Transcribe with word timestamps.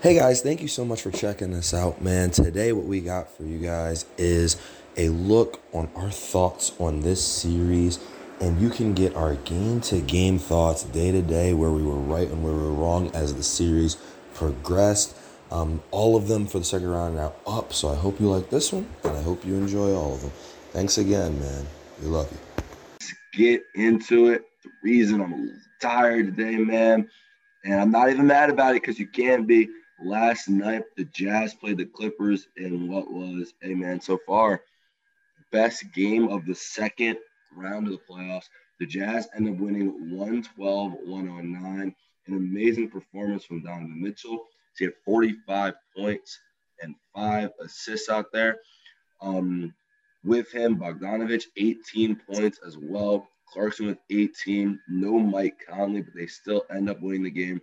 Hey 0.00 0.14
guys, 0.14 0.42
thank 0.42 0.62
you 0.62 0.68
so 0.68 0.84
much 0.84 1.02
for 1.02 1.10
checking 1.10 1.50
this 1.50 1.74
out, 1.74 2.00
man. 2.00 2.30
Today, 2.30 2.70
what 2.70 2.84
we 2.84 3.00
got 3.00 3.36
for 3.36 3.42
you 3.42 3.58
guys 3.58 4.06
is 4.16 4.56
a 4.96 5.08
look 5.08 5.60
on 5.72 5.90
our 5.96 6.08
thoughts 6.08 6.70
on 6.78 7.00
this 7.00 7.20
series, 7.20 7.98
and 8.40 8.60
you 8.60 8.70
can 8.70 8.94
get 8.94 9.16
our 9.16 9.34
game 9.34 9.80
to 9.80 10.00
game 10.00 10.38
thoughts 10.38 10.84
day 10.84 11.10
to 11.10 11.20
day, 11.20 11.52
where 11.52 11.72
we 11.72 11.82
were 11.82 11.98
right 11.98 12.28
and 12.28 12.44
where 12.44 12.52
we 12.52 12.60
were 12.60 12.74
wrong 12.74 13.10
as 13.12 13.34
the 13.34 13.42
series 13.42 13.96
progressed. 14.34 15.16
Um, 15.50 15.82
all 15.90 16.14
of 16.14 16.28
them 16.28 16.46
for 16.46 16.60
the 16.60 16.64
second 16.64 16.90
round 16.90 17.18
are 17.18 17.22
now 17.22 17.32
up, 17.44 17.72
so 17.72 17.88
I 17.88 17.96
hope 17.96 18.20
you 18.20 18.30
like 18.30 18.50
this 18.50 18.72
one, 18.72 18.88
and 19.02 19.16
I 19.16 19.22
hope 19.22 19.44
you 19.44 19.54
enjoy 19.54 19.94
all 19.96 20.14
of 20.14 20.22
them. 20.22 20.30
Thanks 20.70 20.98
again, 20.98 21.40
man. 21.40 21.66
We 22.00 22.06
love 22.06 22.30
you. 22.30 22.38
Let's 23.00 23.14
get 23.32 23.64
into 23.74 24.28
it. 24.28 24.44
The 24.62 24.70
reason 24.84 25.20
I'm 25.20 25.60
tired 25.80 26.36
today, 26.36 26.56
man, 26.56 27.10
and 27.64 27.80
I'm 27.80 27.90
not 27.90 28.10
even 28.10 28.28
mad 28.28 28.48
about 28.48 28.76
it 28.76 28.82
because 28.82 29.00
you 29.00 29.08
can't 29.08 29.44
be 29.44 29.68
last 30.02 30.48
night 30.48 30.84
the 30.96 31.04
Jazz 31.04 31.54
played 31.54 31.78
the 31.78 31.84
Clippers 31.84 32.48
in 32.56 32.90
what 32.90 33.10
was, 33.10 33.54
hey 33.60 33.74
man, 33.74 34.00
so 34.00 34.18
far, 34.26 34.62
best 35.50 35.92
game 35.92 36.28
of 36.28 36.44
the 36.46 36.54
second 36.54 37.18
round 37.56 37.86
of 37.86 37.92
the 37.92 38.12
playoffs. 38.12 38.48
The 38.80 38.86
Jazz 38.86 39.28
end 39.34 39.48
up 39.48 39.56
winning 39.56 40.16
112 40.16 40.92
109. 41.04 41.94
An 42.26 42.34
amazing 42.34 42.90
performance 42.90 43.44
from 43.44 43.62
Donovan 43.62 44.00
Mitchell. 44.00 44.44
He 44.76 44.84
had 44.84 44.94
45 45.04 45.74
points 45.96 46.38
and 46.82 46.94
five 47.14 47.50
assists 47.60 48.08
out 48.08 48.26
there. 48.32 48.58
Um, 49.20 49.74
with 50.24 50.52
him, 50.52 50.78
Bogdanovich, 50.78 51.44
18 51.56 52.20
points 52.30 52.60
as 52.64 52.76
well. 52.76 53.28
Clarkson 53.50 53.86
with 53.86 53.98
18. 54.10 54.78
No 54.88 55.18
Mike 55.18 55.56
Conley, 55.66 56.02
but 56.02 56.14
they 56.14 56.26
still 56.26 56.64
end 56.70 56.90
up 56.90 57.00
winning 57.00 57.22
the 57.22 57.30
game 57.30 57.60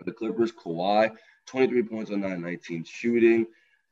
for 0.00 0.04
the 0.06 0.12
Clippers, 0.12 0.50
Kawhi, 0.50 1.14
23 1.46 1.82
points 1.82 2.10
on 2.10 2.20
9, 2.22 2.40
19 2.40 2.84
shooting. 2.84 3.46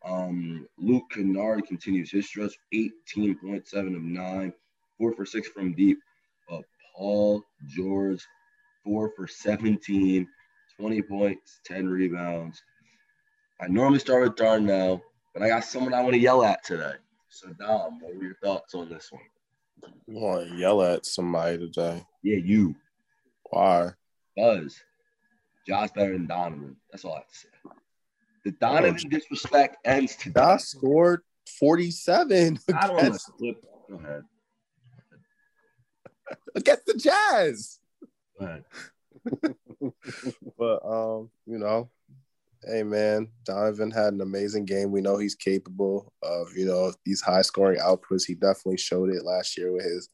Um, 0.04 0.66
Luke 0.78 1.04
Kennard 1.12 1.66
continues 1.66 2.10
his 2.10 2.26
stretch, 2.26 2.54
18.7 2.72 3.94
of 3.94 4.02
9, 4.02 4.52
4 4.96 5.12
for 5.12 5.26
6 5.26 5.48
from 5.48 5.74
deep. 5.74 5.98
But 6.48 6.62
Paul 6.96 7.42
George, 7.66 8.26
4 8.84 9.12
for 9.14 9.26
17, 9.26 10.26
20 10.78 11.02
points, 11.02 11.60
10 11.66 11.86
rebounds. 11.86 12.62
I 13.60 13.68
normally 13.68 13.98
start 13.98 14.22
with 14.22 14.36
Darnell, 14.36 15.02
but 15.34 15.42
I 15.42 15.48
got 15.48 15.64
someone 15.64 15.92
I 15.92 16.00
want 16.00 16.14
to 16.14 16.20
yell 16.20 16.42
at 16.42 16.64
today. 16.64 16.94
So, 17.28 17.48
Dom, 17.48 18.00
what 18.00 18.14
were 18.14 18.22
your 18.22 18.36
thoughts 18.42 18.74
on 18.74 18.88
this 18.88 19.12
one? 19.12 19.22
You 20.06 20.14
want 20.14 20.48
to 20.48 20.56
yell 20.56 20.82
at 20.82 21.04
somebody 21.04 21.58
today? 21.58 22.02
Yeah, 22.22 22.38
you. 22.38 22.74
Why? 23.50 23.90
Buzz. 24.36 24.82
Josh 25.68 25.90
better 25.94 26.12
than 26.12 26.26
Donovan. 26.26 26.76
That's 26.90 27.04
all 27.04 27.12
I 27.12 27.18
have 27.18 27.28
to 27.28 27.34
say. 27.34 27.48
The 28.44 28.52
Donovan 28.52 29.08
disrespect 29.10 29.76
ends 29.84 30.16
today. 30.16 30.40
Josh 30.40 30.62
scored 30.62 31.20
47 31.58 32.58
I 32.68 32.86
don't 32.86 32.94
want 32.94 33.06
against, 33.06 33.26
to 33.26 33.32
flip. 33.38 33.64
Go 33.90 33.96
ahead. 33.96 34.22
against 36.54 36.86
the 36.86 36.94
Jazz. 36.94 37.78
Go 38.38 38.46
ahead. 38.46 38.64
But 40.58 40.84
um, 40.84 41.30
you 41.46 41.58
know, 41.58 41.88
hey 42.64 42.82
man, 42.82 43.28
Donovan 43.44 43.92
had 43.92 44.12
an 44.12 44.20
amazing 44.20 44.64
game. 44.64 44.90
We 44.90 45.00
know 45.00 45.16
he's 45.16 45.36
capable 45.36 46.12
of, 46.22 46.48
you 46.56 46.66
know, 46.66 46.92
these 47.04 47.20
high 47.20 47.42
scoring 47.42 47.78
outputs. 47.78 48.26
He 48.26 48.34
definitely 48.34 48.78
showed 48.78 49.10
it 49.10 49.24
last 49.24 49.56
year 49.56 49.72
with 49.72 49.84
his 49.84 50.08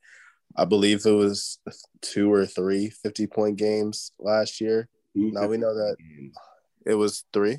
I 0.56 0.64
believe 0.64 1.04
it 1.06 1.10
was 1.10 1.58
two 2.00 2.32
or 2.32 2.46
three 2.46 2.90
50 2.90 3.26
point 3.26 3.56
games 3.56 4.12
last 4.18 4.60
year. 4.60 4.88
Now 5.14 5.46
we 5.46 5.56
know 5.56 5.74
that 5.74 5.96
it 6.86 6.94
was 6.94 7.24
three. 7.32 7.58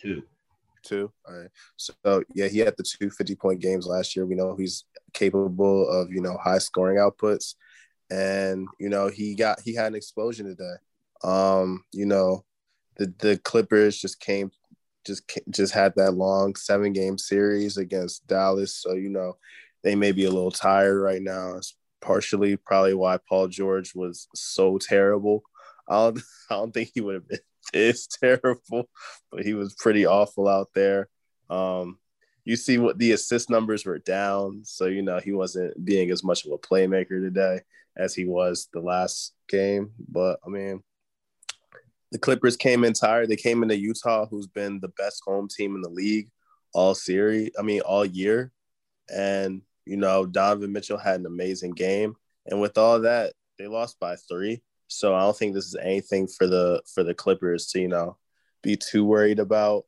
Two. 0.00 0.22
Two. 0.82 1.10
All 1.26 1.34
right. 1.34 1.50
So 1.76 2.22
yeah, 2.34 2.48
he 2.48 2.58
had 2.58 2.74
the 2.76 2.84
two 2.84 3.10
50 3.10 3.34
point 3.36 3.60
games 3.60 3.86
last 3.86 4.14
year. 4.14 4.26
We 4.26 4.34
know 4.34 4.54
he's 4.56 4.84
capable 5.12 5.88
of, 5.88 6.12
you 6.12 6.20
know, 6.20 6.36
high 6.36 6.58
scoring 6.58 6.98
outputs. 6.98 7.54
And, 8.10 8.68
you 8.78 8.88
know, 8.88 9.08
he 9.08 9.34
got 9.34 9.60
he 9.60 9.74
had 9.74 9.88
an 9.88 9.94
explosion 9.96 10.46
today. 10.46 10.74
Um, 11.24 11.84
you 11.92 12.06
know, 12.06 12.44
the 12.96 13.12
the 13.18 13.38
Clippers 13.38 13.98
just 13.98 14.20
came 14.20 14.50
just 15.04 15.22
just 15.50 15.72
had 15.72 15.94
that 15.96 16.12
long 16.12 16.54
seven 16.54 16.92
game 16.92 17.18
series 17.18 17.78
against 17.78 18.26
Dallas. 18.26 18.76
So, 18.76 18.94
you 18.94 19.08
know, 19.08 19.36
they 19.82 19.94
may 19.94 20.12
be 20.12 20.24
a 20.24 20.30
little 20.30 20.50
tired 20.50 21.00
right 21.00 21.22
now. 21.22 21.56
It's 21.56 21.76
partially 22.00 22.56
probably 22.56 22.94
why 22.94 23.18
Paul 23.28 23.48
George 23.48 23.94
was 23.94 24.28
so 24.34 24.78
terrible. 24.78 25.42
I 25.88 25.94
don't 25.94 26.18
I 26.50 26.54
don't 26.54 26.72
think 26.72 26.90
he 26.94 27.00
would 27.00 27.14
have 27.14 27.28
been 27.28 27.40
this 27.72 28.06
terrible, 28.06 28.88
but 29.30 29.44
he 29.44 29.54
was 29.54 29.74
pretty 29.74 30.06
awful 30.06 30.48
out 30.48 30.68
there. 30.74 31.08
Um, 31.50 31.98
you 32.44 32.56
see 32.56 32.78
what 32.78 32.98
the 32.98 33.12
assist 33.12 33.50
numbers 33.50 33.84
were 33.84 33.98
down, 33.98 34.62
so 34.64 34.86
you 34.86 35.02
know 35.02 35.18
he 35.18 35.32
wasn't 35.32 35.84
being 35.84 36.10
as 36.10 36.22
much 36.22 36.44
of 36.44 36.52
a 36.52 36.58
playmaker 36.58 37.20
today 37.20 37.60
as 37.96 38.14
he 38.14 38.24
was 38.24 38.68
the 38.72 38.80
last 38.80 39.34
game. 39.48 39.90
But 40.08 40.38
I 40.46 40.48
mean, 40.48 40.82
the 42.12 42.18
Clippers 42.18 42.56
came 42.56 42.84
in 42.84 42.92
tired. 42.92 43.28
They 43.28 43.36
came 43.36 43.62
into 43.62 43.76
Utah, 43.76 44.26
who's 44.26 44.46
been 44.46 44.80
the 44.80 44.92
best 44.96 45.22
home 45.26 45.48
team 45.48 45.74
in 45.74 45.82
the 45.82 45.90
league 45.90 46.30
all 46.76 46.94
series. 46.94 47.50
I 47.58 47.62
mean, 47.62 47.80
all 47.80 48.04
year, 48.04 48.52
and 49.12 49.62
you 49.86 49.96
know 49.96 50.26
Donovan 50.26 50.72
Mitchell 50.72 50.98
had 50.98 51.20
an 51.20 51.26
amazing 51.26 51.72
game, 51.72 52.14
and 52.46 52.60
with 52.60 52.78
all 52.78 53.00
that, 53.00 53.32
they 53.58 53.66
lost 53.66 53.98
by 53.98 54.16
three. 54.16 54.62
So 54.88 55.14
I 55.14 55.20
don't 55.20 55.36
think 55.36 55.54
this 55.54 55.66
is 55.66 55.76
anything 55.76 56.26
for 56.26 56.46
the 56.46 56.82
for 56.92 57.02
the 57.02 57.14
Clippers 57.14 57.66
to 57.68 57.80
you 57.80 57.88
know 57.88 58.16
be 58.62 58.76
too 58.76 59.04
worried 59.04 59.38
about. 59.38 59.84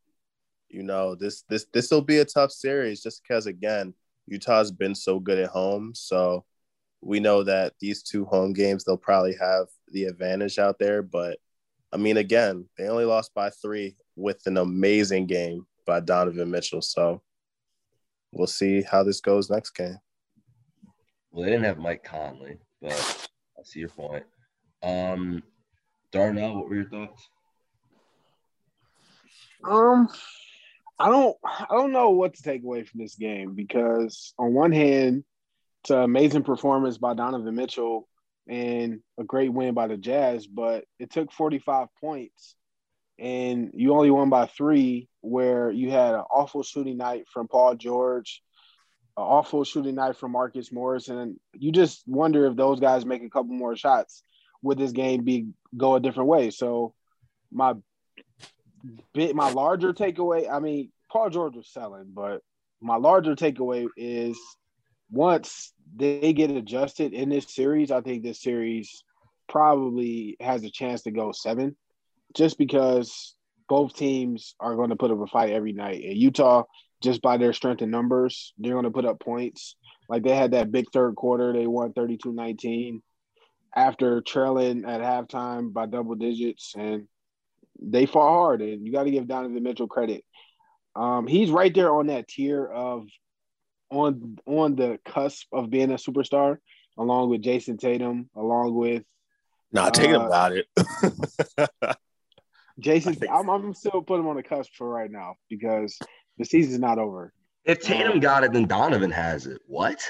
You 0.69 0.83
know 0.83 1.15
this 1.15 1.43
this 1.49 1.67
this 1.73 1.91
will 1.91 2.03
be 2.03 2.19
a 2.19 2.25
tough 2.25 2.53
series 2.53 3.03
just 3.03 3.23
because 3.23 3.47
again 3.47 3.95
Utah's 4.27 4.71
been 4.71 4.95
so 4.95 5.19
good 5.19 5.39
at 5.39 5.51
home. 5.51 5.93
So 5.95 6.45
we 7.01 7.21
know 7.21 7.43
that 7.45 7.75
these 7.81 8.03
two 8.03 8.25
home 8.25 8.53
games 8.53 8.85
they'll 8.85 8.97
probably 8.97 9.37
have 9.41 9.67
the 9.93 10.05
advantage 10.05 10.59
out 10.59 10.79
there. 10.79 11.03
But 11.03 11.39
I 11.93 11.97
mean 11.97 12.17
again 12.17 12.69
they 12.77 12.89
only 12.89 13.05
lost 13.05 13.33
by 13.35 13.51
three 13.51 13.97
with 14.17 14.43
an 14.47 14.59
amazing 14.59 15.27
game 15.27 15.67
by 15.87 16.01
Donovan 16.01 16.51
Mitchell. 16.51 16.83
So 16.83 17.23
we'll 18.33 18.47
see 18.47 18.83
how 18.83 19.03
this 19.03 19.21
goes 19.21 19.49
next 19.49 19.71
game. 19.71 19.99
Well, 21.31 21.45
they 21.45 21.51
didn't 21.51 21.65
have 21.65 21.79
Mike 21.79 22.05
Conley, 22.05 22.59
but 22.81 23.29
I 23.59 23.63
see 23.63 23.81
your 23.81 23.91
point. 23.91 24.25
Um, 24.83 25.43
Darnell, 26.13 26.57
what 26.57 26.69
were 26.69 26.77
your 26.77 26.89
thoughts? 26.89 27.29
Um, 29.69 30.09
I 30.99 31.09
don't, 31.09 31.37
I 31.45 31.67
don't 31.71 31.93
know 31.93 32.11
what 32.11 32.35
to 32.35 32.43
take 32.43 32.63
away 32.63 32.85
from 32.85 33.01
this 33.01 33.17
game 33.17 33.55
because 33.55 34.35
on 34.39 34.55
one 34.55 34.73
hand, 34.73 35.25
it's 35.83 35.91
an 35.91 35.99
amazing 35.99 36.43
performance 36.43 36.99
by 36.99 37.15
Donovan 37.15 37.55
Mitchell 37.55 38.09
and 38.49 39.01
a 39.19 39.25
great 39.25 39.53
win 39.53 39.75
by 39.75 39.87
the 39.87 39.97
Jazz, 39.97 40.47
but 40.47 40.85
it 40.99 41.11
took 41.11 41.33
45 41.33 41.89
points 42.01 42.57
and 43.19 43.71
you 43.75 43.95
only 43.95 44.11
won 44.11 44.31
by 44.31 44.47
three, 44.47 45.09
where 45.21 45.71
you 45.71 45.91
had 45.91 46.15
an 46.15 46.23
awful 46.31 46.63
shooting 46.63 46.97
night 46.97 47.27
from 47.33 47.49
Paul 47.49 47.75
George, 47.75 48.43
an 49.17 49.25
awful 49.25 49.65
shooting 49.65 49.97
night 49.97 50.17
from 50.17 50.33
Marcus 50.33 50.71
Morris, 50.71 51.09
and 51.09 51.37
you 51.53 51.73
just 51.73 52.05
wonder 52.07 52.47
if 52.47 52.57
those 52.57 52.79
guys 52.79 53.05
make 53.05 53.23
a 53.23 53.31
couple 53.31 53.55
more 53.55 53.75
shots, 53.75 54.23
would 54.63 54.79
this 54.79 54.93
game 54.93 55.25
be 55.25 55.49
go 55.77 55.95
a 55.95 56.01
different 56.01 56.29
way? 56.29 56.51
So 56.51 56.95
my 57.51 57.75
bit 59.15 59.35
my 59.35 59.51
larger 59.51 59.93
takeaway, 59.93 60.51
I 60.51 60.61
mean, 60.61 60.91
Paul 61.11 61.31
George 61.31 61.57
was 61.57 61.69
selling, 61.69 62.11
but 62.13 62.43
my 62.81 62.97
larger 62.97 63.35
takeaway 63.35 63.87
is 63.97 64.39
once 65.11 65.73
they 65.97 66.33
get 66.33 66.51
adjusted 66.51 67.13
in 67.13 67.29
this 67.29 67.53
series, 67.55 67.91
I 67.91 68.01
think 68.01 68.23
this 68.23 68.43
series 68.43 69.03
probably 69.49 70.37
has 70.41 70.63
a 70.65 70.71
chance 70.71 71.03
to 71.03 71.11
go 71.11 71.33
seven, 71.33 71.77
just 72.35 72.59
because 72.59 73.35
both 73.69 73.95
teams 73.95 74.55
are 74.61 74.77
going 74.77 74.91
to 74.91 74.97
put 74.97 75.11
up 75.11 75.21
a 75.21 75.27
fight 75.27 75.53
every 75.53 75.73
night. 75.73 76.05
And 76.05 76.17
Utah, 76.17 76.65
just 77.03 77.23
by 77.23 77.37
their 77.37 77.53
strength 77.53 77.83
in 77.83 77.91
numbers, 77.91 78.53
they're 78.59 78.73
going 78.73 78.85
to 78.85 78.91
put 78.91 79.07
up 79.07 79.21
points. 79.21 79.77
Like 80.09 80.23
they 80.23 80.35
had 80.35 80.53
that 80.53 80.73
big 80.73 80.87
third 80.93 81.17
quarter, 81.17 81.53
they 81.53 81.67
won 81.67 81.93
32 81.93 82.33
19 82.33 83.03
after 83.75 84.21
trailing 84.21 84.85
at 84.85 85.01
halftime 85.01 85.73
by 85.73 85.87
double 85.87 86.15
digits. 86.15 86.75
And 86.77 87.07
they 87.81 88.07
fought 88.07 88.29
hard. 88.31 88.63
And 88.63 88.87
you 88.87 88.93
got 88.93 89.05
to 89.05 89.11
give 89.11 89.27
Donovan 89.29 89.63
Mitchell 89.63 89.87
credit. 89.89 90.25
Um, 90.97 91.27
he's 91.27 91.51
right 91.51 91.73
there 91.73 91.95
on 91.95 92.09
that 92.09 92.27
tier 92.29 92.67
of 92.67 93.07
on 93.91 94.37
on 94.47 94.75
the 94.77 94.99
cusp 95.05 95.47
of 95.53 95.71
being 95.71 95.91
a 95.93 95.95
superstar, 95.95 96.59
along 96.99 97.31
with 97.31 97.43
Jayson 97.43 97.79
Tatum, 97.79 98.29
along 98.37 98.75
with 98.75 99.05
Nah, 99.71 99.91
take 99.91 100.11
it 100.11 100.17
Uh, 100.17 100.27
about 100.27 100.53
it. 100.53 100.67
Jayson. 102.81 103.13
I 103.13 103.15
think- 103.15 103.33
I'm, 103.33 103.49
I'm 103.49 103.75
still 103.75 104.03
putting 104.03 104.25
him 104.25 104.31
on 104.31 104.37
the 104.37 104.43
cusp 104.43 104.73
for 104.75 104.89
right 104.89 105.11
now 105.11 105.35
because 105.49 105.99
the 106.39 106.45
season's 106.45 106.79
not 106.79 106.99
over. 106.99 107.33
If 107.65 107.81
Tatum 107.81 108.21
got 108.21 108.45
it, 108.45 108.53
then 108.53 108.67
Donovan 108.67 109.11
has 109.11 109.47
it. 109.47 109.61
What? 109.67 110.01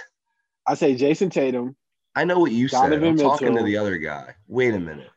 I 0.67 0.75
say 0.75 0.95
Jayson 0.95 1.31
Tatum. 1.31 1.77
I 2.19 2.25
know 2.25 2.41
what 2.41 2.51
you 2.51 2.67
said. 2.67 2.93
I'm 2.93 3.17
talking 3.17 3.55
to 3.55 3.63
the 3.63 3.77
other 3.77 3.97
guy. 3.97 4.35
Wait 4.49 4.75
a 4.75 4.81
minute. 4.81 5.09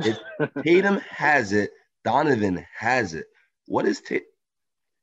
If 0.00 0.18
Tatum 0.62 1.00
has 1.08 1.54
it, 1.54 1.70
Donovan 2.04 2.66
has 2.76 3.14
it. 3.14 3.24
What 3.68 3.86
is 3.86 4.02
Tatum? 4.02 4.26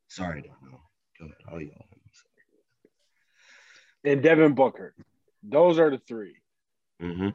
Sorry, 0.09 0.37
I 0.37 0.41
don't 0.41 0.71
know. 0.71 0.79
Go 1.19 1.25
ahead. 1.25 1.37
I'll 1.51 1.59
yell. 1.59 1.87
And 4.03 4.21
Devin 4.21 4.53
Booker. 4.53 4.93
Those 5.41 5.79
are 5.79 5.89
the 5.89 5.97
3 5.97 6.35
Mm-hmm. 7.01 7.29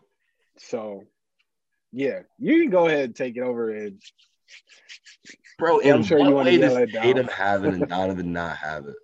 So, 0.59 1.03
yeah, 1.91 2.21
you 2.39 2.63
can 2.63 2.71
go 2.71 2.87
ahead 2.87 3.07
and 3.07 3.17
take 3.17 3.37
it 3.37 3.43
over. 3.43 3.75
And 3.75 4.01
Bro, 5.59 5.81
in 5.81 5.97
I'm 5.97 6.03
sure 6.05 6.21
you 6.21 6.27
what 6.27 6.35
wanna 6.47 6.51
way 6.51 6.59
does. 6.59 6.93
Tatum 6.93 7.27
have 7.27 7.65
it 7.65 7.75
and 7.75 7.89
Donovan 7.89 8.33
not 8.33 8.59
have 8.59 8.87
it? 8.87 8.95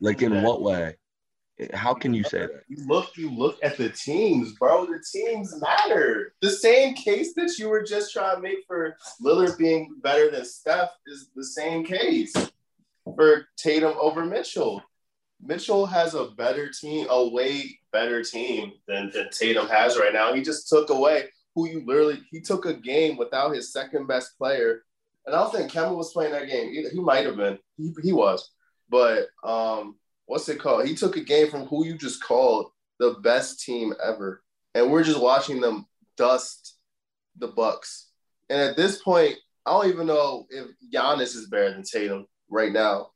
Like 0.00 0.22
in 0.22 0.42
what 0.42 0.62
way? 0.62 0.96
How 1.72 1.94
can 1.94 2.14
you 2.14 2.24
say 2.24 2.40
that? 2.40 2.64
You 2.68 2.86
look, 2.86 3.16
you 3.16 3.30
look 3.30 3.58
at 3.62 3.76
the 3.76 3.90
teams, 3.90 4.52
bro. 4.54 4.86
The 4.86 5.02
teams 5.12 5.60
matter. 5.60 6.34
The 6.40 6.50
same 6.50 6.94
case 6.94 7.34
that 7.34 7.58
you 7.58 7.68
were 7.68 7.82
just 7.82 8.12
trying 8.12 8.36
to 8.36 8.42
make 8.42 8.58
for 8.66 8.96
Lillard 9.22 9.58
being 9.58 9.94
better 10.02 10.30
than 10.30 10.44
Steph 10.44 10.90
is 11.06 11.30
the 11.34 11.44
same 11.44 11.84
case 11.84 12.32
for 13.16 13.46
Tatum 13.56 13.94
over 14.00 14.24
Mitchell. 14.24 14.82
Mitchell 15.44 15.86
has 15.86 16.14
a 16.14 16.26
better 16.26 16.70
team, 16.70 17.06
a 17.10 17.28
way 17.28 17.78
better 17.92 18.22
team 18.22 18.72
than, 18.86 19.10
than 19.12 19.28
Tatum 19.30 19.66
has 19.68 19.98
right 19.98 20.12
now. 20.12 20.32
He 20.32 20.42
just 20.42 20.68
took 20.68 20.90
away 20.90 21.24
who 21.54 21.68
you 21.68 21.84
literally 21.84 22.22
he 22.30 22.40
took 22.40 22.64
a 22.64 22.74
game 22.74 23.16
without 23.16 23.54
his 23.54 23.72
second 23.72 24.06
best 24.06 24.38
player. 24.38 24.84
And 25.26 25.34
I 25.34 25.40
don't 25.40 25.52
think 25.52 25.70
Kemba 25.70 25.96
was 25.96 26.12
playing 26.12 26.32
that 26.32 26.48
game 26.48 26.72
either. 26.72 26.90
He 26.90 27.00
might 27.00 27.26
have 27.26 27.36
been. 27.36 27.58
He, 27.76 27.92
he 28.02 28.12
was. 28.12 28.50
But 28.88 29.28
um, 29.44 29.96
what's 30.32 30.48
it 30.48 30.58
called? 30.58 30.86
He 30.86 30.94
took 30.94 31.18
a 31.18 31.20
game 31.20 31.50
from 31.50 31.66
who 31.66 31.84
you 31.84 31.98
just 31.98 32.24
called 32.24 32.70
the 32.98 33.16
best 33.22 33.62
team 33.62 33.92
ever. 34.02 34.42
And 34.74 34.90
we're 34.90 35.04
just 35.04 35.20
watching 35.20 35.60
them 35.60 35.86
dust 36.16 36.78
the 37.36 37.48
Bucks. 37.48 38.08
And 38.48 38.58
at 38.58 38.74
this 38.74 39.02
point, 39.02 39.36
I 39.66 39.72
don't 39.72 39.90
even 39.90 40.06
know 40.06 40.46
if 40.48 40.68
Giannis 40.90 41.36
is 41.36 41.48
better 41.50 41.74
than 41.74 41.82
Tatum 41.82 42.26
right 42.48 42.72
now. 42.72 43.10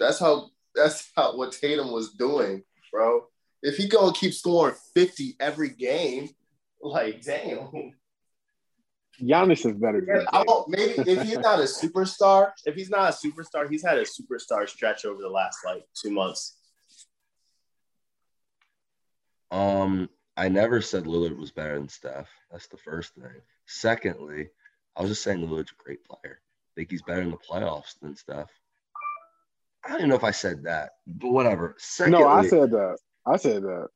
That's 0.00 0.18
how 0.18 0.50
that's 0.74 1.12
how 1.16 1.36
what 1.36 1.52
Tatum 1.52 1.92
was 1.92 2.14
doing, 2.14 2.64
bro. 2.90 3.28
If 3.62 3.76
he 3.76 3.86
gonna 3.86 4.12
keep 4.12 4.34
scoring 4.34 4.74
50 4.94 5.36
every 5.38 5.68
game, 5.68 6.30
like 6.82 7.22
damn. 7.22 7.92
Giannis 9.20 9.66
is 9.66 9.76
better 9.76 10.00
than 10.00 10.26
I 10.32 10.44
don't, 10.44 10.68
maybe 10.68 10.94
if 10.96 11.22
he's 11.22 11.38
not 11.38 11.58
a 11.58 11.64
superstar, 11.64 12.52
if 12.64 12.74
he's 12.74 12.90
not 12.90 13.10
a 13.10 13.12
superstar, 13.26 13.68
he's 13.70 13.84
had 13.84 13.98
a 13.98 14.04
superstar 14.04 14.68
stretch 14.68 15.04
over 15.04 15.20
the 15.20 15.28
last 15.28 15.58
like 15.64 15.84
two 15.94 16.10
months. 16.10 16.56
Um, 19.50 20.08
I 20.36 20.48
never 20.48 20.80
said 20.80 21.04
Lillard 21.04 21.36
was 21.36 21.50
better 21.50 21.74
than 21.74 21.88
Steph. 21.88 22.28
That's 22.50 22.68
the 22.68 22.76
first 22.78 23.14
thing. 23.14 23.42
Secondly, 23.66 24.48
I 24.96 25.02
was 25.02 25.10
just 25.10 25.22
saying 25.22 25.40
Lillard's 25.40 25.72
a 25.72 25.82
great 25.82 26.04
player. 26.04 26.40
I 26.40 26.70
think 26.76 26.90
he's 26.90 27.02
better 27.02 27.22
in 27.22 27.30
the 27.30 27.36
playoffs 27.36 27.98
than 28.00 28.16
Steph. 28.16 28.50
I 29.84 29.88
don't 29.88 29.98
even 29.98 30.10
know 30.10 30.16
if 30.16 30.24
I 30.24 30.30
said 30.30 30.64
that, 30.64 30.90
but 31.06 31.32
whatever. 31.32 31.74
Secondly, 31.78 32.20
No, 32.20 32.28
I 32.28 32.46
said 32.46 32.70
that. 32.70 32.98
I 33.26 33.36
said 33.36 33.62
that. 33.62 33.88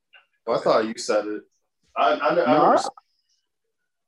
I 0.49 0.59
thought 0.59 0.87
you 0.87 0.95
said 0.97 1.27
it. 1.27 1.43
I, 1.97 2.13
I, 2.13 2.29
I, 2.31 2.35
No, 2.35 2.43
I, 2.43 2.83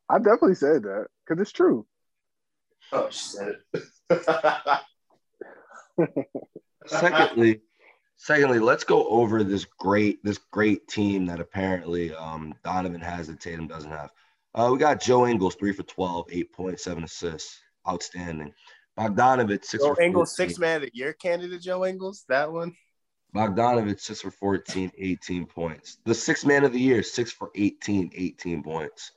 I 0.08 0.18
definitely 0.18 0.54
said 0.54 0.84
that 0.84 1.06
because 1.26 1.40
it's 1.40 1.52
true. 1.52 1.86
oh 2.92 3.08
shit. 3.10 3.56
secondly, 6.86 7.60
secondly, 8.16 8.58
let's 8.58 8.84
go 8.84 9.06
over 9.08 9.42
this 9.42 9.64
great 9.78 10.22
this 10.22 10.38
great 10.50 10.86
team 10.88 11.26
that 11.26 11.40
apparently 11.40 12.14
um, 12.14 12.54
Donovan 12.64 13.00
has 13.00 13.28
that 13.28 13.40
Tatum 13.40 13.66
doesn't 13.66 13.90
have. 13.90 14.10
Uh, 14.54 14.70
we 14.72 14.78
got 14.78 15.02
Joe 15.02 15.26
Ingles, 15.26 15.54
three 15.56 15.72
for 15.72 15.82
12, 15.82 16.28
8.7 16.28 17.04
assists. 17.04 17.60
Outstanding. 17.88 18.52
Bogdanovich, 18.98 19.64
six 19.64 19.84
Joe 19.84 19.94
for 19.94 20.02
Ingles, 20.02 20.34
14. 20.34 20.48
six 20.48 20.58
man 20.58 20.76
of 20.76 20.82
the 20.82 20.90
year 20.94 21.12
candidate. 21.12 21.60
Joe 21.60 21.84
Ingles, 21.84 22.24
that 22.28 22.50
one. 22.50 22.74
Bogdanovich, 23.34 24.00
six 24.00 24.22
for 24.22 24.30
14, 24.30 24.90
18 24.96 25.46
points. 25.46 25.98
The 26.04 26.14
six 26.14 26.44
man 26.44 26.64
of 26.64 26.72
the 26.72 26.80
year, 26.80 27.02
six 27.02 27.30
for 27.30 27.50
18, 27.54 28.10
18 28.14 28.62
points. 28.62 29.12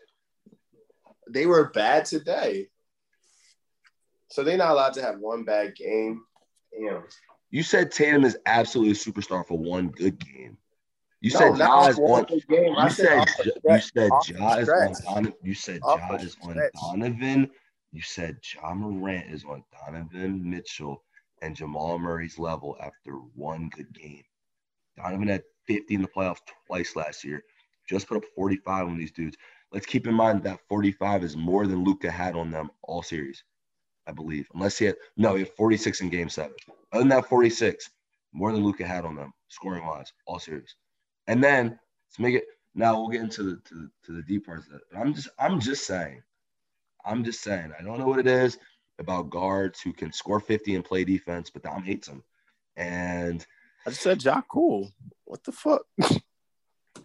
They 1.32 1.46
were 1.46 1.70
bad 1.70 2.06
today, 2.06 2.70
so 4.30 4.44
they're 4.44 4.58
not 4.58 4.72
allowed 4.72 4.94
to 4.94 5.02
have 5.02 5.20
one 5.20 5.44
bad 5.44 5.76
game. 5.76 6.24
Damn. 6.72 7.04
You 7.52 7.64
said 7.64 7.92
Tatum 7.92 8.26
is 8.26 8.38
absolutely 8.46 8.92
a 8.92 8.96
superstar 8.96 9.46
for 9.46 9.58
one 9.58 9.90
good 9.90 10.20
game. 10.20 10.58
You 11.22 11.32
No, 11.34 11.40
said 11.40 11.58
not 11.58 11.70
Ja 11.70 11.88
is 11.88 12.00
on. 12.00 12.26
game. 12.26 12.76
You 12.78 12.90
said 12.90 13.28
you 13.64 13.80
said 13.80 14.12
Off 14.12 14.30
Ja 14.30 14.54
is 14.56 14.70
on. 14.70 14.94
Donovan. 15.04 15.34
You 15.44 15.54
said 15.54 15.82
Ja 15.84 16.16
is 16.16 16.38
on. 16.44 16.62
Donovan. 16.82 17.50
You 17.92 18.02
said 18.02 18.38
Morant 18.76 19.32
is 19.32 19.44
on 19.46 19.64
Donovan 19.72 20.50
Mitchell 20.50 21.04
and 21.42 21.56
Jamal 21.56 21.98
Murray's 21.98 22.38
level 22.38 22.78
after 22.82 23.14
one 23.36 23.70
good 23.76 23.92
game. 23.94 24.24
Donovan 24.98 25.28
had 25.28 25.44
50 25.68 25.96
in 25.96 26.02
the 26.02 26.08
playoffs 26.08 26.40
twice 26.68 26.96
last 26.96 27.24
year. 27.24 27.44
Just 27.88 28.08
put 28.08 28.18
up 28.18 28.24
45 28.36 28.88
on 28.88 28.98
these 28.98 29.12
dudes. 29.12 29.38
Let's 29.72 29.86
keep 29.86 30.08
in 30.08 30.14
mind 30.14 30.44
that 30.44 30.60
45 30.68 31.24
is 31.24 31.38
more 31.38 31.68
than 31.68 31.84
Luka 31.84 32.10
had 32.10 32.36
on 32.36 32.50
them 32.52 32.72
all 32.84 33.04
series, 33.04 33.44
I 34.08 34.12
believe. 34.12 34.48
Unless 34.54 34.80
he 34.80 34.86
had 34.86 34.96
no, 35.16 35.36
he 35.36 35.44
had 35.44 35.54
46 35.56 36.02
in 36.02 36.10
game 36.10 36.30
seven. 36.30 36.54
Other 36.92 37.02
than 37.02 37.10
that 37.10 37.30
46, 37.30 37.90
more 38.34 38.52
than 38.52 38.64
Luka 38.64 38.86
had 38.86 39.06
on 39.06 39.16
them, 39.16 39.32
scoring 39.48 39.86
wise, 39.86 40.12
all 40.26 40.40
series. 40.40 40.76
And 41.28 41.44
then 41.44 41.68
let's 41.68 42.20
make 42.20 42.36
it 42.36 42.46
now 42.74 43.00
we'll 43.00 43.10
get 43.10 43.22
into 43.22 43.44
the 43.44 43.56
to 43.58 43.76
the, 43.76 43.92
to 44.06 44.12
the 44.14 44.24
deep 44.24 44.46
parts 44.46 44.68
of 44.68 44.76
it. 44.76 44.82
But 44.92 45.00
I'm 45.00 45.14
just 45.14 45.30
I'm 45.38 45.60
just 45.60 45.86
saying. 45.86 46.24
I'm 47.06 47.24
just 47.24 47.42
saying. 47.42 47.72
I 47.78 47.84
don't 47.84 48.00
know 48.00 48.08
what 48.08 48.20
it 48.20 48.28
is 48.28 48.58
about 49.00 49.30
guards 49.30 49.82
who 49.82 49.94
can 49.94 50.12
score 50.12 50.40
50 50.40 50.76
and 50.76 50.84
play 50.84 51.04
defense, 51.04 51.50
but 51.50 51.64
Dom 51.64 51.84
hates 51.84 52.08
them. 52.08 52.24
And 52.76 53.46
I 53.86 53.92
just 53.92 54.02
said 54.02 54.24
Ja 54.24 54.42
cool. 54.50 54.92
What 55.26 55.44
the 55.44 55.52
fuck? 55.52 55.82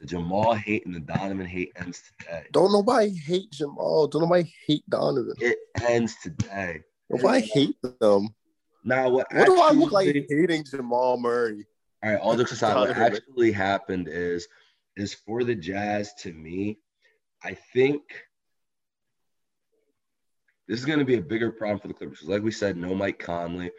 the 0.04 0.10
Jamal 0.10 0.54
hate 0.54 0.84
and 0.84 0.94
the 0.94 1.00
Donovan 1.00 1.46
hate 1.46 1.72
ends 1.76 2.02
today. 2.18 2.44
Don't 2.52 2.72
nobody 2.72 3.14
hate 3.14 3.50
Jamal. 3.50 4.06
Don't 4.06 4.22
nobody 4.22 4.52
hate 4.66 4.88
Donovan. 4.88 5.34
It 5.38 5.58
ends 5.82 6.14
today. 6.22 6.82
Nobody 7.08 7.40
hate 7.40 7.76
them. 8.00 8.28
Now 8.84 9.08
what 9.08 9.26
What 9.32 9.46
do 9.46 9.60
I 9.60 9.70
look 9.70 9.92
like 9.92 10.14
hating 10.28 10.64
Jamal 10.64 11.16
Murray? 11.18 11.66
All 12.02 12.10
right, 12.10 12.20
all 12.20 12.36
jokes 12.36 12.52
aside, 12.52 12.76
what 12.76 12.90
actually 12.90 13.50
happened 13.50 14.08
is 14.10 14.46
is 14.96 15.14
for 15.14 15.42
the 15.42 15.54
Jazz 15.54 16.12
to 16.18 16.32
me, 16.32 16.78
I 17.42 17.54
think 17.72 18.02
this 20.68 20.78
is 20.78 20.84
going 20.84 20.98
to 20.98 21.04
be 21.04 21.16
a 21.16 21.22
bigger 21.22 21.50
problem 21.50 21.80
for 21.80 21.88
the 21.88 21.94
Clippers. 21.94 22.22
Like 22.22 22.42
we 22.42 22.50
said, 22.50 22.76
no 22.76 22.94
Mike 22.94 23.18
Conley, 23.18 23.70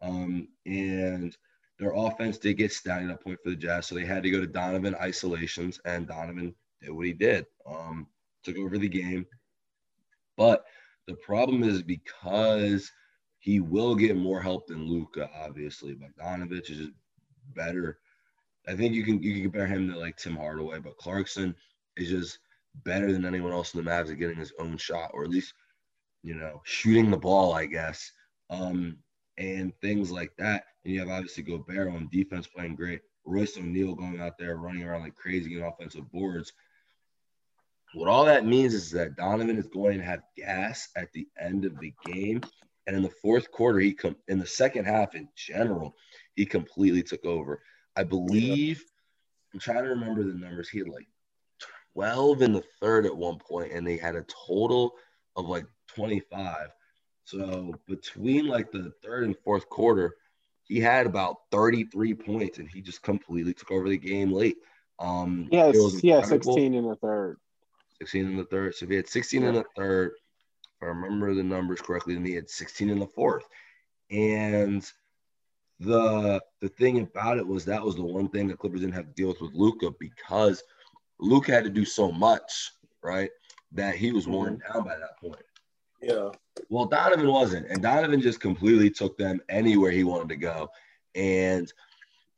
um, 0.00 0.48
and 0.64 1.36
their 1.82 1.94
offense 1.96 2.38
did 2.38 2.58
get 2.58 2.72
stagnant 2.72 3.10
at 3.10 3.20
a 3.20 3.24
point 3.24 3.40
for 3.42 3.50
the 3.50 3.56
Jazz, 3.56 3.86
so 3.86 3.96
they 3.96 4.04
had 4.04 4.22
to 4.22 4.30
go 4.30 4.38
to 4.38 4.46
Donovan 4.46 4.94
isolations, 4.94 5.80
and 5.84 6.06
Donovan 6.06 6.54
did 6.80 6.90
what 6.90 7.06
he 7.06 7.12
did, 7.12 7.44
um, 7.66 8.06
took 8.44 8.56
over 8.56 8.78
the 8.78 8.88
game. 8.88 9.26
But 10.36 10.64
the 11.08 11.14
problem 11.14 11.64
is 11.64 11.82
because 11.82 12.92
he 13.40 13.58
will 13.58 13.96
get 13.96 14.16
more 14.16 14.40
help 14.40 14.68
than 14.68 14.88
Luka, 14.88 15.28
obviously. 15.34 15.96
Bogdanovich 15.96 16.70
is 16.70 16.78
just 16.78 16.92
better. 17.52 17.98
I 18.68 18.76
think 18.76 18.94
you 18.94 19.02
can 19.02 19.20
you 19.20 19.32
can 19.34 19.42
compare 19.42 19.66
him 19.66 19.90
to 19.90 19.98
like 19.98 20.16
Tim 20.16 20.36
Hardaway, 20.36 20.78
but 20.78 20.96
Clarkson 20.98 21.52
is 21.96 22.08
just 22.10 22.38
better 22.84 23.12
than 23.12 23.24
anyone 23.24 23.50
else 23.50 23.74
in 23.74 23.84
the 23.84 23.90
Mavs 23.90 24.08
at 24.08 24.20
getting 24.20 24.38
his 24.38 24.52
own 24.60 24.76
shot, 24.76 25.10
or 25.14 25.24
at 25.24 25.30
least 25.30 25.54
you 26.22 26.36
know 26.36 26.60
shooting 26.62 27.10
the 27.10 27.16
ball, 27.16 27.52
I 27.52 27.66
guess, 27.66 28.12
um, 28.50 28.98
and 29.36 29.72
things 29.80 30.12
like 30.12 30.30
that. 30.38 30.66
And 30.84 30.92
you 30.92 31.00
have 31.00 31.08
obviously 31.08 31.42
Gobert 31.42 31.88
on 31.88 32.08
defense 32.10 32.46
playing 32.46 32.76
great. 32.76 33.00
Royce 33.24 33.56
O'Neale 33.56 33.94
going 33.94 34.20
out 34.20 34.36
there 34.38 34.56
running 34.56 34.82
around 34.82 35.02
like 35.02 35.14
crazy 35.14 35.50
getting 35.50 35.64
offensive 35.64 36.10
boards. 36.10 36.52
What 37.94 38.08
all 38.08 38.24
that 38.24 38.46
means 38.46 38.74
is 38.74 38.90
that 38.92 39.16
Donovan 39.16 39.58
is 39.58 39.66
going 39.66 39.98
to 39.98 40.04
have 40.04 40.22
gas 40.36 40.88
at 40.96 41.12
the 41.12 41.28
end 41.38 41.64
of 41.64 41.78
the 41.78 41.92
game, 42.06 42.40
and 42.86 42.96
in 42.96 43.02
the 43.02 43.10
fourth 43.10 43.50
quarter, 43.50 43.78
he 43.78 43.92
come 43.92 44.16
in 44.28 44.38
the 44.38 44.46
second 44.46 44.86
half 44.86 45.14
in 45.14 45.28
general, 45.36 45.94
he 46.34 46.46
completely 46.46 47.02
took 47.02 47.24
over. 47.24 47.62
I 47.94 48.02
believe 48.04 48.82
I'm 49.52 49.60
trying 49.60 49.84
to 49.84 49.90
remember 49.90 50.24
the 50.24 50.32
numbers. 50.32 50.68
He 50.68 50.78
had 50.78 50.88
like 50.88 51.06
12 51.94 52.42
in 52.42 52.52
the 52.52 52.64
third 52.80 53.06
at 53.06 53.16
one 53.16 53.38
point, 53.38 53.72
and 53.72 53.86
they 53.86 53.98
had 53.98 54.16
a 54.16 54.24
total 54.46 54.94
of 55.36 55.46
like 55.46 55.66
25. 55.88 56.68
So 57.24 57.74
between 57.86 58.46
like 58.46 58.72
the 58.72 58.92
third 59.02 59.24
and 59.24 59.36
fourth 59.44 59.68
quarter, 59.68 60.16
he 60.64 60.80
had 60.80 61.06
about 61.06 61.36
33 61.50 62.14
points, 62.14 62.58
and 62.58 62.68
he 62.68 62.80
just 62.80 63.02
completely 63.02 63.54
took 63.54 63.70
over 63.70 63.88
the 63.88 63.98
game 63.98 64.32
late. 64.32 64.56
Um, 64.98 65.48
yeah, 65.50 65.66
has, 65.66 65.76
it 65.76 65.80
was 65.80 66.00
he 66.00 66.08
has 66.08 66.24
incredible. 66.24 66.54
16 66.54 66.74
in 66.74 66.88
the 66.88 66.96
third. 66.96 67.38
16 68.00 68.26
in 68.26 68.36
the 68.36 68.44
third. 68.44 68.74
So 68.74 68.84
if 68.84 68.90
he 68.90 68.96
had 68.96 69.08
16 69.08 69.42
in 69.42 69.54
the 69.54 69.64
third, 69.76 70.12
if 70.76 70.82
I 70.82 70.86
remember 70.86 71.34
the 71.34 71.42
numbers 71.42 71.80
correctly, 71.80 72.14
then 72.14 72.24
he 72.24 72.34
had 72.34 72.48
16 72.48 72.90
in 72.90 72.98
the 72.98 73.06
fourth. 73.06 73.44
And 74.10 74.84
the 75.80 76.40
the 76.60 76.68
thing 76.68 77.00
about 77.00 77.38
it 77.38 77.46
was 77.46 77.64
that 77.64 77.82
was 77.82 77.96
the 77.96 78.02
one 78.02 78.28
thing 78.28 78.46
the 78.46 78.56
Clippers 78.56 78.80
didn't 78.80 78.94
have 78.94 79.06
to 79.06 79.12
deal 79.12 79.28
with 79.28 79.40
with 79.40 79.54
Luka 79.54 79.90
because 79.98 80.62
Luka 81.18 81.52
had 81.52 81.64
to 81.64 81.70
do 81.70 81.84
so 81.84 82.12
much, 82.12 82.72
right? 83.02 83.30
That 83.72 83.96
he 83.96 84.12
was 84.12 84.28
worn 84.28 84.60
down 84.72 84.84
by 84.84 84.96
that 84.96 85.18
point. 85.20 85.42
Yeah. 86.02 86.30
Well, 86.68 86.86
Donovan 86.86 87.28
wasn't, 87.28 87.68
and 87.68 87.82
Donovan 87.82 88.20
just 88.20 88.40
completely 88.40 88.90
took 88.90 89.16
them 89.16 89.40
anywhere 89.48 89.90
he 89.90 90.04
wanted 90.04 90.28
to 90.30 90.36
go. 90.36 90.68
And 91.14 91.72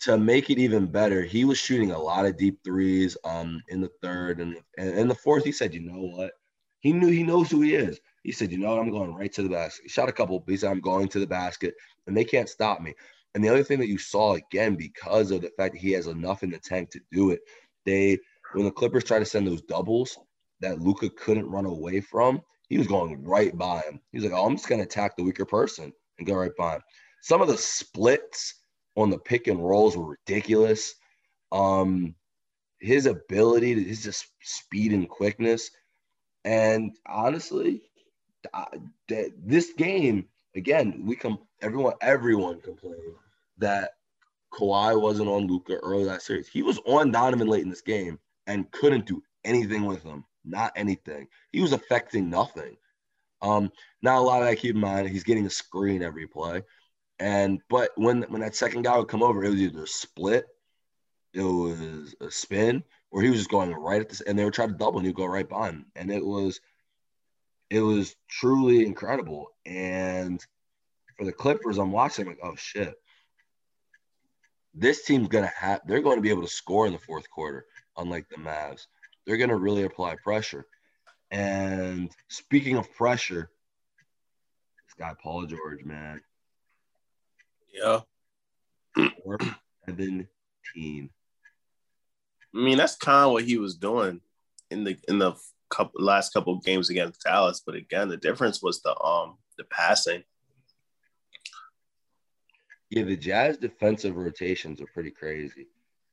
to 0.00 0.18
make 0.18 0.50
it 0.50 0.58
even 0.58 0.86
better, 0.86 1.22
he 1.22 1.44
was 1.44 1.58
shooting 1.58 1.90
a 1.92 1.98
lot 1.98 2.26
of 2.26 2.36
deep 2.36 2.58
threes 2.62 3.16
um 3.24 3.62
in 3.68 3.80
the 3.80 3.90
third 4.02 4.40
and 4.40 4.56
and 4.76 4.90
in 4.98 5.08
the 5.08 5.14
fourth. 5.14 5.44
He 5.44 5.52
said, 5.52 5.74
"You 5.74 5.80
know 5.80 6.16
what? 6.16 6.32
He 6.80 6.92
knew 6.92 7.08
he 7.08 7.22
knows 7.22 7.50
who 7.50 7.62
he 7.62 7.74
is. 7.74 7.98
He 8.22 8.32
said, 8.32 8.52
"You 8.52 8.58
know 8.58 8.70
what? 8.70 8.80
I'm 8.80 8.90
going 8.90 9.14
right 9.14 9.32
to 9.32 9.42
the 9.42 9.48
basket." 9.48 9.84
He 9.84 9.88
shot 9.88 10.08
a 10.08 10.12
couple. 10.12 10.44
He 10.46 10.56
said, 10.56 10.70
"I'm 10.70 10.80
going 10.80 11.08
to 11.08 11.18
the 11.18 11.26
basket, 11.26 11.74
and 12.06 12.16
they 12.16 12.24
can't 12.24 12.48
stop 12.48 12.80
me." 12.82 12.94
And 13.34 13.42
the 13.42 13.48
other 13.48 13.64
thing 13.64 13.80
that 13.80 13.88
you 13.88 13.98
saw 13.98 14.34
again, 14.34 14.76
because 14.76 15.30
of 15.30 15.40
the 15.40 15.50
fact 15.56 15.74
that 15.74 15.80
he 15.80 15.92
has 15.92 16.06
enough 16.06 16.42
in 16.42 16.50
the 16.50 16.58
tank 16.58 16.90
to 16.90 17.00
do 17.10 17.30
it, 17.30 17.40
they 17.86 18.18
when 18.52 18.64
the 18.64 18.70
Clippers 18.70 19.04
try 19.04 19.18
to 19.18 19.24
send 19.24 19.46
those 19.46 19.62
doubles 19.62 20.18
that 20.60 20.80
Luka 20.80 21.10
couldn't 21.10 21.50
run 21.50 21.66
away 21.66 22.00
from, 22.00 22.40
he 22.68 22.78
was 22.78 22.86
going 22.86 23.22
right 23.24 23.56
by 23.56 23.80
him. 23.80 24.00
He 24.12 24.18
was 24.18 24.24
like, 24.24 24.34
"Oh, 24.34 24.46
I'm 24.46 24.56
just 24.56 24.68
going 24.68 24.80
to 24.80 24.86
attack 24.86 25.16
the 25.16 25.24
weaker 25.24 25.44
person 25.44 25.92
and 26.18 26.26
go 26.26 26.34
right 26.34 26.56
by 26.56 26.76
him." 26.76 26.82
Some 27.22 27.42
of 27.42 27.48
the 27.48 27.56
splits 27.56 28.54
on 28.96 29.10
the 29.10 29.18
pick 29.18 29.46
and 29.46 29.66
rolls 29.66 29.96
were 29.96 30.06
ridiculous. 30.06 30.94
Um, 31.52 32.14
his 32.80 33.06
ability, 33.06 33.82
his 33.84 34.02
just 34.02 34.26
speed 34.42 34.92
and 34.92 35.08
quickness, 35.08 35.70
and 36.44 36.96
honestly, 37.06 37.82
this 39.38 39.72
game 39.72 40.28
again, 40.54 41.02
we 41.04 41.16
come 41.16 41.38
everyone 41.62 41.94
everyone 42.00 42.60
complained 42.60 43.14
that 43.58 43.92
Kawhi 44.52 45.00
wasn't 45.00 45.28
on 45.28 45.46
Luka 45.46 45.76
early 45.76 46.04
that 46.04 46.22
series. 46.22 46.48
He 46.48 46.62
was 46.62 46.78
on 46.86 47.10
Donovan 47.10 47.48
late 47.48 47.62
in 47.62 47.70
this 47.70 47.80
game 47.80 48.18
and 48.46 48.70
couldn't 48.70 49.06
do 49.06 49.22
anything 49.44 49.84
with 49.84 50.02
him. 50.02 50.24
Not 50.44 50.72
anything. 50.76 51.28
He 51.52 51.60
was 51.60 51.72
affecting 51.72 52.28
nothing. 52.28 52.76
Um, 53.42 53.70
now 54.02 54.18
a 54.18 54.24
lot 54.24 54.42
of 54.42 54.48
that 54.48 54.56
keep 54.56 54.74
in 54.74 54.80
mind, 54.80 55.08
he's 55.08 55.24
getting 55.24 55.46
a 55.46 55.50
screen 55.50 56.02
every 56.02 56.26
play. 56.26 56.62
And 57.18 57.60
but 57.68 57.90
when 57.96 58.22
when 58.22 58.40
that 58.40 58.56
second 58.56 58.82
guy 58.82 58.98
would 58.98 59.08
come 59.08 59.22
over, 59.22 59.44
it 59.44 59.50
was 59.50 59.60
either 59.60 59.84
a 59.84 59.86
split, 59.86 60.46
it 61.32 61.42
was 61.42 62.14
a 62.20 62.30
spin, 62.30 62.82
or 63.10 63.22
he 63.22 63.28
was 63.28 63.38
just 63.38 63.50
going 63.50 63.72
right 63.72 64.00
at 64.00 64.08
this, 64.08 64.20
and 64.20 64.38
they 64.38 64.44
would 64.44 64.54
try 64.54 64.66
to 64.66 64.72
double 64.72 64.98
and 64.98 65.06
he'd 65.06 65.14
go 65.14 65.26
right 65.26 65.48
by 65.48 65.68
him. 65.68 65.86
And 65.94 66.10
it 66.10 66.24
was 66.24 66.60
it 67.70 67.80
was 67.80 68.16
truly 68.28 68.84
incredible. 68.84 69.48
And 69.64 70.40
for 71.16 71.24
the 71.24 71.32
Clippers, 71.32 71.78
I'm 71.78 71.92
watching 71.92 72.26
like, 72.26 72.40
oh 72.42 72.56
shit. 72.56 72.94
This 74.74 75.04
team's 75.04 75.28
gonna 75.28 75.52
have 75.56 75.82
they're 75.86 76.02
going 76.02 76.16
to 76.16 76.22
be 76.22 76.30
able 76.30 76.42
to 76.42 76.48
score 76.48 76.86
in 76.86 76.92
the 76.92 76.98
fourth 76.98 77.30
quarter, 77.30 77.64
unlike 77.96 78.28
the 78.28 78.36
Mavs. 78.36 78.86
They're 79.26 79.36
gonna 79.36 79.56
really 79.56 79.84
apply 79.84 80.16
pressure. 80.22 80.66
And 81.30 82.10
speaking 82.28 82.76
of 82.76 82.92
pressure, 82.94 83.50
this 84.86 84.94
guy 84.98 85.14
Paul 85.22 85.46
George, 85.46 85.84
man. 85.84 86.20
Yeah. 87.72 88.00
Seventeen. 89.86 91.10
I 92.54 92.58
mean, 92.58 92.78
that's 92.78 92.96
kind 92.96 93.26
of 93.26 93.32
what 93.32 93.44
he 93.44 93.58
was 93.58 93.74
doing 93.74 94.20
in 94.70 94.84
the 94.84 94.96
in 95.08 95.18
the 95.18 95.34
couple 95.70 96.04
last 96.04 96.32
couple 96.32 96.60
games 96.60 96.90
against 96.90 97.22
Dallas. 97.22 97.62
But 97.64 97.74
again, 97.74 98.08
the 98.08 98.16
difference 98.16 98.62
was 98.62 98.80
the 98.82 98.96
um 99.00 99.38
the 99.58 99.64
passing. 99.64 100.22
Yeah, 102.90 103.02
the 103.02 103.16
Jazz 103.16 103.56
defensive 103.56 104.16
rotations 104.16 104.80
are 104.80 104.86
pretty 104.86 105.10
crazy. 105.10 105.66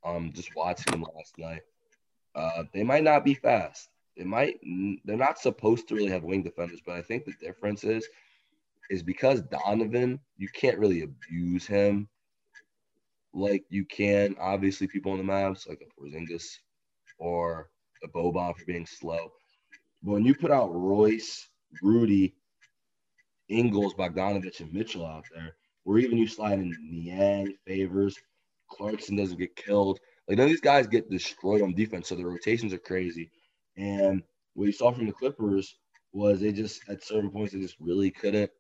Um, 0.04 0.32
just 0.34 0.56
watching 0.56 0.92
them 0.92 1.06
last 1.16 1.38
night. 1.38 1.62
Uh, 2.36 2.64
they 2.74 2.84
might 2.84 3.04
not 3.04 3.26
be 3.26 3.34
fast. 3.34 3.90
They 4.18 4.24
might. 4.24 4.60
They're 5.06 5.18
not 5.18 5.40
supposed 5.40 5.88
to 5.88 5.96
really 5.96 6.12
have 6.12 6.24
wing 6.24 6.44
defenders, 6.44 6.82
but 6.86 6.96
I 6.96 7.02
think 7.02 7.26
the 7.26 7.34
difference 7.40 7.84
is 7.84 8.08
is 8.90 9.02
because 9.02 9.42
Donovan, 9.44 10.20
you 10.38 10.50
can't 10.50 10.78
really 10.78 11.04
abuse 11.04 11.66
him 11.66 12.10
like 13.34 13.64
you 13.70 13.86
can 13.86 14.36
obviously 14.40 14.88
people 14.88 15.14
on 15.14 15.18
the 15.18 15.24
Mavs 15.24 15.68
like 15.68 15.82
a 15.82 16.02
Porzingis 16.02 16.58
or 17.18 17.70
a 18.04 18.08
Boban 18.10 18.58
for 18.58 18.66
being 18.66 18.86
slow. 18.86 19.32
But 20.04 20.12
when 20.12 20.26
you 20.26 20.36
put 20.36 20.52
out 20.52 20.74
Royce, 20.74 21.48
Rudy, 21.82 22.36
Ingles, 23.48 23.94
Bogdanovich, 23.94 24.60
and 24.60 24.74
Mitchell 24.74 25.06
out 25.06 25.26
there, 25.34 25.56
or 25.86 25.98
even 25.98 26.18
you 26.18 26.28
slide 26.28 26.60
in 26.60 26.76
Niang, 26.82 27.56
Favors, 27.66 28.18
Clarkson 28.70 29.16
doesn't 29.16 29.40
get 29.40 29.56
killed. 29.56 30.00
Like 30.28 30.38
none 30.38 30.46
of 30.46 30.52
these 30.52 30.62
guys 30.62 30.88
get 30.88 31.10
destroyed 31.10 31.62
on 31.62 31.74
defense, 31.74 32.08
so 32.08 32.16
the 32.16 32.26
rotations 32.26 32.74
are 32.74 32.78
crazy. 32.78 33.32
And 33.78 34.24
what 34.54 34.66
you 34.66 34.72
saw 34.72 34.92
from 34.92 35.08
the 35.08 35.14
Clippers 35.14 35.76
was 36.14 36.40
they 36.40 36.52
just 36.52 36.82
at 36.90 37.04
certain 37.04 37.32
points 37.32 37.54
they 37.54 37.60
just 37.60 37.78
really 37.80 38.12
couldn't 38.12 38.52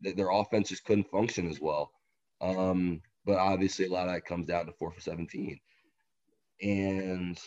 their 0.00 0.30
offense 0.30 0.68
just 0.68 0.84
couldn't 0.84 1.10
function 1.10 1.48
as 1.48 1.60
well. 1.60 1.92
Um, 2.40 3.02
but 3.24 3.36
obviously, 3.36 3.86
a 3.86 3.90
lot 3.90 4.08
of 4.08 4.14
that 4.14 4.24
comes 4.24 4.46
down 4.46 4.66
to 4.66 4.72
four 4.72 4.90
for 4.90 5.00
17. 5.00 5.60
And 6.62 7.38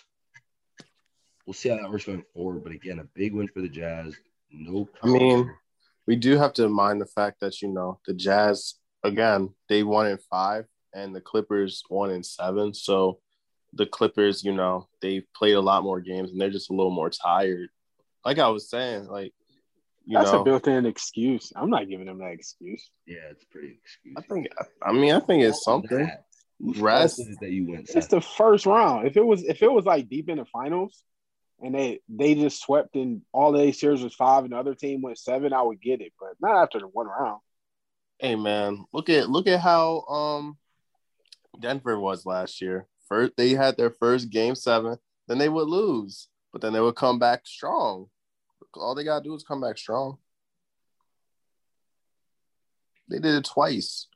we'll 1.45 1.53
see 1.53 1.69
how 1.69 1.77
that 1.77 1.89
works 1.89 2.05
going 2.05 2.23
forward. 2.33 2.63
But 2.63 2.73
again, 2.73 2.99
a 2.99 3.03
big 3.15 3.33
win 3.33 3.47
for 3.47 3.61
the 3.61 3.69
Jazz. 3.69 4.15
No, 4.51 4.87
I 5.01 5.07
mean, 5.07 5.51
we 6.05 6.15
do 6.15 6.37
have 6.37 6.53
to 6.53 6.69
mind 6.69 7.01
the 7.01 7.07
fact 7.07 7.39
that, 7.41 7.61
you 7.61 7.69
know, 7.69 7.99
the 8.05 8.13
Jazz, 8.13 8.75
again, 9.03 9.53
they 9.67 9.83
won 9.83 10.07
in 10.07 10.19
five 10.29 10.65
and 10.93 11.15
the 11.15 11.21
Clippers 11.21 11.83
won 11.89 12.11
in 12.11 12.23
seven. 12.23 12.73
So 12.73 13.19
the 13.75 13.85
Clippers, 13.85 14.43
you 14.43 14.53
know, 14.53 14.87
they've 15.01 15.25
played 15.35 15.55
a 15.55 15.61
lot 15.61 15.83
more 15.83 15.99
games 15.99 16.31
and 16.31 16.39
they're 16.39 16.49
just 16.49 16.69
a 16.69 16.73
little 16.73 16.91
more 16.91 17.09
tired. 17.09 17.69
Like 18.25 18.39
I 18.39 18.49
was 18.49 18.69
saying, 18.69 19.07
like 19.07 19.33
you 20.05 20.17
That's 20.17 20.31
know, 20.31 20.41
a 20.41 20.43
built-in 20.43 20.85
excuse. 20.85 21.53
I'm 21.55 21.69
not 21.69 21.87
giving 21.87 22.07
them 22.07 22.19
that 22.19 22.31
excuse. 22.31 22.89
Yeah, 23.05 23.19
it's 23.31 23.45
pretty 23.45 23.79
excuse. 23.81 24.15
I 24.17 24.21
think. 24.21 24.47
I 24.81 24.91
mean, 24.91 25.13
I 25.13 25.19
think 25.19 25.43
it's 25.43 25.63
something. 25.63 26.09
Rest 26.59 27.21
that 27.41 27.51
you 27.51 27.69
went. 27.69 27.89
It's 27.89 28.07
the 28.07 28.21
first 28.21 28.65
round. 28.65 29.07
If 29.07 29.17
it 29.17 29.25
was, 29.25 29.43
if 29.43 29.61
it 29.61 29.71
was 29.71 29.85
like 29.85 30.09
deep 30.09 30.29
in 30.29 30.37
the 30.37 30.45
finals, 30.45 31.03
and 31.61 31.73
they 31.73 31.99
they 32.09 32.35
just 32.35 32.61
swept 32.61 32.95
in 32.95 33.21
all 33.31 33.51
the 33.51 33.71
series 33.71 34.03
was 34.03 34.13
five, 34.13 34.43
and 34.43 34.53
the 34.53 34.57
other 34.57 34.75
team 34.75 35.01
went 35.01 35.17
seven, 35.17 35.53
I 35.53 35.61
would 35.61 35.81
get 35.81 36.01
it, 36.01 36.13
but 36.19 36.33
not 36.39 36.61
after 36.61 36.79
the 36.79 36.87
one 36.87 37.07
round. 37.07 37.39
Hey 38.19 38.35
man, 38.35 38.85
look 38.93 39.09
at 39.09 39.29
look 39.29 39.47
at 39.47 39.59
how 39.59 40.01
um 40.01 40.57
Denver 41.59 41.99
was 41.99 42.25
last 42.25 42.61
year. 42.61 42.87
First, 43.07 43.33
they 43.37 43.51
had 43.51 43.77
their 43.77 43.91
first 43.91 44.29
game 44.29 44.55
seven, 44.55 44.97
then 45.27 45.37
they 45.37 45.49
would 45.49 45.67
lose, 45.67 46.27
but 46.51 46.61
then 46.61 46.73
they 46.73 46.81
would 46.81 46.95
come 46.95 47.19
back 47.19 47.45
strong. 47.45 48.07
All 48.75 48.95
they 48.95 49.03
gotta 49.03 49.23
do 49.23 49.35
is 49.35 49.43
come 49.43 49.61
back 49.61 49.77
strong. 49.77 50.17
They 53.09 53.19
did 53.19 53.35
it 53.35 53.45
twice. 53.45 54.07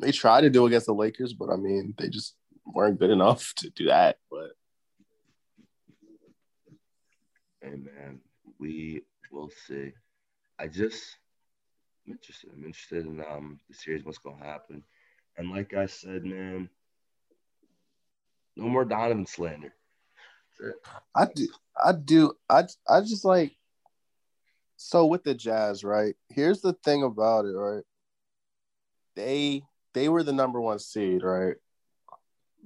They 0.00 0.10
tried 0.10 0.40
to 0.40 0.50
do 0.50 0.66
against 0.66 0.86
the 0.86 0.94
Lakers, 0.94 1.32
but 1.32 1.50
I 1.50 1.56
mean, 1.56 1.94
they 1.96 2.08
just 2.08 2.34
weren't 2.66 2.98
good 2.98 3.10
enough 3.10 3.52
to 3.58 3.70
do 3.70 3.86
that. 3.86 4.16
But 4.30 4.50
hey, 7.60 7.76
man, 7.76 8.20
we 8.58 9.02
will 9.30 9.50
see. 9.68 9.92
I 10.58 10.66
just 10.66 11.16
I'm 12.06 12.14
interested. 12.14 12.50
I'm 12.52 12.64
interested 12.64 13.06
in 13.06 13.22
um 13.30 13.60
the 13.68 13.74
series, 13.74 14.04
what's 14.04 14.18
gonna 14.18 14.44
happen. 14.44 14.82
And 15.36 15.50
like 15.50 15.74
I 15.74 15.86
said, 15.86 16.24
man, 16.24 16.68
no 18.56 18.68
more 18.68 18.84
Donovan 18.84 19.26
slander. 19.26 19.74
I 21.14 21.26
do, 21.34 21.48
I 21.82 21.92
do, 21.92 22.32
I, 22.48 22.64
I 22.88 23.00
just 23.00 23.24
like. 23.24 23.52
So 24.76 25.06
with 25.06 25.22
the 25.22 25.34
Jazz, 25.34 25.84
right? 25.84 26.14
Here's 26.28 26.60
the 26.60 26.72
thing 26.72 27.04
about 27.04 27.44
it, 27.44 27.52
right? 27.52 27.84
They 29.14 29.62
they 29.94 30.08
were 30.08 30.22
the 30.22 30.32
number 30.32 30.60
one 30.60 30.78
seed, 30.78 31.22
right? 31.22 31.54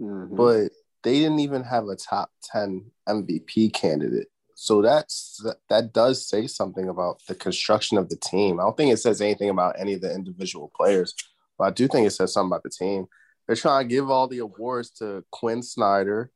Mm-hmm. 0.00 0.34
But 0.34 0.72
they 1.02 1.20
didn't 1.20 1.40
even 1.40 1.62
have 1.62 1.88
a 1.88 1.96
top 1.96 2.30
ten 2.42 2.90
MVP 3.08 3.72
candidate. 3.72 4.28
So 4.54 4.80
that's 4.80 5.44
that 5.68 5.92
does 5.92 6.26
say 6.26 6.46
something 6.46 6.88
about 6.88 7.20
the 7.28 7.34
construction 7.34 7.98
of 7.98 8.08
the 8.08 8.16
team. 8.16 8.58
I 8.58 8.62
don't 8.62 8.76
think 8.76 8.92
it 8.92 8.98
says 8.98 9.20
anything 9.20 9.50
about 9.50 9.76
any 9.78 9.94
of 9.94 10.00
the 10.00 10.14
individual 10.14 10.72
players, 10.74 11.14
but 11.58 11.64
I 11.64 11.70
do 11.70 11.86
think 11.86 12.06
it 12.06 12.12
says 12.12 12.32
something 12.32 12.48
about 12.48 12.62
the 12.62 12.70
team. 12.70 13.06
They're 13.46 13.56
trying 13.56 13.88
to 13.88 13.94
give 13.94 14.10
all 14.10 14.28
the 14.28 14.38
awards 14.38 14.90
to 14.98 15.24
Quinn 15.30 15.62
Snyder, 15.62 16.30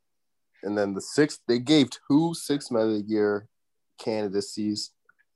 and 0.62 0.76
then 0.76 0.94
the 0.94 1.00
sixth 1.00 1.40
they 1.48 1.58
gave 1.58 1.90
two 2.08 2.34
six 2.34 2.70
man 2.70 2.82
of 2.82 2.90
the 2.90 3.04
year 3.06 3.48
candidacies, 3.98 4.90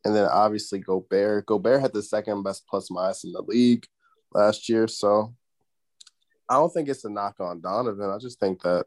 and 0.05 0.15
then 0.15 0.27
obviously 0.27 0.79
Gobert. 0.79 1.47
Gobert 1.47 1.81
had 1.81 1.93
the 1.93 2.03
second 2.03 2.43
best 2.43 2.67
plus 2.69 2.91
minus 2.91 3.25
in 3.25 3.33
the 3.33 3.43
league 3.43 3.87
last 4.33 4.69
year, 4.69 4.87
so 4.87 5.35
I 6.49 6.55
don't 6.55 6.73
think 6.73 6.89
it's 6.89 7.05
a 7.05 7.11
knock 7.11 7.37
on 7.41 7.61
Donovan. 7.61 8.11
I 8.11 8.19
just 8.19 8.39
think 8.39 8.63
that 8.63 8.87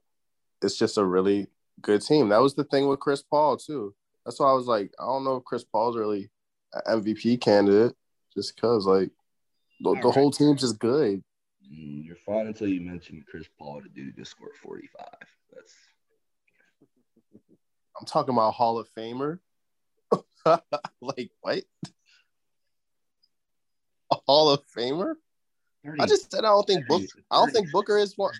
it's 0.61 0.77
just 0.77 0.97
a 0.97 1.03
really 1.03 1.47
good 1.81 2.01
team. 2.01 2.29
That 2.29 2.41
was 2.41 2.55
the 2.55 2.63
thing 2.63 2.87
with 2.87 2.99
Chris 2.99 3.21
Paul 3.21 3.57
too. 3.57 3.93
That's 4.25 4.39
why 4.39 4.49
I 4.49 4.53
was 4.53 4.67
like, 4.67 4.91
I 4.99 5.05
don't 5.05 5.23
know 5.23 5.37
if 5.37 5.43
Chris 5.45 5.63
Paul's 5.63 5.97
really 5.97 6.29
an 6.73 7.01
MVP 7.01 7.41
candidate, 7.41 7.95
just 8.33 8.55
because 8.55 8.85
like 8.85 9.09
the, 9.81 9.91
the 9.95 10.07
right. 10.07 10.13
whole 10.13 10.31
team's 10.31 10.61
just 10.61 10.79
good. 10.79 11.23
Mm, 11.71 12.05
you're 12.05 12.15
fine 12.15 12.47
until 12.47 12.67
you 12.67 12.81
mention 12.81 13.23
Chris 13.29 13.47
Paul 13.57 13.81
to 13.81 13.89
do 13.89 14.11
just 14.11 14.31
score 14.31 14.51
45. 14.63 15.05
That's 15.53 15.73
I'm 17.99 18.05
talking 18.05 18.33
about 18.33 18.53
Hall 18.53 18.77
of 18.77 18.87
Famer. 18.93 19.39
like 21.01 21.31
what? 21.41 21.63
A 24.11 24.15
Hall 24.27 24.51
of 24.51 24.61
Famer? 24.75 25.15
I 25.99 26.05
just 26.05 26.31
said 26.31 26.45
I 26.45 26.49
don't 26.49 26.67
think 26.67 26.87
Book. 26.87 27.01
I 27.31 27.37
don't 27.37 27.51
think 27.51 27.71
Booker 27.71 27.97
is 27.97 28.17
one. 28.17 28.33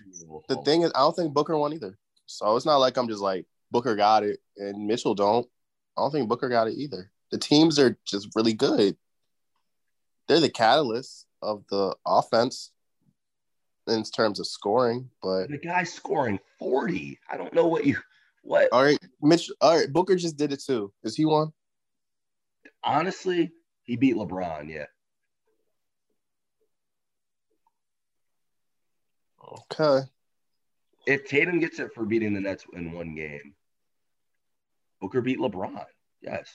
The 0.48 0.56
thing 0.62 0.82
is, 0.82 0.92
I 0.94 1.00
don't 1.00 1.16
think 1.16 1.32
Booker 1.32 1.56
won 1.56 1.72
either. 1.72 1.98
So 2.26 2.56
it's 2.56 2.66
not 2.66 2.76
like 2.76 2.96
I'm 2.96 3.08
just 3.08 3.22
like 3.22 3.46
Booker 3.70 3.96
got 3.96 4.22
it 4.22 4.40
and 4.56 4.86
Mitchell 4.86 5.14
don't. 5.14 5.46
I 5.96 6.02
don't 6.02 6.12
think 6.12 6.28
Booker 6.28 6.48
got 6.48 6.68
it 6.68 6.74
either. 6.74 7.10
The 7.30 7.38
teams 7.38 7.78
are 7.78 7.98
just 8.06 8.28
really 8.36 8.52
good. 8.52 8.96
They're 10.28 10.40
the 10.40 10.50
catalyst 10.50 11.26
of 11.42 11.64
the 11.70 11.96
offense 12.06 12.70
in 13.88 14.02
terms 14.04 14.40
of 14.40 14.46
scoring, 14.46 15.08
but 15.22 15.48
the 15.48 15.58
guy's 15.58 15.92
scoring 15.92 16.38
40. 16.58 17.18
I 17.30 17.36
don't 17.36 17.54
know 17.54 17.66
what 17.66 17.84
you 17.84 17.96
what 18.42 18.68
all 18.72 18.84
right, 18.84 18.98
Mitch. 19.22 19.50
All 19.60 19.76
right, 19.76 19.92
Booker 19.92 20.16
just 20.16 20.36
did 20.36 20.52
it 20.52 20.62
too. 20.64 20.92
Is 21.02 21.16
he 21.16 21.24
won? 21.24 21.52
honestly, 22.82 23.52
he 23.84 23.96
beat 23.96 24.16
LeBron, 24.16 24.70
yeah. 24.70 24.86
Okay. 29.72 30.06
If 31.06 31.26
Tatum 31.26 31.58
gets 31.58 31.78
it 31.78 31.94
for 31.94 32.04
beating 32.04 32.34
the 32.34 32.40
Nets 32.40 32.64
in 32.74 32.92
one 32.92 33.14
game, 33.14 33.54
Booker 35.00 35.20
beat 35.20 35.38
LeBron. 35.38 35.84
Yes. 36.20 36.52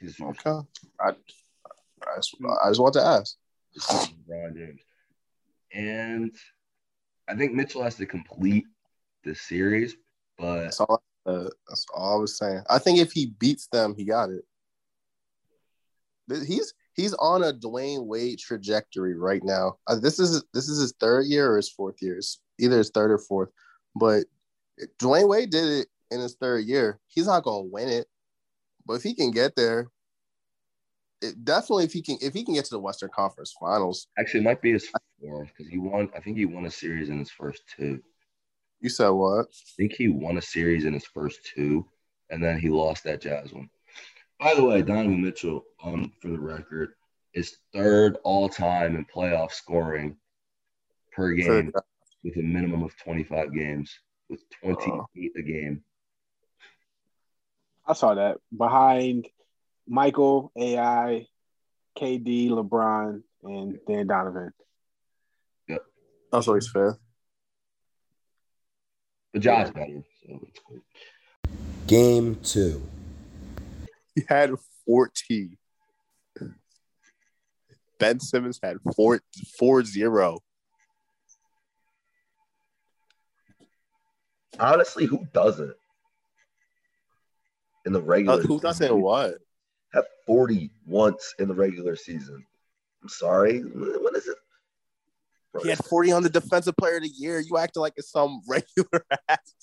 He's 0.00 0.20
Okay. 0.20 0.66
I, 1.00 1.10
I, 1.10 2.16
just, 2.16 2.34
I 2.64 2.68
just 2.70 2.80
want 2.80 2.94
to 2.94 3.02
ask. 3.02 3.36
LeBron 3.76 4.56
James. 4.56 4.80
And 5.74 6.34
I 7.28 7.34
think 7.34 7.52
Mitchell 7.52 7.82
has 7.82 7.96
to 7.96 8.06
complete 8.06 8.64
the 9.24 9.34
series, 9.34 9.96
but 10.38 10.64
That's 10.64 10.80
all. 10.80 11.02
Uh, 11.24 11.48
that's 11.68 11.86
all 11.94 12.16
I 12.16 12.20
was 12.20 12.36
saying. 12.36 12.62
I 12.68 12.78
think 12.78 12.98
if 12.98 13.12
he 13.12 13.26
beats 13.38 13.68
them, 13.68 13.94
he 13.96 14.04
got 14.04 14.30
it. 14.30 14.44
He's 16.46 16.74
he's 16.94 17.14
on 17.14 17.44
a 17.44 17.52
Dwyane 17.52 18.06
Wade 18.06 18.38
trajectory 18.40 19.14
right 19.14 19.42
now. 19.44 19.76
Uh, 19.86 20.00
this 20.00 20.18
is 20.18 20.42
this 20.52 20.68
is 20.68 20.80
his 20.80 20.94
third 20.98 21.26
year 21.26 21.52
or 21.52 21.56
his 21.56 21.70
fourth 21.70 22.02
year. 22.02 22.16
It's 22.16 22.40
either 22.58 22.78
his 22.78 22.90
third 22.90 23.12
or 23.12 23.18
fourth. 23.18 23.50
But 23.94 24.24
Dwyane 24.98 25.28
Wade 25.28 25.50
did 25.50 25.64
it 25.64 25.88
in 26.10 26.20
his 26.20 26.34
third 26.34 26.64
year. 26.64 26.98
He's 27.06 27.26
not 27.26 27.44
gonna 27.44 27.68
win 27.70 27.88
it, 27.88 28.06
but 28.84 28.94
if 28.94 29.02
he 29.02 29.14
can 29.14 29.30
get 29.30 29.54
there, 29.54 29.88
it 31.22 31.44
definitely 31.44 31.84
if 31.84 31.92
he 31.92 32.02
can 32.02 32.18
if 32.20 32.34
he 32.34 32.44
can 32.44 32.54
get 32.54 32.64
to 32.66 32.70
the 32.70 32.80
Western 32.80 33.10
Conference 33.10 33.54
Finals. 33.58 34.08
actually 34.18 34.40
it 34.40 34.44
might 34.44 34.62
be 34.62 34.72
his 34.72 34.88
fourth 35.20 35.48
because 35.48 35.70
he 35.70 35.78
won. 35.78 36.10
I 36.16 36.20
think 36.20 36.36
he 36.36 36.46
won 36.46 36.66
a 36.66 36.70
series 36.70 37.08
in 37.08 37.18
his 37.18 37.30
first 37.30 37.62
two. 37.76 38.02
You 38.80 38.88
said 38.88 39.10
what? 39.10 39.46
I 39.46 39.72
think 39.76 39.92
he 39.92 40.08
won 40.08 40.38
a 40.38 40.42
series 40.42 40.84
in 40.84 40.92
his 40.92 41.06
first 41.06 41.38
two, 41.54 41.86
and 42.30 42.42
then 42.42 42.58
he 42.58 42.68
lost 42.68 43.04
that 43.04 43.20
Jazz 43.20 43.52
one. 43.52 43.70
By 44.40 44.54
the 44.54 44.64
way, 44.64 44.82
Donovan 44.82 45.22
Mitchell, 45.22 45.64
um, 45.84 46.12
for 46.20 46.28
the 46.28 46.40
record, 46.40 46.90
is 47.32 47.58
third 47.72 48.18
all 48.24 48.48
time 48.48 48.96
in 48.96 49.04
playoff 49.04 49.52
scoring 49.52 50.16
per 51.12 51.32
game 51.32 51.72
with 52.24 52.36
a 52.36 52.42
minimum 52.42 52.82
of 52.82 52.96
25 52.98 53.54
games, 53.54 53.96
with 54.28 54.42
28 54.62 55.32
a 55.36 55.42
game. 55.42 55.84
I 57.86 57.92
saw 57.94 58.14
that 58.14 58.38
behind 58.56 59.28
Michael, 59.86 60.52
AI, 60.56 61.26
KD, 61.98 62.50
LeBron, 62.50 63.22
and 63.42 63.78
Dan 63.86 64.06
Donovan. 64.06 64.52
Yep. 65.68 65.82
That's 66.30 66.48
always 66.48 66.70
fair. 66.70 66.98
The 69.32 69.40
Jazz 69.40 69.70
better, 69.70 70.02
so 70.26 70.40
it's 70.48 70.58
cool. 70.66 70.80
Game 71.86 72.36
two. 72.42 72.82
He 74.14 74.22
had 74.28 74.50
14. 74.86 75.56
Ben 77.98 78.20
Simmons 78.20 78.58
had 78.62 78.76
four, 78.94 79.20
four 79.58 79.84
zero. 79.84 80.40
Honestly, 84.60 85.06
who 85.06 85.24
doesn't? 85.32 85.72
In 87.86 87.92
the 87.92 88.00
Uh, 88.00 88.04
regular 88.04 88.42
who 88.42 88.60
doesn't 88.60 89.00
what? 89.00 89.36
Have 89.92 90.04
40 90.26 90.70
once 90.86 91.34
in 91.38 91.48
the 91.48 91.54
regular 91.54 91.96
season. 91.96 92.44
I'm 93.02 93.08
sorry. 93.08 93.60
What 93.60 94.16
is 94.16 94.26
it? 94.26 94.36
Bro, 95.52 95.62
He 95.64 95.68
had 95.70 95.84
40 95.84 96.12
on 96.12 96.22
the 96.22 96.30
defensive 96.30 96.76
player 96.76 96.96
of 96.96 97.02
the 97.02 97.08
year. 97.08 97.40
You 97.40 97.58
acting 97.58 97.82
like 97.82 97.94
it's 97.96 98.10
some 98.10 98.40
regular 98.48 99.04
ass. 99.28 99.54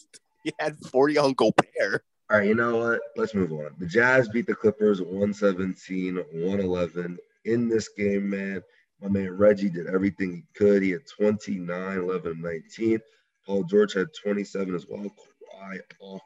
He 0.43 0.53
had 0.59 0.77
40 0.91 1.17
on 1.17 1.33
Gobert. 1.33 2.03
All 2.31 2.37
right, 2.37 2.47
you 2.47 2.53
know 2.53 2.77
what? 2.77 2.99
Let's 3.17 3.33
move 3.33 3.51
on. 3.51 3.71
The 3.79 3.87
Jazz 3.87 4.29
beat 4.29 4.45
the 4.45 4.53
Clippers 4.53 5.01
117, 5.01 6.15
111. 6.15 7.17
In 7.45 7.67
this 7.67 7.89
game, 7.89 8.29
man, 8.29 8.61
my 9.01 9.09
man 9.09 9.31
Reggie 9.31 9.69
did 9.69 9.87
everything 9.87 10.35
he 10.35 10.43
could. 10.55 10.83
He 10.83 10.91
had 10.91 11.07
29, 11.07 11.97
11, 11.97 12.41
19. 12.41 12.99
Paul 13.45 13.63
George 13.63 13.93
had 13.93 14.07
27 14.21 14.75
as 14.75 14.85
well. 14.87 15.01
Kawhi 15.01 15.79
off 15.99 16.21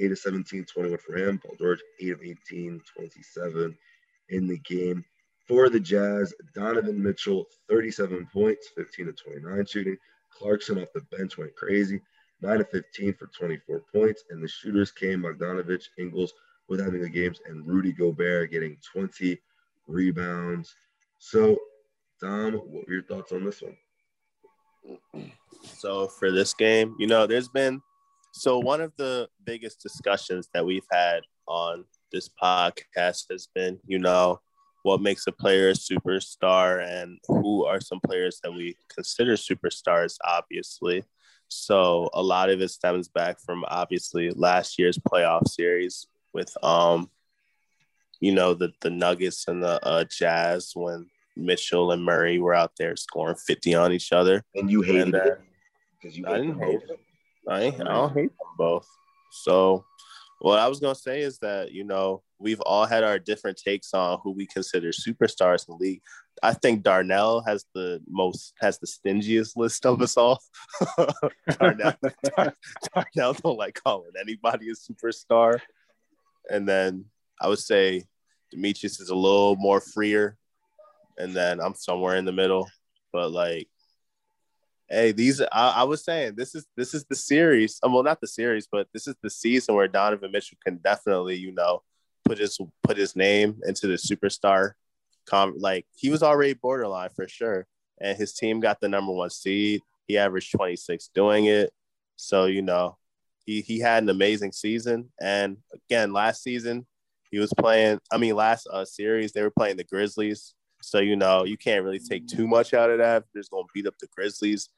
8 0.00 0.12
of 0.12 0.18
17, 0.18 0.64
21 0.64 0.98
for 0.98 1.16
him. 1.16 1.38
Paul 1.38 1.56
George, 1.58 1.80
8 2.00 2.10
of 2.10 2.22
18, 2.22 2.80
27 2.96 3.76
in 4.30 4.46
the 4.46 4.58
game. 4.58 5.04
For 5.46 5.68
the 5.68 5.80
Jazz, 5.80 6.32
Donovan 6.54 7.02
Mitchell, 7.02 7.46
37 7.68 8.28
points, 8.32 8.68
15 8.76 9.06
to 9.06 9.12
29 9.12 9.66
shooting. 9.66 9.96
Clarkson 10.30 10.80
off 10.80 10.92
the 10.94 11.00
bench 11.16 11.38
went 11.38 11.54
crazy. 11.56 12.00
9 12.40 12.60
of 12.60 12.70
15 12.70 13.14
for 13.14 13.26
24 13.26 13.82
points. 13.92 14.24
And 14.30 14.42
the 14.42 14.48
shooters 14.48 14.92
came 14.92 15.22
Bogdanovich, 15.22 15.86
Ingles 15.98 16.32
with 16.68 16.80
having 16.80 17.02
the 17.02 17.08
games, 17.08 17.40
and 17.46 17.66
Rudy 17.66 17.92
Gobert 17.92 18.52
getting 18.52 18.76
20 18.92 19.38
rebounds. 19.88 20.74
So, 21.18 21.58
Dom, 22.20 22.54
what 22.54 22.86
were 22.86 22.94
your 22.94 23.02
thoughts 23.02 23.32
on 23.32 23.44
this 23.44 23.60
one? 23.60 23.76
So 25.62 26.06
for 26.06 26.30
this 26.30 26.54
game, 26.54 26.94
you 26.98 27.06
know, 27.06 27.26
there's 27.26 27.48
been 27.48 27.82
so 28.32 28.58
one 28.58 28.80
of 28.80 28.92
the 28.96 29.28
biggest 29.44 29.82
discussions 29.82 30.48
that 30.54 30.64
we've 30.64 30.86
had 30.90 31.22
on 31.46 31.84
this 32.12 32.28
podcast 32.28 33.24
has 33.30 33.48
been, 33.54 33.78
you 33.86 33.98
know, 33.98 34.40
what 34.82 35.02
makes 35.02 35.26
a 35.26 35.32
player 35.32 35.70
a 35.70 35.72
superstar 35.72 36.86
and 36.86 37.18
who 37.26 37.66
are 37.66 37.80
some 37.80 38.00
players 38.00 38.40
that 38.42 38.52
we 38.52 38.76
consider 38.94 39.34
superstars, 39.34 40.16
obviously. 40.24 41.04
So 41.48 42.08
a 42.14 42.22
lot 42.22 42.50
of 42.50 42.60
it 42.60 42.70
stems 42.70 43.08
back 43.08 43.40
from 43.40 43.64
obviously 43.68 44.30
last 44.30 44.78
year's 44.78 44.98
playoff 44.98 45.48
series 45.48 46.06
with 46.32 46.56
um, 46.62 47.10
you 48.20 48.32
know, 48.32 48.54
the 48.54 48.72
the 48.80 48.90
Nuggets 48.90 49.48
and 49.48 49.62
the 49.62 49.84
uh, 49.84 50.04
Jazz 50.04 50.72
when 50.74 51.06
Mitchell 51.36 51.92
and 51.92 52.04
Murray 52.04 52.38
were 52.38 52.54
out 52.54 52.72
there 52.78 52.94
scoring 52.96 53.36
50 53.36 53.74
on 53.74 53.92
each 53.92 54.12
other. 54.12 54.44
And 54.54 54.70
you 54.70 54.82
hated 54.82 55.02
And, 55.02 55.14
uh, 55.14 55.18
it 55.18 55.40
because 56.00 56.16
you 56.16 56.26
I 56.26 56.36
didn't 56.38 56.58
hate 56.58 56.86
both. 56.86 56.98
I, 57.48 57.66
I 57.66 57.70
don't 57.70 58.12
hate 58.12 58.30
them 58.30 58.48
both. 58.56 58.86
So, 59.30 59.84
what 60.40 60.58
I 60.58 60.68
was 60.68 60.80
gonna 60.80 60.94
say 60.94 61.20
is 61.20 61.38
that 61.38 61.72
you 61.72 61.84
know 61.84 62.22
we've 62.38 62.60
all 62.62 62.86
had 62.86 63.04
our 63.04 63.18
different 63.18 63.58
takes 63.58 63.92
on 63.94 64.18
who 64.22 64.32
we 64.32 64.46
consider 64.46 64.90
superstars 64.90 65.68
in 65.68 65.76
the 65.76 65.84
league. 65.84 66.02
I 66.42 66.54
think 66.54 66.82
Darnell 66.82 67.42
has 67.46 67.66
the 67.74 68.00
most 68.08 68.54
has 68.60 68.78
the 68.78 68.86
stingiest 68.86 69.56
list 69.56 69.84
of 69.84 70.00
us 70.00 70.16
all. 70.16 70.40
Darnell, 71.58 71.94
Dar- 72.36 72.54
Darnell 72.94 73.34
don't 73.34 73.58
like 73.58 73.78
calling 73.82 74.12
anybody 74.20 74.70
a 74.70 74.74
superstar, 74.74 75.60
and 76.50 76.68
then 76.68 77.04
I 77.40 77.48
would 77.48 77.58
say 77.58 78.04
Demetrius 78.50 79.00
is 79.00 79.10
a 79.10 79.14
little 79.14 79.56
more 79.56 79.80
freer, 79.80 80.36
and 81.18 81.34
then 81.34 81.60
I'm 81.60 81.74
somewhere 81.74 82.16
in 82.16 82.24
the 82.24 82.32
middle. 82.32 82.68
But 83.12 83.32
like 83.32 83.68
Hey, 84.90 85.12
these 85.12 85.40
I, 85.40 85.46
I 85.52 85.82
was 85.84 86.04
saying 86.04 86.34
this 86.36 86.54
is 86.54 86.66
this 86.76 86.94
is 86.94 87.04
the 87.08 87.14
series. 87.14 87.78
uh, 87.84 87.88
Well, 87.90 88.02
not 88.02 88.20
the 88.20 88.26
series, 88.26 88.66
but 88.70 88.88
this 88.92 89.06
is 89.06 89.14
the 89.22 89.30
season 89.30 89.76
where 89.76 89.86
Donovan 89.86 90.32
Mitchell 90.32 90.58
can 90.64 90.78
definitely, 90.78 91.36
you 91.36 91.52
know, 91.52 91.82
put 92.24 92.38
his 92.38 92.58
put 92.82 92.96
his 92.96 93.14
name 93.14 93.60
into 93.66 93.86
the 93.86 93.94
superstar. 93.94 94.72
Com 95.26 95.54
like 95.58 95.86
he 95.94 96.10
was 96.10 96.22
already 96.24 96.54
borderline 96.54 97.10
for 97.14 97.28
sure, 97.28 97.66
and 98.00 98.18
his 98.18 98.32
team 98.32 98.58
got 98.58 98.80
the 98.80 98.88
number 98.88 99.12
one 99.12 99.30
seed. 99.30 99.80
He 100.08 100.18
averaged 100.18 100.50
26 100.52 101.10
doing 101.14 101.44
it, 101.44 101.72
so 102.16 102.46
you 102.46 102.62
know, 102.62 102.96
he 103.46 103.60
he 103.60 103.78
had 103.78 104.02
an 104.02 104.08
amazing 104.08 104.50
season. 104.52 105.12
And 105.20 105.58
again, 105.72 106.12
last 106.12 106.42
season 106.42 106.84
he 107.30 107.38
was 107.38 107.52
playing. 107.56 108.00
I 108.10 108.16
mean, 108.18 108.34
last 108.34 108.66
uh, 108.72 108.84
series 108.84 109.30
they 109.30 109.42
were 109.42 109.52
playing 109.52 109.76
the 109.76 109.84
Grizzlies. 109.84 110.54
So 110.82 110.98
you 110.98 111.14
know 111.14 111.44
you 111.44 111.56
can't 111.58 111.84
really 111.84 112.00
take 112.00 112.26
too 112.26 112.48
much 112.48 112.74
out 112.74 112.90
of 112.90 112.98
that. 112.98 113.24
They're 113.32 113.42
just 113.42 113.52
gonna 113.52 113.64
beat 113.72 113.86
up 113.86 113.98
the 114.00 114.08
Grizzlies. 114.16 114.68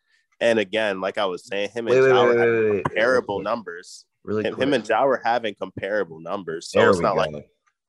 And 0.43 0.59
again, 0.59 1.01
like 1.01 1.19
I 1.19 1.25
was 1.27 1.47
saying, 1.47 1.71
him 1.71 1.87
and 1.87 1.95
Wait, 1.97 2.03
wait, 2.03 2.09
Ja 2.09 2.27
wait, 2.27 2.37
wait, 2.37 2.71
wait, 2.71 2.85
comparable 2.85 3.41
numbers. 3.41 4.05
Really 4.25 4.45
Him, 4.45 4.57
him 4.61 4.73
and 4.75 4.89
Ja 4.89 5.05
were 5.05 5.21
having 5.25 5.55
comparable 5.55 6.21
numbers. 6.21 6.71
So 6.71 6.81
There 6.81 6.91
it's 6.91 7.01
not 7.01 7.17
like 7.17 7.33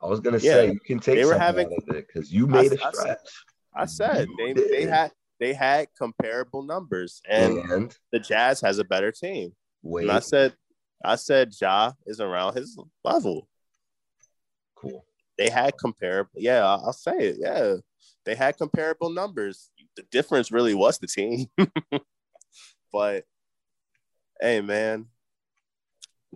I 0.01 0.07
was 0.07 0.19
gonna 0.19 0.37
Yeah. 0.37 0.53
say 0.53 0.71
you 0.71 0.79
can 0.79 0.99
take 0.99 1.15
They 1.15 1.25
were 1.25 1.37
having- 1.37 1.71
it 1.71 1.85
because 1.87 2.31
you 2.31 2.45
made 2.47 2.73
a 2.73 2.83
I- 2.83 2.87
I- 2.87 2.91
stretch. 2.91 3.29
I 3.75 3.85
said. 3.85 4.27
You 4.27 4.35
They, 4.37 4.53
did. 4.53 4.71
they 4.71 4.85
had 4.85 5.11
they 5.39 5.53
had 5.53 5.87
comparable 5.97 6.61
numbers, 6.63 7.21
and 7.27 7.57
and 7.57 7.97
the 8.11 8.19
Jazz 8.19 8.61
has 8.61 8.77
a 8.79 8.83
better 8.83 9.11
team. 9.11 9.55
wait, 9.81 10.03
And 10.03 10.11
I 10.11 10.19
said, 10.19 10.55
I 11.03 11.15
said 11.15 11.51
Ja 11.59 11.93
is 12.05 12.19
around 12.21 12.55
his 12.55 12.77
level. 13.03 13.47
cool. 14.75 15.05
they 15.37 15.49
had 15.49 15.73
comparable. 15.77 16.29
Yeah, 16.35 16.63
I'll 16.65 16.93
say 16.93 17.17
it. 17.17 17.37
Yeah, 17.39 17.77
they 18.25 18.35
had 18.35 18.57
comparable 18.57 19.09
numbers. 19.09 19.71
The 19.95 20.03
difference 20.11 20.51
really 20.51 20.73
was 20.75 20.99
the 20.99 21.07
team. 21.07 21.47
but 22.93 23.25
hey, 24.39 24.61
man, 24.61 25.07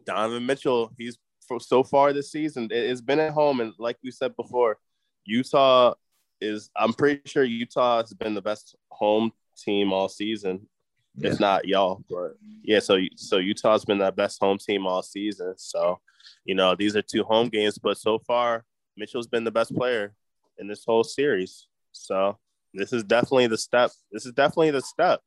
Donovan 0.06 0.46
Mitchell, 0.46 0.92
he's 0.98 1.18
so 1.60 1.84
far 1.84 2.12
this 2.12 2.32
season. 2.32 2.68
It's 2.72 3.00
been 3.00 3.20
at 3.20 3.32
home, 3.32 3.62
and 3.62 3.74
like 3.78 3.98
we 4.04 4.12
said 4.12 4.36
before, 4.36 4.78
Utah 5.26 5.94
is. 6.42 6.70
I'm 6.76 6.94
pretty 6.94 7.22
sure 7.26 7.44
Utah 7.44 8.02
has 8.02 8.14
been 8.14 8.34
the 8.34 8.42
best 8.42 8.76
home 8.90 9.32
team 9.58 9.94
all 9.94 10.10
season. 10.10 10.68
Yeah. 11.16 11.32
If 11.32 11.40
not 11.40 11.68
y'all, 11.68 12.04
but 12.10 12.38
yeah. 12.64 12.80
So 12.80 13.00
so 13.16 13.38
Utah's 13.38 13.86
been 13.86 14.00
the 14.00 14.12
best 14.12 14.40
home 14.40 14.58
team 14.58 14.86
all 14.86 15.02
season. 15.02 15.54
So 15.58 16.00
you 16.44 16.56
know 16.56 16.76
these 16.76 16.96
are 16.96 17.02
two 17.02 17.24
home 17.24 17.50
games, 17.50 17.78
but 17.78 17.98
so 17.98 18.20
far 18.20 18.66
Mitchell's 18.98 19.28
been 19.28 19.44
the 19.44 19.52
best 19.52 19.76
player 19.76 20.14
in 20.58 20.68
this 20.68 20.84
whole 20.86 21.04
series. 21.04 21.68
So 21.92 22.38
this 22.74 22.94
is 22.94 23.04
definitely 23.04 23.48
the 23.48 23.58
step. 23.58 23.92
This 24.12 24.26
is 24.26 24.34
definitely 24.34 24.72
the 24.72 24.82
step 24.82 25.22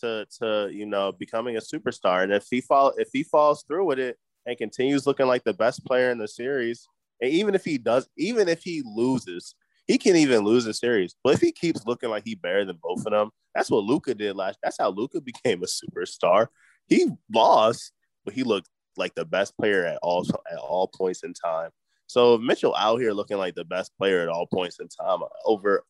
to 0.00 0.26
to 0.38 0.68
you 0.72 0.86
know 0.86 1.12
becoming 1.12 1.56
a 1.56 1.60
superstar. 1.60 2.22
And 2.22 2.32
if 2.32 2.46
he 2.50 2.60
fall 2.60 2.92
if 2.96 3.08
he 3.12 3.22
falls 3.22 3.64
through 3.66 3.86
with 3.86 3.98
it 3.98 4.18
and 4.46 4.56
continues 4.56 5.06
looking 5.06 5.26
like 5.26 5.44
the 5.44 5.54
best 5.54 5.84
player 5.84 6.10
in 6.10 6.18
the 6.18 6.28
series, 6.28 6.86
and 7.20 7.30
even 7.30 7.54
if 7.54 7.64
he 7.64 7.78
does, 7.78 8.08
even 8.16 8.48
if 8.48 8.62
he 8.62 8.82
loses, 8.84 9.54
he 9.86 9.98
can 9.98 10.16
even 10.16 10.44
lose 10.44 10.64
the 10.64 10.74
series. 10.74 11.14
But 11.22 11.34
if 11.34 11.40
he 11.40 11.52
keeps 11.52 11.86
looking 11.86 12.10
like 12.10 12.24
he 12.24 12.34
better 12.34 12.64
than 12.64 12.78
both 12.82 13.06
of 13.06 13.12
them, 13.12 13.30
that's 13.54 13.70
what 13.70 13.84
Luka 13.84 14.14
did 14.14 14.36
last. 14.36 14.58
That's 14.62 14.78
how 14.78 14.90
Luka 14.90 15.20
became 15.22 15.62
a 15.62 15.66
superstar. 15.66 16.48
He 16.88 17.08
lost, 17.32 17.92
but 18.24 18.34
he 18.34 18.42
looked 18.42 18.68
like 18.96 19.14
the 19.14 19.24
best 19.24 19.56
player 19.56 19.84
at 19.84 19.98
all 20.02 20.26
at 20.50 20.58
all 20.58 20.88
points 20.88 21.22
in 21.22 21.32
time. 21.32 21.70
So 22.06 22.38
Mitchell 22.38 22.74
out 22.76 23.00
here 23.00 23.12
looking 23.12 23.38
like 23.38 23.54
the 23.54 23.64
best 23.64 23.92
player 23.98 24.20
at 24.20 24.28
all 24.28 24.46
points 24.46 24.78
in 24.78 24.88
time 24.88 25.20
over 25.44 25.84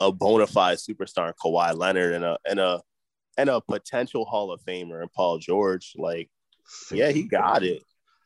a 0.00 0.12
bona 0.12 0.46
fide 0.46 0.78
superstar 0.78 1.32
Kawhi 1.42 1.76
Leonard 1.76 2.14
and 2.14 2.24
a 2.24 2.38
and 2.48 2.60
a 2.60 2.82
and 3.36 3.50
a 3.50 3.60
potential 3.60 4.24
Hall 4.24 4.52
of 4.52 4.62
Famer 4.62 5.00
and 5.00 5.12
Paul 5.12 5.38
George. 5.38 5.94
Like, 5.96 6.30
yeah, 6.90 7.10
he 7.10 7.24
got 7.24 7.62
it. 7.62 7.82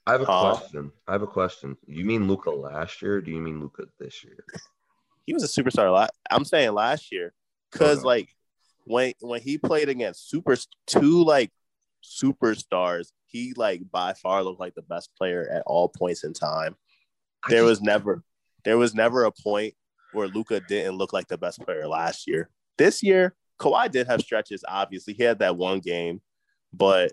I 0.07 0.13
have 0.13 0.23
a 0.23 0.29
uh, 0.29 0.55
question. 0.55 0.93
I 1.07 1.13
have 1.13 1.23
a 1.23 1.27
question. 1.27 1.77
You 1.87 2.05
mean 2.05 2.27
Luka 2.27 2.51
last 2.51 3.03
year? 3.03 3.21
do 3.21 3.31
you 3.31 3.41
mean 3.41 3.61
Luka 3.61 3.85
this 3.99 4.25
year? 4.25 4.45
He 5.27 5.35
was 5.35 5.45
a 5.45 5.63
superstar. 5.63 5.95
Last, 5.95 6.13
I'm 6.29 6.45
saying 6.45 6.73
last 6.73 7.13
year 7.13 7.33
because 7.71 7.99
okay. 7.99 8.07
like 8.07 8.29
when 8.85 9.13
when 9.21 9.41
he 9.41 9.59
played 9.59 9.89
against 9.89 10.29
super 10.29 10.57
two 10.87 11.23
like 11.23 11.53
superstars, 12.03 13.13
he 13.27 13.53
like 13.55 13.83
by 13.93 14.15
far 14.15 14.43
looked 14.43 14.59
like 14.59 14.75
the 14.75 14.83
best 14.83 15.11
player 15.17 15.49
at 15.53 15.63
all 15.67 15.89
points 15.89 16.25
in 16.25 16.33
time. 16.33 16.75
There 17.49 17.63
was 17.63 17.81
never 17.81 18.25
there 18.65 18.79
was 18.79 18.95
never 18.95 19.25
a 19.25 19.31
point 19.31 19.75
where 20.13 20.27
Luka 20.27 20.61
didn't 20.61 20.97
look 20.97 21.13
like 21.13 21.29
the 21.29 21.39
best 21.39 21.61
player 21.61 21.87
last 21.87 22.27
year. 22.27 22.51
This 22.77 23.01
year, 23.01 23.37
Kawhi 23.61 23.91
did 23.91 24.07
have 24.07 24.21
stretches. 24.21 24.65
Obviously, 24.67 25.15
he 25.15 25.23
had 25.23 25.39
that 25.41 25.57
one 25.57 25.81
game, 25.81 26.21
but 26.73 27.13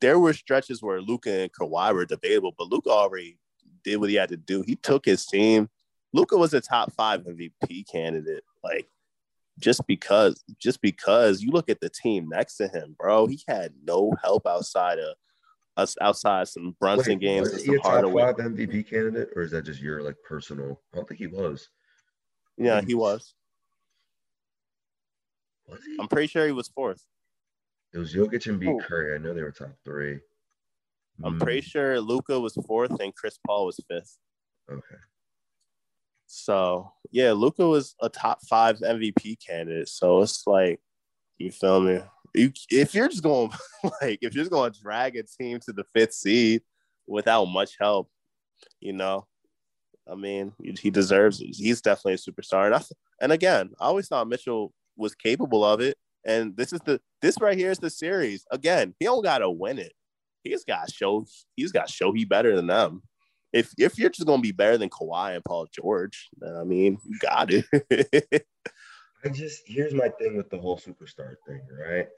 there 0.00 0.18
were 0.18 0.32
stretches 0.32 0.82
where 0.82 1.00
Luka 1.00 1.30
and 1.30 1.52
Kawhi 1.52 1.92
were 1.94 2.04
debatable. 2.04 2.54
But 2.56 2.68
Luka 2.68 2.90
already 2.90 3.38
did 3.84 3.96
what 3.96 4.10
he 4.10 4.16
had 4.16 4.28
to 4.28 4.36
do. 4.36 4.62
He 4.62 4.76
took 4.76 5.04
his 5.04 5.26
team. 5.26 5.68
Luka 6.12 6.36
was 6.36 6.54
a 6.54 6.60
top 6.60 6.92
five 6.92 7.24
MVP 7.24 7.90
candidate. 7.90 8.44
Like 8.62 8.88
just 9.58 9.86
because, 9.86 10.42
just 10.58 10.80
because 10.80 11.42
you 11.42 11.50
look 11.50 11.68
at 11.68 11.80
the 11.80 11.90
team 11.90 12.28
next 12.28 12.56
to 12.56 12.68
him, 12.68 12.94
bro, 12.98 13.26
he 13.26 13.40
had 13.48 13.72
no 13.82 14.12
help 14.22 14.46
outside 14.46 14.98
of 14.98 15.14
us 15.76 15.96
outside 16.00 16.48
some 16.48 16.76
Brunson 16.80 17.14
Wait, 17.14 17.20
games. 17.20 17.52
Was 17.52 17.64
he 17.64 17.74
a 17.74 17.78
top 17.78 18.04
five 18.04 18.36
MVP 18.36 18.88
candidate, 18.88 19.30
or 19.36 19.42
is 19.42 19.52
that 19.52 19.64
just 19.64 19.80
your 19.80 20.02
like 20.02 20.16
personal? 20.26 20.80
I 20.92 20.96
don't 20.96 21.08
think 21.08 21.20
he 21.20 21.26
was. 21.26 21.68
Yeah, 22.56 22.80
he 22.80 22.94
was. 22.94 23.34
I'm 26.00 26.08
pretty 26.08 26.28
sure 26.28 26.46
he 26.46 26.52
was 26.52 26.68
fourth. 26.68 27.02
It 27.92 27.98
was 27.98 28.14
Jokic 28.14 28.46
and 28.46 28.60
B. 28.60 28.72
Curry. 28.80 29.14
I 29.14 29.18
know 29.18 29.32
they 29.32 29.42
were 29.42 29.50
top 29.50 29.74
three. 29.84 30.20
I'm 31.24 31.38
mm. 31.38 31.42
pretty 31.42 31.62
sure 31.62 32.00
Luka 32.00 32.38
was 32.38 32.54
fourth 32.66 33.00
and 33.00 33.14
Chris 33.14 33.38
Paul 33.46 33.66
was 33.66 33.80
fifth. 33.88 34.18
Okay. 34.70 35.00
So 36.26 36.92
yeah, 37.10 37.32
Luka 37.32 37.66
was 37.66 37.94
a 38.00 38.08
top 38.08 38.40
five 38.46 38.78
MVP 38.78 39.44
candidate. 39.44 39.88
So 39.88 40.20
it's 40.20 40.46
like, 40.46 40.80
you 41.38 41.50
feel 41.50 41.80
me? 41.80 42.00
You, 42.34 42.52
if 42.70 42.94
you're 42.94 43.08
just 43.08 43.22
going 43.22 43.50
like 44.02 44.18
if 44.22 44.34
you're 44.34 44.44
just 44.44 44.50
going 44.50 44.72
to 44.72 44.80
drag 44.80 45.16
a 45.16 45.22
team 45.22 45.60
to 45.60 45.72
the 45.72 45.84
fifth 45.94 46.12
seed 46.12 46.62
without 47.06 47.46
much 47.46 47.76
help, 47.80 48.10
you 48.80 48.92
know, 48.92 49.26
I 50.10 50.14
mean, 50.14 50.52
he 50.78 50.90
deserves 50.90 51.40
it. 51.40 51.54
He's 51.54 51.80
definitely 51.80 52.14
a 52.14 52.16
superstar. 52.16 52.66
And, 52.66 52.74
I, 52.74 52.82
and 53.20 53.32
again, 53.32 53.70
I 53.80 53.86
always 53.86 54.08
thought 54.08 54.28
Mitchell 54.28 54.72
was 54.98 55.14
capable 55.14 55.64
of 55.64 55.80
it. 55.80 55.96
And 56.24 56.56
this 56.56 56.72
is 56.72 56.80
the 56.84 57.00
this 57.22 57.40
right 57.40 57.56
here 57.56 57.70
is 57.70 57.78
the 57.78 57.90
series. 57.90 58.44
Again, 58.50 58.94
he 58.98 59.06
don't 59.06 59.22
gotta 59.22 59.50
win 59.50 59.78
it. 59.78 59.92
He's 60.44 60.64
got 60.64 60.90
show 60.90 61.24
he's 61.56 61.72
got 61.72 61.86
to 61.86 61.92
show 61.92 62.12
he 62.12 62.24
better 62.24 62.54
than 62.54 62.66
them. 62.66 63.02
If 63.52 63.72
if 63.78 63.98
you're 63.98 64.10
just 64.10 64.26
gonna 64.26 64.42
be 64.42 64.52
better 64.52 64.76
than 64.76 64.90
Kawhi 64.90 65.34
and 65.34 65.44
Paul 65.44 65.66
George, 65.72 66.28
then 66.38 66.54
I 66.56 66.64
mean, 66.64 66.98
you 67.04 67.18
got 67.20 67.50
it. 67.50 67.64
I 69.24 69.28
just 69.30 69.62
here's 69.66 69.94
my 69.94 70.08
thing 70.18 70.36
with 70.36 70.50
the 70.50 70.58
whole 70.58 70.78
superstar 70.78 71.34
thing, 71.46 71.60
right? 71.86 72.08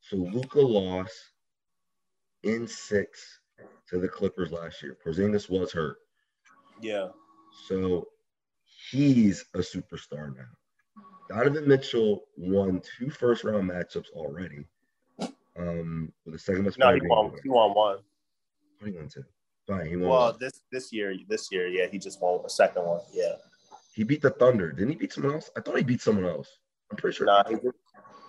So 0.00 0.16
Luka 0.16 0.60
lost 0.60 1.14
in 2.42 2.66
six 2.66 3.40
to 3.88 3.98
the 3.98 4.08
Clippers 4.08 4.52
last 4.52 4.82
year. 4.82 4.96
Porzingis 5.04 5.48
was 5.48 5.72
hurt. 5.72 5.96
Yeah. 6.80 7.08
So 7.68 8.08
he's 8.90 9.44
a 9.54 9.58
superstar 9.58 10.34
now. 10.34 10.44
Donovan 11.28 11.66
Mitchell 11.66 12.24
won 12.36 12.82
two 12.98 13.10
first 13.10 13.44
round 13.44 13.70
matchups 13.70 14.10
already. 14.14 14.64
Um, 15.56 16.12
with 16.24 16.34
the 16.34 16.38
second 16.38 16.64
most. 16.64 16.78
No, 16.78 16.92
he 16.92 17.00
won. 17.02 17.32
He 17.42 17.48
won 17.48 17.74
one. 17.74 17.98
What 18.78 18.90
he 18.90 18.96
won 18.96 19.08
two? 19.08 19.24
Fine, 19.66 19.86
he 19.86 19.96
won. 19.96 20.10
Well, 20.10 20.30
one. 20.32 20.36
this 20.40 20.62
this 20.72 20.92
year, 20.92 21.14
this 21.28 21.50
year, 21.50 21.68
yeah, 21.68 21.86
he 21.86 21.98
just 21.98 22.20
won 22.20 22.40
a 22.44 22.50
second 22.50 22.84
one. 22.84 23.00
Yeah. 23.12 23.34
He 23.94 24.02
beat 24.02 24.22
the 24.22 24.30
Thunder. 24.30 24.72
Didn't 24.72 24.90
he 24.90 24.96
beat 24.96 25.12
someone 25.12 25.34
else? 25.34 25.50
I 25.56 25.60
thought 25.60 25.76
he 25.76 25.84
beat 25.84 26.00
someone 26.00 26.26
else. 26.26 26.48
I'm 26.90 26.96
pretty 26.96 27.16
sure. 27.16 27.26
Nah, 27.26 27.44
he, 27.48 27.54
did, 27.54 27.72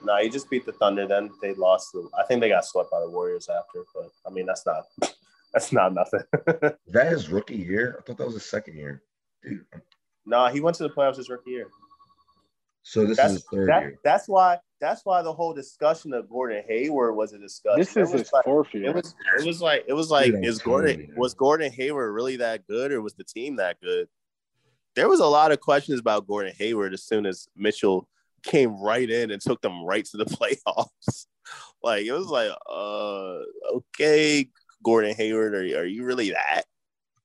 nah, 0.03 0.19
he 0.19 0.29
just 0.29 0.49
beat 0.49 0.65
the 0.65 0.73
Thunder. 0.73 1.08
Then 1.08 1.31
they 1.41 1.55
lost. 1.55 1.91
The, 1.91 2.08
I 2.17 2.23
think 2.25 2.41
they 2.41 2.49
got 2.49 2.65
swept 2.65 2.91
by 2.91 2.99
the 2.99 3.10
Warriors 3.10 3.49
after. 3.49 3.84
But 3.93 4.12
I 4.27 4.29
mean, 4.29 4.45
that's 4.45 4.65
not 4.65 4.86
that's 5.53 5.73
not 5.73 5.93
nothing. 5.93 6.21
that 6.88 7.08
his 7.08 7.29
rookie 7.29 7.58
year? 7.58 7.97
I 7.97 8.03
thought 8.03 8.17
that 8.17 8.25
was 8.25 8.36
his 8.36 8.45
second 8.45 8.77
year. 8.77 9.01
Dude. 9.43 9.65
No, 10.27 10.38
nah, 10.38 10.49
he 10.51 10.60
went 10.60 10.77
to 10.77 10.84
the 10.84 10.89
playoffs 10.89 11.17
his 11.17 11.29
rookie 11.29 11.51
year. 11.51 11.67
So 12.87 13.03
this 13.03 13.17
that's, 13.17 13.33
is 13.33 13.39
his 13.39 13.45
third 13.51 13.69
that, 13.69 13.81
year. 13.81 13.99
That's 14.03 14.27
why. 14.27 14.59
That's 14.79 15.03
why 15.03 15.23
the 15.23 15.33
whole 15.33 15.53
discussion 15.53 16.13
of 16.13 16.29
Gordon 16.29 16.63
Hayward 16.67 17.15
was 17.15 17.33
a 17.33 17.39
discussion. 17.39 17.79
This 17.79 17.97
is 17.97 18.11
his 18.11 18.31
like, 18.31 18.45
fourth 18.45 18.71
year. 18.75 18.89
It 18.89 18.95
was. 18.95 19.15
It 19.39 19.45
was 19.45 19.59
like. 19.59 19.85
It 19.87 19.93
was 19.93 20.11
like. 20.11 20.31
Is 20.43 20.59
Gordon 20.59 21.11
was 21.17 21.33
Gordon 21.33 21.71
Hayward 21.71 22.13
really 22.13 22.37
that 22.37 22.67
good, 22.67 22.91
or 22.91 23.01
was 23.01 23.15
the 23.15 23.23
team 23.23 23.55
that 23.55 23.81
good? 23.81 24.07
There 24.95 25.09
was 25.09 25.19
a 25.19 25.25
lot 25.25 25.51
of 25.51 25.59
questions 25.59 25.99
about 25.99 26.27
Gordon 26.27 26.53
Hayward 26.59 26.93
as 26.93 27.03
soon 27.03 27.25
as 27.25 27.47
Mitchell 27.55 28.07
came 28.43 28.79
right 28.79 29.09
in 29.09 29.31
and 29.31 29.41
took 29.41 29.61
them 29.61 29.83
right 29.83 30.05
to 30.05 30.17
the 30.17 30.25
playoffs. 30.67 31.25
like 31.81 32.05
it 32.05 32.13
was 32.13 32.27
like, 32.27 32.51
uh, 32.69 33.39
okay, 33.77 34.47
Gordon 34.83 35.15
Hayward, 35.15 35.55
are, 35.55 35.79
are 35.79 35.85
you 35.85 36.05
really 36.05 36.29
that? 36.29 36.65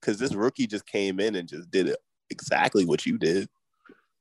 Because 0.01 0.19
this 0.19 0.35
rookie 0.35 0.67
just 0.67 0.87
came 0.87 1.21
in 1.21 1.35
and 1.35 1.47
just 1.47 1.71
did 1.71 1.95
exactly 2.31 2.87
what 2.87 3.05
you 3.05 3.19
did. 3.19 3.47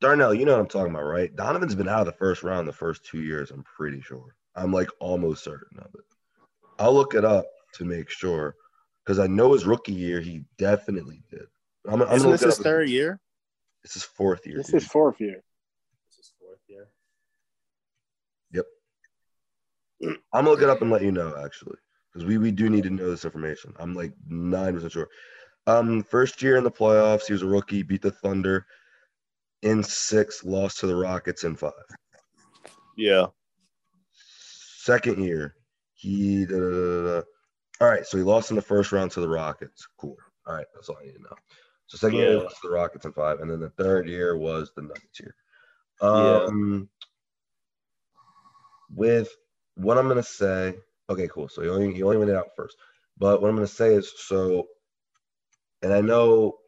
Darnell, 0.02 0.34
you 0.34 0.46
know 0.46 0.54
what 0.54 0.62
I'm 0.62 0.68
talking 0.68 0.94
about, 0.94 1.04
right? 1.04 1.36
Donovan's 1.36 1.76
been 1.76 1.90
out 1.90 2.02
of 2.02 2.06
the 2.06 2.14
first 2.14 2.44
round 2.44 2.68
the 2.68 2.74
first 2.74 3.06
two 3.06 3.22
years. 3.22 3.52
I'm 3.52 3.64
pretty 3.64 4.02
sure. 4.02 4.36
I'm 4.56 4.72
like 4.72 4.90
almost 5.00 5.44
certain 5.44 5.80
of 5.80 5.94
it. 5.94 6.06
I'll 6.80 6.94
look 6.94 7.14
it 7.14 7.26
up 7.26 7.46
to 7.76 7.86
make 7.86 8.10
sure 8.10 8.56
because 9.06 9.20
I 9.20 9.28
know 9.28 9.54
his 9.54 9.66
rookie 9.66 9.94
year 9.94 10.22
he 10.22 10.44
definitely 10.58 11.22
did. 11.30 11.46
I'm, 11.88 12.02
I'm 12.02 12.14
Isn't 12.14 12.32
this 12.32 12.42
his 12.42 12.58
third 12.58 12.84
his, 12.84 12.92
year? 12.92 13.20
This 13.84 13.96
is 13.96 14.04
fourth 14.04 14.46
year. 14.46 14.58
This 14.58 14.68
dude. 14.68 14.82
is 14.82 14.88
fourth 14.88 15.20
year. 15.20 15.44
This 16.10 16.26
is 16.26 16.34
fourth 16.40 16.60
year. 16.68 16.88
Yep. 18.52 18.66
I'm 20.02 20.18
gonna 20.46 20.50
look 20.50 20.62
it 20.62 20.70
up 20.70 20.82
and 20.82 20.92
let 20.92 21.02
you 21.02 21.12
know 21.12 21.36
actually 21.44 21.78
because 22.12 22.26
we, 22.26 22.38
we 22.38 22.52
do 22.52 22.70
need 22.70 22.84
to 22.84 22.90
know 22.90 23.10
this 23.10 23.26
information. 23.26 23.74
I'm 23.80 23.94
like 23.94 24.14
nine 24.28 24.74
percent 24.74 24.94
sure. 24.94 25.10
Um, 25.68 26.04
first 26.04 26.42
year 26.42 26.58
in 26.58 26.64
the 26.64 26.72
playoffs, 26.72 27.28
he 27.28 27.34
was 27.34 27.42
a 27.42 27.48
rookie, 27.48 27.84
beat 27.84 28.02
the 28.02 28.12
Thunder 28.12 28.66
in 29.62 29.84
six, 29.84 30.43
lost 30.43 30.80
to 30.80 30.88
the 30.88 30.95
Rockets 30.95 31.43
in 31.43 31.56
five. 31.56 31.74
Yeah. 32.98 33.28
Second 34.78 35.24
year, 35.24 35.56
he 35.93 36.45
da, 36.45 36.58
da, 36.58 37.04
da, 37.04 37.22
all 37.82 37.88
right. 37.88 38.06
So 38.06 38.17
he 38.17 38.24
lost 38.24 38.50
in 38.50 38.56
the 38.56 38.62
first 38.62 38.91
round 38.91 39.12
to 39.12 39.22
the 39.22 39.30
Rockets. 39.30 39.88
Cool. 39.98 40.17
All 40.48 40.56
right, 40.56 40.65
that's 40.74 40.89
all 40.89 40.98
I 41.02 41.06
need 41.06 41.13
to 41.13 41.22
know. 41.22 41.36
So 41.88 41.98
second 41.98 42.19
yeah. 42.19 42.26
year 42.26 42.38
was 42.38 42.56
the 42.63 42.69
Rockets 42.69 43.06
in 43.06 43.13
five, 43.13 43.39
and 43.39 43.50
then 43.50 43.60
the 43.60 43.69
third 43.72 44.08
year 44.08 44.38
was 44.38 44.72
the 44.76 44.82
Nuggets 44.82 45.19
year. 45.19 45.36
Um, 46.02 46.89
yeah. 48.12 48.15
with 48.95 49.30
what 49.76 49.98
I'm 49.98 50.08
gonna 50.08 50.24
say, 50.24 50.76
Okay, 51.10 51.28
cool. 51.28 51.50
So 51.50 51.63
he 51.63 51.69
only 51.69 51.93
he 51.93 52.04
only 52.04 52.17
went 52.17 52.30
it 52.30 52.36
out 52.36 52.56
first. 52.56 52.78
But 53.17 53.41
what 53.41 53.50
I'm 53.50 53.56
gonna 53.56 53.67
say 53.67 53.95
is 53.95 54.13
so 54.15 54.67
and 55.82 55.93
I 55.93 56.02
know 56.02 56.59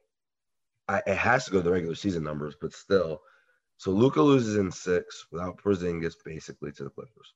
I, 0.88 1.02
it 1.06 1.18
has 1.18 1.46
to 1.46 1.52
go 1.52 1.58
to 1.58 1.64
the 1.64 1.72
regular 1.72 1.96
season 1.96 2.24
numbers, 2.24 2.56
but 2.60 2.74
still. 2.74 3.22
So 3.78 3.92
Luka 3.92 4.22
loses 4.22 4.58
in 4.58 4.72
six 4.72 5.26
without 5.32 5.62
Porzingis 5.62 6.16
basically 6.24 6.72
to 6.74 6.84
the 6.84 6.90
Clippers. 6.90 7.34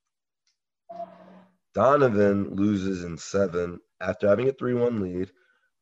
Donovan 1.73 2.55
loses 2.55 3.03
in 3.03 3.17
seven 3.17 3.79
after 3.99 4.27
having 4.27 4.47
a 4.47 4.53
3 4.53 4.75
1 4.75 5.01
lead 5.01 5.31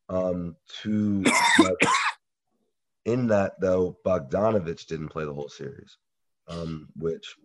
um, 0.10 0.56
to. 0.82 1.24
in 3.06 3.28
that, 3.28 3.60
though, 3.60 3.98
Bogdanovich 4.06 4.88
didn't 4.88 5.10
play 5.10 5.26
the 5.26 5.34
whole 5.34 5.50
series, 5.50 5.98
um, 6.48 6.88
which 6.96 7.36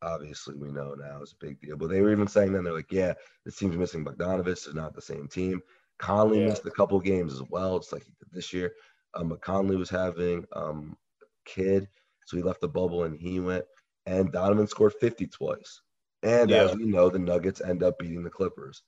obviously 0.00 0.54
we 0.54 0.70
know 0.70 0.94
now 0.94 1.22
is 1.22 1.32
a 1.32 1.44
big 1.44 1.60
deal. 1.60 1.76
But 1.76 1.88
they 1.88 2.00
were 2.00 2.12
even 2.12 2.28
saying 2.28 2.52
then, 2.52 2.64
they're 2.64 2.72
like, 2.72 2.92
yeah, 2.92 3.14
this 3.44 3.56
team's 3.56 3.76
missing 3.76 4.04
Bogdanovich. 4.04 4.66
It's 4.66 4.74
not 4.74 4.94
the 4.94 5.02
same 5.02 5.28
team. 5.28 5.60
Conley 5.98 6.40
yeah. 6.40 6.48
missed 6.48 6.66
a 6.66 6.70
couple 6.70 7.00
games 7.00 7.34
as 7.34 7.42
well. 7.50 7.76
It's 7.76 7.92
like 7.92 8.04
he 8.04 8.12
did 8.18 8.28
this 8.32 8.52
year. 8.52 8.72
Um, 9.14 9.28
but 9.30 9.40
Conley 9.40 9.76
was 9.76 9.90
having 9.90 10.44
um, 10.54 10.96
a 11.22 11.50
kid, 11.50 11.88
so 12.26 12.36
he 12.36 12.42
left 12.42 12.60
the 12.60 12.68
bubble 12.68 13.04
and 13.04 13.18
he 13.18 13.40
went. 13.40 13.64
And 14.06 14.32
Donovan 14.32 14.66
scored 14.66 14.94
50 15.00 15.26
twice. 15.26 15.80
And 16.22 16.50
yeah. 16.50 16.64
as 16.64 16.76
we 16.76 16.84
know, 16.84 17.10
the 17.10 17.18
Nuggets 17.18 17.60
end 17.60 17.82
up 17.82 17.98
beating 17.98 18.22
the 18.22 18.30
Clippers. 18.30 18.82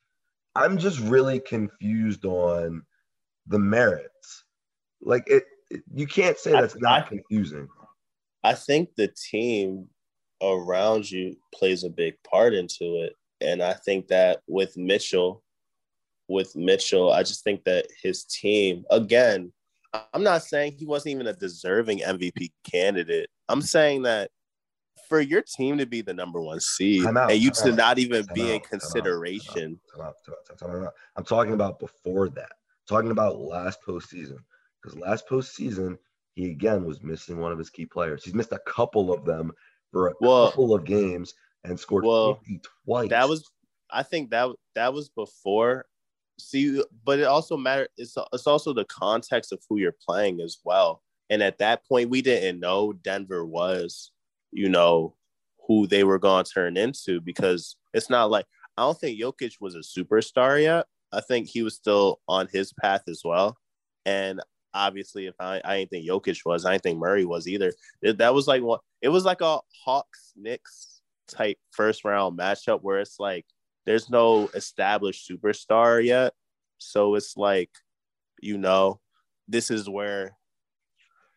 I'm 0.55 0.79
just 0.79 0.99
really 1.01 1.41
confused 1.41 2.25
on 2.25 2.83
the 3.47 3.59
merits. 3.59 4.45
Like 5.01 5.25
it, 5.27 5.45
it 5.71 5.83
you 5.95 6.07
can't 6.07 6.39
say 6.39 6.53
that's 6.53 6.75
I, 6.77 6.79
not 6.81 7.05
I, 7.05 7.09
confusing. 7.09 7.69
I 8.43 8.55
think 8.55 8.91
the 8.97 9.09
team 9.09 9.89
around 10.43 11.11
you 11.11 11.37
plays 11.55 11.85
a 11.85 11.91
big 11.91 12.15
part 12.29 12.55
into 12.55 13.03
it. 13.05 13.15
And 13.41 13.63
I 13.63 13.75
think 13.75 14.09
that 14.09 14.41
with 14.47 14.77
Mitchell, 14.77 15.43
with 16.29 16.55
Mitchell, 16.57 17.13
I 17.13 17.23
just 17.23 17.45
think 17.45 17.65
that 17.65 17.87
his 18.03 18.25
team, 18.25 18.85
again, 18.91 19.53
I'm 19.93 20.23
not 20.23 20.43
saying 20.43 20.73
he 20.79 20.87
wasn't 20.87 21.15
even 21.15 21.27
a 21.27 21.33
deserving 21.33 22.01
MVP 22.01 22.53
candidate. 22.65 23.29
I'm 23.49 23.63
saying 23.63 24.03
that 24.03 24.31
for 25.09 25.21
your 25.21 25.43
team 25.43 25.79
to 25.79 25.87
be 25.87 26.03
the 26.03 26.15
number 26.15 26.41
one 26.41 26.61
seed 26.61 27.05
out, 27.05 27.31
and 27.31 27.41
you 27.41 27.51
to 27.51 27.71
out, 27.71 27.77
not 27.77 27.99
even 27.99 28.27
be 28.33 28.43
out, 28.43 28.51
in 28.51 28.61
consideration. 28.61 29.81
I'm 31.17 31.25
talking 31.25 31.55
about 31.55 31.81
before 31.81 32.29
that. 32.29 32.51
I'm 32.53 32.87
talking 32.87 33.11
about 33.11 33.41
last 33.41 33.81
postseason. 33.87 34.39
Because 34.81 34.99
last 34.99 35.29
postseason, 35.29 35.99
he 36.35 36.51
again 36.51 36.85
was 36.85 37.03
missing 37.03 37.39
one 37.39 37.53
of 37.53 37.59
his 37.59 37.71
key 37.71 37.87
players. 37.87 38.25
He's 38.25 38.35
missed 38.35 38.53
a 38.53 38.61
couple 38.61 39.13
of 39.13 39.25
them 39.25 39.53
for 39.91 40.09
a 40.09 40.15
well, 40.21 40.47
couple 40.47 40.75
of 40.75 40.85
games 40.85 41.35
and 41.65 41.79
scored 41.79 42.05
well, 42.05 42.41
twice. 42.87 43.11
That 43.11 43.29
was 43.29 43.51
I 43.91 44.03
think 44.05 44.31
that 44.31 44.51
that 44.75 44.95
was 44.95 45.09
before 45.09 45.87
see, 46.41 46.83
but 47.05 47.19
it 47.19 47.25
also 47.25 47.57
matter 47.57 47.89
It's, 47.97 48.17
it's 48.33 48.47
also 48.47 48.73
the 48.73 48.85
context 48.87 49.53
of 49.53 49.61
who 49.69 49.79
you're 49.79 49.97
playing 50.07 50.41
as 50.41 50.59
well. 50.65 51.03
And 51.31 51.43
at 51.43 51.59
that 51.59 51.87
point, 51.87 52.11
we 52.11 52.23
didn't 52.23 52.61
know 52.61 52.93
Denver 52.93 53.47
was, 53.47 54.11
you 54.51 54.69
know, 54.69 55.15
who 55.67 55.87
they 55.87 56.03
were 56.03 56.19
going 56.19 56.45
to 56.45 56.51
turn 56.51 56.77
into 56.77 57.21
because 57.21 57.77
it's 57.95 58.11
not 58.11 58.31
like 58.31 58.47
I 58.77 58.83
don't 58.83 58.99
think 58.99 59.21
Jokic 59.21 59.55
was 59.61 59.75
a 59.75 59.79
superstar 59.79 60.61
yet. 60.61 60.87
I 61.13 61.21
think 61.21 61.49
he 61.49 61.63
was 61.63 61.75
still 61.75 62.21
on 62.29 62.49
his 62.53 62.73
path 62.73 63.03
as 63.09 63.23
well. 63.25 63.57
And 64.07 64.41
obviously, 64.75 65.27
if 65.27 65.35
I, 65.39 65.61
I 65.65 65.79
didn't 65.79 65.91
think 65.91 66.09
Jokic 66.09 66.41
was, 66.45 66.65
I 66.65 66.73
didn't 66.73 66.83
think 66.83 66.99
Murray 66.99 67.25
was 67.25 67.47
either. 67.47 67.73
It, 68.03 68.19
that 68.19 68.35
was 68.35 68.49
like 68.49 68.63
what 68.63 68.81
it 69.03 69.09
was 69.09 69.25
like 69.25 69.41
a 69.41 69.61
Hawks 69.85 70.33
Knicks 70.37 71.01
type 71.29 71.59
first 71.71 72.05
round 72.05 72.39
matchup 72.39 72.81
where 72.83 72.99
it's 72.99 73.21
like 73.21 73.47
there's 73.87 74.11
no 74.11 74.49
established 74.55 75.29
superstar 75.29 76.05
yet. 76.05 76.35
So 76.79 77.15
it's 77.15 77.37
like, 77.37 77.71
you 78.41 78.59
know, 78.59 79.01
this 79.49 79.71
is 79.71 79.89
where 79.89 80.37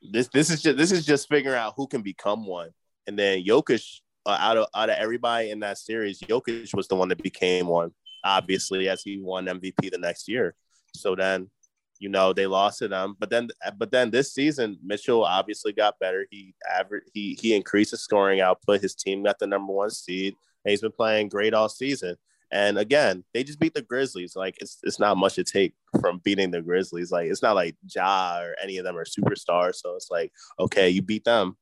this 0.02 0.28
this 0.30 0.50
is 0.50 0.62
just 0.62 0.78
this 0.78 0.92
is 0.92 1.06
just 1.06 1.30
figuring 1.30 1.58
out 1.58 1.74
who 1.76 1.88
can 1.88 2.02
become 2.02 2.46
one. 2.46 2.70
And 3.08 3.18
then 3.18 3.44
Jokic, 3.44 4.02
uh, 4.26 4.38
out 4.40 4.58
of 4.58 4.68
out 4.76 4.90
of 4.90 4.98
everybody 4.98 5.52
in 5.52 5.60
that 5.62 5.78
series, 5.78 6.20
Jokic 6.20 6.74
was 6.76 6.88
the 6.88 6.96
one 6.96 7.10
that 7.10 7.22
became 7.24 7.68
one. 7.68 7.92
Obviously, 8.24 8.88
as 8.88 9.02
he 9.04 9.20
won 9.20 9.46
MVP 9.46 9.92
the 9.92 9.98
next 9.98 10.30
year. 10.30 10.56
So 10.96 11.16
then, 11.16 11.50
you 12.00 12.10
know, 12.10 12.32
they 12.32 12.48
lost 12.48 12.80
to 12.80 12.88
them. 12.88 13.16
But 13.20 13.30
then, 13.30 13.50
but 13.78 13.92
then 13.92 14.12
this 14.12 14.34
season, 14.34 14.78
Mitchell 14.84 15.26
obviously 15.26 15.74
got 15.74 16.00
better. 16.00 16.26
He 16.30 16.54
average 16.72 17.04
he 17.14 17.38
he 17.42 17.56
increased 17.56 17.92
his 17.92 18.02
scoring 18.02 18.42
output. 18.42 18.82
His 18.82 18.96
team 18.96 19.24
got 19.24 19.40
the 19.40 19.48
number 19.48 19.74
one 19.74 19.90
seed, 19.90 20.36
and 20.64 20.72
he's 20.72 20.82
been 20.82 20.92
playing 20.92 21.30
great 21.30 21.54
all 21.54 21.70
season. 21.70 22.16
And 22.54 22.78
again, 22.78 23.24
they 23.34 23.44
just 23.44 23.60
beat 23.60 23.74
the 23.74 23.82
Grizzlies. 23.82 24.36
Like 24.36 24.58
it's 24.62 24.78
it's 24.84 25.00
not 25.00 25.18
much 25.18 25.34
to 25.36 25.44
take 25.44 25.74
from 26.00 26.20
beating 26.20 26.52
the 26.52 26.62
Grizzlies. 26.62 27.12
Like 27.12 27.28
it's 27.28 27.42
not 27.42 27.56
like 27.56 27.76
Ja 27.84 28.38
or 28.40 28.56
any 28.62 28.78
of 28.78 28.86
them 28.86 28.96
are 28.96 29.06
superstars. 29.06 29.78
So 29.78 29.96
it's 29.96 30.12
like, 30.12 30.32
okay, 30.60 30.88
you 30.88 31.02
beat 31.02 31.26
them. 31.26 31.58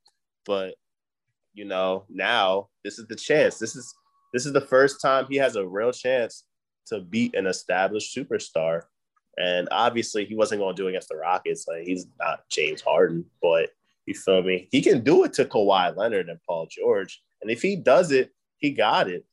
But 0.45 0.75
you 1.53 1.63
know, 1.63 2.03
now 2.09 2.67
this 2.83 2.99
is 2.99 3.07
the 3.07 3.15
chance. 3.15 3.57
This 3.57 3.73
is 3.77 3.95
this 4.33 4.45
is 4.45 4.51
the 4.51 4.59
first 4.59 5.01
time 5.01 5.27
he 5.29 5.37
has 5.37 5.55
a 5.55 5.65
real 5.65 5.93
chance 5.93 6.43
to 6.87 6.99
beat 6.99 7.35
an 7.35 7.47
established 7.47 8.13
superstar. 8.13 8.81
And 9.37 9.69
obviously 9.71 10.25
he 10.25 10.35
wasn't 10.35 10.59
going 10.59 10.75
to 10.75 10.81
do 10.81 10.87
it 10.87 10.91
against 10.91 11.07
the 11.07 11.15
Rockets. 11.15 11.65
Like 11.69 11.83
he's 11.85 12.05
not 12.19 12.49
James 12.49 12.81
Harden, 12.81 13.23
but 13.41 13.69
you 14.05 14.13
feel 14.13 14.43
me? 14.43 14.67
He 14.73 14.81
can 14.81 15.05
do 15.05 15.23
it 15.23 15.31
to 15.33 15.45
Kawhi 15.45 15.95
Leonard 15.95 16.27
and 16.27 16.39
Paul 16.45 16.67
George. 16.69 17.21
And 17.41 17.49
if 17.49 17.61
he 17.61 17.77
does 17.77 18.11
it, 18.11 18.31
he 18.57 18.71
got 18.71 19.09
it 19.09 19.25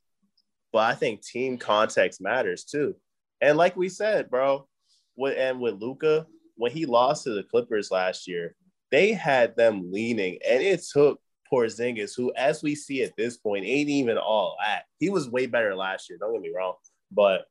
but 0.72 0.80
I 0.80 0.94
think 0.94 1.22
team 1.22 1.58
context 1.58 2.20
matters 2.20 2.64
too. 2.64 2.94
And 3.40 3.56
like 3.56 3.76
we 3.76 3.88
said, 3.88 4.30
bro, 4.30 4.66
with, 5.16 5.36
and 5.38 5.60
with 5.60 5.80
Luka, 5.80 6.26
when 6.56 6.72
he 6.72 6.86
lost 6.86 7.24
to 7.24 7.30
the 7.30 7.42
Clippers 7.42 7.90
last 7.90 8.26
year, 8.26 8.54
they 8.90 9.12
had 9.12 9.56
them 9.56 9.92
leaning, 9.92 10.38
and 10.48 10.62
it 10.62 10.82
took 10.92 11.20
Porzingis, 11.52 12.14
who, 12.16 12.32
as 12.36 12.62
we 12.62 12.74
see 12.74 13.02
at 13.02 13.16
this 13.16 13.36
point, 13.36 13.64
ain't 13.64 13.88
even 13.88 14.18
all 14.18 14.56
that. 14.60 14.84
He 14.98 15.10
was 15.10 15.28
way 15.28 15.46
better 15.46 15.74
last 15.74 16.08
year. 16.08 16.18
Don't 16.18 16.32
get 16.32 16.42
me 16.42 16.52
wrong, 16.54 16.74
but 17.10 17.46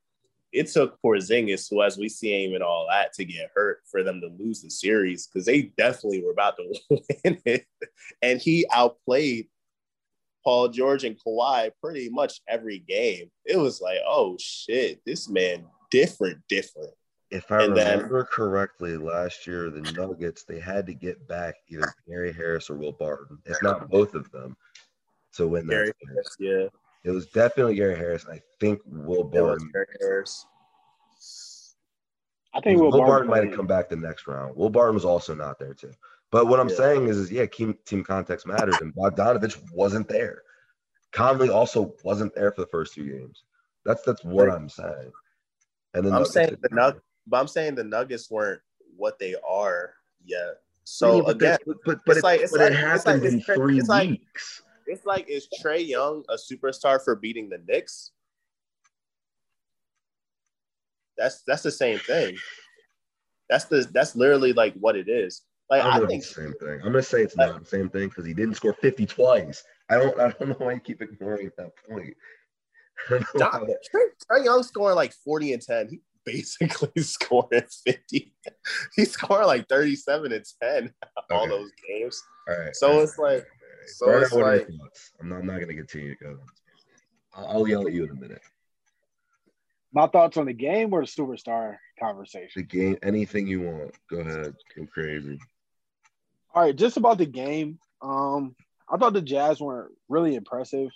it 0.52 0.68
took 0.68 1.00
Porzingis, 1.02 1.68
who, 1.70 1.84
as 1.84 1.98
we 1.98 2.10
see, 2.10 2.34
ain't 2.34 2.50
even 2.50 2.62
all 2.62 2.88
that, 2.90 3.14
to 3.14 3.26
get 3.26 3.52
hurt 3.54 3.82
for 3.90 4.04
them 4.04 4.22
to 4.22 4.30
lose 4.44 4.62
the 4.62 4.70
series 4.70 5.28
because 5.28 5.46
they 5.46 5.74
definitely 5.78 6.24
were 6.24 6.32
about 6.32 6.58
to 6.58 6.80
win 7.24 7.40
it, 7.46 7.66
and 8.22 8.40
he 8.40 8.66
outplayed 8.72 9.48
Paul 10.48 10.70
George 10.70 11.04
and 11.04 11.20
Kawhi 11.20 11.72
pretty 11.84 12.08
much 12.08 12.40
every 12.48 12.80
game. 12.80 13.30
It 13.44 13.58
was 13.58 13.82
like, 13.82 13.98
oh 14.08 14.38
shit, 14.40 15.02
this 15.06 15.28
man 15.28 15.66
different, 15.92 16.38
different. 16.48 16.94
If 17.30 17.52
I 17.52 17.64
and 17.64 17.76
remember 17.76 18.20
then, 18.20 18.28
correctly, 18.32 18.96
last 18.96 19.46
year 19.46 19.70
the 19.70 19.82
Nuggets 19.92 20.46
they 20.46 20.62
had 20.62 20.86
to 20.86 20.94
get 20.94 21.28
back 21.28 21.56
either 21.68 21.94
Gary 22.08 22.32
Harris 22.32 22.70
or 22.70 22.78
Will 22.78 22.94
Barton, 22.94 23.40
if 23.44 23.62
not 23.62 23.90
both 23.90 24.14
of 24.16 24.32
them, 24.32 24.56
to 25.34 25.50
win 25.50 25.68
Gary 25.68 25.88
that. 25.88 25.96
Harris, 26.08 26.38
yeah, 26.40 26.68
it 27.04 27.12
was 27.12 27.26
definitely 27.26 27.76
Gary 27.76 27.98
Harris. 27.98 28.26
I 28.32 28.40
think 28.62 28.80
Will 28.86 29.26
Barton. 29.26 29.70
Gary 29.74 29.86
Harris. 30.00 30.46
I 32.54 32.62
think 32.62 32.80
Will, 32.80 32.90
Will 32.90 33.00
Barton, 33.00 33.08
Barton 33.08 33.28
might 33.28 33.44
have 33.44 33.54
come 33.54 33.68
back 33.68 33.90
the 33.90 33.98
next 33.98 34.28
round. 34.28 34.56
Will 34.56 34.70
Barton 34.70 34.96
was 34.96 35.04
also 35.04 35.36
not 35.36 35.60
there 35.60 35.74
too. 35.74 35.92
But 36.32 36.48
what 36.48 36.60
I'm 36.60 36.70
yeah. 36.70 36.76
saying 36.76 37.08
is, 37.08 37.18
is 37.18 37.32
yeah, 37.32 37.46
team, 37.46 37.78
team 37.86 38.04
context 38.04 38.46
matters, 38.46 38.82
and 38.82 38.94
Bogdanovich 38.94 39.62
wasn't 39.72 40.10
there. 40.10 40.42
Conley 41.14 41.50
also 41.50 41.96
wasn't 42.04 42.36
there 42.36 42.52
for 42.52 42.62
the 42.62 42.68
first 42.68 42.94
two 42.94 43.10
games. 43.10 43.44
That's 43.86 44.04
that's 44.04 44.24
what 44.24 44.50
I'm 44.50 44.70
saying. 44.70 45.12
And 45.94 46.06
then 46.06 46.14
I'm 46.14 46.26
saying 46.26 46.58
the 46.62 46.70
Nug- 46.70 47.00
but 47.26 47.40
I'm 47.40 47.48
saying 47.48 47.76
the 47.76 47.84
Nuggets 47.84 48.30
weren't 48.30 48.62
what 48.96 49.18
they 49.20 49.36
are 49.48 49.94
yet. 50.24 50.58
So 50.84 51.24
yeah, 51.26 51.32
again, 51.32 51.58
but, 51.66 51.78
but, 51.86 52.00
but, 52.06 52.18
it's 52.18 52.24
like 52.24 52.42
it's 52.42 52.54
like, 52.54 52.72
it 52.72 52.76
happened 52.76 53.24
it's 53.24 53.48
like, 53.48 53.56
in 53.56 53.56
three 53.56 53.80
it's 53.80 53.90
like, 53.90 54.10
weeks. 54.10 54.62
It's 54.86 55.06
like 55.06 55.30
is 55.30 55.48
Trae 55.62 55.86
Young 55.86 56.24
a 56.30 56.36
superstar 56.36 57.04
for 57.04 57.16
beating 57.16 57.50
the 57.50 57.62
Knicks? 57.68 58.12
That's 61.18 61.42
that's 61.48 61.64
the 61.64 61.72
same 61.72 62.00
thing. 62.00 62.38
That's 63.50 63.66
the 63.66 63.88
that's 63.92 64.16
literally 64.16 64.54
like 64.54 64.74
what 64.76 64.96
it 64.96 65.10
is. 65.10 65.42
Like 65.70 65.84
I, 65.84 65.98
I 65.98 66.06
think 66.06 66.24
the 66.24 66.30
same 66.30 66.54
thing. 66.54 66.80
I'm 66.84 66.92
gonna 66.92 67.04
say 67.04 67.24
it's 67.24 67.36
not 67.36 67.60
the 67.60 67.66
same 67.66 67.90
thing 67.90 68.08
because 68.08 68.26
he 68.26 68.34
didn't 68.34 68.56
score 68.56 68.74
50 68.74 69.06
twice. 69.06 69.64
I 69.90 69.96
don't 69.96 70.20
I 70.20 70.30
don't 70.30 70.50
know 70.50 70.56
why 70.58 70.74
you 70.74 70.80
keep 70.80 71.02
ignoring 71.02 71.52
that 71.58 71.72
point. 71.90 72.16
Trae 73.10 74.44
Young 74.44 74.64
scoring 74.64 74.96
like 74.96 75.14
40 75.14 75.54
and 75.54 75.62
10. 75.62 75.90
He 75.90 76.02
basically 76.26 77.02
scored 77.04 77.68
50. 77.86 78.34
he 78.96 79.06
scored 79.06 79.46
like 79.46 79.68
37 79.68 80.32
and 80.32 80.46
10 80.62 80.94
all 81.32 81.42
okay. 81.42 81.50
those 81.50 81.72
games. 81.88 82.24
All 82.48 82.58
right. 82.58 82.76
So 82.76 82.92
all 82.94 83.02
it's 83.02 83.18
right. 83.18 83.36
like 83.36 83.48
so 83.88 84.20
it's 84.20 84.34
like 84.34 84.68
I'm 85.20 85.30
not, 85.30 85.40
I'm 85.40 85.46
not 85.46 85.60
gonna 85.60 85.74
continue 85.74 86.16
to 86.16 86.24
go. 86.24 86.38
I'll, 87.36 87.48
I'll 87.48 87.68
yell 87.68 87.86
at 87.86 87.94
you 87.94 88.06
in 88.06 88.12
a 88.12 88.16
minute. 88.16 88.42
My 89.94 90.08
thoughts 90.08 90.38
on 90.38 90.46
the 90.46 90.54
game 90.54 90.94
or 90.94 91.02
the 91.02 91.08
superstar 91.08 91.78
conversation? 92.00 92.50
The 92.56 92.64
game, 92.64 92.98
anything 93.04 93.48
you 93.48 93.62
want. 93.62 93.96
Go 94.10 94.20
ahead. 94.20 94.54
Go 94.76 94.86
crazy. 94.86 95.40
All 96.58 96.64
right, 96.64 96.76
just 96.76 96.98
about 96.98 97.20
the 97.20 97.28
game. 97.28 97.78
Um, 98.02 98.56
I 98.92 98.98
thought 98.98 99.14
the 99.14 99.22
Jazz 99.22 99.62
weren't 99.62 99.92
really 100.10 100.34
impressive, 100.34 100.90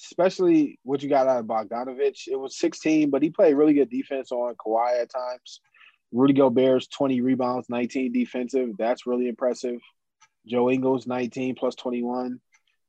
especially 0.00 0.78
what 0.84 1.02
you 1.02 1.08
got 1.08 1.26
out 1.26 1.40
of 1.40 1.46
Bogdanovich. 1.46 2.28
It 2.28 2.38
was 2.38 2.56
16, 2.56 3.10
but 3.10 3.20
he 3.20 3.30
played 3.30 3.54
really 3.54 3.74
good 3.74 3.90
defense 3.90 4.30
on 4.30 4.54
Kawhi 4.54 5.02
at 5.02 5.10
times. 5.10 5.60
Rudy 6.12 6.34
Gobert's 6.34 6.86
20 6.86 7.20
rebounds, 7.20 7.68
19 7.68 8.12
defensive. 8.12 8.68
That's 8.78 9.04
really 9.04 9.26
impressive. 9.26 9.80
Joe 10.46 10.70
Ingles, 10.70 11.04
19 11.04 11.56
plus 11.56 11.74
21. 11.74 12.40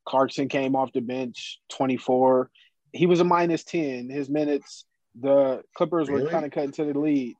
Clarkson 0.05 0.49
came 0.49 0.75
off 0.75 0.93
the 0.93 1.01
bench, 1.01 1.57
24. 1.69 2.51
He 2.91 3.07
was 3.07 3.21
a 3.21 3.23
minus 3.23 3.63
10. 3.63 4.11
His 4.11 4.29
minutes, 4.29 4.85
the 5.19 5.63
Clippers 5.75 6.09
Really? 6.09 6.25
were 6.25 6.29
kind 6.29 6.45
of 6.45 6.51
cutting 6.51 6.73
to 6.73 6.85
the 6.93 6.99
lead, 6.99 7.33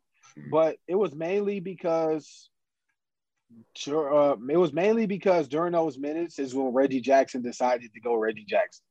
but 0.50 0.78
it 0.88 0.96
was 0.96 1.14
mainly 1.14 1.60
because 1.60 2.50
sure 3.76 4.14
uh, 4.14 4.36
it 4.50 4.58
was 4.58 4.74
mainly 4.74 5.06
because 5.06 5.48
during 5.48 5.74
those 5.74 5.98
minutes 5.98 6.40
is 6.40 6.54
when 6.54 6.74
Reggie 6.74 7.02
Jackson 7.02 7.42
decided 7.42 7.94
to 7.94 8.00
go 8.00 8.16
Reggie 8.16 8.46
Jackson. 8.46 8.84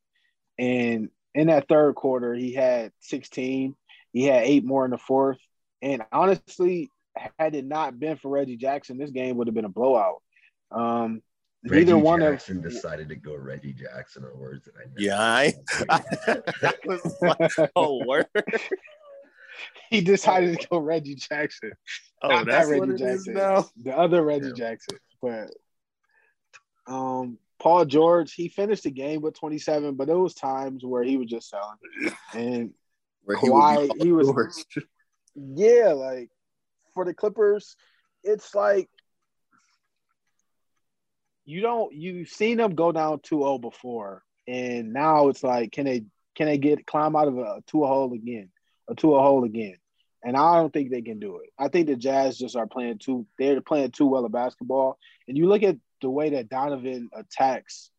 And 0.58 1.08
in 1.34 1.46
that 1.48 1.68
third 1.68 1.94
quarter, 1.94 2.34
he 2.34 2.52
had 2.52 2.92
16. 3.00 3.74
He 4.12 4.24
had 4.24 4.44
eight 4.44 4.64
more 4.64 4.84
in 4.84 4.90
the 4.90 4.98
fourth. 4.98 5.38
And 5.80 6.02
honestly, 6.12 6.90
had 7.38 7.54
it 7.54 7.64
not 7.64 7.98
been 7.98 8.16
for 8.16 8.28
Reggie 8.28 8.56
Jackson, 8.56 8.98
this 8.98 9.10
game 9.10 9.36
would 9.36 9.46
have 9.46 9.54
been 9.54 9.64
a 9.64 9.70
blowout. 9.70 10.22
Um, 10.70 11.22
Reggie 11.64 11.84
neither 11.84 11.98
one 11.98 12.20
Jackson 12.20 12.58
of 12.58 12.64
decided 12.64 13.08
to 13.08 13.16
go 13.16 13.36
Reggie 13.36 13.72
Jackson 13.72 14.24
or 14.24 14.36
words 14.36 14.64
that 14.64 14.74
I 14.76 14.88
never 14.88 15.00
Yeah, 15.00 15.20
I, 15.20 15.54
that 16.60 16.78
was 16.84 17.16
like 17.22 17.70
a 17.76 17.94
word. 18.04 18.26
he 19.90 20.00
decided 20.00 20.58
to 20.58 20.68
go 20.68 20.78
Reggie 20.78 21.14
Jackson. 21.14 21.72
Oh, 22.22 22.28
Not 22.28 22.46
that's 22.46 22.68
that 22.68 22.80
Reggie 22.80 22.96
Jackson. 22.96 23.34
now. 23.34 23.68
The 23.82 23.96
other 23.96 24.22
Reggie 24.22 24.46
Yeah. 24.48 24.52
Jackson. 24.54 24.98
But 25.20 25.50
um 26.86 27.38
Paul 27.58 27.84
George, 27.84 28.32
he 28.34 28.48
finished 28.48 28.82
the 28.84 28.90
game 28.90 29.20
with 29.22 29.34
27, 29.38 29.94
but 29.94 30.08
there 30.08 30.18
was 30.18 30.34
times 30.34 30.84
where 30.84 31.04
he 31.04 31.16
was 31.16 31.28
just 31.28 31.48
selling. 31.50 31.78
And 32.34 32.74
Where 33.24 33.36
Kawhi, 33.36 33.92
be 33.94 34.04
he 34.06 34.12
was- 34.12 34.26
George. 34.26 34.86
yeah, 35.34 35.92
like 35.92 36.30
for 36.94 37.04
the 37.04 37.14
Clippers, 37.14 37.76
it's 38.24 38.54
like 38.54 38.88
you 41.44 41.60
don't 41.60 41.92
you've 41.92 42.28
seen 42.28 42.56
them 42.58 42.74
go 42.74 42.92
down 42.92 43.18
2-0 43.18 43.60
before, 43.60 44.22
and 44.46 44.92
now 44.92 45.28
it's 45.28 45.42
like 45.42 45.72
can 45.72 45.84
they 45.86 46.04
can 46.34 46.46
they 46.46 46.58
get 46.58 46.86
climb 46.86 47.16
out 47.16 47.28
of 47.28 47.36
a 47.38 47.62
two 47.66 47.82
a 47.84 47.86
hole 47.86 48.12
again, 48.12 48.50
a 48.88 48.94
two 48.94 49.14
a 49.14 49.22
hole 49.22 49.44
again? 49.44 49.76
And 50.24 50.36
I 50.36 50.56
don't 50.56 50.72
think 50.72 50.90
they 50.90 51.02
can 51.02 51.18
do 51.18 51.38
it. 51.38 51.50
I 51.58 51.68
think 51.68 51.88
the 51.88 51.96
Jazz 51.96 52.38
just 52.38 52.54
are 52.56 52.66
playing 52.66 52.98
too 52.98 53.26
they're 53.38 53.60
playing 53.60 53.90
too 53.90 54.06
well 54.06 54.24
of 54.24 54.32
basketball. 54.32 54.98
And 55.26 55.36
you 55.36 55.48
look 55.48 55.62
at 55.62 55.76
the 56.00 56.10
way 56.10 56.30
that 56.30 56.48
Donovan 56.48 57.10
attacks 57.12 57.90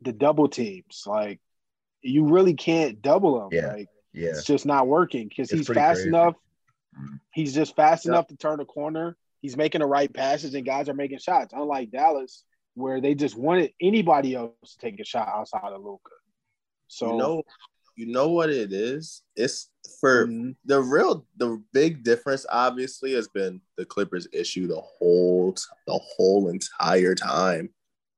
the 0.00 0.12
double 0.12 0.48
teams, 0.48 1.02
like 1.06 1.40
you 2.00 2.24
really 2.26 2.54
can't 2.54 3.02
double 3.02 3.40
them. 3.40 3.48
Yeah. 3.52 3.72
Like 3.72 3.88
Yeah. 4.12 4.30
it's 4.30 4.44
just 4.44 4.64
not 4.64 4.86
working 4.86 5.28
because 5.28 5.50
he's 5.50 5.66
fast 5.66 5.96
crazy. 5.98 6.08
enough. 6.08 6.36
Mhm. 6.96 7.20
He's 7.32 7.54
just 7.54 7.76
fast 7.76 8.04
Yeah. 8.06 8.12
enough 8.12 8.28
to 8.28 8.36
turn 8.36 8.60
a 8.60 8.64
corner. 8.64 9.16
He's 9.42 9.56
making 9.56 9.80
the 9.80 9.86
right 9.86 10.12
passes, 10.12 10.54
and 10.54 10.64
guys 10.64 10.88
are 10.88 10.94
making 10.94 11.18
shots. 11.18 11.52
Unlike 11.54 11.90
Dallas, 11.90 12.44
where 12.74 13.00
they 13.00 13.14
just 13.14 13.36
wanted 13.36 13.72
anybody 13.80 14.34
else 14.34 14.52
to 14.72 14.78
take 14.78 14.98
a 15.00 15.04
shot 15.04 15.28
outside 15.28 15.72
of 15.72 15.82
Luka. 15.82 16.10
So 16.86 17.12
you 17.12 17.18
know, 17.18 17.42
you 17.96 18.06
know 18.06 18.30
what 18.30 18.50
it 18.50 18.72
is. 18.72 19.22
It's 19.36 19.70
for 20.00 20.26
Mhm. 20.26 20.56
the 20.64 20.80
real, 20.82 21.26
the 21.36 21.62
big 21.72 22.02
difference. 22.04 22.44
Obviously, 22.50 23.12
has 23.12 23.28
been 23.28 23.60
the 23.76 23.84
Clippers' 23.84 24.28
issue 24.32 24.66
the 24.66 24.80
whole, 24.80 25.54
the 25.86 25.98
whole 25.98 26.48
entire 26.48 27.14
time. 27.14 27.72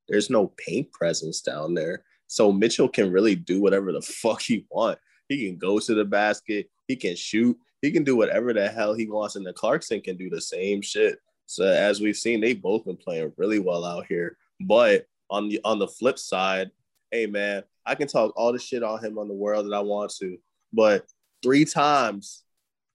There's 0.08 0.30
no 0.30 0.48
paint 0.56 0.92
presence 0.92 1.40
down 1.40 1.74
there, 1.74 2.04
so 2.26 2.50
Mitchell 2.52 2.88
can 2.88 3.12
really 3.12 3.36
do 3.36 3.60
whatever 3.60 3.92
the 3.92 4.02
fuck 4.02 4.42
he 4.42 4.66
want. 4.70 4.98
He 5.28 5.46
can 5.46 5.56
go 5.58 5.78
to 5.78 5.94
the 5.94 6.04
basket. 6.04 6.68
He 6.88 6.96
can 6.96 7.14
shoot. 7.14 7.56
He 7.82 7.90
can 7.92 8.04
do 8.04 8.16
whatever 8.16 8.52
the 8.52 8.68
hell 8.68 8.92
he 8.94 9.06
wants, 9.06 9.36
and 9.36 9.46
the 9.46 9.52
Clarkson 9.52 10.00
can 10.00 10.16
do 10.16 10.28
the 10.28 10.40
same 10.40 10.82
shit. 10.82 11.18
So 11.46 11.64
as 11.64 12.00
we've 12.00 12.16
seen, 12.16 12.40
they 12.40 12.52
both 12.54 12.84
been 12.84 12.96
playing 12.96 13.32
really 13.36 13.58
well 13.58 13.84
out 13.84 14.06
here. 14.06 14.36
But 14.60 15.06
on 15.30 15.48
the 15.48 15.60
on 15.64 15.78
the 15.78 15.88
flip 15.88 16.18
side, 16.18 16.70
hey 17.10 17.26
man, 17.26 17.62
I 17.86 17.94
can 17.94 18.08
talk 18.08 18.32
all 18.36 18.52
the 18.52 18.58
shit 18.58 18.82
on 18.82 19.02
him 19.02 19.18
on 19.18 19.28
the 19.28 19.34
world 19.34 19.66
that 19.66 19.74
I 19.74 19.80
want 19.80 20.12
to, 20.18 20.36
but 20.72 21.06
three 21.42 21.64
times, 21.64 22.44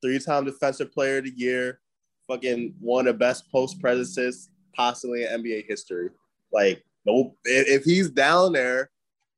three 0.02 0.20
time 0.20 0.46
defensive 0.46 0.92
player 0.92 1.18
of 1.18 1.26
the 1.26 1.34
year, 1.36 1.80
fucking 2.28 2.76
one 2.80 3.08
of 3.08 3.16
the 3.16 3.20
best 3.20 3.52
post 3.52 3.80
presences 3.80 4.50
possibly 4.76 5.24
in 5.24 5.42
NBA 5.42 5.66
history. 5.68 6.10
Like, 6.52 6.84
no, 7.06 7.36
if, 7.44 7.84
he's 7.84 8.10
down 8.10 8.54
there, 8.54 8.90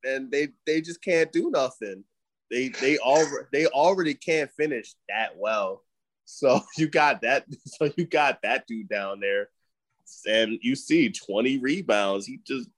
then 0.04 0.30
they 0.32 0.50
they 0.66 0.82
just 0.82 1.02
can't 1.02 1.32
do 1.32 1.50
nothing. 1.52 2.04
They 2.50 2.70
they 2.70 2.98
already 2.98 3.48
they 3.52 3.68
already 3.68 4.14
can't 4.14 4.50
finish 4.52 4.94
that 5.10 5.38
well. 5.38 5.84
So 6.26 6.62
you 6.78 6.88
got 6.88 7.22
that. 7.22 7.46
So 7.66 7.92
you 7.96 8.06
got 8.06 8.42
that 8.44 8.66
dude 8.68 8.90
down 8.90 9.20
there, 9.20 9.50
and 10.28 10.58
you 10.62 10.76
see 10.76 11.10
twenty 11.10 11.58
rebounds. 11.58 12.26
He 12.26 12.40
just 12.46 12.70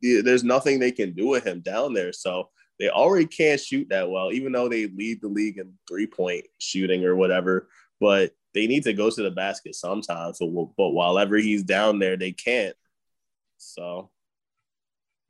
there's 0.00 0.44
nothing 0.44 0.78
they 0.78 0.92
can 0.92 1.12
do 1.12 1.28
with 1.28 1.46
him 1.46 1.60
down 1.60 1.94
there. 1.94 2.12
So 2.12 2.50
they 2.78 2.88
already 2.88 3.26
can't 3.26 3.60
shoot 3.60 3.88
that 3.90 4.10
well, 4.10 4.32
even 4.32 4.52
though 4.52 4.68
they 4.68 4.86
lead 4.86 5.20
the 5.20 5.28
league 5.28 5.58
in 5.58 5.72
three 5.88 6.06
point 6.06 6.44
shooting 6.58 7.04
or 7.04 7.14
whatever. 7.16 7.68
But 8.00 8.32
they 8.52 8.66
need 8.66 8.84
to 8.84 8.92
go 8.92 9.10
to 9.10 9.22
the 9.22 9.30
basket 9.30 9.74
sometimes. 9.74 10.38
So, 10.38 10.72
but 10.76 10.90
while 10.90 11.18
ever 11.18 11.36
he's 11.36 11.62
down 11.62 11.98
there, 11.98 12.16
they 12.16 12.32
can't. 12.32 12.76
So 13.58 14.10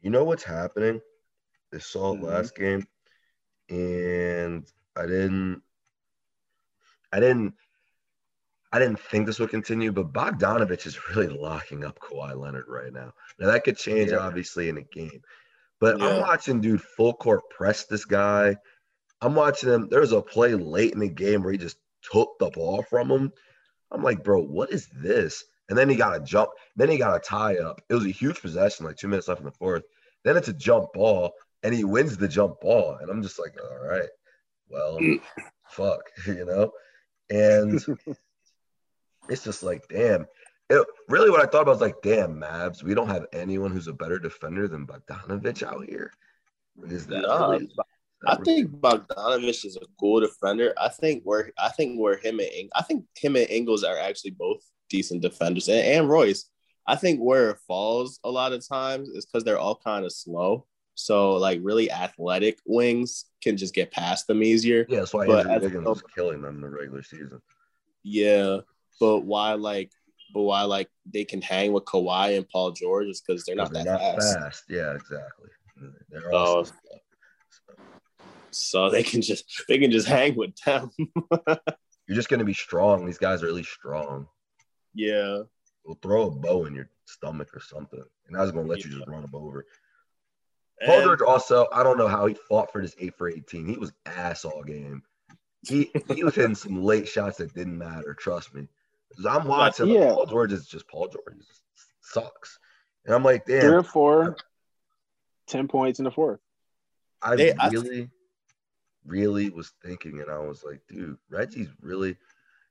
You 0.01 0.11
know 0.11 0.25
what's 0.25 0.43
happening? 0.43 1.01
They 1.71 1.79
saw 1.79 2.13
it 2.13 2.21
Mhm. 2.21 2.25
last 2.25 2.55
game, 2.55 2.87
and 3.71 4.71
I 4.95 5.07
didn't, 5.07 5.63
I 7.11 7.21
didn't, 7.21 7.55
I 8.71 8.79
didn't 8.79 9.01
think 9.01 9.25
this 9.27 9.39
would 9.39 9.49
continue. 9.51 9.93
But 9.93 10.13
Bogdanovich 10.13 10.87
is 10.87 11.09
really 11.09 11.29
locking 11.29 11.85
up 11.85 11.99
Kawhi 12.01 12.37
Leonard 12.37 12.67
right 12.69 12.93
now. 12.93 13.15
Now 13.39 13.47
that 13.47 13.65
could 13.65 13.79
change, 13.79 14.11
Yeah. 14.11 14.19
obviously, 14.19 14.69
in 14.69 14.77
a 14.79 14.83
game. 14.83 15.23
But 15.81 16.01
I'm 16.01 16.21
watching 16.21 16.61
dude 16.61 16.83
full 16.83 17.13
court 17.13 17.43
press 17.51 17.85
this 17.85 18.05
guy. 18.05 18.57
I'm 19.21 19.35
watching 19.35 19.71
him. 19.71 19.89
There's 19.91 20.13
a 20.13 20.23
play 20.23 20.55
late 20.55 20.93
in 20.93 21.01
the 21.01 21.09
game 21.09 21.43
where 21.43 21.53
he 21.53 21.59
just 21.59 21.77
took 22.03 22.39
the 22.39 22.51
ball 22.51 22.85
from 22.89 23.11
him. 23.11 23.33
I'm 23.91 24.03
like, 24.03 24.23
bro, 24.23 24.43
what 24.43 24.73
is 24.73 24.89
this? 24.95 25.45
And 25.69 25.79
then 25.79 25.89
he 25.89 25.97
got 25.97 26.17
a 26.17 26.21
jump. 26.21 26.51
Then 26.77 26.91
he 26.91 26.99
got 26.99 27.17
a 27.17 27.21
tie 27.21 27.57
up. 27.57 27.81
It 27.89 27.95
was 27.95 28.05
a 28.05 28.11
huge 28.11 28.41
possession, 28.41 28.87
like 28.87 28.97
two 28.97 29.09
minutes 29.09 29.29
left 29.29 29.41
in 29.41 29.47
the 29.47 29.53
fourth. 29.53 29.85
Then 30.25 30.37
it's 30.37 30.49
a 30.49 30.53
jump 30.53 30.93
ball, 30.93 31.33
and 31.63 31.75
he 31.75 31.85
wins 31.85 32.17
the 32.17 32.29
jump 32.29 32.61
ball. 32.61 32.99
And 33.01 33.11
I'm 33.11 33.23
just 33.23 33.39
like, 33.39 33.55
all 33.63 33.87
right, 33.87 34.09
well, 34.69 34.99
mm. 34.99 35.21
fuck, 35.69 36.03
you 36.27 36.45
know? 36.45 36.71
And 37.31 37.81
it's 39.29 39.45
just 39.45 39.63
like, 39.63 39.85
damn. 39.89 40.27
It, 40.71 40.87
really, 41.09 41.31
what 41.31 41.41
I 41.41 41.47
thought 41.47 41.63
about 41.63 41.73
was 41.73 41.81
like, 41.81 42.01
damn, 42.03 42.41
Mavs, 42.41 42.83
we 42.83 42.95
don't 42.95 43.09
have 43.09 43.27
anyone 43.33 43.71
who's 43.71 43.87
a 43.89 43.93
better 43.93 44.19
defender 44.19 44.67
than 44.67 44.87
Bogdanovich 44.87 45.63
out 45.63 45.85
here. 45.87 46.11
Is 46.85 47.07
that 47.09 47.23
Nah, 47.23 47.51
really- 47.51 47.71
I 48.27 48.37
think 48.37 48.71
Bogdanovich 48.71 49.67
is 49.67 49.77
a 49.77 49.85
cool 50.01 50.21
defender. 50.21 50.73
I 50.79 50.89
think 50.89 51.23
where 51.25 51.53
I 51.59 51.69
think 51.69 52.01
where 52.01 52.17
him 52.17 52.41
and 52.41 52.49
Ing- 52.49 52.71
I 52.75 52.83
think 52.83 53.05
him 53.17 53.37
and 53.37 53.49
Ingles 53.51 53.85
are 53.85 53.99
actually 53.99 54.31
both 54.31 54.63
decent 54.89 55.21
defenders, 55.21 55.69
and, 55.69 55.81
and 55.87 56.09
Royce. 56.09 56.49
I 56.87 56.97
think 56.97 57.21
where 57.21 57.51
it 57.51 57.59
falls 57.67 58.19
a 58.25 58.31
lot 58.31 58.53
of 58.53 58.67
times 58.67 59.09
is 59.11 59.27
because 59.27 59.45
they're 59.45 59.59
all 59.59 59.77
kind 59.77 60.07
of 60.07 60.13
slow. 60.13 60.67
So 60.95 61.35
like 61.35 61.61
really 61.63 61.91
athletic 61.91 62.59
wings 62.65 63.27
can 63.43 63.57
just 63.59 63.75
get 63.75 63.91
past 63.91 64.27
them 64.27 64.43
easier. 64.43 64.87
Yeah, 64.89 65.01
that's 65.01 65.13
why 65.13 65.27
Andrew 65.27 65.61
Wiggins 65.61 65.87
was 65.87 66.03
killing 66.15 66.41
them 66.41 66.57
in 66.57 66.61
the 66.63 66.69
regular 66.69 67.03
season. 67.03 67.41
Yeah, 68.03 68.59
but 69.01 69.21
why 69.21 69.55
like, 69.55 69.93
but 70.33 70.43
why 70.43 70.63
like 70.63 70.89
they 71.13 71.25
can 71.25 71.43
hang 71.43 71.73
with 71.73 71.85
Kawhi 71.85 72.37
and 72.37 72.49
Paul 72.49 72.73
George 72.73 73.07
is 73.09 73.21
because 73.21 73.45
they're 73.45 73.57
not 73.57 73.73
They're 73.73 73.85
that 73.85 73.91
not 74.01 74.01
fast. 74.23 74.39
fast. 74.39 74.65
Yeah, 74.69 74.93
exactly. 74.95 75.49
They're 76.11 76.23
So-. 76.31 76.65
So 76.65 76.73
So 78.51 78.91
they 78.91 79.03
can 79.03 79.21
just 79.23 79.65
they 79.69 79.79
can 79.79 79.91
just 79.91 80.07
hang 80.07 80.37
with 80.37 80.55
them. 80.65 80.91
you're 82.07 82.15
just 82.17 82.29
gonna 82.29 82.45
be 82.45 82.55
strong. 82.55 83.05
These 83.07 83.19
guys 83.19 83.43
are 83.43 83.47
really 83.47 83.63
strong. 83.65 84.27
yeah. 84.95 85.41
We'll 85.87 85.99
throw 86.01 86.29
a 86.29 86.31
bow 86.31 86.65
in 86.65 86.75
your 86.75 86.89
stomach 87.05 87.49
or 87.55 87.61
something, 87.61 88.03
and 88.27 88.37
I 88.37 88.41
was 88.41 88.53
gonna 88.53 88.67
let 88.67 88.85
you 88.85 88.91
just 88.91 89.07
run 89.07 89.21
them 89.21 89.35
over. 89.35 89.67
Paul 90.87 90.95
And- 90.95 91.05
George 91.05 91.21
also, 91.21 91.67
I 91.73 91.83
don't 91.83 91.99
know 91.99 92.09
how 92.09 92.25
he 92.27 92.35
fought 92.49 92.73
for 92.73 92.81
this 92.81 92.95
eight 92.99 93.15
for 93.19 93.29
eighteen. 93.29 93.67
He 93.67 93.77
was 93.77 93.93
ass 94.07 94.45
all 94.47 94.63
game. 94.63 95.03
He 95.69 95.91
he 96.15 96.25
was 96.25 96.35
hitting 96.37 96.55
some 96.55 96.83
late 96.83 97.07
shots 97.09 97.37
that 97.39 97.53
didn't 97.55 97.77
matter. 97.77 98.15
Trust 98.15 98.55
me. 98.55 98.67
'Cause 99.17 99.27
I'm 99.27 99.47
watching. 99.47 99.89
like, 99.89 99.99
Yeah. 99.99 100.13
Paul 100.15 100.27
George 100.27 100.53
is 100.53 100.67
just 100.67 100.89
Paul 100.89 101.09
George. 101.09 101.39
Just 101.39 101.63
sucks. 102.01 102.59
And 103.05 103.15
I'm 103.15 103.23
like, 103.23 103.45
damn. 103.47 103.61
three 103.61 103.71
or 103.77 103.83
four, 103.83 104.37
10 105.47 105.69
points 105.69 105.99
in 105.99 106.05
the 106.05 106.11
fourth. 106.11 106.41
I 107.23 107.37
They- 107.37 107.53
I- 107.55 107.69
really, 107.69 108.11
really 109.05 109.51
was 109.51 109.73
thinking, 109.83 110.21
and 110.21 110.31
I 110.31 110.39
was 110.39 110.65
like, 110.65 110.81
dude, 110.89 111.19
Reggie's 111.29 111.69
really. 111.81 112.17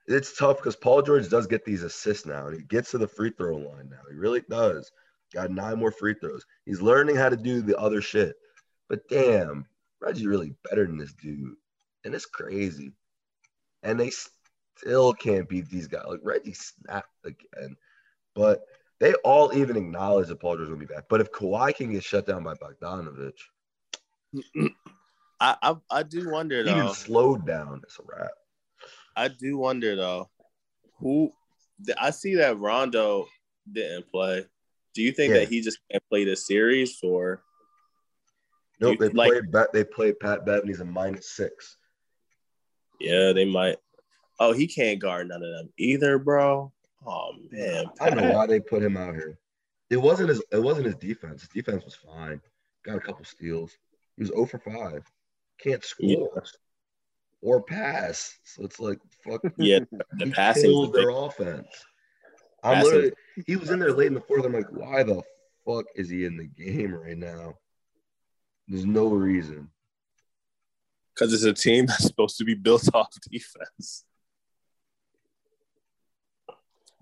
It's 0.06 0.36
tough 0.36 0.58
because 0.58 0.76
Paul 0.76 1.00
George 1.00 1.28
does 1.30 1.46
get 1.46 1.64
these 1.64 1.82
assists 1.82 2.26
now, 2.26 2.46
and 2.48 2.56
he 2.56 2.62
gets 2.64 2.90
to 2.90 2.98
the 2.98 3.08
free 3.08 3.30
throw 3.30 3.56
line 3.56 3.88
now. 3.88 4.02
He 4.10 4.16
really 4.16 4.42
does. 4.42 4.92
Got 5.32 5.50
nine 5.50 5.78
more 5.78 5.90
free 5.90 6.12
throws. 6.14 6.44
He's 6.66 6.82
learning 6.82 7.16
how 7.16 7.30
to 7.30 7.36
do 7.38 7.62
the 7.62 7.78
other 7.78 8.02
shit. 8.02 8.36
But 8.88 9.08
damn, 9.08 9.66
Reggie 10.00 10.26
really 10.26 10.54
better 10.68 10.86
than 10.86 10.98
this 10.98 11.14
dude, 11.14 11.56
and 12.04 12.14
it's 12.14 12.26
crazy. 12.26 12.92
And 13.82 13.98
they, 13.98 14.08
s- 14.08 14.28
still 14.76 15.12
can't 15.14 15.48
beat 15.48 15.68
these 15.70 15.86
guys. 15.86 16.04
Like 16.08 16.20
Reggie 16.22 16.52
snapped 16.54 17.08
again, 17.24 17.76
but 18.34 18.62
they 19.00 19.14
all 19.24 19.52
even 19.54 19.76
acknowledge 19.76 20.28
that 20.28 20.40
Paul 20.40 20.56
George 20.56 20.68
will 20.68 20.76
be 20.76 20.86
back. 20.86 21.04
But 21.08 21.20
if 21.20 21.30
Kawhi 21.32 21.74
can 21.74 21.92
get 21.92 22.04
shut 22.04 22.26
down 22.26 22.42
by 22.44 22.54
Bogdanovich, 22.54 23.32
I, 25.40 25.56
I 25.62 25.74
I 25.90 26.02
do 26.02 26.30
wonder 26.30 26.62
though. 26.62 26.70
even 26.76 26.94
slowed 26.94 27.46
down, 27.46 27.80
it's 27.84 27.98
a 27.98 28.02
wrap. 28.06 28.30
I 29.16 29.28
do 29.28 29.56
wonder 29.58 29.94
though, 29.96 30.28
who 30.98 31.32
I 32.00 32.10
see 32.10 32.36
that 32.36 32.58
Rondo 32.58 33.26
didn't 33.70 34.10
play. 34.10 34.46
Do 34.94 35.02
you 35.02 35.12
think 35.12 35.32
Yeah. 35.32 35.40
that 35.40 35.48
he 35.48 35.60
just 35.60 35.78
can't 35.90 36.02
play 36.08 36.24
the 36.24 36.36
series, 36.36 36.98
or 37.02 37.42
Nope, 38.80 38.98
You- 39.00 39.08
they 39.08 39.14
like- 39.14 39.30
played. 39.50 39.68
They 39.72 39.84
played 39.84 40.18
Pat 40.20 40.44
Bev, 40.44 40.60
and 40.60 40.68
he's 40.68 40.80
a 40.80 40.84
minus 40.84 41.30
six. 41.30 41.76
yeah, 43.00 43.32
they 43.32 43.44
might? 43.44 43.76
Oh, 44.40 44.52
he 44.52 44.66
can't 44.66 44.98
guard 45.00 45.28
none 45.28 45.42
of 45.42 45.50
them 45.56 45.72
either, 45.78 46.18
bro. 46.18 46.72
Oh 47.06 47.32
man, 47.50 47.86
I 48.00 48.10
don't 48.10 48.18
know 48.28 48.32
why 48.34 48.46
they 48.46 48.60
put 48.60 48.82
him 48.82 48.96
out 48.96 49.14
here. 49.14 49.38
It 49.90 49.96
wasn't 49.98 50.30
his. 50.30 50.42
It 50.50 50.62
wasn't 50.62 50.86
his 50.86 50.96
defense. 50.96 51.42
His 51.42 51.50
defense 51.50 51.84
was 51.84 51.94
fine. 51.94 52.40
Got 52.84 52.96
a 52.96 53.00
couple 53.00 53.24
steals. 53.24 53.72
He 54.16 54.22
was 54.22 54.30
0 54.30 54.46
for 54.46 54.58
five. 54.58 55.04
Can't 55.60 55.84
score 55.84 56.42
or 57.42 57.62
pass. 57.62 58.36
So 58.44 58.64
it's 58.64 58.80
like 58.80 58.98
fuck. 59.28 59.40
Yeah, 59.58 59.80
the 60.18 60.30
passing. 60.34 60.64
killed 60.64 60.94
their 60.94 61.10
offense. 61.10 61.68
I'm 62.62 62.76
Passing. 62.76 62.90
literally. 62.92 63.12
He 63.46 63.56
was 63.56 63.70
in 63.70 63.78
there 63.78 63.92
late 63.92 64.06
in 64.08 64.14
the 64.14 64.20
fourth. 64.22 64.44
I'm 64.44 64.52
like, 64.54 64.70
why 64.70 65.02
the 65.02 65.22
fuck 65.66 65.84
is 65.94 66.08
he 66.08 66.24
in 66.24 66.36
the 66.38 66.46
game 66.46 66.94
right 66.94 67.16
now? 67.18 67.54
There's 68.66 68.86
no 68.86 69.08
reason. 69.08 69.68
because 71.14 71.34
it's 71.34 71.44
a 71.44 71.52
team 71.52 71.84
that's 71.86 72.04
supposed 72.04 72.38
to 72.38 72.44
be 72.44 72.54
built 72.54 72.88
off 72.94 73.08
defense. 73.30 74.04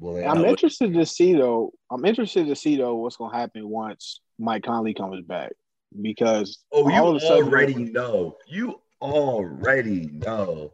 Well, 0.03 0.28
I'm 0.28 0.44
interested 0.44 0.92
to 0.94 1.07
see 1.07 1.34
though. 1.34 1.72
I'm 1.88 2.05
interested 2.05 2.48
to 2.48 2.57
see 2.57 2.76
though 2.76 2.96
what's 2.96 3.16
gonna 3.16 3.36
happen 3.36 3.68
once 3.68 4.20
Mike 4.36 4.64
Conley 4.64 4.94
comes 4.94 5.24
back 5.24 5.53
because 6.00 6.64
oh, 6.72 6.88
you 6.88 6.96
all 6.96 7.14
of 7.14 7.22
sudden- 7.22 7.44
already 7.44 7.74
know. 7.84 8.36
You 8.48 8.80
already 9.00 10.07
know. 10.07 10.72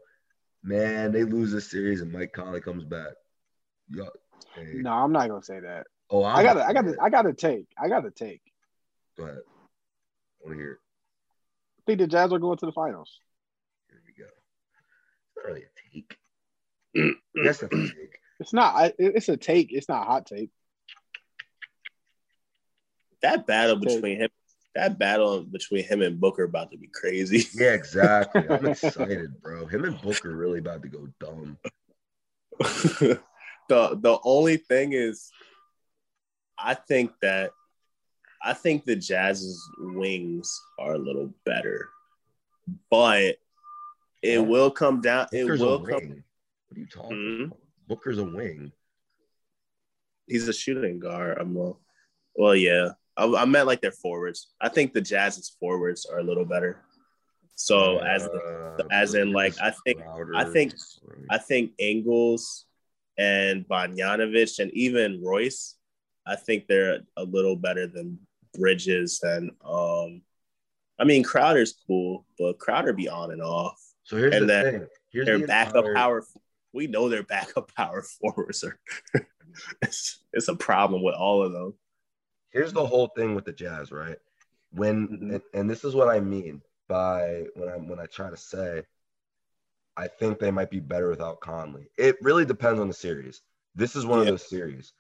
Man, 0.62 1.12
they 1.12 1.24
lose 1.24 1.52
this 1.52 1.70
series 1.70 2.00
and 2.00 2.10
Mike 2.10 2.32
Conley 2.32 2.62
comes 2.62 2.84
back. 2.84 3.12
Yo, 3.90 4.08
hey. 4.54 4.72
No, 4.76 4.92
I'm 4.92 5.12
not 5.12 5.28
gonna 5.28 5.42
say 5.42 5.60
that. 5.60 5.86
Oh, 6.08 6.24
I 6.24 6.42
got 6.42 6.56
I 6.56 6.72
got 6.72 6.86
I 6.98 7.10
got 7.10 7.22
to 7.22 7.34
take. 7.34 7.66
I 7.78 7.88
got 7.88 8.04
to 8.04 8.10
take. 8.10 8.40
Go 9.18 9.24
ahead. 9.24 9.40
I 9.46 10.46
want 10.46 10.56
to 10.56 10.62
hear 10.62 10.72
it. 10.72 10.78
I 11.80 11.82
think 11.84 11.98
the 11.98 12.06
Jazz 12.06 12.32
are 12.32 12.38
going 12.38 12.56
to 12.56 12.66
the 12.66 12.72
finals. 12.72 13.20
Here 13.90 14.00
we 14.06 14.24
go. 14.24 14.30
It's 14.30 15.36
not 15.36 15.44
really 15.44 15.64
a 15.64 15.92
take. 15.92 16.16
That's 17.44 17.62
a 17.62 17.68
take. 17.68 18.20
It's 18.41 18.53
not. 18.53 18.93
It's 18.99 19.28
a 19.28 19.36
take. 19.36 19.72
It's 19.72 19.89
not 19.89 20.03
a 20.03 20.05
hot 20.05 20.26
take. 20.26 20.51
That 23.22 23.47
battle 23.47 23.76
between 23.76 24.18
him, 24.20 24.30
that 24.76 24.99
battle 24.99 25.43
between 25.43 25.82
him 25.84 26.03
and 26.03 26.20
Booker 26.20 26.45
about 26.45 26.70
to 26.70 26.78
be 26.78 26.86
crazy. 26.89 27.45
Yeah, 27.61 27.72
exactly. 27.72 28.49
I'm 28.49 28.64
excited, 28.70 29.41
bro. 29.43 29.66
Him 29.66 29.84
and 29.84 30.01
Booker 30.01 30.34
really 30.36 30.61
about 30.61 30.82
to 30.82 30.89
go 30.89 31.09
dumb. 31.18 31.59
the 32.61 33.20
the 33.68 34.18
only 34.24 34.57
thing 34.57 34.93
is 34.93 35.30
I 36.59 36.74
think 36.74 37.12
that 37.22 37.51
I 38.43 38.53
think 38.53 38.84
the 38.84 38.95
Jazz's 38.97 39.61
wings 39.78 40.61
are 40.78 40.95
a 40.95 40.99
little 40.99 41.32
better. 41.45 41.89
But 42.91 43.39
it 44.22 44.34
Yeah. 44.34 44.39
will 44.41 44.70
come 44.70 45.01
down 45.01 45.26
it 45.32 45.43
Booker's 45.43 45.61
will 45.61 45.80
come. 45.80 46.24
What 46.68 46.76
are 46.76 46.80
you 46.80 46.86
talking 46.86 47.16
Mhm. 47.16 47.45
about? 47.47 47.59
Booker's 47.89 48.18
a 48.18 48.24
wing. 48.24 48.72
he's 50.26 50.47
a 50.49 50.53
shooting 50.53 50.99
guard. 50.99 51.39
I'm 51.41 51.55
well, 51.55 51.80
well 52.36 52.55
yeah. 52.55 52.91
I, 53.16 53.24
I 53.26 53.45
meant 53.47 53.66
like 53.66 53.80
their 53.80 53.93
forwards. 53.93 54.49
I 54.61 54.68
think 54.68 54.93
the 54.93 55.01
Jazz's 55.01 55.57
forwards 55.59 56.07
are 56.07 56.18
a 56.18 56.22
little 56.22 56.45
better. 56.45 56.84
So 57.55 57.99
as 57.99 58.22
the, 58.24 58.76
Uh, 58.78 58.86
as 58.93 59.14
in, 59.14 59.32
like, 59.32 59.55
I 59.61 59.72
think- 59.84 60.01
Crowder. 60.03 60.32
I 60.36 60.45
think- 60.45 60.74
I 61.30 61.39
think 61.39 61.72
Ingles 61.78 62.66
and 63.16 63.66
Bogdanovich 63.66 64.61
and 64.61 64.70
even 64.72 65.20
Royce, 65.24 65.76
I 66.26 66.36
think 66.36 66.66
they're 66.68 67.01
a 67.16 67.24
little 67.24 67.57
better 67.57 67.86
than 67.86 68.18
Bridges 68.55 69.20
and 69.22 69.51
um 69.64 70.22
I 70.99 71.05
mean 71.05 71.22
Crowder's 71.22 71.74
cool, 71.86 72.26
but 72.39 72.59
Crowder 72.59 72.93
be 72.93 73.09
on 73.09 73.30
and 73.30 73.43
off. 73.43 73.78
So 74.05 74.16
here's 74.16 74.34
and 74.34 74.43
the 74.45 74.47
then 74.47 74.64
thing. 74.72 74.86
Here's 75.11 75.26
Their 75.26 75.39
the 75.39 75.47
backup 75.47 75.76
entire- 75.84 75.95
power 75.95 76.22
we 76.78 76.86
know 76.86 77.08
their 77.08 77.24
backup 77.24 77.74
power 77.76 78.02
forwards 78.02 78.62
are 78.64 78.78
it's, 79.82 80.20
it's 80.32 80.48
a 80.48 80.54
problem 80.54 81.02
with 81.02 81.16
all 81.16 81.42
of 81.42 81.52
them. 81.52 81.74
here's 82.50 82.72
the 82.72 82.86
whole 82.86 83.08
thing 83.08 83.34
with 83.34 83.44
the 83.44 83.52
Jazz, 83.52 83.90
right? 83.90 84.16
When 84.70 85.08
Mhm. 85.08 85.34
and, 85.34 85.42
and 85.54 85.68
this 85.70 85.82
is 85.84 85.94
what 85.94 86.08
I 86.08 86.20
mean 86.20 86.62
by 86.88 87.44
when 87.54 87.68
I 87.68 87.76
when 87.76 87.98
I 87.98 88.06
try 88.06 88.30
to 88.30 88.36
say 88.36 88.82
I 89.96 90.06
think 90.06 90.38
they 90.38 90.52
might 90.52 90.70
be 90.70 90.78
better 90.80 91.08
without 91.10 91.40
Conley. 91.40 91.90
It 91.98 92.16
really 92.22 92.44
depends 92.44 92.78
on 92.80 92.86
the 92.86 92.94
series. 92.94 93.42
This 93.74 93.96
is 93.96 94.06
one 94.06 94.18
Yeah. 94.20 94.22
of 94.26 94.28
those 94.28 94.48
series. 94.48 94.92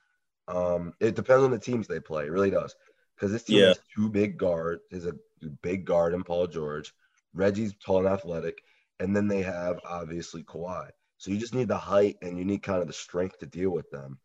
Um, 0.48 0.92
it 0.98 1.14
depends 1.14 1.44
on 1.44 1.52
the 1.52 1.58
teams 1.58 1.86
they 1.86 2.00
play. 2.00 2.24
It 2.26 2.32
really 2.32 2.50
does. 2.50 2.74
Because 3.14 3.30
this 3.30 3.44
team 3.44 3.58
Yeah. 3.58 3.68
has 3.68 3.80
two 3.94 4.08
big 4.08 4.36
guards, 4.36 4.82
is 4.90 5.06
a 5.06 5.14
big 5.62 5.84
guard 5.84 6.14
in 6.14 6.24
Paul 6.24 6.48
George. 6.48 6.92
Reggie's 7.32 7.74
tall 7.76 7.98
and 7.98 8.08
athletic, 8.08 8.60
and 8.98 9.14
then 9.14 9.28
they 9.28 9.42
have 9.42 9.78
obviously 9.84 10.42
Kawhi. 10.42 10.90
So 11.18 11.30
you 11.30 11.38
just 11.38 11.54
need 11.54 11.68
the 11.68 11.76
height 11.76 12.16
and 12.22 12.38
you 12.38 12.44
need 12.44 12.62
kind 12.62 12.80
of 12.80 12.86
the 12.86 12.92
strength 12.92 13.38
to 13.38 13.46
deal 13.46 13.70
with 13.70 13.90
them. 13.90 14.18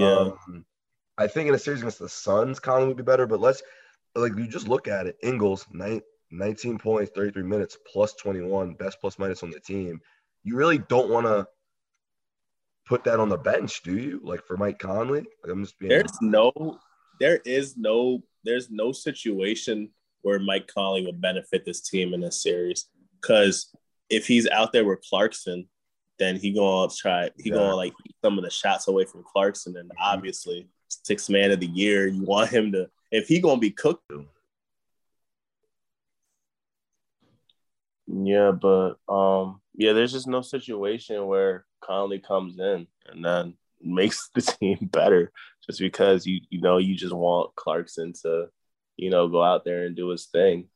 Um, 0.00 0.64
I 1.18 1.26
think 1.26 1.48
in 1.48 1.54
a 1.54 1.58
series 1.58 1.80
against 1.80 1.98
the 1.98 2.08
Suns, 2.08 2.60
Conley 2.60 2.88
would 2.88 2.96
be 2.96 3.02
better, 3.02 3.26
but 3.26 3.40
let's 3.40 3.62
like 4.14 4.36
you 4.36 4.46
just 4.46 4.68
look 4.68 4.88
at 4.88 5.06
it. 5.06 5.16
Ingles, 5.22 5.66
nine, 5.72 6.00
19 6.30 6.78
points, 6.78 7.12
33 7.14 7.42
minutes, 7.42 7.76
plus 7.92 8.14
21, 8.14 8.74
best 8.74 9.00
plus 9.00 9.18
minus 9.18 9.42
on 9.42 9.50
the 9.50 9.60
team. 9.60 10.00
You 10.44 10.56
really 10.56 10.78
don't 10.78 11.10
want 11.10 11.26
to 11.26 11.46
put 12.86 13.04
that 13.04 13.20
on 13.20 13.28
the 13.28 13.38
bench, 13.38 13.82
do 13.82 13.96
you? 13.96 14.20
Like 14.22 14.44
for 14.46 14.56
Mike 14.56 14.78
Conley? 14.78 15.24
Like 15.42 15.52
I'm 15.52 15.62
just 15.62 15.78
being 15.78 15.90
There's 15.90 16.20
no, 16.20 16.52
there 17.20 17.40
is 17.44 17.76
no, 17.76 18.22
there's 18.44 18.70
no 18.70 18.92
situation 18.92 19.90
where 20.22 20.38
Mike 20.38 20.68
Conley 20.72 21.04
would 21.04 21.20
benefit 21.20 21.64
this 21.64 21.80
team 21.80 22.14
in 22.14 22.20
this 22.20 22.42
series. 22.42 22.86
Because 23.20 23.74
if 24.08 24.26
he's 24.26 24.48
out 24.48 24.72
there 24.72 24.84
with 24.84 25.04
Clarkson, 25.08 25.68
then 26.22 26.36
he 26.36 26.52
gonna 26.52 26.90
try, 26.96 27.30
he 27.38 27.50
gonna 27.50 27.74
like 27.74 27.92
some 28.24 28.38
of 28.38 28.44
the 28.44 28.50
shots 28.50 28.88
away 28.88 29.04
from 29.04 29.24
Clarkson, 29.24 29.76
and 29.76 29.90
obviously 30.00 30.68
six 30.88 31.28
man 31.28 31.50
of 31.50 31.60
the 31.60 31.66
year, 31.66 32.06
you 32.06 32.22
want 32.22 32.50
him 32.50 32.72
to. 32.72 32.88
If 33.10 33.28
he 33.28 33.40
gonna 33.40 33.60
be 33.60 33.70
cooked, 33.70 34.10
yeah, 38.06 38.52
but 38.52 38.94
um, 39.08 39.60
yeah, 39.74 39.92
there's 39.92 40.12
just 40.12 40.28
no 40.28 40.42
situation 40.42 41.26
where 41.26 41.64
Conley 41.80 42.18
comes 42.20 42.58
in 42.58 42.86
and 43.06 43.24
then 43.24 43.54
makes 43.80 44.28
the 44.34 44.42
team 44.42 44.78
better 44.92 45.32
just 45.66 45.80
because 45.80 46.26
you 46.26 46.40
you 46.50 46.60
know 46.60 46.78
you 46.78 46.94
just 46.94 47.14
want 47.14 47.54
Clarkson 47.56 48.12
to 48.22 48.46
you 48.96 49.10
know 49.10 49.28
go 49.28 49.42
out 49.42 49.64
there 49.64 49.84
and 49.84 49.96
do 49.96 50.08
his 50.08 50.26
thing. 50.26 50.68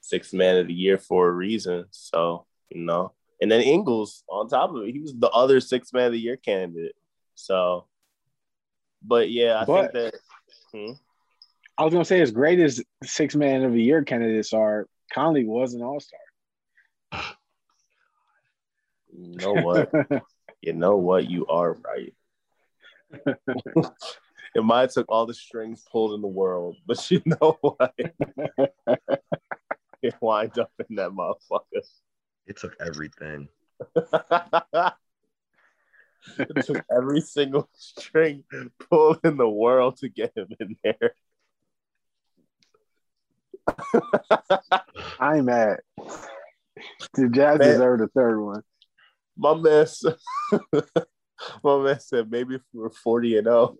Six 0.00 0.32
man 0.32 0.56
of 0.56 0.68
the 0.68 0.74
year 0.74 0.98
for 0.98 1.28
a 1.28 1.32
reason. 1.32 1.86
So, 1.90 2.46
you 2.70 2.82
know. 2.82 3.12
And 3.40 3.50
then 3.50 3.60
Ingles 3.60 4.24
on 4.28 4.48
top 4.48 4.70
of 4.70 4.82
it, 4.82 4.92
he 4.92 5.00
was 5.00 5.14
the 5.14 5.28
other 5.30 5.60
six 5.60 5.92
man 5.92 6.06
of 6.06 6.12
the 6.12 6.18
year 6.20 6.36
candidate. 6.36 6.94
So 7.34 7.86
but 9.02 9.30
yeah, 9.30 9.60
I 9.60 9.64
But- 9.64 9.92
think 9.92 10.12
that 10.12 10.20
hmm? 10.72 10.92
I 11.78 11.84
was 11.84 11.92
gonna 11.92 12.04
say, 12.04 12.20
as 12.22 12.30
great 12.30 12.58
as 12.58 12.82
six 13.04 13.34
man 13.36 13.62
of 13.62 13.72
the 13.72 13.82
year 13.82 14.02
candidates 14.02 14.52
are, 14.54 14.88
Conley 15.12 15.44
was 15.44 15.74
an 15.74 15.82
all 15.82 16.00
star. 16.00 16.18
you 19.12 19.36
know 19.36 19.52
what? 19.52 19.90
you 20.62 20.72
know 20.72 20.96
what? 20.96 21.28
You 21.28 21.46
are 21.46 21.74
right. 21.74 22.14
it 23.26 24.64
might 24.64 24.80
have 24.80 24.92
took 24.92 25.06
all 25.10 25.26
the 25.26 25.34
strings 25.34 25.84
pulled 25.92 26.14
in 26.14 26.22
the 26.22 26.26
world, 26.28 26.76
but 26.86 27.10
you 27.10 27.20
know 27.26 27.58
what? 27.60 27.94
it 30.02 30.14
wind 30.20 30.58
up 30.58 30.72
in 30.88 30.96
that 30.96 31.10
motherfucker. 31.10 31.82
It 32.46 32.56
took 32.56 32.76
everything. 32.80 33.48
it 36.38 36.64
took 36.64 36.84
every 36.90 37.20
single 37.20 37.68
string 37.74 38.44
pulled 38.78 39.18
in 39.24 39.36
the 39.36 39.48
world 39.48 39.96
to 39.98 40.08
get 40.08 40.32
him 40.36 40.48
in 40.60 40.76
there. 40.82 41.14
I'm 45.20 45.46
mad. 45.46 45.80
The 47.14 47.28
Jazz 47.28 47.58
Man. 47.58 47.72
deserve 47.72 48.00
the 48.00 48.08
third 48.08 48.40
one. 48.40 48.62
My 49.36 49.54
man 49.54 49.86
said, 49.86 50.16
my 51.62 51.78
man 51.82 52.00
said 52.00 52.30
maybe 52.30 52.54
if 52.56 52.62
we 52.72 52.80
were 52.80 52.90
40 52.90 53.38
and 53.38 53.46
0, 53.46 53.76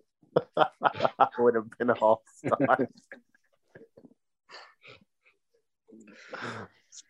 I 0.55 1.27
would 1.39 1.55
have 1.55 1.69
been 1.77 1.89
an 1.89 1.97
all 1.99 2.21
star. 2.35 2.87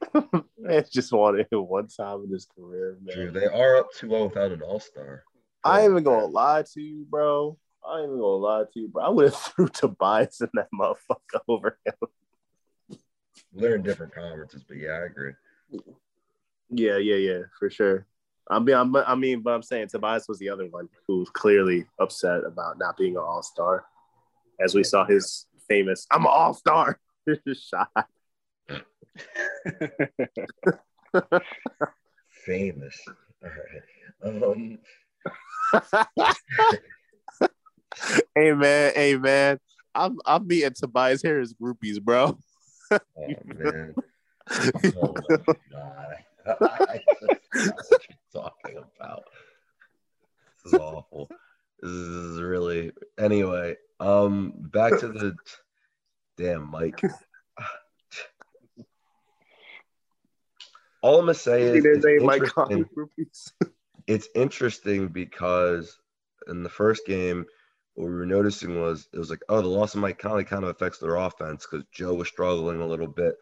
it's 0.13 0.43
man 0.59 0.83
just 0.89 1.11
wanted 1.11 1.47
it 1.51 1.55
one 1.55 1.87
time 1.87 2.23
in 2.25 2.31
his 2.31 2.45
career, 2.45 2.97
man. 3.01 3.15
True, 3.15 3.31
they 3.31 3.45
are 3.45 3.77
up 3.77 3.87
2 3.95 4.09
0 4.09 4.25
without 4.25 4.51
an 4.51 4.61
all 4.61 4.79
star. 4.79 5.23
I 5.63 5.81
ain't 5.81 5.91
even 5.91 6.03
gonna 6.03 6.25
lie 6.25 6.63
to 6.73 6.81
you, 6.81 7.05
bro. 7.09 7.57
I 7.85 7.99
ain't 7.99 8.07
even 8.07 8.19
gonna 8.19 8.35
lie 8.35 8.63
to 8.73 8.79
you, 8.79 8.87
bro. 8.87 9.03
I 9.03 9.09
would 9.09 9.25
have 9.25 9.35
threw 9.55 9.67
Tobias 9.67 10.41
in 10.41 10.49
that 10.53 10.67
motherfucker 10.73 11.41
over 11.47 11.79
him. 11.85 12.97
They're 13.53 13.75
in 13.75 13.83
different 13.83 14.13
conferences, 14.13 14.63
but 14.67 14.77
yeah, 14.77 14.91
I 14.91 15.05
agree. 15.05 15.33
Yeah, 16.69 16.97
yeah, 16.97 17.15
yeah, 17.15 17.39
for 17.57 17.69
sure. 17.69 18.05
I 18.49 18.59
mean, 18.59 18.75
I'm, 18.75 18.95
I 18.95 19.15
mean, 19.15 19.41
but 19.41 19.53
I'm 19.53 19.63
saying 19.63 19.89
Tobias 19.89 20.27
was 20.27 20.39
the 20.39 20.49
other 20.49 20.67
one 20.67 20.87
who 21.07 21.19
was 21.19 21.29
clearly 21.29 21.85
upset 21.99 22.43
about 22.45 22.77
not 22.77 22.97
being 22.97 23.13
an 23.13 23.23
All 23.23 23.43
Star, 23.43 23.85
as 24.59 24.73
we 24.73 24.83
saw 24.83 25.05
his 25.05 25.47
famous 25.67 26.05
"I'm 26.11 26.21
an 26.21 26.31
All 26.31 26.53
Star" 26.53 26.99
shot. 27.53 28.07
Famous. 32.45 32.99
All 33.43 33.49
right. 33.49 33.83
Um, 34.23 34.79
hey 38.35 38.51
man, 38.53 38.93
hey 38.95 39.15
man, 39.15 39.59
I'm 39.93 40.17
I'm 40.25 40.47
meeting 40.47 40.71
Tobias 40.73 41.21
Harris 41.21 41.53
groupies, 41.53 42.01
bro. 42.01 42.35
oh 42.91 42.99
man. 43.45 43.93
Oh 44.95 45.13
my 45.29 45.37
god. 45.71 46.15
what 46.57 48.01
you 48.09 48.15
talking 48.33 48.77
about? 48.77 49.23
This 50.63 50.73
is 50.73 50.79
awful. 50.79 51.29
This 51.81 51.91
is 51.91 52.41
really 52.41 52.91
anyway. 53.19 53.75
Um, 53.99 54.53
back 54.55 54.99
to 54.99 55.09
the 55.09 55.35
damn 56.37 56.69
Mike. 56.69 57.01
All 61.07 61.19
I'm 61.19 61.25
gonna 61.25 61.35
say 61.35 61.61
is 61.61 61.85
it's 61.85 62.05
interesting, 62.05 62.85
it's 64.07 64.27
interesting 64.35 65.07
because 65.07 65.97
in 66.49 66.63
the 66.63 66.69
first 66.69 67.05
game, 67.05 67.45
what 67.93 68.09
we 68.09 68.13
were 68.13 68.25
noticing 68.25 68.81
was 68.81 69.07
it 69.13 69.17
was 69.17 69.29
like, 69.29 69.39
oh, 69.47 69.61
the 69.61 69.69
loss 69.69 69.95
of 69.95 70.01
Mike 70.01 70.19
Conley 70.19 70.43
kind 70.43 70.65
of 70.65 70.69
affects 70.69 70.99
their 70.99 71.15
offense 71.15 71.65
because 71.65 71.85
Joe 71.93 72.13
was 72.13 72.27
struggling 72.27 72.81
a 72.81 72.85
little 72.85 73.07
bit. 73.07 73.35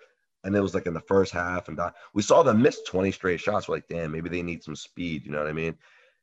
And 0.44 0.56
it 0.56 0.62
was 0.62 0.76
like 0.76 0.86
in 0.86 0.94
the 0.94 1.02
first 1.02 1.34
half, 1.34 1.68
and 1.68 1.80
we 2.14 2.22
saw 2.22 2.44
them 2.44 2.62
miss 2.62 2.84
20 2.84 3.12
straight 3.12 3.40
shots. 3.40 3.68
We're 3.68 3.78
like, 3.78 3.88
damn, 3.90 4.12
maybe 4.12 4.30
they 4.30 4.44
need 4.44 4.64
some 4.64 4.76
speed. 4.76 5.26
You 5.26 5.32
know 5.32 5.40
what 5.40 5.48
I 5.48 5.54
mean? 5.54 5.76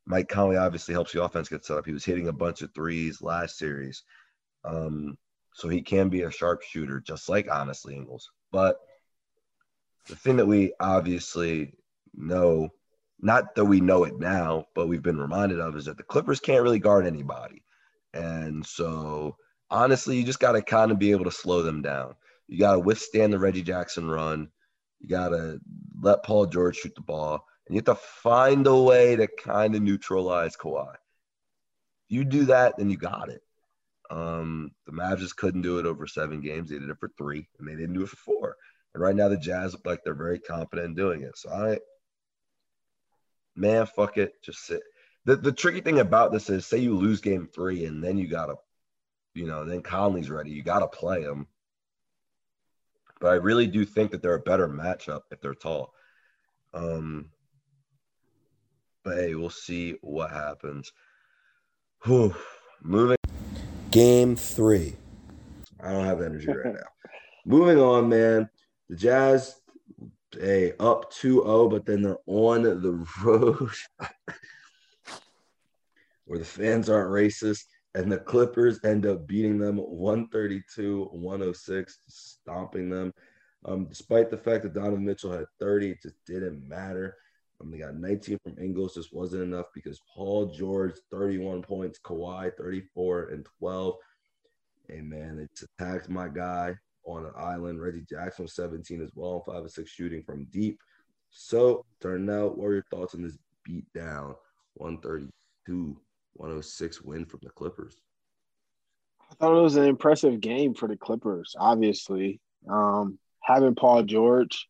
Mike 0.06 0.28
Conley 0.28 0.58
obviously 0.58 0.94
helps 0.94 1.10
the 1.10 1.24
offense 1.24 1.48
get 1.48 1.64
set 1.64 1.76
up. 1.76 1.86
He 1.86 1.92
was 1.92 2.04
hitting 2.04 2.28
a 2.28 2.32
bunch 2.32 2.62
of 2.62 2.72
threes 2.72 3.20
last 3.20 3.58
series. 3.58 4.04
Um, 4.64 5.18
so 5.54 5.68
he 5.68 5.82
can 5.82 6.08
be 6.08 6.22
a 6.22 6.30
sharpshooter, 6.30 7.00
just 7.00 7.28
like 7.28 7.50
honestly 7.50 7.96
Ingles. 7.96 8.30
But 8.52 8.76
the 10.08 10.16
thing 10.16 10.36
that 10.36 10.46
we 10.46 10.72
obviously 10.80 11.74
know, 12.14 12.70
not 13.20 13.54
that 13.54 13.64
we 13.64 13.80
know 13.80 14.04
it 14.04 14.18
now, 14.18 14.66
but 14.74 14.88
we've 14.88 15.02
been 15.02 15.18
reminded 15.18 15.60
of, 15.60 15.76
is 15.76 15.84
that 15.84 15.96
the 15.96 16.02
Clippers 16.02 16.40
can't 16.40 16.62
really 16.62 16.78
guard 16.78 17.06
anybody. 17.06 17.62
And 18.12 18.64
so 18.66 19.36
honestly, 19.70 20.16
you 20.16 20.24
just 20.24 20.40
got 20.40 20.52
to 20.52 20.62
kind 20.62 20.90
of 20.90 20.98
be 20.98 21.12
able 21.12 21.24
to 21.24 21.30
slow 21.30 21.62
them 21.62 21.82
down. 21.82 22.14
You 22.48 22.58
got 22.58 22.72
to 22.72 22.80
withstand 22.80 23.32
the 23.32 23.38
Reggie 23.38 23.62
Jackson 23.62 24.10
run. 24.10 24.50
You 25.00 25.08
got 25.08 25.30
to 25.30 25.60
let 26.00 26.24
Paul 26.24 26.46
George 26.46 26.76
shoot 26.76 26.94
the 26.94 27.00
ball. 27.00 27.44
And 27.66 27.74
you 27.74 27.78
have 27.78 27.96
to 27.96 28.02
find 28.22 28.66
a 28.66 28.76
way 28.76 29.16
to 29.16 29.28
kind 29.28 29.74
of 29.74 29.82
neutralize 29.82 30.56
Kawhi. 30.56 30.94
You 32.08 32.24
do 32.24 32.46
that, 32.46 32.76
then 32.76 32.90
you 32.90 32.96
got 32.96 33.30
it. 33.30 33.40
Um, 34.10 34.72
the 34.84 34.92
Mavs 34.92 35.20
just 35.20 35.36
couldn't 35.36 35.62
do 35.62 35.78
it 35.78 35.86
over 35.86 36.06
seven 36.06 36.42
games. 36.42 36.68
They 36.68 36.78
did 36.78 36.90
it 36.90 36.98
for 37.00 37.10
three, 37.16 37.48
and 37.58 37.66
they 37.66 37.74
didn't 37.74 37.94
do 37.94 38.02
it 38.02 38.10
for 38.10 38.16
four. 38.16 38.56
And 38.94 39.02
right 39.02 39.16
now, 39.16 39.28
the 39.28 39.36
Jazz 39.36 39.72
look 39.72 39.86
like 39.86 40.00
they're 40.04 40.14
very 40.14 40.38
confident 40.38 40.86
in 40.86 40.94
doing 40.94 41.22
it. 41.22 41.36
So 41.36 41.50
I, 41.50 41.78
man, 43.56 43.86
fuck 43.86 44.18
it, 44.18 44.34
just 44.42 44.66
sit. 44.66 44.82
The 45.24 45.36
the 45.36 45.52
tricky 45.52 45.80
thing 45.80 46.00
about 46.00 46.32
this 46.32 46.50
is, 46.50 46.66
say 46.66 46.78
you 46.78 46.96
lose 46.96 47.20
game 47.20 47.48
three, 47.54 47.84
and 47.84 48.02
then 48.02 48.18
you 48.18 48.28
gotta, 48.28 48.56
you 49.34 49.46
know, 49.46 49.64
then 49.64 49.82
Conley's 49.82 50.30
ready. 50.30 50.50
You 50.50 50.62
gotta 50.62 50.88
play 50.88 51.22
him. 51.22 51.46
But 53.20 53.28
I 53.28 53.34
really 53.34 53.68
do 53.68 53.84
think 53.84 54.10
that 54.10 54.20
they're 54.20 54.34
a 54.34 54.40
better 54.40 54.68
matchup 54.68 55.20
if 55.30 55.40
they're 55.40 55.54
tall. 55.54 55.94
Um, 56.74 57.30
but 59.04 59.16
hey, 59.16 59.34
we'll 59.36 59.50
see 59.50 59.96
what 60.00 60.30
happens. 60.30 60.92
Whew. 62.04 62.34
Moving. 62.82 63.16
Game 63.92 64.34
three. 64.34 64.96
I 65.80 65.92
don't 65.92 66.04
have 66.04 66.20
energy 66.20 66.48
right 66.48 66.74
now. 66.74 66.80
Moving 67.44 67.78
on, 67.78 68.08
man. 68.08 68.50
The 68.88 68.96
Jazz, 68.96 69.60
hey, 70.32 70.72
up 70.80 71.12
2-0, 71.12 71.70
but 71.70 71.86
then 71.86 72.02
they're 72.02 72.18
on 72.26 72.62
the 72.62 73.06
road 73.24 73.70
where 76.26 76.38
the 76.38 76.44
fans 76.44 76.88
aren't 76.88 77.10
racist, 77.10 77.64
and 77.94 78.10
the 78.10 78.18
Clippers 78.18 78.80
end 78.84 79.06
up 79.06 79.26
beating 79.26 79.58
them 79.58 79.78
132-106, 79.78 81.92
stomping 82.08 82.90
them. 82.90 83.12
Um, 83.64 83.86
despite 83.86 84.30
the 84.30 84.38
fact 84.38 84.64
that 84.64 84.74
Donovan 84.74 85.04
Mitchell 85.04 85.32
had 85.32 85.46
30, 85.60 85.90
it 85.90 86.02
just 86.02 86.16
didn't 86.26 86.68
matter. 86.68 87.16
Um, 87.60 87.70
they 87.70 87.78
got 87.78 87.94
19 87.94 88.38
from 88.42 88.58
Ingles, 88.58 88.94
just 88.94 89.14
wasn't 89.14 89.42
enough 89.42 89.66
because 89.74 90.00
Paul 90.14 90.46
George, 90.46 90.94
31 91.10 91.62
points, 91.62 91.98
Kawhi, 92.04 92.50
34 92.56 93.28
and 93.28 93.46
12. 93.58 93.94
Hey, 94.88 95.00
man, 95.00 95.38
it's 95.38 95.62
attacked 95.62 96.08
my 96.08 96.28
guy 96.28 96.74
on 97.04 97.26
an 97.26 97.32
island. 97.36 97.80
Reggie 97.80 98.04
Jackson, 98.08 98.48
17 98.48 99.02
as 99.02 99.10
well, 99.14 99.42
five 99.46 99.64
or 99.64 99.68
six 99.68 99.90
shooting 99.90 100.22
from 100.22 100.44
deep. 100.46 100.78
So, 101.30 101.84
turn 102.00 102.28
out, 102.28 102.58
what 102.58 102.66
are 102.66 102.74
your 102.74 102.86
thoughts 102.90 103.14
on 103.14 103.22
this 103.22 103.38
beat 103.64 103.90
down 103.94 104.34
132 104.74 105.96
106 106.34 107.02
win 107.02 107.24
from 107.24 107.40
the 107.42 107.50
Clippers? 107.50 107.96
I 109.30 109.34
thought 109.36 109.58
it 109.58 109.62
was 109.62 109.76
an 109.76 109.84
impressive 109.84 110.40
game 110.40 110.74
for 110.74 110.88
the 110.88 110.96
Clippers, 110.96 111.54
obviously. 111.58 112.40
Um, 112.68 113.18
having 113.40 113.74
Paul 113.74 114.02
George 114.02 114.68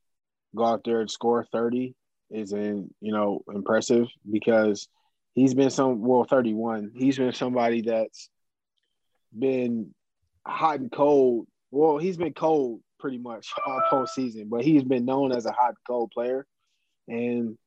go 0.54 0.64
out 0.64 0.84
there 0.84 1.00
and 1.00 1.10
score 1.10 1.44
30 1.44 1.94
is 2.30 2.52
in, 2.52 2.90
you 3.00 3.12
know, 3.12 3.42
impressive 3.52 4.08
because 4.30 4.88
he's 5.34 5.54
been 5.54 5.70
some 5.70 6.00
well 6.00 6.24
31. 6.24 6.92
He's 6.94 7.18
been 7.18 7.32
somebody 7.32 7.82
that's 7.82 8.28
been 9.36 9.94
hot 10.46 10.80
and 10.80 10.92
cold. 10.92 11.46
Well, 11.72 11.98
he's 11.98 12.16
been 12.16 12.34
cold 12.34 12.80
pretty 13.00 13.18
much 13.18 13.52
all 13.66 13.82
postseason, 13.90 14.48
but 14.48 14.62
he's 14.62 14.84
been 14.84 15.04
known 15.04 15.32
as 15.32 15.46
a 15.46 15.52
hot 15.52 15.74
cold 15.86 16.12
player. 16.12 16.46
And 17.08 17.58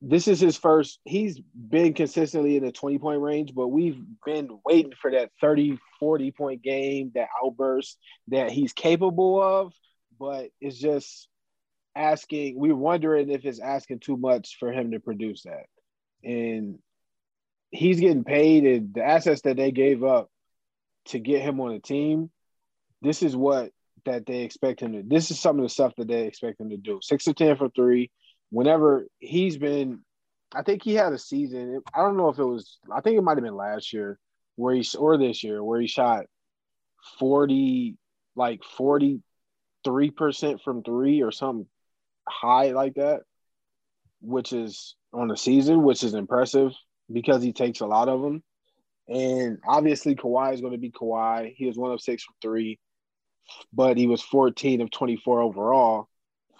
this 0.00 0.28
is 0.28 0.38
his 0.38 0.56
first 0.56 1.00
he's 1.04 1.40
been 1.40 1.92
consistently 1.92 2.56
in 2.56 2.64
the 2.64 2.70
20 2.70 2.98
point 2.98 3.20
range 3.20 3.52
but 3.52 3.66
we've 3.68 3.98
been 4.24 4.48
waiting 4.64 4.92
for 5.00 5.10
that 5.10 5.30
30 5.40 5.78
40 5.98 6.30
point 6.30 6.62
game 6.62 7.10
that 7.14 7.28
outburst 7.42 7.98
that 8.28 8.50
he's 8.50 8.72
capable 8.72 9.42
of 9.42 9.72
but 10.18 10.50
it's 10.60 10.78
just 10.78 11.28
asking 11.96 12.56
we're 12.56 12.76
wondering 12.76 13.28
if 13.28 13.44
it's 13.44 13.58
asking 13.58 13.98
too 13.98 14.16
much 14.16 14.56
for 14.60 14.72
him 14.72 14.92
to 14.92 15.00
produce 15.00 15.42
that 15.42 15.66
and 16.22 16.78
he's 17.70 17.98
getting 17.98 18.24
paid 18.24 18.64
and 18.64 18.94
the 18.94 19.02
assets 19.02 19.42
that 19.42 19.56
they 19.56 19.72
gave 19.72 20.04
up 20.04 20.30
to 21.06 21.18
get 21.18 21.42
him 21.42 21.60
on 21.60 21.72
the 21.72 21.80
team 21.80 22.30
this 23.02 23.22
is 23.22 23.36
what 23.36 23.70
that 24.04 24.26
they 24.26 24.42
expect 24.42 24.80
him 24.80 24.92
to 24.92 25.02
this 25.02 25.30
is 25.30 25.40
some 25.40 25.58
of 25.58 25.62
the 25.62 25.68
stuff 25.68 25.92
that 25.96 26.08
they 26.08 26.26
expect 26.26 26.60
him 26.60 26.70
to 26.70 26.76
do 26.76 26.98
six 27.02 27.24
to 27.24 27.34
ten 27.34 27.56
for 27.56 27.68
three 27.70 28.10
whenever 28.50 29.06
he's 29.18 29.56
been 29.58 30.00
I 30.54 30.62
think 30.62 30.82
he 30.82 30.94
had 30.94 31.12
a 31.12 31.18
season. 31.18 31.82
I 31.92 31.98
don't 31.98 32.16
know 32.16 32.30
if 32.30 32.38
it 32.38 32.44
was 32.44 32.78
I 32.94 33.00
think 33.00 33.18
it 33.18 33.22
might 33.22 33.36
have 33.36 33.44
been 33.44 33.56
last 33.56 33.92
year 33.92 34.18
where 34.56 34.74
he 34.74 34.86
or 34.96 35.18
this 35.18 35.44
year 35.44 35.62
where 35.62 35.80
he 35.80 35.86
shot 35.86 36.26
40 37.18 37.96
like 38.34 38.60
43% 38.78 39.20
from 40.62 40.82
3 40.82 41.22
or 41.22 41.30
something 41.30 41.66
high 42.28 42.70
like 42.70 42.94
that 42.94 43.22
which 44.20 44.52
is 44.52 44.96
on 45.12 45.28
the 45.28 45.36
season 45.36 45.82
which 45.82 46.02
is 46.02 46.14
impressive 46.14 46.72
because 47.12 47.42
he 47.42 47.52
takes 47.52 47.80
a 47.80 47.86
lot 47.86 48.08
of 48.08 48.20
them. 48.20 48.42
And 49.08 49.58
obviously 49.66 50.14
Kawhi 50.14 50.52
is 50.54 50.60
going 50.60 50.72
to 50.72 50.78
be 50.78 50.90
Kawhi. 50.90 51.54
He 51.56 51.66
was 51.66 51.78
1 51.78 51.92
of 51.92 52.00
6 52.00 52.22
from 52.22 52.34
3 52.42 52.78
but 53.72 53.96
he 53.96 54.06
was 54.06 54.22
14 54.22 54.80
of 54.80 54.90
24 54.90 55.40
overall 55.40 56.08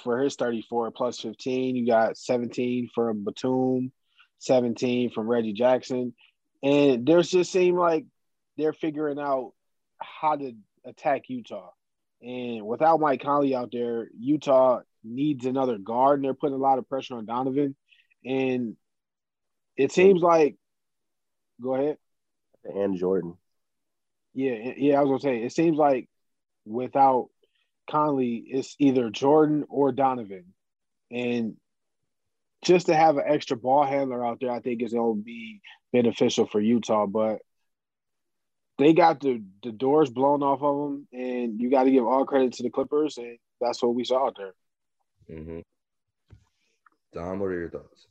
for 0.03 0.20
his 0.20 0.36
34 0.36 0.91
plus 0.91 1.20
15. 1.20 1.76
You 1.76 1.86
got 1.86 2.16
17 2.16 2.91
from 2.95 3.24
Batum, 3.24 3.93
17 4.39 5.11
from 5.11 5.28
Reggie 5.28 5.53
Jackson. 5.53 6.14
And 6.62 7.07
there's 7.07 7.30
just 7.30 7.53
seem 7.53 7.76
like 7.76 8.05
they're 8.57 8.72
figuring 8.72 9.18
out 9.18 9.53
how 10.01 10.36
to 10.36 10.53
attack 10.84 11.22
Utah. 11.28 11.70
And 12.20 12.66
without 12.66 13.01
Mike 13.01 13.22
Conley 13.22 13.55
out 13.55 13.70
there, 13.72 14.09
Utah 14.18 14.80
needs 15.05 15.47
another 15.47 15.78
guard, 15.78 16.18
and 16.18 16.24
they're 16.24 16.34
putting 16.34 16.57
a 16.57 16.61
lot 16.61 16.78
of 16.78 16.89
pressure 16.89 17.14
on 17.14 17.26
Donovan. 17.26 17.76
And 18.24 18.76
it 19.76 19.93
seems 19.93 20.20
like, 20.20 20.57
go 21.62 21.74
ahead. 21.74 21.99
And 22.64 22.97
Jordan. 22.97 23.36
Yeah, 24.34 24.72
yeah, 24.76 24.99
I 24.99 25.03
was 25.03 25.09
gonna 25.09 25.34
say 25.34 25.43
it 25.45 25.53
seems 25.53 25.78
like 25.78 26.09
without 26.68 27.28
Conley, 27.90 28.44
it's 28.46 28.76
either 28.78 29.10
Jordan 29.10 29.64
or 29.68 29.92
Donovan. 29.92 30.52
And 31.10 31.56
just 32.64 32.86
to 32.86 32.94
have 32.94 33.16
an 33.16 33.24
extra 33.26 33.56
ball 33.56 33.84
handler 33.84 34.24
out 34.24 34.38
there, 34.40 34.50
I 34.50 34.60
think 34.60 34.82
is 34.82 34.92
going 34.92 35.18
to 35.18 35.24
be 35.24 35.60
beneficial 35.92 36.46
for 36.46 36.60
Utah. 36.60 37.06
But 37.06 37.38
they 38.78 38.92
got 38.92 39.20
the, 39.20 39.42
the 39.62 39.72
doors 39.72 40.10
blown 40.10 40.42
off 40.42 40.62
of 40.62 40.90
them, 40.90 41.08
and 41.12 41.60
you 41.60 41.70
got 41.70 41.84
to 41.84 41.90
give 41.90 42.06
all 42.06 42.24
credit 42.24 42.54
to 42.54 42.62
the 42.62 42.70
Clippers, 42.70 43.18
and 43.18 43.38
that's 43.60 43.82
what 43.82 43.94
we 43.94 44.04
saw 44.04 44.26
out 44.26 44.36
there. 44.36 44.54
Mm-hmm. 45.30 45.60
Dom, 47.12 47.38
what 47.40 47.46
are 47.46 47.58
your 47.58 47.70
thoughts? 47.70 48.06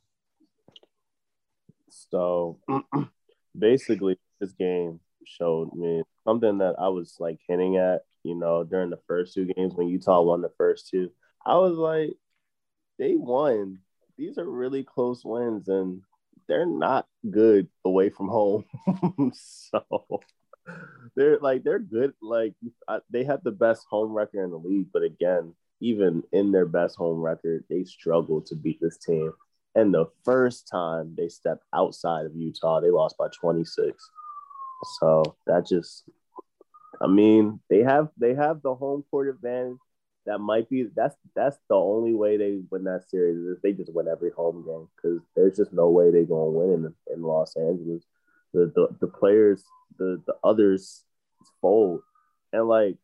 So 1.89 2.59
basically, 3.57 4.17
this 4.39 4.51
game 4.53 4.99
showed 5.25 5.73
me 5.73 6.03
something 6.23 6.59
that 6.59 6.75
I 6.79 6.89
was 6.89 7.15
like 7.19 7.39
hinting 7.47 7.77
at, 7.77 8.01
you 8.27 8.35
know, 8.35 8.63
during 8.63 8.89
the 8.89 8.99
first 9.07 9.33
two 9.33 9.45
games 9.45 9.73
when 9.73 9.87
Utah 9.87 10.21
won 10.21 10.41
the 10.41 10.51
first 10.57 10.89
two. 10.89 11.11
I 11.45 11.55
was 11.55 11.77
like, 11.77 12.13
they 12.99 13.15
won. 13.15 13.79
These 14.17 14.37
are 14.37 14.49
really 14.49 14.83
close 14.83 15.23
wins, 15.23 15.67
and 15.67 16.01
they're 16.47 16.65
not 16.65 17.07
good 17.29 17.67
away 17.85 18.09
from 18.09 18.27
home. 18.27 18.65
so 19.33 20.21
they're 21.15 21.39
like 21.39 21.63
they're 21.63 21.79
good. 21.79 22.13
Like 22.21 22.53
they 23.09 23.23
have 23.23 23.43
the 23.43 23.51
best 23.51 23.85
home 23.89 24.11
record 24.11 24.43
in 24.43 24.51
the 24.51 24.57
league, 24.57 24.87
but 24.91 25.03
again, 25.03 25.53
even 25.79 26.23
in 26.31 26.51
their 26.51 26.65
best 26.65 26.95
home 26.95 27.21
record, 27.21 27.63
they 27.69 27.83
struggled 27.83 28.47
to 28.47 28.55
beat 28.55 28.79
this 28.81 28.97
team. 28.97 29.31
And 29.75 29.93
the 29.93 30.07
first 30.25 30.67
time 30.67 31.13
they 31.15 31.29
stepped 31.29 31.63
outside 31.73 32.25
of 32.25 32.35
Utah, 32.35 32.79
they 32.79 32.89
lost 32.89 33.15
by 33.17 33.27
26. 33.39 34.09
So 34.99 35.35
that 35.45 35.67
just, 35.67 36.09
I 37.01 37.07
mean, 37.07 37.59
they 37.69 37.79
have 37.79 38.09
they 38.17 38.33
have 38.33 38.61
the 38.61 38.75
home 38.75 39.03
court 39.09 39.29
advantage. 39.29 39.77
That 40.25 40.39
might 40.39 40.69
be 40.69 40.87
that's 40.95 41.15
that's 41.35 41.57
the 41.69 41.75
only 41.75 42.13
way 42.13 42.37
they 42.37 42.59
win 42.69 42.83
that 42.85 43.09
series 43.09 43.37
is 43.37 43.57
they 43.61 43.71
just 43.71 43.93
win 43.93 44.07
every 44.07 44.31
home 44.31 44.65
game 44.65 44.87
because 44.95 45.21
there's 45.35 45.55
just 45.55 45.71
no 45.71 45.89
way 45.89 46.11
they're 46.11 46.25
gonna 46.25 46.45
win 46.45 46.85
in, 46.85 47.13
in 47.13 47.21
Los 47.21 47.55
Angeles. 47.55 48.03
The, 48.53 48.71
the 48.75 48.87
the 48.99 49.07
players, 49.07 49.63
the 49.97 50.21
the 50.25 50.35
others 50.43 51.03
fold, 51.61 52.01
and 52.51 52.67
like 52.67 52.97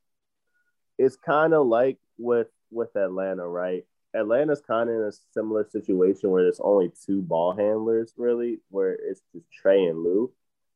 it's 0.98 1.16
kind 1.16 1.54
of 1.54 1.68
like 1.68 1.98
with 2.18 2.48
with 2.72 2.96
Atlanta, 2.96 3.48
right? 3.48 3.86
Atlanta's 4.16 4.62
kind 4.62 4.89
of 4.89 4.96
in 4.96 5.02
a 5.04 5.12
similar 5.34 5.68
situation 5.72 6.30
where 6.30 6.44
there's 6.44 6.60
only 6.60 6.91
two 7.06 7.22
ball 7.22 7.56
handlers, 7.56 8.14
really, 8.16 8.60
where 8.70 8.94
it's 8.94 9.22
just 9.34 9.46
Trey 9.52 9.86
and 9.86 10.04
Lou. 10.04 10.32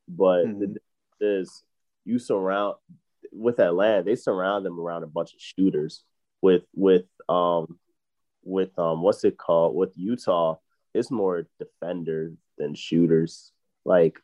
But 0.08 0.46
mm-hmm. 0.46 0.74
is 1.20 1.64
you 2.06 2.20
surround 2.20 2.76
with 3.38 3.60
Atlanta, 3.60 4.04
they 4.04 4.16
surround 4.16 4.66
them 4.66 4.80
around 4.80 5.04
a 5.04 5.08
bunch 5.08 5.34
of 5.34 5.40
shooters. 5.40 6.04
With 6.42 6.64
with 6.76 7.06
um 7.30 7.80
with 8.44 8.78
um 8.78 9.02
what's 9.02 9.24
it 9.24 9.38
called? 9.38 9.76
With 9.76 9.94
Utah, 9.96 10.58
it's 10.94 11.12
more 11.12 11.48
defenders 11.60 12.34
than 12.58 12.76
shooters. 12.76 13.52
Like 13.86 14.20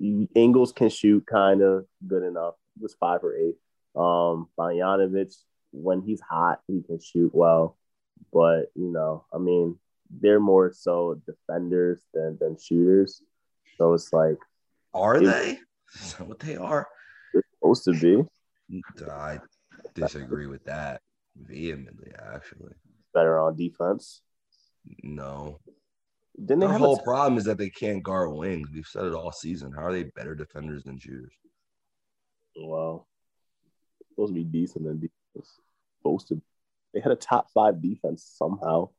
Ingles 0.00 0.72
can 0.72 0.88
shoot 0.88 1.26
kind 1.26 1.62
of 1.62 1.86
good 2.06 2.22
enough. 2.22 2.54
It 2.76 2.82
was 2.82 2.94
five 2.94 3.22
or 3.24 3.36
eight. 3.36 3.56
Um, 3.96 4.48
Bogdanovic, 4.58 5.34
when 5.72 6.02
he's 6.02 6.20
hot, 6.20 6.60
he 6.66 6.82
can 6.82 7.00
shoot 7.00 7.34
well. 7.34 7.76
But 8.32 8.70
you 8.74 8.92
know, 8.92 9.24
I 9.32 9.38
mean, 9.38 9.78
they're 10.10 10.40
more 10.40 10.72
so 10.72 11.20
defenders 11.26 12.00
than 12.14 12.38
than 12.40 12.58
shooters. 12.58 13.22
So 13.76 13.94
it's 13.94 14.12
like, 14.12 14.38
are 14.94 15.20
they? 15.20 15.58
Is 15.94 16.14
that 16.14 16.28
what 16.28 16.40
they 16.40 16.56
are? 16.56 16.86
Supposed 17.74 18.00
to 18.00 18.24
be. 18.70 19.04
I 19.10 19.38
disagree 19.94 20.46
with 20.46 20.64
that 20.64 21.00
vehemently. 21.36 22.12
Actually, 22.34 22.72
better 23.12 23.38
on 23.38 23.56
defense. 23.56 24.22
No. 25.02 25.60
Then 26.36 26.60
the 26.60 26.68
whole 26.68 26.96
t- 26.96 27.02
problem 27.02 27.36
is 27.36 27.44
that 27.44 27.58
they 27.58 27.68
can't 27.68 28.02
guard 28.02 28.32
wings. 28.32 28.68
We've 28.72 28.86
said 28.86 29.04
it 29.04 29.12
all 29.12 29.32
season. 29.32 29.72
How 29.72 29.84
are 29.86 29.92
they 29.92 30.04
better 30.04 30.34
defenders 30.34 30.84
than 30.84 30.98
shooters? 30.98 31.32
Well, 32.56 33.06
supposed 34.10 34.30
to 34.30 34.34
be 34.34 34.44
decent 34.44 34.84
than 34.84 35.00
defense. 35.00 35.58
Supposed 35.98 36.28
to 36.28 36.36
Be. 36.36 36.42
they 36.94 37.00
had 37.00 37.12
a 37.12 37.16
top 37.16 37.48
five 37.52 37.82
defense 37.82 38.24
somehow. 38.36 38.90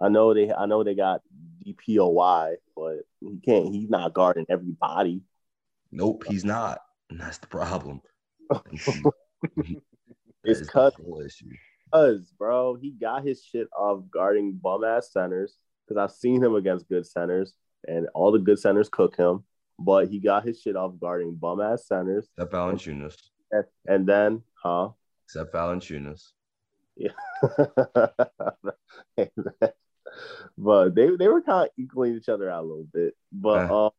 I 0.00 0.08
know 0.08 0.32
they 0.32 0.52
I 0.52 0.66
know 0.66 0.82
they 0.82 0.94
got 0.94 1.22
DPOY, 1.66 2.54
but 2.76 3.00
he 3.20 3.38
can't 3.44 3.74
he's 3.74 3.90
not 3.90 4.14
guarding 4.14 4.46
everybody. 4.48 5.22
Nope, 5.90 6.24
he's 6.28 6.44
not. 6.44 6.78
And 7.10 7.20
that's 7.20 7.38
the 7.38 7.46
problem. 7.46 8.00
it's 10.44 10.68
cuz 10.68 10.92
cuz 11.92 12.32
bro, 12.38 12.74
he 12.74 12.90
got 12.90 13.24
his 13.24 13.42
shit 13.42 13.68
off 13.76 14.02
guarding 14.10 14.52
bum 14.54 14.84
ass 14.84 15.12
centers 15.12 15.56
because 15.86 16.00
I've 16.00 16.16
seen 16.16 16.42
him 16.42 16.54
against 16.54 16.88
good 16.88 17.06
centers 17.06 17.54
and 17.86 18.08
all 18.14 18.32
the 18.32 18.38
good 18.38 18.58
centers 18.58 18.88
cook 18.88 19.16
him, 19.16 19.44
but 19.78 20.08
he 20.08 20.18
got 20.18 20.44
his 20.44 20.60
shit 20.60 20.76
off 20.76 20.98
guarding 20.98 21.34
bum 21.34 21.60
ass 21.60 21.86
centers. 21.86 22.28
Except 22.36 22.52
Valanciunas. 22.52 23.16
And, 23.50 23.64
and 23.86 24.06
then, 24.06 24.42
huh? 24.54 24.90
Except 25.26 25.52
Valanciunas. 25.52 26.32
Yeah. 26.96 27.10
but 30.56 30.94
they 30.94 31.10
they 31.16 31.28
were 31.28 31.42
kind 31.42 31.66
of 31.66 31.70
equaling 31.76 32.14
each 32.16 32.28
other 32.28 32.48
out 32.50 32.62
a 32.62 32.66
little 32.66 32.86
bit. 32.92 33.14
But 33.32 33.70
uh, 33.70 33.90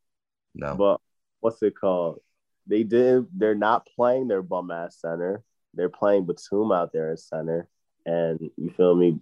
no. 0.54 0.76
But 0.76 1.02
what's 1.42 1.62
it 1.62 1.76
called? 1.80 2.20
They 2.68 2.84
did. 2.84 3.28
They're 3.34 3.56
not 3.56 3.88
playing 3.96 4.28
their 4.28 4.42
bum 4.42 4.72
ass 4.72 5.00
center. 5.00 5.44
They're 5.74 5.90
playing 5.90 6.26
Batum 6.26 6.72
out 6.72 6.92
there 6.94 7.12
as 7.12 7.28
center, 7.28 7.68
and 8.06 8.40
you 8.58 8.72
feel 8.72 8.96
me? 8.96 9.20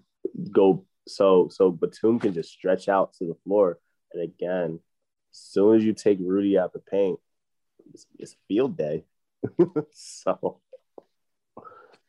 Go 0.52 0.86
so 1.08 1.50
so 1.52 1.72
Batum 1.72 2.20
can 2.20 2.34
just 2.34 2.52
stretch 2.52 2.88
out 2.88 3.14
to 3.16 3.26
the 3.26 3.36
floor, 3.44 3.80
and 4.14 4.24
again, 4.24 4.80
as 5.34 5.40
soon 5.40 5.78
as 5.78 5.84
you 5.84 5.94
take 5.94 6.20
Rudy 6.22 6.58
out 6.58 6.74
the 6.74 6.80
paint, 6.80 7.20
it's, 7.94 8.06
it's 8.18 8.36
field 8.48 8.78
day. 8.78 9.04
so 9.92 10.62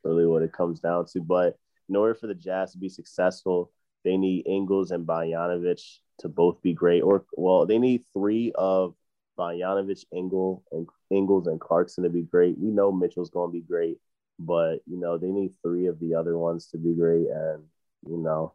really 0.04 0.26
what 0.26 0.42
it 0.42 0.52
comes 0.52 0.80
down 0.80 1.06
to. 1.06 1.20
But 1.20 1.58
in 1.88 1.96
order 1.96 2.14
for 2.14 2.26
the 2.26 2.34
Jazz 2.34 2.72
to 2.72 2.78
be 2.78 2.88
successful, 2.88 3.72
they 4.04 4.16
need 4.16 4.46
Ingles 4.46 4.90
and 4.90 5.06
Bogdanovic 5.06 5.80
to 6.18 6.28
both 6.28 6.62
be 6.62 6.74
great. 6.74 7.02
Or 7.02 7.24
well, 7.36 7.66
they 7.66 7.78
need 7.78 8.04
three 8.12 8.52
of 8.54 8.94
Bogdanovic, 9.38 10.04
Ingle, 10.14 10.62
and 10.70 10.86
Ingles 11.14 11.46
and 11.46 11.60
Clarkson 11.60 12.04
to 12.04 12.10
be 12.10 12.22
great. 12.22 12.58
We 12.58 12.70
know 12.70 12.92
Mitchell's 12.92 13.30
going 13.30 13.50
to 13.50 13.52
be 13.52 13.66
great, 13.66 13.98
but 14.38 14.80
you 14.86 14.98
know 14.98 15.18
they 15.18 15.30
need 15.30 15.52
three 15.62 15.86
of 15.86 16.00
the 16.00 16.14
other 16.14 16.36
ones 16.36 16.66
to 16.68 16.78
be 16.78 16.94
great. 16.94 17.28
And 17.28 17.64
you 18.06 18.18
know, 18.18 18.52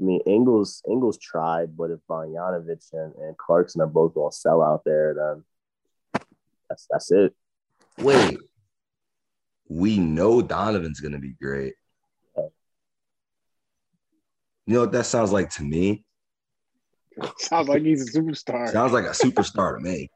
I 0.00 0.04
mean, 0.04 0.20
Ingles 0.26 0.82
Ingles 0.88 1.18
tried, 1.18 1.76
but 1.76 1.90
if 1.90 2.00
Bogdanovic 2.08 2.92
and, 2.92 3.14
and 3.14 3.36
Clarkson 3.36 3.80
are 3.80 3.86
both 3.86 4.14
going 4.14 4.30
to 4.30 4.36
sell 4.36 4.62
out 4.62 4.82
there, 4.84 5.14
then 5.14 6.24
that's 6.68 6.86
that's 6.90 7.10
it. 7.10 7.34
Wait, 7.98 8.38
we 9.68 9.98
know 9.98 10.42
Donovan's 10.42 11.00
going 11.00 11.12
to 11.12 11.18
be 11.18 11.34
great. 11.40 11.74
You 14.66 14.74
know 14.74 14.80
what 14.82 14.92
that 14.92 15.06
sounds 15.06 15.32
like 15.32 15.50
to 15.50 15.64
me? 15.64 16.04
Sounds 17.38 17.68
like 17.68 17.82
he's 17.82 18.08
a 18.08 18.18
superstar. 18.18 18.70
Sounds 18.70 18.92
like 18.92 19.04
a 19.04 19.08
superstar 19.08 19.76
to 19.76 19.80
me. 19.82 20.08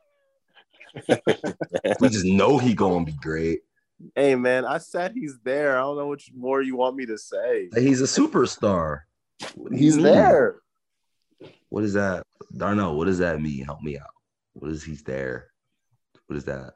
We 2.01 2.09
just 2.09 2.25
know 2.25 2.59
he 2.59 2.75
gonna 2.75 3.05
be 3.05 3.13
great. 3.13 3.61
Hey 4.15 4.35
man, 4.35 4.65
I 4.65 4.79
said 4.79 5.13
he's 5.15 5.39
there. 5.45 5.77
I 5.77 5.83
don't 5.83 5.97
know 5.97 6.07
what 6.07 6.21
more 6.35 6.63
you 6.63 6.77
want 6.77 6.97
me 6.97 7.07
to 7.07 7.19
say. 7.19 7.69
He's 7.75 8.01
a 8.01 8.05
superstar. 8.05 9.01
He's 9.73 9.97
mm. 9.97 10.03
there. 10.03 10.57
What 11.69 11.85
is 11.85 11.95
that? 11.95 12.25
Darno? 12.55 12.97
what 12.97 13.07
does 13.07 13.19
that 13.19 13.41
mean? 13.41 13.65
Help 13.65 13.83
me 13.83 13.99
out. 13.99 14.07
What 14.53 14.71
is 14.71 14.85
he's 14.85 15.03
there? 15.03 15.49
What 16.27 16.37
is 16.37 16.45
that? 16.45 16.75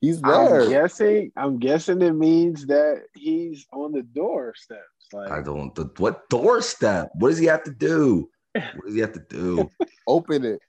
He's 0.00 0.20
there. 0.20 0.62
I'm 0.62 0.68
guessing. 0.70 1.32
I'm 1.36 1.58
guessing 1.58 2.02
it 2.02 2.12
means 2.12 2.66
that 2.66 3.04
he's 3.14 3.66
on 3.72 3.92
the 3.92 4.02
doorsteps. 4.02 4.82
Like 5.12 5.30
I 5.30 5.42
don't. 5.42 5.74
The, 5.74 5.90
what 5.98 6.28
doorstep? 6.28 7.10
What 7.14 7.30
does 7.30 7.38
he 7.38 7.46
have 7.46 7.64
to 7.64 7.70
do? 7.70 8.28
What 8.74 8.86
does 8.86 8.94
he 8.94 9.00
have 9.00 9.12
to 9.12 9.24
do? 9.28 9.70
Open 10.06 10.44
it. 10.44 10.60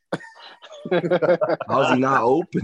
How's 1.67 1.93
he 1.93 1.99
not 1.99 2.23
open? 2.23 2.61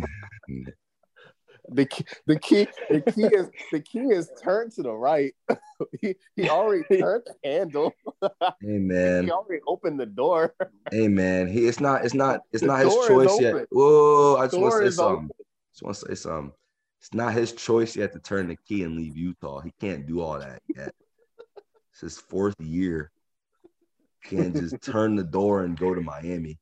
The 1.69 1.86
key, 1.86 2.05
the 2.28 2.38
key, 2.38 2.67
the 2.89 3.01
key 3.01 3.24
is 3.24 3.49
the 3.71 3.80
key 3.80 3.99
is 3.99 4.30
turned 4.41 4.74
to 4.74 4.84
the 4.84 4.91
right. 4.91 5.34
he, 6.01 6.15
he 6.36 6.49
already 6.49 6.84
turned 6.99 7.24
the 7.26 7.49
handle. 7.49 7.93
Hey 8.21 8.28
man, 8.80 9.24
he 9.24 9.32
already 9.32 9.61
opened 9.65 9.99
the 9.99 10.05
door. 10.05 10.53
Hey 10.91 11.07
man, 11.07 11.47
he 11.47 11.65
it's 11.67 11.80
not 11.80 12.03
it's 12.03 12.13
not 12.13 12.41
it's 12.51 12.61
the 12.61 12.67
not 12.67 12.84
his 12.84 12.93
choice 13.07 13.39
yet. 13.39 13.65
Whoa, 13.71 14.36
I 14.36 14.47
just 14.47 14.57
want 14.57 14.74
to 14.74 14.89
say 14.89 14.95
something. 14.95 15.26
Open. 15.26 15.45
Just 15.71 15.84
want 15.84 15.97
to 15.97 16.05
say 16.07 16.15
something. 16.15 16.51
It's 16.99 17.13
not 17.13 17.34
his 17.34 17.53
choice 17.53 17.95
yet 17.95 18.13
to 18.13 18.19
turn 18.19 18.47
the 18.47 18.57
key 18.57 18.84
and 18.84 18.95
leave 18.95 19.17
Utah. 19.17 19.61
He 19.61 19.74
can't 19.80 20.05
do 20.05 20.21
all 20.21 20.39
that 20.39 20.61
yet. 20.76 20.93
It's 21.91 22.01
his 22.01 22.17
fourth 22.17 22.55
year. 22.59 23.11
Can't 24.24 24.55
just 24.55 24.82
turn 24.82 25.15
the 25.15 25.24
door 25.24 25.63
and 25.63 25.78
go 25.78 25.93
to 25.93 26.01
Miami. 26.01 26.59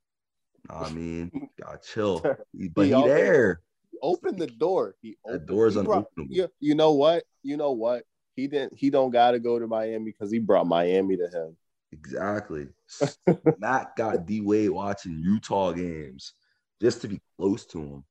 I 0.69 0.89
mean, 0.91 1.49
got 1.61 1.83
chill. 1.83 2.21
But 2.75 2.85
he, 2.85 2.93
he 2.93 3.03
there. 3.07 3.61
Open 4.01 4.37
the 4.37 4.47
door. 4.47 4.95
He 5.01 5.17
the 5.25 5.39
door's 5.39 5.75
unopenable. 5.75 6.27
You, 6.29 6.47
you 6.59 6.75
know 6.75 6.93
what? 6.93 7.23
You 7.43 7.57
know 7.57 7.71
what? 7.71 8.03
he 8.35 8.47
didn't. 8.47 8.77
He 8.77 8.89
don't 8.89 9.11
got 9.11 9.31
to 9.31 9.39
go 9.39 9.59
to 9.59 9.67
Miami 9.67 10.05
because 10.05 10.31
he 10.31 10.39
brought 10.39 10.67
Miami 10.67 11.17
to 11.17 11.27
him. 11.27 11.55
Exactly. 11.91 12.67
Matt 13.59 13.95
got 13.95 14.25
D 14.25 14.41
Wade 14.41 14.69
watching 14.69 15.19
Utah 15.19 15.71
games 15.71 16.33
just 16.81 17.01
to 17.01 17.07
be 17.07 17.21
close 17.37 17.65
to 17.67 17.79
him. 17.79 18.03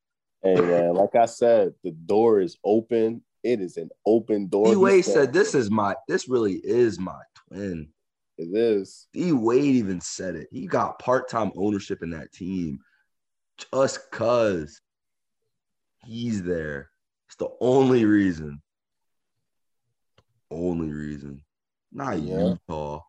Hey 0.43 0.61
man, 0.61 0.95
like 0.95 1.15
I 1.15 1.27
said, 1.27 1.75
the 1.85 1.91
door 1.91 2.41
is 2.41 2.57
open. 2.65 3.23
It 3.43 3.61
is 3.61 3.77
an 3.77 3.91
open 4.07 4.49
door. 4.49 4.67
D 4.67 4.77
Wade 4.77 5.05
said, 5.05 5.33
"This 5.33 5.55
is 5.55 5.71
my. 5.71 5.95
This 6.09 6.29
really 6.29 6.55
is 6.55 6.99
my 6.99 7.21
twin." 7.49 7.89
It 8.41 8.57
is. 8.57 9.07
D 9.13 9.33
Wade 9.33 9.77
even 9.77 10.01
said 10.01 10.35
it. 10.35 10.49
He 10.51 10.67
got 10.67 10.99
part 10.99 11.29
time 11.29 11.53
ownership 11.57 12.03
in 12.03 12.11
that 12.11 12.33
team 12.33 12.81
just 13.73 14.11
cause 14.11 14.81
he's 16.05 16.43
there. 16.43 16.91
It's 17.29 17.37
the 17.37 17.51
only 17.61 18.05
reason. 18.05 18.63
Only 20.51 20.91
reason. 20.91 21.43
Not 21.93 22.19
Yeah. 22.19 22.55
Utah. 22.69 23.01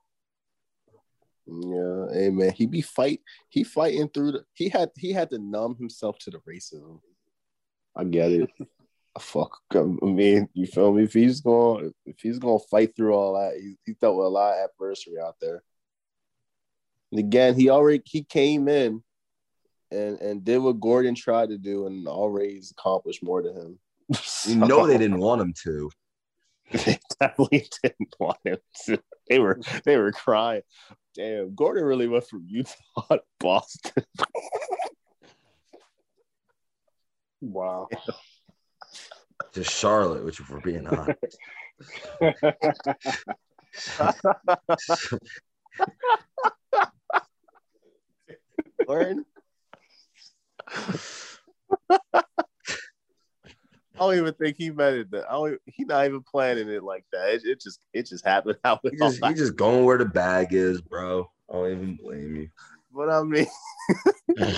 Yeah, 1.47 2.05
hey 2.13 2.29
man, 2.29 2.53
he 2.53 2.65
be 2.65 2.81
fight. 2.81 3.19
He 3.49 3.63
fighting 3.63 4.07
through 4.09 4.33
the. 4.33 4.45
He 4.53 4.69
had 4.69 4.91
he 4.95 5.11
had 5.11 5.29
to 5.31 5.39
numb 5.39 5.75
himself 5.75 6.17
to 6.19 6.29
the 6.29 6.37
racism. 6.39 6.99
I 7.95 8.03
get 8.05 8.31
it. 8.31 8.49
Fuck, 9.19 9.59
I 9.73 9.81
mean, 9.81 10.47
you 10.53 10.65
feel 10.65 10.93
me? 10.93 11.03
If 11.03 11.13
he's 11.13 11.41
gonna, 11.41 11.89
if 12.05 12.19
he's 12.21 12.39
to 12.39 12.59
fight 12.69 12.95
through 12.95 13.13
all 13.13 13.33
that, 13.33 13.59
he, 13.59 13.75
he 13.85 13.93
dealt 13.99 14.15
with 14.15 14.27
a 14.27 14.29
lot 14.29 14.53
of 14.53 14.69
adversity 14.69 15.19
out 15.19 15.35
there. 15.41 15.63
And 17.11 17.19
again, 17.19 17.55
he 17.55 17.69
already 17.69 18.01
he 18.05 18.23
came 18.23 18.69
in, 18.69 19.03
and 19.91 20.19
and 20.21 20.45
did 20.45 20.59
what 20.59 20.79
Gordon 20.79 21.15
tried 21.15 21.49
to 21.49 21.57
do, 21.57 21.87
and 21.87 22.07
already 22.07 22.61
accomplished 22.71 23.21
more 23.21 23.41
than 23.41 23.55
him. 23.55 23.79
You 24.45 24.55
know 24.55 24.87
they 24.87 24.97
didn't 24.97 25.19
want 25.19 25.41
him 25.41 25.53
to. 25.63 25.91
they 26.71 26.99
definitely 27.19 27.67
didn't 27.83 28.15
want 28.17 28.37
him 28.45 28.57
to. 28.85 28.99
They 29.29 29.39
were 29.39 29.59
they 29.83 29.97
were 29.97 30.13
crying. 30.13 30.61
Damn, 31.15 31.53
Gordon 31.53 31.83
really 31.83 32.07
went 32.07 32.27
from 32.27 32.45
Utah 32.47 32.75
to 33.09 33.21
Boston. 33.39 34.05
Wow. 37.41 37.89
To 39.53 39.63
Charlotte, 39.63 40.25
which 40.25 40.39
if 40.39 40.49
we're 40.49 40.59
being 40.59 40.87
honest. 40.87 41.37
Gordon. 48.85 49.25
I 54.01 54.05
don't 54.05 54.17
even 54.17 54.33
think 54.33 54.57
he 54.57 54.71
meant 54.71 54.95
it. 54.95 55.11
That 55.11 55.29
I 55.29 55.33
don't, 55.33 55.61
he 55.65 55.83
not 55.83 56.05
even 56.05 56.23
planning 56.23 56.69
it 56.69 56.83
like 56.83 57.05
that. 57.11 57.35
It, 57.35 57.45
it 57.45 57.61
just 57.61 57.85
it 57.93 58.07
just 58.07 58.25
happened 58.25 58.57
how 58.63 58.79
it 58.83 58.93
He 58.93 58.97
just, 58.97 59.23
he 59.23 59.33
just 59.35 59.55
going 59.55 59.85
where 59.85 59.97
the 59.97 60.05
bag 60.05 60.53
is, 60.53 60.81
bro. 60.81 61.29
I 61.49 61.53
don't 61.53 61.71
even 61.71 61.99
blame 62.01 62.35
you. 62.35 62.49
But 62.93 63.09
I 63.09 63.21
mean, 63.21 63.47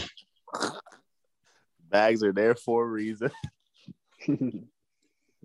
bags 1.89 2.23
are 2.23 2.31
there 2.31 2.55
for 2.55 2.83
a 2.83 2.87
reason. 2.87 3.31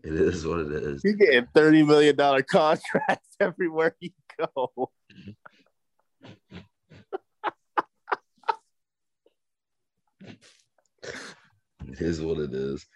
It 0.04 0.14
is 0.14 0.46
what 0.46 0.60
it 0.60 0.72
is. 0.72 1.02
He 1.02 1.14
getting 1.14 1.46
thirty 1.54 1.82
million 1.82 2.16
dollar 2.16 2.42
contracts 2.42 3.36
everywhere 3.40 3.96
you 4.00 4.10
go. 4.38 4.90
It 11.90 12.00
is 12.00 12.20
what 12.20 12.38
it 12.38 12.52
is. 12.52 12.86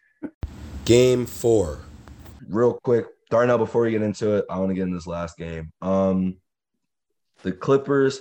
Game 0.84 1.26
four. 1.26 1.80
Real 2.48 2.78
quick, 2.84 3.07
Darnell, 3.30 3.59
before 3.59 3.82
we 3.82 3.90
get 3.92 4.03
into 4.03 4.36
it, 4.36 4.44
I 4.50 4.59
want 4.59 4.70
to 4.70 4.74
get 4.74 4.82
in 4.82 4.92
this 4.92 5.07
last 5.07 5.38
game. 5.38 5.72
Um, 5.80 6.36
the 7.42 7.53
Clippers 7.53 8.20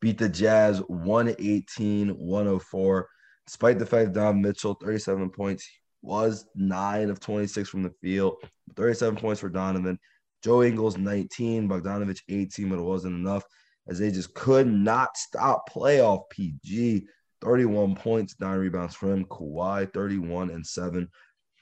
beat 0.00 0.18
the 0.18 0.28
Jazz 0.28 0.78
118 0.88 2.10
104. 2.10 3.08
Despite 3.46 3.78
the 3.78 3.86
fact 3.86 4.14
that 4.14 4.20
Don 4.20 4.40
Mitchell, 4.40 4.74
37 4.74 5.30
points, 5.30 5.68
was 6.02 6.46
9 6.54 7.10
of 7.10 7.20
26 7.20 7.68
from 7.68 7.82
the 7.82 7.94
field, 8.02 8.36
37 8.76 9.16
points 9.18 9.40
for 9.40 9.48
Donovan. 9.48 9.98
Joe 10.42 10.62
Ingles, 10.62 10.98
19, 10.98 11.68
Bogdanovich, 11.68 12.20
18, 12.28 12.68
but 12.68 12.78
it 12.78 12.82
wasn't 12.82 13.14
enough 13.14 13.44
as 13.88 13.98
they 13.98 14.10
just 14.10 14.34
could 14.34 14.66
not 14.66 15.16
stop 15.16 15.68
playoff 15.70 16.28
PG. 16.30 17.06
31 17.40 17.94
points, 17.96 18.36
nine 18.40 18.58
rebounds 18.58 18.94
for 18.94 19.12
him. 19.12 19.24
Kawhi, 19.24 19.92
31 19.92 20.50
and 20.50 20.66
7. 20.66 21.08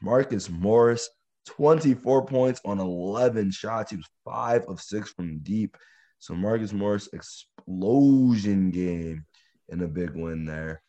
Marcus 0.03 0.49
Morris, 0.49 1.09
24 1.47 2.27
points 2.27 2.61
on 2.65 2.79
11 2.79 3.51
shots. 3.51 3.91
He 3.91 3.97
was 3.97 4.09
5 4.25 4.65
of 4.65 4.81
6 4.81 5.11
from 5.11 5.39
deep. 5.41 5.77
So 6.19 6.35
Marcus 6.35 6.73
Morris 6.73 7.09
explosion 7.13 8.71
game 8.71 9.25
and 9.71 9.81
a 9.83 9.89
big 9.89 10.11
win 10.15 10.45
there. 10.45 10.83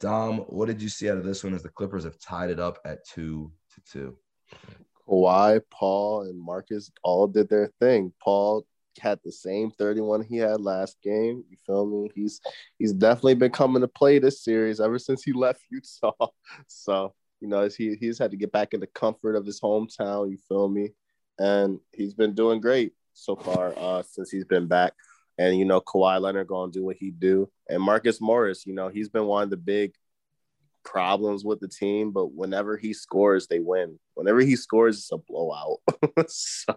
Dom, 0.00 0.38
what 0.48 0.66
did 0.66 0.80
you 0.80 0.88
see 0.88 1.10
out 1.10 1.18
of 1.18 1.24
this 1.24 1.42
one 1.42 1.54
as 1.54 1.62
the 1.62 1.68
Clippers 1.68 2.04
have 2.04 2.18
tied 2.18 2.50
it 2.50 2.60
up 2.60 2.78
at 2.84 3.04
2 3.06 3.50
to 3.74 3.92
2? 3.92 4.16
Kawhi, 5.08 5.60
Paul, 5.70 6.22
and 6.22 6.38
Marcus 6.38 6.90
all 7.02 7.26
did 7.26 7.48
their 7.48 7.72
thing. 7.80 8.12
Paul 8.22 8.66
had 9.00 9.20
the 9.24 9.32
same 9.32 9.70
31 9.70 10.22
he 10.22 10.36
had 10.36 10.60
last 10.60 10.98
game. 11.02 11.44
You 11.48 11.56
feel 11.66 11.86
me? 11.86 12.10
He's 12.14 12.40
he's 12.78 12.92
definitely 12.92 13.36
been 13.36 13.52
coming 13.52 13.80
to 13.80 13.88
play 13.88 14.18
this 14.18 14.42
series 14.42 14.80
ever 14.80 14.98
since 14.98 15.22
he 15.22 15.32
left 15.34 15.62
Utah. 15.70 16.28
So, 16.66 17.14
you 17.40 17.48
know, 17.48 17.68
he 17.68 17.96
he's 17.96 18.18
had 18.18 18.30
to 18.32 18.36
get 18.36 18.52
back 18.52 18.74
in 18.74 18.80
the 18.80 18.86
comfort 18.88 19.36
of 19.36 19.46
his 19.46 19.60
hometown, 19.60 20.30
you 20.30 20.38
feel 20.48 20.68
me? 20.68 20.90
And 21.38 21.80
he's 21.92 22.14
been 22.14 22.34
doing 22.34 22.60
great 22.60 22.92
so 23.14 23.34
far 23.34 23.74
uh 23.76 24.02
since 24.02 24.30
he's 24.30 24.44
been 24.44 24.66
back. 24.66 24.92
And 25.38 25.56
you 25.56 25.64
know, 25.64 25.80
Kawhi 25.80 26.20
Leonard 26.20 26.48
gonna 26.48 26.72
do 26.72 26.84
what 26.84 26.96
he 26.96 27.10
do. 27.10 27.50
And 27.68 27.82
Marcus 27.82 28.20
Morris, 28.20 28.66
you 28.66 28.74
know, 28.74 28.88
he's 28.88 29.08
been 29.08 29.26
one 29.26 29.44
of 29.44 29.50
the 29.50 29.56
big 29.56 29.94
problems 30.84 31.44
with 31.44 31.60
the 31.60 31.68
team, 31.68 32.12
but 32.12 32.32
whenever 32.32 32.76
he 32.76 32.92
scores, 32.92 33.46
they 33.46 33.60
win. 33.60 33.98
Whenever 34.14 34.40
he 34.40 34.56
scores, 34.56 34.98
it's 34.98 35.12
a 35.12 35.18
blowout. 35.18 35.78
so 36.28 36.74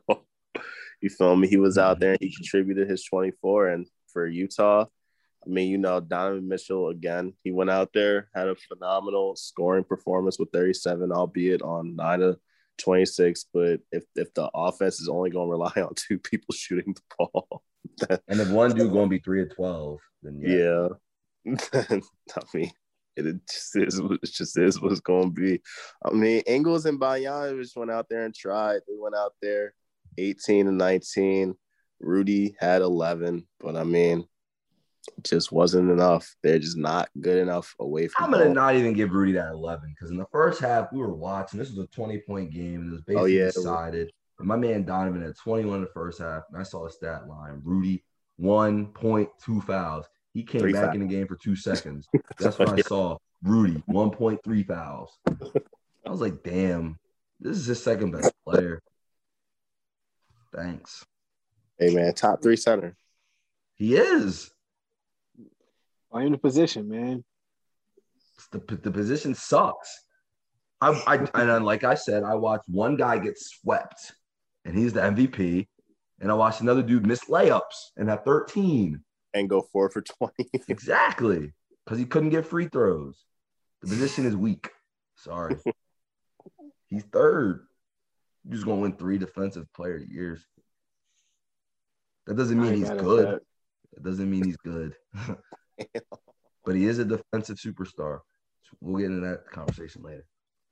you 1.01 1.09
feel 1.09 1.36
me? 1.36 1.47
He 1.47 1.57
was 1.57 1.78
out 1.78 1.99
there 1.99 2.12
and 2.12 2.22
he 2.22 2.36
contributed 2.36 2.89
his 2.89 3.03
24. 3.05 3.70
And 3.70 3.88
for 4.14 4.28
Utah, 4.28 4.86
I 5.45 5.49
mean, 5.49 5.70
you 5.70 5.78
know, 5.78 5.99
Donovan 5.99 6.47
Mitchell 6.47 6.89
again, 6.89 7.34
he 7.43 7.51
went 7.51 7.72
out 7.72 7.91
there, 7.93 8.30
had 8.36 8.47
a 8.47 8.55
phenomenal 8.55 9.36
scoring 9.36 9.84
performance 9.84 10.38
with 10.38 10.51
37, 10.51 11.12
albeit 11.12 11.64
on 11.64 11.95
nine 11.95 12.22
of 12.22 12.38
26. 12.78 13.45
But 13.51 13.80
if 13.91 14.03
if 14.16 14.34
the 14.36 14.49
offense 14.53 14.99
is 14.99 15.09
only 15.09 15.32
going 15.32 15.47
to 15.47 15.51
rely 15.51 15.74
on 15.78 15.95
two 15.95 16.20
people 16.20 16.53
shooting 16.53 16.93
the 16.93 17.01
ball, 17.18 17.64
And 18.28 18.40
if 18.40 18.50
one 18.50 18.72
dude 18.76 18.92
going 18.92 19.06
to 19.06 19.10
be 19.10 19.20
3 19.20 19.44
of 19.44 19.56
12, 19.56 20.00
then 20.24 20.40
yeah. 20.42 20.88
yeah. 21.46 21.58
I 22.36 22.42
mean, 22.54 22.72
it 23.18 23.48
just 23.50 23.76
is. 23.76 24.00
It 24.00 24.32
just 24.32 24.58
is 24.58 24.82
what 24.82 24.92
it's 24.92 25.02
going 25.02 25.34
to 25.34 25.42
be. 25.42 25.62
I 26.06 26.12
mean, 26.12 26.42
Ingles 26.48 26.86
and 26.86 27.00
Bojan 27.00 27.60
just 27.62 27.76
went 27.76 27.92
out 27.92 28.08
there 28.10 28.26
and 28.26 28.34
tried. 28.34 28.82
They 28.88 28.94
went 28.98 29.16
out 29.16 29.34
there, 29.42 29.74
18 30.18 30.68
and 30.68 30.78
19. 30.78 31.56
Rudy 32.00 32.56
had 32.60 32.82
11, 32.82 33.48
but 33.60 33.76
I 33.76 33.84
mean, 33.84 34.26
it 35.18 35.24
just 35.24 35.52
wasn't 35.52 35.92
enough. 35.92 36.36
They're 36.44 36.60
just 36.60 36.78
not 36.78 37.10
good 37.20 37.38
enough 37.38 37.76
away 37.80 38.08
from. 38.08 38.26
I'm 38.26 38.32
gonna 38.32 38.46
home. 38.46 38.54
not 38.54 38.76
even 38.76 38.94
give 38.94 39.12
Rudy 39.12 39.34
that 39.34 39.52
11 39.52 39.94
because 39.94 40.12
in 40.12 40.18
the 40.18 40.26
first 40.32 40.62
half 40.62 40.92
we 40.92 41.00
were 41.00 41.14
watching. 41.14 41.60
This 41.60 41.70
was 41.70 41.80
a 41.86 41.88
20 41.88 42.20
point 42.28 42.52
game. 42.52 42.88
It 42.88 42.92
was 42.92 43.02
basically 43.02 43.22
Oh, 43.22 43.26
yeah, 43.26 43.52
decided. 43.52 44.12
And 44.42 44.48
my 44.48 44.58
man 44.58 44.84
Donovan 44.84 45.22
had 45.22 45.38
21 45.38 45.76
in 45.76 45.82
the 45.82 45.89
first 45.94 46.20
half, 46.20 46.44
and 46.52 46.60
I 46.60 46.64
saw 46.64 46.88
a 46.88 46.92
stat 46.92 47.28
line. 47.28 47.62
Rudy 47.64 48.04
one 48.38 48.88
point 48.88 49.30
two 49.44 49.62
fouls. 49.62 50.06
He 50.34 50.44
came 50.44 50.62
Three 50.62 50.74
back 50.74 50.86
fouls. 50.86 50.96
in 50.96 51.02
the 51.02 51.08
game 51.08 51.28
for 51.28 51.36
two 51.36 51.56
seconds. 51.56 52.08
That's 52.39 52.58
what 52.58 52.70
I 52.70 52.82
saw. 52.82 53.18
Rudy 53.44 53.84
1.3 53.89 54.68
fouls. 54.68 55.18
I 56.06 56.10
was 56.10 56.22
like, 56.22 56.44
damn, 56.44 56.98
this 57.39 57.58
is 57.58 57.66
his 57.66 57.84
second 57.84 58.12
best 58.12 58.32
player. 58.46 58.82
Thanks. 60.56 61.06
Hey 61.80 61.94
man, 61.94 62.14
top 62.14 62.42
three 62.44 62.56
center. 62.56 62.96
He 63.76 63.96
is. 63.96 64.52
Blame 66.12 66.32
the 66.32 66.38
position, 66.38 66.88
man. 66.89 67.24
the, 68.52 68.60
the 68.76 68.92
position 68.92 69.34
sucks. 69.34 70.04
I, 70.82 70.89
I 71.08 71.16
and 71.16 71.50
then, 71.50 71.64
like 71.64 71.84
I 71.84 71.94
said, 71.94 72.24
I 72.24 72.36
watched 72.36 72.68
one 72.68 72.96
guy 72.96 73.20
get 73.20 73.38
swept, 73.38 74.14
and 74.66 74.78
he's 74.78 74.93
the 74.93 75.01
MVP. 75.01 75.68
And 76.20 76.32
I 76.32 76.36
watched 76.36 76.62
another 76.62 76.84
dude 76.84 77.05
miss 77.05 77.26
layups 77.26 77.91
and 77.97 78.09
have 78.09 78.24
13. 78.24 79.01
And 79.34 79.49
go 79.49 79.62
four 79.62 79.89
for 79.89 80.01
20. 80.01 80.34
Exactly. 80.68 81.53
Because 81.86 81.97
he 81.97 82.05
couldn't 82.05 82.30
get 82.30 82.45
free 82.45 82.68
throws. 82.68 83.26
The 83.82 83.88
position 83.88 84.26
is 84.26 84.36
weak. 84.36 84.70
Sorry. 85.16 85.55
he's 86.89 87.03
third. 87.03 87.66
You're 88.43 88.53
just 88.53 88.66
gonna 88.66 88.82
win 88.82 88.93
three 88.93 89.18
defensive 89.18 89.72
player 89.74 89.95
of 89.95 90.01
the 90.01 90.14
years. 90.14 90.45
That 92.28 92.38
doesn't 92.38 92.59
mean 92.59 92.74
ain't 92.74 92.80
he's 92.80 92.89
good. 92.89 93.28
that. 93.28 93.41
That 93.93 94.03
doesn't 94.03 94.30
mean 94.30 94.45
he's 94.45 94.57
good. 94.57 94.95
but 96.66 96.76
he 96.76 96.86
is 96.86 96.99
a 96.99 97.05
defensive 97.05 97.57
superstar. 97.57 98.20
So 98.64 98.78
we'll 98.80 99.01
get 99.01 99.12
into 99.12 99.28
that 99.28 99.49
conversation 99.51 100.03
later. 100.03 100.26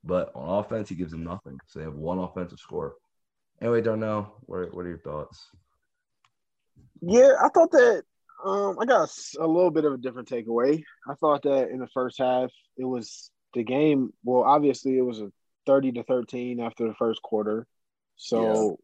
But 0.03 0.31
on 0.35 0.63
offense, 0.63 0.89
he 0.89 0.95
gives 0.95 1.11
them 1.11 1.23
nothing. 1.23 1.59
So 1.65 1.79
they 1.79 1.85
have 1.85 1.95
one 1.95 2.19
offensive 2.19 2.59
score. 2.59 2.95
Anyway, 3.61 3.81
don't 3.81 3.99
know. 3.99 4.33
What 4.41 4.73
what 4.73 4.85
are 4.85 4.89
your 4.89 4.99
thoughts? 4.99 5.47
Yeah, 7.01 7.33
I 7.43 7.49
thought 7.49 7.71
that 7.71 8.03
um, 8.43 8.77
I 8.79 8.85
got 8.85 9.09
a 9.39 9.47
little 9.47 9.71
bit 9.71 9.85
of 9.85 9.93
a 9.93 9.97
different 9.97 10.29
takeaway. 10.29 10.83
I 11.07 11.13
thought 11.15 11.43
that 11.43 11.69
in 11.69 11.79
the 11.79 11.87
first 11.87 12.19
half, 12.19 12.51
it 12.77 12.85
was 12.85 13.31
the 13.53 13.63
game. 13.63 14.13
Well, 14.23 14.43
obviously, 14.43 14.97
it 14.97 15.01
was 15.01 15.19
a 15.19 15.31
30 15.65 15.93
to 15.93 16.03
13 16.03 16.59
after 16.59 16.87
the 16.87 16.95
first 16.95 17.21
quarter. 17.21 17.67
So 18.15 18.79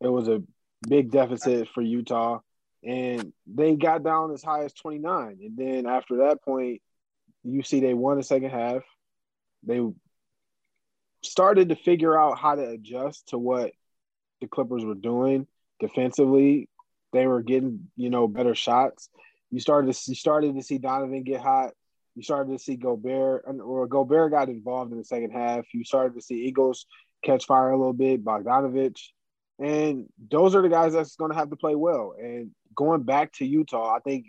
it 0.00 0.08
was 0.08 0.28
a 0.28 0.42
big 0.88 1.10
deficit 1.10 1.68
for 1.68 1.82
Utah. 1.82 2.40
And 2.82 3.32
they 3.46 3.76
got 3.76 4.02
down 4.02 4.32
as 4.32 4.42
high 4.42 4.64
as 4.64 4.72
29. 4.72 5.38
And 5.42 5.56
then 5.56 5.86
after 5.86 6.18
that 6.18 6.42
point, 6.42 6.80
you 7.44 7.62
see 7.62 7.80
they 7.80 7.94
won 7.94 8.16
the 8.16 8.22
second 8.22 8.50
half. 8.50 8.82
They 9.64 9.80
started 11.22 11.68
to 11.68 11.76
figure 11.76 12.18
out 12.18 12.38
how 12.38 12.54
to 12.54 12.66
adjust 12.66 13.28
to 13.28 13.38
what 13.38 13.72
the 14.40 14.48
Clippers 14.48 14.84
were 14.84 14.94
doing 14.94 15.46
defensively 15.78 16.68
they 17.12 17.26
were 17.26 17.42
getting 17.42 17.88
you 17.96 18.10
know 18.10 18.28
better 18.28 18.54
shots. 18.54 19.08
You 19.50 19.60
started 19.60 19.92
to 19.92 20.10
you 20.10 20.14
started 20.14 20.54
to 20.54 20.62
see 20.62 20.78
Donovan 20.78 21.22
get 21.22 21.40
hot. 21.40 21.72
You 22.14 22.22
started 22.22 22.52
to 22.52 22.58
see 22.58 22.76
Gobert 22.76 23.44
or 23.46 23.86
Gobert 23.86 24.32
got 24.32 24.48
involved 24.48 24.92
in 24.92 24.98
the 24.98 25.04
second 25.04 25.30
half. 25.30 25.64
You 25.72 25.84
started 25.84 26.14
to 26.14 26.22
see 26.22 26.46
Ingles 26.46 26.86
catch 27.24 27.46
fire 27.46 27.70
a 27.70 27.78
little 27.78 27.92
bit, 27.92 28.24
Bogdanovich, 28.24 29.00
and 29.58 30.06
those 30.30 30.54
are 30.54 30.62
the 30.62 30.68
guys 30.68 30.92
that's 30.92 31.16
going 31.16 31.30
to 31.30 31.36
have 31.36 31.50
to 31.50 31.56
play 31.56 31.74
well. 31.74 32.14
And 32.18 32.50
going 32.74 33.02
back 33.02 33.32
to 33.34 33.46
Utah, 33.46 33.94
I 33.94 34.00
think 34.00 34.26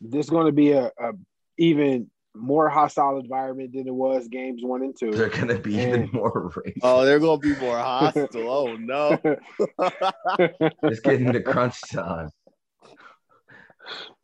this 0.00 0.26
is 0.26 0.30
going 0.30 0.46
to 0.46 0.52
be 0.52 0.72
a, 0.72 0.86
a 0.86 1.12
even 1.58 2.10
more 2.36 2.68
hostile 2.68 3.18
environment 3.18 3.72
than 3.72 3.86
it 3.88 3.94
was 3.94 4.28
games 4.28 4.62
one 4.62 4.82
and 4.82 4.94
two. 4.98 5.10
They're 5.12 5.28
gonna 5.28 5.58
be 5.58 5.74
even 5.76 6.10
more 6.12 6.50
racist. 6.50 6.78
Oh, 6.82 7.04
they're 7.04 7.18
gonna 7.20 7.38
be 7.38 7.54
more 7.56 7.78
hostile. 7.78 8.28
Oh 8.48 8.76
no. 8.76 9.18
It's 10.82 11.00
getting 11.00 11.32
to 11.32 11.42
crunch 11.42 11.80
time. 11.90 12.30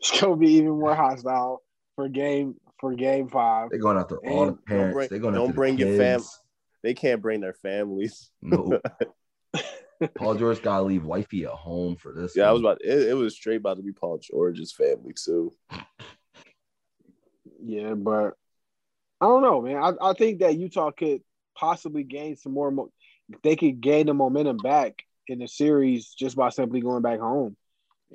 it's 0.00 0.20
going 0.20 0.34
to 0.34 0.36
be 0.46 0.52
even 0.54 0.70
more 0.80 0.94
hostile 0.94 1.62
for 1.96 2.08
game 2.08 2.54
for 2.80 2.94
game 2.94 3.28
five. 3.28 3.70
They're 3.70 3.78
going 3.78 3.96
after 3.98 4.16
all 4.26 4.46
the 4.46 4.52
And 4.52 4.64
parents. 4.64 4.94
bring- 4.94 5.08
They're 5.08 5.18
going 5.20 5.34
don't 5.34 5.44
after 5.50 5.54
bring 5.54 5.76
the 5.76 5.86
your 5.86 5.98
fam- 5.98 6.22
they 6.82 6.94
can't 6.94 7.22
bring 7.22 7.40
their 7.40 7.52
families. 7.54 8.30
No. 8.42 8.80
Paul 10.16 10.34
George 10.34 10.60
gotta 10.62 10.82
leave 10.82 11.04
wifey 11.04 11.44
at 11.44 11.50
home 11.52 11.94
for 11.94 12.12
this. 12.12 12.34
Yeah, 12.36 12.48
I 12.48 12.52
was 12.52 12.60
about. 12.60 12.78
It, 12.82 13.10
it 13.10 13.14
was 13.14 13.34
straight 13.34 13.58
about 13.58 13.76
to 13.76 13.84
be 13.84 13.92
Paul 13.92 14.18
George's 14.18 14.72
family 14.72 15.12
too. 15.14 15.52
Yeah, 17.64 17.94
but 17.94 18.34
I 19.20 19.26
don't 19.26 19.42
know, 19.42 19.62
man. 19.62 19.76
I, 19.76 20.10
I 20.10 20.12
think 20.14 20.40
that 20.40 20.56
Utah 20.56 20.90
could 20.90 21.22
possibly 21.54 22.02
gain 22.02 22.36
some 22.36 22.52
more. 22.52 22.70
Mo- 22.70 22.92
they 23.42 23.56
could 23.56 23.80
gain 23.80 24.06
the 24.06 24.14
momentum 24.14 24.56
back 24.56 25.04
in 25.28 25.38
the 25.38 25.48
series 25.48 26.08
just 26.08 26.36
by 26.36 26.50
simply 26.50 26.80
going 26.80 27.02
back 27.02 27.20
home. 27.20 27.56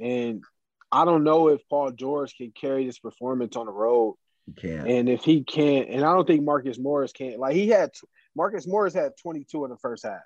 And 0.01 0.43
I 0.91 1.05
don't 1.05 1.23
know 1.23 1.47
if 1.47 1.61
Paul 1.69 1.91
George 1.91 2.35
can 2.35 2.51
carry 2.51 2.85
this 2.85 2.99
performance 2.99 3.55
on 3.55 3.65
the 3.65 3.71
road. 3.71 4.15
You 4.47 4.53
can't. 4.53 4.87
And 4.87 5.09
if 5.09 5.23
he 5.23 5.43
can't, 5.43 5.89
and 5.89 6.03
I 6.03 6.13
don't 6.13 6.27
think 6.27 6.43
Marcus 6.43 6.77
Morris 6.77 7.11
can. 7.11 7.37
Like 7.37 7.55
he 7.55 7.69
had 7.69 7.91
Marcus 8.35 8.67
Morris 8.67 8.93
had 8.93 9.13
22 9.21 9.65
in 9.65 9.71
the 9.71 9.77
first 9.77 10.03
half. 10.03 10.21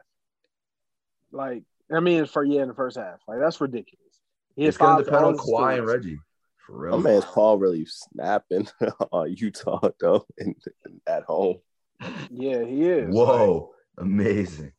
Like 1.32 1.64
I 1.94 2.00
mean, 2.00 2.26
for 2.26 2.44
yeah, 2.44 2.62
in 2.62 2.68
the 2.68 2.74
first 2.74 2.98
half, 2.98 3.20
like 3.28 3.40
that's 3.40 3.60
ridiculous. 3.60 4.00
He 4.56 4.66
it's 4.66 4.78
gonna 4.78 5.04
depend 5.04 5.26
on 5.26 5.38
Kawhi 5.38 5.78
and 5.78 5.88
Reggie. 5.88 6.20
For 6.66 6.78
real. 6.78 7.00
My 7.00 7.12
man's 7.12 7.26
Paul 7.26 7.58
really 7.58 7.86
snapping 7.86 8.68
on 9.12 9.34
Utah 9.36 9.90
though, 10.00 10.26
in, 10.38 10.56
in- 10.86 11.02
at 11.08 11.24
home. 11.24 11.58
Yeah, 12.30 12.64
he 12.64 12.84
is. 12.84 13.14
Whoa, 13.14 13.74
amazing. 13.98 14.72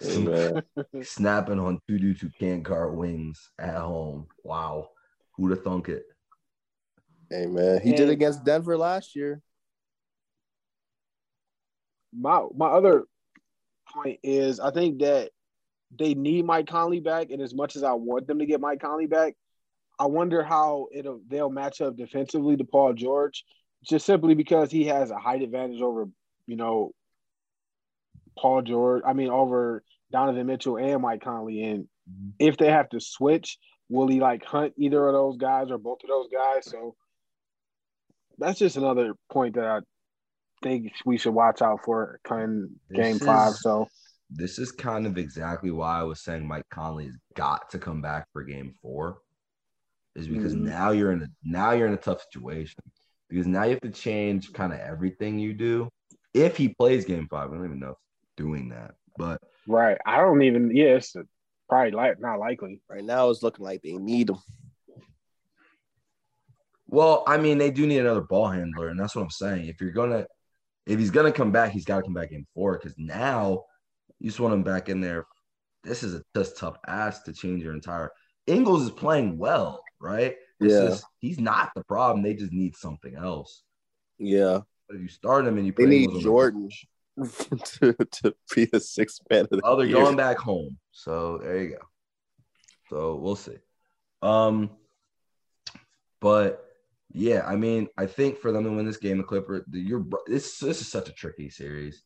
Hey. 0.00 0.52
Snapping 1.02 1.58
on 1.58 1.80
two 1.88 1.98
dudes 1.98 2.20
who 2.20 2.28
can't 2.28 2.62
guard 2.62 2.94
wings 2.96 3.50
at 3.58 3.76
home. 3.76 4.26
Wow. 4.44 4.90
Who'd 5.36 5.52
have 5.52 5.62
thunk 5.64 5.88
it? 5.88 6.04
hey 7.30 7.46
man, 7.46 7.80
he 7.80 7.92
did 7.92 8.08
against 8.08 8.44
Denver 8.44 8.76
last 8.78 9.16
year. 9.16 9.40
my 12.12 12.46
my 12.56 12.66
other 12.68 13.04
point 13.92 14.20
is 14.22 14.60
I 14.60 14.70
think 14.70 15.00
that 15.00 15.30
they 15.96 16.14
need 16.14 16.44
Mike 16.44 16.66
Conley 16.66 17.00
back, 17.00 17.30
and 17.30 17.40
as 17.42 17.54
much 17.54 17.76
as 17.76 17.82
I 17.82 17.92
want 17.92 18.26
them 18.26 18.38
to 18.38 18.46
get 18.46 18.60
Mike 18.60 18.80
Conley 18.80 19.06
back, 19.06 19.34
I 19.98 20.06
wonder 20.06 20.42
how 20.42 20.88
it'll 20.92 21.20
they'll 21.28 21.50
match 21.50 21.80
up 21.80 21.96
defensively 21.96 22.56
to 22.56 22.64
Paul 22.64 22.92
George, 22.94 23.44
just 23.84 24.06
simply 24.06 24.34
because 24.34 24.70
he 24.70 24.84
has 24.84 25.10
a 25.10 25.18
height 25.18 25.42
advantage 25.42 25.80
over 25.80 26.06
you 26.46 26.56
know 26.56 26.92
Paul 28.38 28.62
George. 28.62 29.02
I 29.06 29.12
mean 29.12 29.30
over 29.30 29.82
Donovan 30.12 30.46
Mitchell 30.46 30.78
and 30.78 31.02
Mike 31.02 31.22
Conley, 31.22 31.62
and 31.62 31.84
mm-hmm. 31.84 32.30
if 32.38 32.56
they 32.56 32.70
have 32.70 32.88
to 32.90 33.00
switch, 33.00 33.58
will 33.88 34.08
he 34.08 34.20
like 34.20 34.44
hunt 34.44 34.74
either 34.76 35.06
of 35.06 35.14
those 35.14 35.36
guys 35.36 35.70
or 35.70 35.78
both 35.78 35.98
of 36.04 36.08
those 36.08 36.28
guys? 36.32 36.70
So 36.70 36.94
that's 38.38 38.58
just 38.58 38.76
another 38.76 39.14
point 39.32 39.54
that 39.54 39.66
I 39.66 39.80
think 40.62 40.92
we 41.04 41.18
should 41.18 41.34
watch 41.34 41.62
out 41.62 41.80
for 41.84 42.20
This 42.28 42.96
game 42.96 43.16
is- 43.16 43.24
five. 43.24 43.54
So 43.54 43.88
This 44.28 44.58
is 44.58 44.72
kind 44.72 45.06
of 45.06 45.18
exactly 45.18 45.70
why 45.70 46.00
I 46.00 46.02
was 46.02 46.22
saying 46.22 46.46
Mike 46.46 46.68
Conley 46.70 47.06
has 47.06 47.16
got 47.34 47.70
to 47.70 47.78
come 47.78 48.02
back 48.02 48.26
for 48.32 48.42
game 48.42 48.74
four. 48.82 49.18
Is 50.16 50.28
because 50.28 50.54
Mhm. 50.54 50.60
now 50.60 50.90
you're 50.92 51.12
in 51.12 51.22
a 51.22 51.28
now 51.44 51.72
you're 51.72 51.86
in 51.86 51.92
a 51.92 51.98
tough 51.98 52.22
situation. 52.22 52.80
Because 53.28 53.46
now 53.46 53.64
you 53.64 53.72
have 53.72 53.80
to 53.82 53.90
change 53.90 54.52
kind 54.52 54.72
of 54.72 54.78
everything 54.80 55.38
you 55.38 55.52
do. 55.52 55.90
If 56.32 56.56
he 56.56 56.70
plays 56.70 57.04
game 57.04 57.28
five, 57.28 57.50
I 57.50 57.54
don't 57.54 57.66
even 57.66 57.80
know 57.80 57.90
if 57.90 57.96
doing 58.36 58.70
that. 58.70 58.94
But 59.18 59.42
right, 59.66 59.98
I 60.06 60.18
don't 60.18 60.42
even. 60.42 60.74
Yeah, 60.74 60.98
probably 61.68 61.90
like 61.90 62.18
not 62.18 62.38
likely. 62.38 62.80
Right 62.88 63.04
now, 63.04 63.28
it's 63.28 63.42
looking 63.42 63.64
like 63.64 63.82
they 63.82 63.92
need 63.92 64.30
him. 64.30 64.38
Well, 66.88 67.24
I 67.26 67.36
mean, 67.36 67.58
they 67.58 67.70
do 67.70 67.86
need 67.86 67.98
another 67.98 68.22
ball 68.22 68.48
handler, 68.48 68.88
and 68.88 68.98
that's 68.98 69.14
what 69.14 69.22
I'm 69.22 69.30
saying. 69.30 69.66
If 69.66 69.80
you're 69.82 69.90
gonna, 69.90 70.26
if 70.86 70.98
he's 70.98 71.10
gonna 71.10 71.32
come 71.32 71.52
back, 71.52 71.72
he's 71.72 71.84
got 71.84 71.96
to 71.96 72.02
come 72.02 72.14
back 72.14 72.32
in 72.32 72.46
four 72.54 72.78
because 72.78 72.94
now 72.96 73.64
you 74.18 74.28
just 74.28 74.40
want 74.40 74.54
him 74.54 74.62
back 74.62 74.88
in 74.88 75.02
there. 75.02 75.26
This 75.84 76.02
is 76.02 76.14
a 76.14 76.22
just 76.34 76.56
tough 76.56 76.78
ask 76.86 77.24
to 77.24 77.32
change 77.32 77.62
your 77.62 77.74
entire. 77.74 78.12
Ingles 78.46 78.82
is 78.84 78.90
playing 78.90 79.36
well, 79.36 79.85
right? 80.00 80.36
It's 80.60 80.72
Yeah. 80.74 80.80
just- 80.88 81.04
he's 81.18 81.38
not 81.40 81.72
the 81.74 81.84
problem. 81.84 82.22
They 82.22 82.34
just 82.34 82.52
need 82.52 82.76
something 82.76 83.14
else. 83.14 83.62
Yeah, 84.18 84.60
But 84.88 84.96
if 84.96 85.02
you 85.02 85.08
start 85.08 85.46
him 85.46 85.58
and 85.58 85.66
you 85.66 85.72
They 85.72 85.84
need 85.86 86.04
Ingles 86.04 86.16
on 86.16 86.22
the 86.22 86.24
Jordan. 86.24 86.70
to, 87.80 87.92
to 87.94 88.34
be 88.54 88.66
the 88.66 88.80
sixth 88.80 89.20
man 89.30 89.42
of 89.44 89.50
the 89.50 89.60
Oh, 89.64 89.76
they're 89.76 89.86
year. 89.86 89.96
going 89.96 90.16
back 90.16 90.38
home. 90.38 90.78
So 90.92 91.38
there 91.38 91.62
you 91.62 91.70
go. 91.70 91.78
So 92.88 93.16
we'll 93.16 93.36
see. 93.36 93.56
Um, 94.22 94.70
but 96.20 96.62
yeah, 97.12 97.44
I 97.46 97.56
mean, 97.56 97.88
I 97.96 98.06
think 98.06 98.38
for 98.38 98.52
them 98.52 98.64
to 98.64 98.70
win 98.70 98.86
this 98.86 98.96
game, 98.98 99.18
the 99.18 99.24
Clipper, 99.24 99.64
the, 99.68 99.78
you're 99.80 100.04
this 100.26 100.58
this 100.58 100.80
is 100.80 100.88
such 100.88 101.08
a 101.08 101.12
tricky 101.12 101.48
series, 101.50 102.02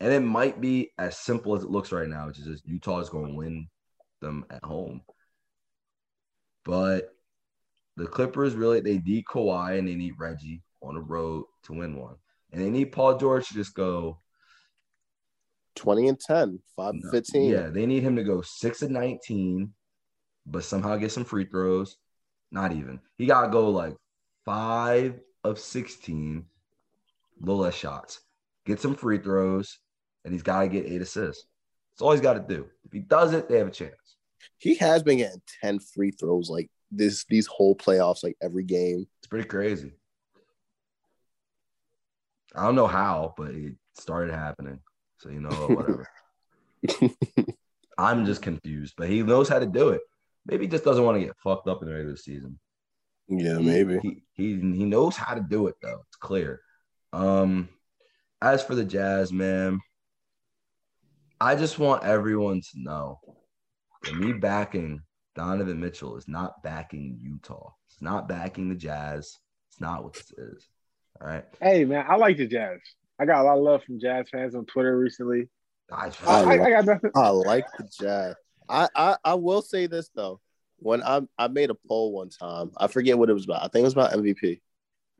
and 0.00 0.12
it 0.12 0.20
might 0.20 0.60
be 0.60 0.92
as 0.98 1.16
simple 1.16 1.54
as 1.56 1.62
it 1.62 1.70
looks 1.70 1.92
right 1.92 2.08
now, 2.08 2.26
which 2.26 2.38
is 2.38 2.44
just 2.46 2.66
Utah 2.66 3.00
is 3.00 3.08
going 3.10 3.28
to 3.28 3.34
win 3.34 3.68
them 4.20 4.44
at 4.50 4.62
home. 4.64 5.02
But 6.64 7.14
the 7.96 8.06
Clippers 8.06 8.54
really 8.54 8.80
they 8.80 8.98
need 8.98 9.24
Kawhi 9.24 9.78
and 9.78 9.86
they 9.86 9.94
need 9.94 10.14
Reggie 10.18 10.62
on 10.82 10.94
the 10.94 11.00
road 11.00 11.44
to 11.64 11.72
win 11.72 11.96
one, 11.96 12.16
and 12.52 12.60
they 12.60 12.70
need 12.70 12.92
Paul 12.92 13.18
George 13.18 13.48
to 13.48 13.54
just 13.54 13.74
go 13.74 14.18
20 15.76 16.08
and 16.08 16.20
10, 16.20 16.58
5 16.76 16.90
and 16.90 17.02
no, 17.04 17.10
15. 17.10 17.50
Yeah, 17.50 17.68
they 17.68 17.86
need 17.86 18.02
him 18.02 18.16
to 18.16 18.24
go 18.24 18.42
six 18.42 18.82
and 18.82 18.92
nineteen, 18.92 19.72
but 20.46 20.64
somehow 20.64 20.96
get 20.96 21.12
some 21.12 21.24
free 21.24 21.44
throws. 21.44 21.96
Not 22.50 22.72
even. 22.72 23.00
He 23.16 23.26
gotta 23.26 23.48
go 23.48 23.70
like 23.70 23.96
five 24.44 25.20
of 25.44 25.58
sixteen, 25.58 26.44
a 27.40 27.46
little 27.46 27.62
less 27.62 27.74
shots. 27.74 28.20
Get 28.66 28.80
some 28.80 28.94
free 28.94 29.18
throws, 29.18 29.78
and 30.24 30.32
he's 30.32 30.42
gotta 30.42 30.68
get 30.68 30.86
eight 30.86 31.02
assists. 31.02 31.44
That's 32.00 32.06
all 32.06 32.12
he's 32.12 32.22
got 32.22 32.32
to 32.32 32.40
do. 32.40 32.66
If 32.86 32.92
he 32.92 33.00
does 33.00 33.34
it, 33.34 33.46
they 33.46 33.58
have 33.58 33.68
a 33.68 33.70
chance. 33.70 34.16
He 34.56 34.76
has 34.76 35.02
been 35.02 35.18
getting 35.18 35.42
10 35.62 35.80
free 35.80 36.12
throws 36.12 36.48
like 36.48 36.70
this 36.90 37.24
these 37.28 37.46
whole 37.46 37.76
playoffs, 37.76 38.22
like 38.22 38.36
every 38.42 38.64
game. 38.64 39.06
It's 39.20 39.28
pretty 39.28 39.48
crazy. 39.48 39.92
I 42.54 42.64
don't 42.64 42.74
know 42.74 42.86
how, 42.86 43.34
but 43.36 43.50
it 43.50 43.74
started 43.98 44.34
happening. 44.34 44.80
So 45.18 45.30
you 45.30 45.40
know, 45.40 45.50
whatever. 45.50 46.08
I'm 47.98 48.24
just 48.24 48.42
confused, 48.42 48.94
but 48.96 49.08
he 49.08 49.22
knows 49.22 49.48
how 49.48 49.58
to 49.58 49.66
do 49.66 49.90
it. 49.90 50.00
Maybe 50.46 50.64
he 50.64 50.70
just 50.70 50.84
doesn't 50.84 51.04
want 51.04 51.20
to 51.20 51.24
get 51.24 51.36
fucked 51.36 51.68
up 51.68 51.82
in 51.82 51.88
the 51.88 51.94
regular 51.94 52.16
season. 52.16 52.58
Yeah, 53.28 53.58
maybe. 53.58 54.00
He, 54.02 54.22
he 54.32 54.54
he 54.54 54.84
knows 54.84 55.16
how 55.16 55.34
to 55.34 55.40
do 55.40 55.68
it 55.68 55.76
though. 55.82 56.00
It's 56.08 56.16
clear. 56.16 56.60
Um, 57.12 57.68
as 58.42 58.62
for 58.62 58.74
the 58.74 58.84
Jazz, 58.84 59.32
man, 59.32 59.80
I 61.40 61.54
just 61.54 61.78
want 61.78 62.04
everyone 62.04 62.60
to 62.60 62.82
know 62.82 63.20
that 64.02 64.14
me 64.14 64.32
backing 64.32 65.02
Donovan 65.34 65.80
Mitchell 65.80 66.16
is 66.16 66.28
not 66.28 66.62
backing 66.62 67.18
Utah. 67.20 67.72
It's 67.88 68.02
not 68.02 68.28
backing 68.28 68.68
the 68.68 68.74
Jazz. 68.74 69.38
It's 69.68 69.80
not 69.80 70.02
what 70.02 70.14
this 70.14 70.32
is. 70.32 70.68
All 71.20 71.28
right. 71.28 71.44
Hey 71.60 71.84
man, 71.84 72.04
I 72.08 72.16
like 72.16 72.36
the 72.36 72.46
Jazz. 72.46 72.80
I 73.18 73.26
got 73.26 73.42
a 73.42 73.44
lot 73.44 73.58
of 73.58 73.62
love 73.62 73.84
from 73.84 74.00
Jazz 74.00 74.28
fans 74.30 74.54
on 74.54 74.64
Twitter 74.66 74.96
recently. 74.98 75.48
I, 75.92 76.10
I, 76.26 76.42
I, 76.42 76.64
I 76.64 76.70
got 76.70 76.84
nothing. 76.86 77.10
I 77.14 77.28
like 77.28 77.66
the 77.76 77.84
Jazz. 78.00 78.34
I, 78.68 78.88
I 78.94 79.16
I 79.24 79.34
will 79.34 79.62
say 79.62 79.86
this 79.86 80.10
though. 80.14 80.40
When 80.78 81.02
I 81.02 81.20
I 81.38 81.48
made 81.48 81.70
a 81.70 81.76
poll 81.88 82.12
one 82.12 82.30
time, 82.30 82.70
I 82.76 82.86
forget 82.86 83.18
what 83.18 83.28
it 83.28 83.34
was 83.34 83.44
about. 83.44 83.62
I 83.62 83.68
think 83.68 83.82
it 83.82 83.86
was 83.86 83.92
about 83.92 84.12
MVP, 84.12 84.60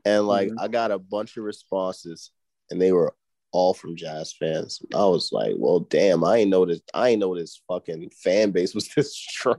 and 0.04 0.26
like 0.26 0.48
Mhm. 0.48 0.56
I 0.58 0.68
got 0.68 0.90
a 0.90 0.98
bunch 0.98 1.36
of 1.36 1.44
responses, 1.44 2.30
and 2.70 2.80
they 2.80 2.92
were 2.92 3.14
all 3.52 3.74
from 3.74 3.96
Jazz 3.96 4.32
fans. 4.32 4.80
I 4.94 5.04
was 5.06 5.30
like, 5.32 5.54
well, 5.56 5.80
damn, 5.80 6.24
I 6.24 6.38
ain't 6.38 6.50
know 6.50 6.64
this. 6.64 6.80
I 6.94 7.10
ain't 7.10 7.20
know 7.20 7.34
this 7.34 7.60
fucking 7.68 8.10
fan 8.10 8.50
base 8.50 8.74
was 8.74 8.88
this 8.96 9.14
strong. 9.14 9.56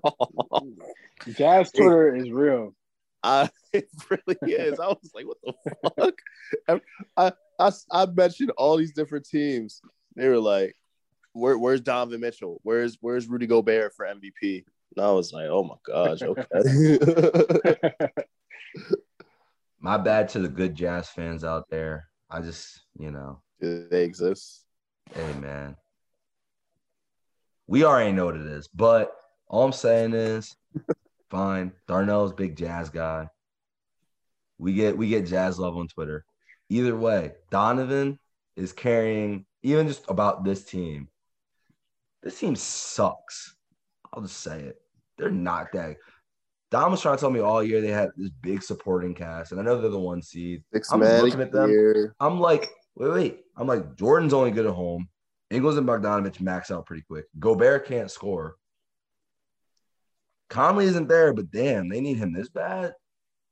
Jazz 1.36 1.72
Twitter 1.72 2.16
is 2.16 2.32
real. 2.32 2.76
I, 3.24 3.50
it 3.74 3.90
really 4.10 4.38
is. 4.54 4.80
I 4.80 4.88
was 4.88 5.12
like, 5.14 5.26
what 5.28 5.38
the 5.44 5.54
fuck? 5.98 6.14
I, 6.68 6.82
I, 7.18 7.32
I, 7.60 7.72
I 7.92 8.06
mentioned 8.08 8.52
all 8.52 8.78
these 8.78 8.94
different 8.94 9.28
teams. 9.28 9.82
They 10.16 10.28
were 10.28 10.40
like, 10.40 10.76
Where, 11.34 11.58
where's 11.58 11.82
Donovan 11.82 12.22
Mitchell? 12.22 12.60
Where's 12.64 12.98
where's 13.02 13.28
Rudy 13.28 13.48
Gobert 13.48 13.94
for 13.96 14.06
MVP? 14.06 14.66
And 14.96 15.06
I 15.06 15.12
was 15.12 15.32
like, 15.32 15.48
oh 15.50 15.64
my 15.64 15.76
gosh, 15.86 16.22
okay. 16.22 17.80
My 19.80 19.98
bad 19.98 20.30
to 20.30 20.40
the 20.40 20.50
good 20.50 20.76
Jazz 20.76 21.10
fans 21.10 21.44
out 21.44 21.70
there. 21.70 22.08
I 22.30 22.42
just, 22.42 22.82
you 23.00 23.10
know, 23.10 23.42
Do 23.62 23.88
they 23.90 24.04
exist? 24.04 24.66
hey 25.14 25.34
man. 25.40 25.76
We 27.68 27.86
already 27.86 28.12
know 28.12 28.26
what 28.26 28.36
it 28.36 28.46
is, 28.48 28.68
but 28.68 29.14
all 29.48 29.64
I'm 29.64 29.74
saying 29.74 30.14
is 30.14 30.56
fine. 31.30 31.72
Darnell's 31.88 32.34
big 32.34 32.56
jazz 32.58 32.90
guy. 32.90 33.28
We 34.58 34.74
get 34.74 34.98
we 34.98 35.10
get 35.10 35.26
jazz 35.28 35.60
love 35.60 35.78
on 35.78 35.88
Twitter. 35.88 36.26
Either 36.70 36.96
way, 36.96 37.34
Donovan 37.50 38.20
is 38.56 38.74
carrying 38.74 39.46
even 39.64 39.88
just 39.88 40.06
about 40.10 40.44
this 40.44 40.64
team. 40.64 41.08
This 42.24 42.40
team 42.40 42.56
sucks. 42.56 43.56
I'll 44.14 44.22
just 44.22 44.42
say 44.42 44.62
it. 44.62 44.82
They're 45.18 45.32
not 45.32 45.72
that. 45.74 45.98
Dom 46.70 46.92
was 46.92 47.02
trying 47.02 47.18
to 47.18 47.20
tell 47.20 47.30
me 47.30 47.42
all 47.42 47.62
year 47.62 47.82
they 47.82 47.90
had 47.90 48.10
this 48.16 48.30
big 48.42 48.64
supporting 48.64 49.14
cast, 49.14 49.52
and 49.52 49.60
I 49.60 49.64
know 49.64 49.82
they're 49.82 49.90
the 49.90 50.00
one 50.00 50.22
seed. 50.22 50.64
Six 50.72 50.92
I'm 50.92 51.02
looking 51.02 51.42
at 51.42 51.52
them. 51.52 51.70
here. 51.70 52.16
I'm 52.20 52.40
like, 52.40 52.70
wait, 52.96 53.12
wait. 53.12 53.40
I'm 53.62 53.68
like, 53.68 53.96
Jordan's 53.96 54.34
only 54.34 54.50
good 54.50 54.66
at 54.66 54.74
home. 54.74 55.08
Ingles 55.52 55.78
and 55.78 55.88
Bogdanovich 55.88 56.42
max 56.42 56.72
out 56.72 56.88
pretty 56.88 57.04
quick. 57.04 57.26
Gobert 57.38 57.86
can't 57.86 58.10
score. 58.10 58.56
Conley 60.50 60.86
isn't 60.86 61.08
there, 61.08 61.32
but 61.32 61.52
damn, 61.52 61.88
they 61.88 62.02
need 62.02 62.18
him 62.18 62.34
this 62.34 62.50
bad. 62.50 62.96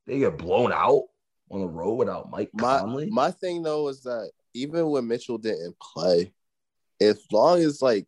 They 0.08 0.18
get 0.18 0.40
blown 0.40 0.74
out 0.74 1.04
on 1.52 1.62
the 1.62 1.68
road 1.68 1.94
without 1.94 2.32
Mike 2.32 2.50
My 2.54 2.80
Conley. 2.80 3.12
my 3.12 3.30
thing 3.30 3.62
though 3.62 3.88
is 3.88 4.02
that 4.02 4.32
even 4.56 4.90
when 4.90 5.08
Mitchell 5.08 5.38
didn't 5.38 5.76
play, 5.80 6.34
as 7.00 7.24
long 7.32 7.60
as 7.60 7.80
like 7.80 8.08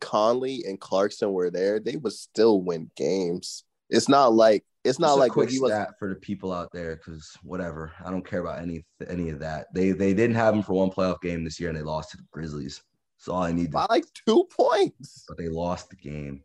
Conley 0.00 0.62
and 0.64 0.78
Clarkson 0.78 1.32
were 1.32 1.50
there, 1.50 1.80
they 1.80 1.96
would 1.96 2.12
still 2.12 2.62
win 2.62 2.88
games. 2.94 3.64
It's 3.90 4.08
not 4.08 4.32
like 4.32 4.64
it's 4.84 4.98
not 4.98 5.08
Just 5.08 5.16
a 5.16 5.20
like 5.20 5.32
quick 5.32 5.46
when 5.46 5.54
he 5.54 5.60
was 5.60 5.70
stat 5.70 5.90
for 5.98 6.08
the 6.08 6.16
people 6.16 6.52
out 6.52 6.72
there, 6.72 6.96
because 6.96 7.36
whatever, 7.42 7.92
I 8.04 8.10
don't 8.10 8.26
care 8.26 8.40
about 8.40 8.60
any 8.60 8.84
any 9.08 9.30
of 9.30 9.38
that. 9.40 9.66
They 9.74 9.92
they 9.92 10.12
didn't 10.12 10.36
have 10.36 10.54
him 10.54 10.62
for 10.62 10.72
one 10.72 10.90
playoff 10.90 11.20
game 11.20 11.44
this 11.44 11.60
year, 11.60 11.68
and 11.68 11.78
they 11.78 11.82
lost 11.82 12.10
to 12.10 12.16
the 12.16 12.24
Grizzlies. 12.32 12.82
That's 13.18 13.28
all 13.28 13.42
I 13.42 13.52
need. 13.52 13.66
To, 13.66 13.70
by 13.70 13.86
like 13.88 14.04
two 14.26 14.48
points. 14.50 15.24
but 15.28 15.38
they 15.38 15.48
lost 15.48 15.90
the 15.90 15.96
game. 15.96 16.42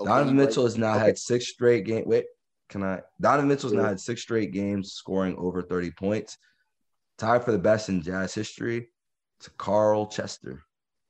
Okay, 0.00 0.08
Donovan 0.08 0.36
Mitchell 0.36 0.64
has 0.64 0.78
now 0.78 0.96
okay. 0.96 1.06
had 1.06 1.18
six 1.18 1.48
straight 1.48 1.84
game. 1.84 2.04
Wait, 2.06 2.24
can 2.70 2.82
I? 2.82 3.02
Donovan 3.20 3.48
Mitchell's 3.48 3.74
now 3.74 3.84
had 3.84 4.00
six 4.00 4.22
straight 4.22 4.52
games 4.52 4.92
scoring 4.92 5.36
over 5.36 5.60
30 5.60 5.90
points. 5.90 6.38
Tied 7.18 7.44
for 7.44 7.52
the 7.52 7.58
best 7.58 7.90
in 7.90 8.00
Jazz 8.00 8.32
history. 8.32 8.88
To 9.40 9.50
Carl 9.58 10.06
Chester. 10.06 10.62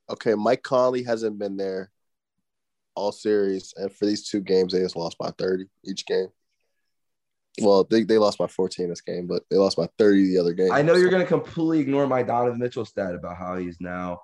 Okay, 0.09 0.35
Mike 0.35 0.63
Conley 0.65 1.05
hasn't 1.05 1.39
been 1.39 1.57
there 1.57 1.91
all 3.01 3.13
series, 3.13 3.73
and 3.77 3.91
for 3.93 4.07
these 4.07 4.29
two 4.29 4.41
games, 4.41 4.73
they 4.73 4.81
just 4.81 4.97
lost 4.97 5.17
by 5.19 5.31
30 5.39 5.65
each 5.85 6.05
game. 6.07 6.29
Well, 7.61 7.85
they, 7.85 8.05
they 8.05 8.19
lost 8.19 8.39
by 8.39 8.47
14 8.47 8.89
this 8.89 9.01
game, 9.01 9.27
but 9.27 9.43
they 9.51 9.57
lost 9.57 9.77
by 9.77 9.89
30 9.99 10.29
the 10.29 10.39
other 10.39 10.53
game. 10.53 10.71
I 10.73 10.83
know 10.83 10.95
you're 10.95 11.11
going 11.11 11.23
to 11.23 11.29
completely 11.29 11.81
ignore 11.81 12.07
my 12.07 12.23
Donovan 12.23 12.59
Mitchell 12.59 12.85
stat 12.85 13.15
about 13.15 13.37
how 13.37 13.57
he's 13.57 13.79
now 13.81 14.21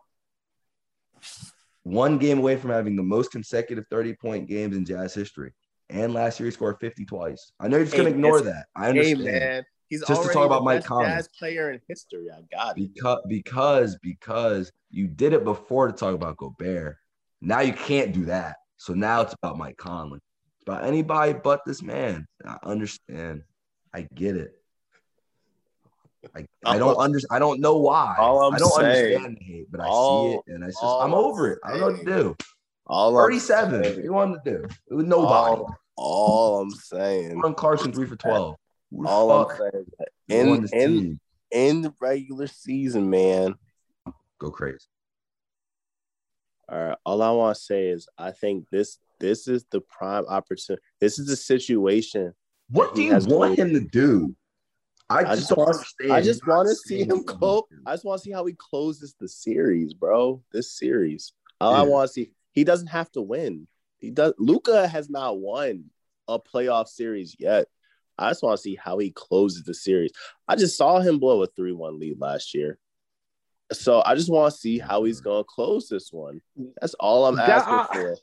one 1.82 2.18
game 2.18 2.38
away 2.38 2.56
from 2.56 2.70
having 2.70 2.96
the 2.96 3.02
most 3.02 3.30
consecutive 3.30 3.84
30 3.90 4.14
point 4.14 4.48
games 4.48 4.76
in 4.76 4.84
Jazz 4.84 5.14
history. 5.14 5.52
And 5.88 6.12
last 6.14 6.38
year 6.40 6.46
he 6.46 6.50
scored 6.52 6.76
50 6.80 7.04
twice. 7.04 7.52
I 7.60 7.68
know 7.68 7.76
you're 7.76 7.86
just 7.86 7.96
Hey, 7.96 8.02
going 8.02 8.12
to 8.12 8.18
ignore 8.18 8.40
that. 8.40 8.66
I 8.74 8.86
Hey 8.86 8.90
understand. 8.90 9.24
man, 9.24 9.64
he's 9.88 10.04
Just 10.06 10.22
to 10.22 10.28
talk 10.28 10.46
about 10.46 10.58
the 10.60 10.64
Mike 10.64 10.78
best 10.80 10.88
Conley. 10.88 11.06
Jazz 11.06 11.28
player 11.38 11.72
in 11.72 11.80
history. 11.88 12.26
I 12.30 12.40
got 12.54 12.78
it. 12.78 12.90
because 12.94 13.20
because 13.28 13.98
because 14.02 14.72
you 14.90 15.06
did 15.06 15.32
it 15.32 15.44
before 15.44 15.86
to 15.86 15.92
talk 15.92 16.14
about 16.14 16.36
Gobert. 16.36 16.96
Now 17.40 17.60
you 17.60 17.72
can't 17.72 18.12
do 18.12 18.24
that. 18.26 18.56
So 18.76 18.92
now 18.94 19.22
it's 19.22 19.34
about 19.34 19.58
Mike 19.58 19.76
Conley. 19.76 20.18
It's 20.56 20.62
about 20.68 20.84
anybody 20.84 21.32
but 21.32 21.62
this 21.66 21.82
man. 21.82 22.26
I 22.44 22.56
understand. 22.62 23.42
I 23.94 24.06
get 24.14 24.36
it. 24.36 24.52
I, 26.34 26.46
I 26.64 26.78
don't 26.78 26.98
under 26.98 27.20
I 27.30 27.38
don't 27.38 27.60
know 27.60 27.76
why. 27.78 28.16
All 28.18 28.42
I'm 28.42 28.54
I 28.54 28.58
don't 28.58 28.72
saying- 28.72 29.14
understand 29.16 29.38
the 29.40 29.44
hate, 29.44 29.66
but 29.70 29.80
I 29.80 29.84
see 29.86 30.34
it 30.34 30.40
and 30.48 30.64
it's 30.64 30.74
just 30.80 30.84
I'm 30.84 31.14
over 31.14 31.52
it. 31.52 31.58
I 31.64 31.70
don't 31.70 31.80
know 31.80 31.86
what 31.86 31.98
to 31.98 32.04
do. 32.04 32.36
All 32.86 33.16
I'm 33.18 33.24
37. 33.24 33.72
What 33.80 33.84
saying- 33.84 34.04
you 34.04 34.12
want 34.12 34.44
to 34.44 34.50
do? 34.58 34.66
With 34.90 35.06
nobody. 35.06 35.60
All, 35.60 35.76
all 35.96 36.60
I'm 36.60 36.70
saying, 36.70 37.38
Ron 37.40 37.54
Clarkson 37.54 37.92
three 37.92 38.06
for 38.06 38.16
twelve. 38.16 38.56
All 39.06 39.30
I'm 39.30 39.56
saying, 39.56 39.70
is 39.74 39.92
that 39.98 40.08
won 40.46 40.58
in 40.58 40.68
in 40.72 40.90
team? 41.00 41.20
in 41.52 41.82
the 41.82 41.94
regular 42.00 42.48
season, 42.48 43.08
man. 43.08 43.54
go 44.38 44.50
crazy. 44.50 44.78
All 46.68 46.78
right. 46.78 46.98
All 47.04 47.22
I 47.22 47.30
want 47.30 47.56
to 47.56 47.62
say 47.62 47.88
is, 47.88 48.08
I 48.18 48.32
think 48.32 48.68
this 48.70 48.98
this 49.20 49.48
is 49.48 49.64
the 49.70 49.80
prime 49.80 50.24
opportunity. 50.26 50.82
This 51.00 51.18
is 51.18 51.26
the 51.26 51.36
situation. 51.36 52.34
What 52.70 52.94
do 52.94 53.02
you 53.02 53.16
want 53.18 53.58
him 53.58 53.72
to 53.72 53.80
do? 53.80 54.34
I 55.08 55.22
just, 55.22 55.36
just 55.36 55.50
don't 55.50 55.68
understand. 55.68 56.12
I 56.12 56.20
just 56.20 56.46
want 56.46 56.68
to 56.68 56.74
see 56.74 57.02
him 57.02 57.08
what 57.08 57.16
he 57.18 57.24
close. 57.24 57.40
wants 57.40 57.68
to 57.70 57.76
do. 57.76 57.82
I 57.86 57.92
just 57.92 58.04
want 58.04 58.18
to 58.18 58.24
see 58.24 58.32
how 58.32 58.44
he 58.44 58.54
closes 58.54 59.14
the 59.20 59.28
series, 59.28 59.94
bro. 59.94 60.42
This 60.52 60.76
series. 60.76 61.32
All 61.60 61.74
I 61.74 61.82
want 61.82 62.08
to 62.08 62.12
see. 62.12 62.32
He 62.52 62.64
doesn't 62.64 62.88
have 62.88 63.10
to 63.12 63.22
win. 63.22 63.68
He 63.98 64.10
does. 64.10 64.34
Luka 64.38 64.88
has 64.88 65.08
not 65.08 65.38
won 65.38 65.84
a 66.26 66.40
playoff 66.40 66.88
series 66.88 67.36
yet. 67.38 67.68
I 68.18 68.30
just 68.30 68.42
want 68.42 68.56
to 68.56 68.62
see 68.62 68.74
how 68.74 68.98
he 68.98 69.10
closes 69.10 69.62
the 69.62 69.74
series. 69.74 70.10
I 70.48 70.56
just 70.56 70.76
saw 70.76 71.00
him 71.00 71.18
blow 71.18 71.42
a 71.42 71.46
three-one 71.46 72.00
lead 72.00 72.18
last 72.18 72.54
year. 72.54 72.78
So 73.72 74.02
I 74.06 74.14
just 74.14 74.30
want 74.30 74.52
to 74.52 74.58
see 74.58 74.78
how 74.78 75.04
he's 75.04 75.20
mm-hmm. 75.20 75.28
gonna 75.30 75.44
close 75.44 75.88
this 75.88 76.12
one. 76.12 76.40
That's 76.80 76.94
all 76.94 77.26
I'm 77.26 77.36
That- 77.36 77.48
asking 77.48 77.74
I- 77.74 77.86
for. 78.02 78.16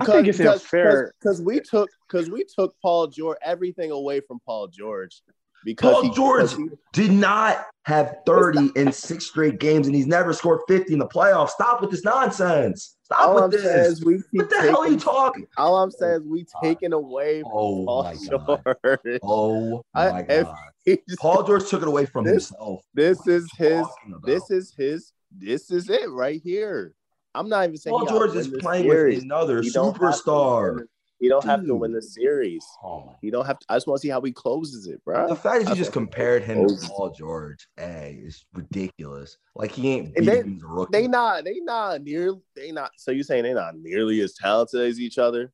I 0.00 0.04
think 0.06 0.28
it's 0.28 0.40
unfair. 0.40 1.12
because 1.20 1.42
we 1.42 1.60
took 1.60 1.90
because 2.08 2.30
we 2.30 2.44
took 2.44 2.74
Paul 2.80 3.08
George 3.08 3.36
everything 3.42 3.90
away 3.90 4.20
from 4.20 4.40
Paul 4.46 4.68
George 4.68 5.20
because 5.66 5.92
Paul 5.92 6.02
he, 6.04 6.10
George 6.10 6.54
he- 6.54 6.68
did 6.94 7.10
not 7.12 7.66
have 7.84 8.16
30 8.24 8.70
in 8.74 8.90
six 8.90 9.26
straight 9.26 9.60
games, 9.60 9.86
and 9.86 9.94
he's 9.94 10.06
never 10.06 10.32
scored 10.32 10.60
50 10.66 10.94
in 10.94 10.98
the 10.98 11.06
playoffs. 11.06 11.50
Stop 11.50 11.82
with 11.82 11.90
this 11.90 12.04
nonsense. 12.04 12.96
Stop 13.02 13.20
all 13.20 13.34
with 13.34 13.44
I'm 13.44 13.50
this. 13.50 13.64
is 13.98 14.04
we 14.04 14.22
What 14.32 14.48
the 14.48 14.60
hell 14.62 14.78
are 14.78 14.88
you 14.88 14.98
talking? 14.98 15.46
all 15.58 15.76
I'm 15.76 15.90
saying 15.90 16.22
is 16.22 16.26
we 16.26 16.46
oh 16.54 16.60
taking 16.62 16.92
away 16.94 17.42
from 17.42 17.50
Oh 17.52 17.84
Paul 17.84 18.02
my 18.04 18.14
god. 18.14 18.76
George. 19.04 19.20
Oh 19.22 19.82
I- 19.94 20.10
my 20.10 20.20
if- 20.20 20.26
god. 20.26 20.28
He 20.28 20.42
just- 20.42 20.75
Paul 21.18 21.42
George 21.44 21.68
took 21.68 21.82
it 21.82 21.88
away 21.88 22.06
from 22.06 22.24
This- 22.24 22.48
himself. 22.50 22.84
this 22.94 23.18
What 23.18 23.28
is 23.28 23.50
his 23.56 23.86
this 24.24 24.50
is 24.50 24.74
his 24.76 25.12
this 25.30 25.70
is 25.70 25.90
it 25.90 26.08
right 26.10 26.40
here. 26.40 26.94
I'm 27.34 27.48
not 27.48 27.64
even 27.64 27.76
saying 27.76 27.96
Paul 27.96 28.06
George 28.06 28.34
is 28.36 28.48
playing 28.48 28.84
series. 28.88 29.16
with 29.16 29.24
another 29.24 29.60
He 29.62 29.70
don't 29.70 29.92
have 30.00 30.00
to 30.00 30.02
win 30.02 30.12
superstar. 30.12 30.86
He 31.18 31.28
don't 31.28 31.44
have 31.44 31.64
to 31.64 31.74
win 31.74 31.92
the 31.92 32.02
series. 32.02 32.64
Oh 32.84 33.14
He 33.20 33.30
don't 33.30 33.44
have 33.46 33.58
to. 33.58 33.66
I 33.68 33.76
just 33.76 33.86
want 33.86 33.98
to 34.00 34.02
see 34.02 34.08
how 34.10 34.20
he 34.20 34.32
closes 34.32 34.86
it, 34.86 35.02
bro. 35.04 35.28
The 35.28 35.34
fact 35.36 35.64
that 35.64 35.70
you 35.70 35.76
just 35.76 35.92
compared 35.92 36.44
him 36.44 36.66
to. 36.68 36.76
Paul 36.86 37.10
George, 37.10 37.66
hey, 37.76 38.20
is 38.22 38.44
ridiculous. 38.54 39.36
Like 39.54 39.72
he 39.72 39.90
ain't 39.92 40.14
beating 40.14 40.26
they- 40.26 40.40
him 40.40 40.56
as 40.56 40.62
a 40.62 40.66
rookie. 40.66 40.92
They 40.92 41.08
not. 41.08 41.44
They 41.44 41.60
not 41.60 42.02
near. 42.02 42.34
They 42.54 42.70
not. 42.72 42.92
So 42.96 43.10
you 43.10 43.22
saying 43.22 43.42
they 43.44 43.54
not 43.54 43.76
nearly 43.76 44.20
as 44.20 44.34
talented 44.34 44.82
as 44.82 45.00
each 45.00 45.18
other? 45.18 45.52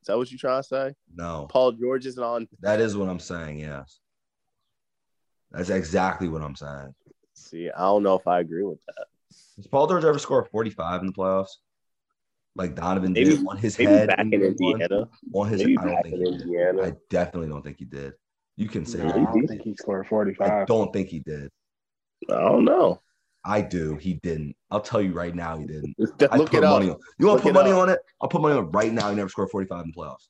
Is 0.00 0.06
that 0.06 0.16
what 0.16 0.30
you 0.30 0.38
trying 0.38 0.62
to 0.62 0.66
say? 0.68 0.94
no, 1.14 1.46
Paul 1.50 1.72
George 1.72 2.06
isn't 2.06 2.22
on. 2.22 2.48
that 2.60 2.80
is 2.80 2.96
what 2.96 3.08
I'm 3.08 3.18
saying. 3.18 3.58
Yes, 3.58 4.00
that's 5.50 5.70
exactly 5.70 6.28
what 6.28 6.42
I'm 6.42 6.54
saying. 6.56 6.94
See, 7.34 7.70
I 7.70 7.80
don't 7.80 8.02
know 8.02 8.14
if 8.16 8.26
I 8.26 8.40
agree 8.40 8.64
with 8.64 8.78
that. 8.86 9.06
Has 9.56 9.66
Paul 9.66 9.86
George 9.86 10.04
ever 10.04 10.18
score 10.18 10.44
45 10.44 11.00
in 11.00 11.06
the 11.08 11.12
playoffs? 11.12 11.48
Like 12.56 12.74
Donovan 12.74 13.12
Maybe- 13.12 13.36
did 13.36 13.46
on 13.46 13.56
his 13.56 13.78
Maybe 13.78 13.92
head. 13.92 14.08
back 14.08 14.20
in? 14.20 14.32
Indiana. 14.34 15.08
On 15.32 15.48
his, 15.48 15.60
Maybe 15.60 15.78
I 15.78 15.84
don't 15.84 16.02
think 16.02 16.14
in 16.14 16.20
he 16.20 16.24
did. 16.24 16.40
Indiana. 16.42 16.82
I 16.82 16.92
definitely 17.10 17.48
don't 17.48 17.62
think 17.62 17.78
he 17.78 17.84
did. 17.84 18.14
You 18.56 18.68
can 18.68 18.84
say 18.84 18.98
No, 18.98 19.10
I 19.10 19.12
don't 19.24 19.46
think 19.46 19.62
he 19.62 19.74
scored 19.76 20.06
45. 20.08 20.50
I 20.50 20.64
don't 20.64 20.92
think 20.92 21.08
he 21.08 21.20
did. 21.20 21.50
I 22.28 22.34
don't 22.40 22.64
know. 22.64 23.00
I 23.44 23.60
do. 23.60 23.94
He 23.94 24.14
didn't. 24.14 24.56
I'll 24.70 24.80
tell 24.80 25.00
you 25.00 25.12
right 25.12 25.34
now, 25.34 25.56
he 25.56 25.66
didn't. 25.66 25.94
Look 25.98 26.20
I 26.32 26.36
put 26.38 26.54
it 26.54 26.64
up. 26.64 26.80
money 26.80 26.90
on. 26.90 26.96
You 27.20 27.26
want 27.28 27.38
to 27.38 27.42
put 27.44 27.54
money 27.54 27.70
up. 27.70 27.78
on 27.78 27.88
it? 27.90 28.00
I'll 28.20 28.28
put 28.28 28.42
money 28.42 28.58
on 28.58 28.64
it 28.64 28.68
right 28.68 28.92
now. 28.92 29.08
He 29.10 29.14
never 29.16 29.28
scored 29.28 29.50
45 29.50 29.84
in 29.84 29.92
the 29.94 30.00
playoffs. 30.02 30.26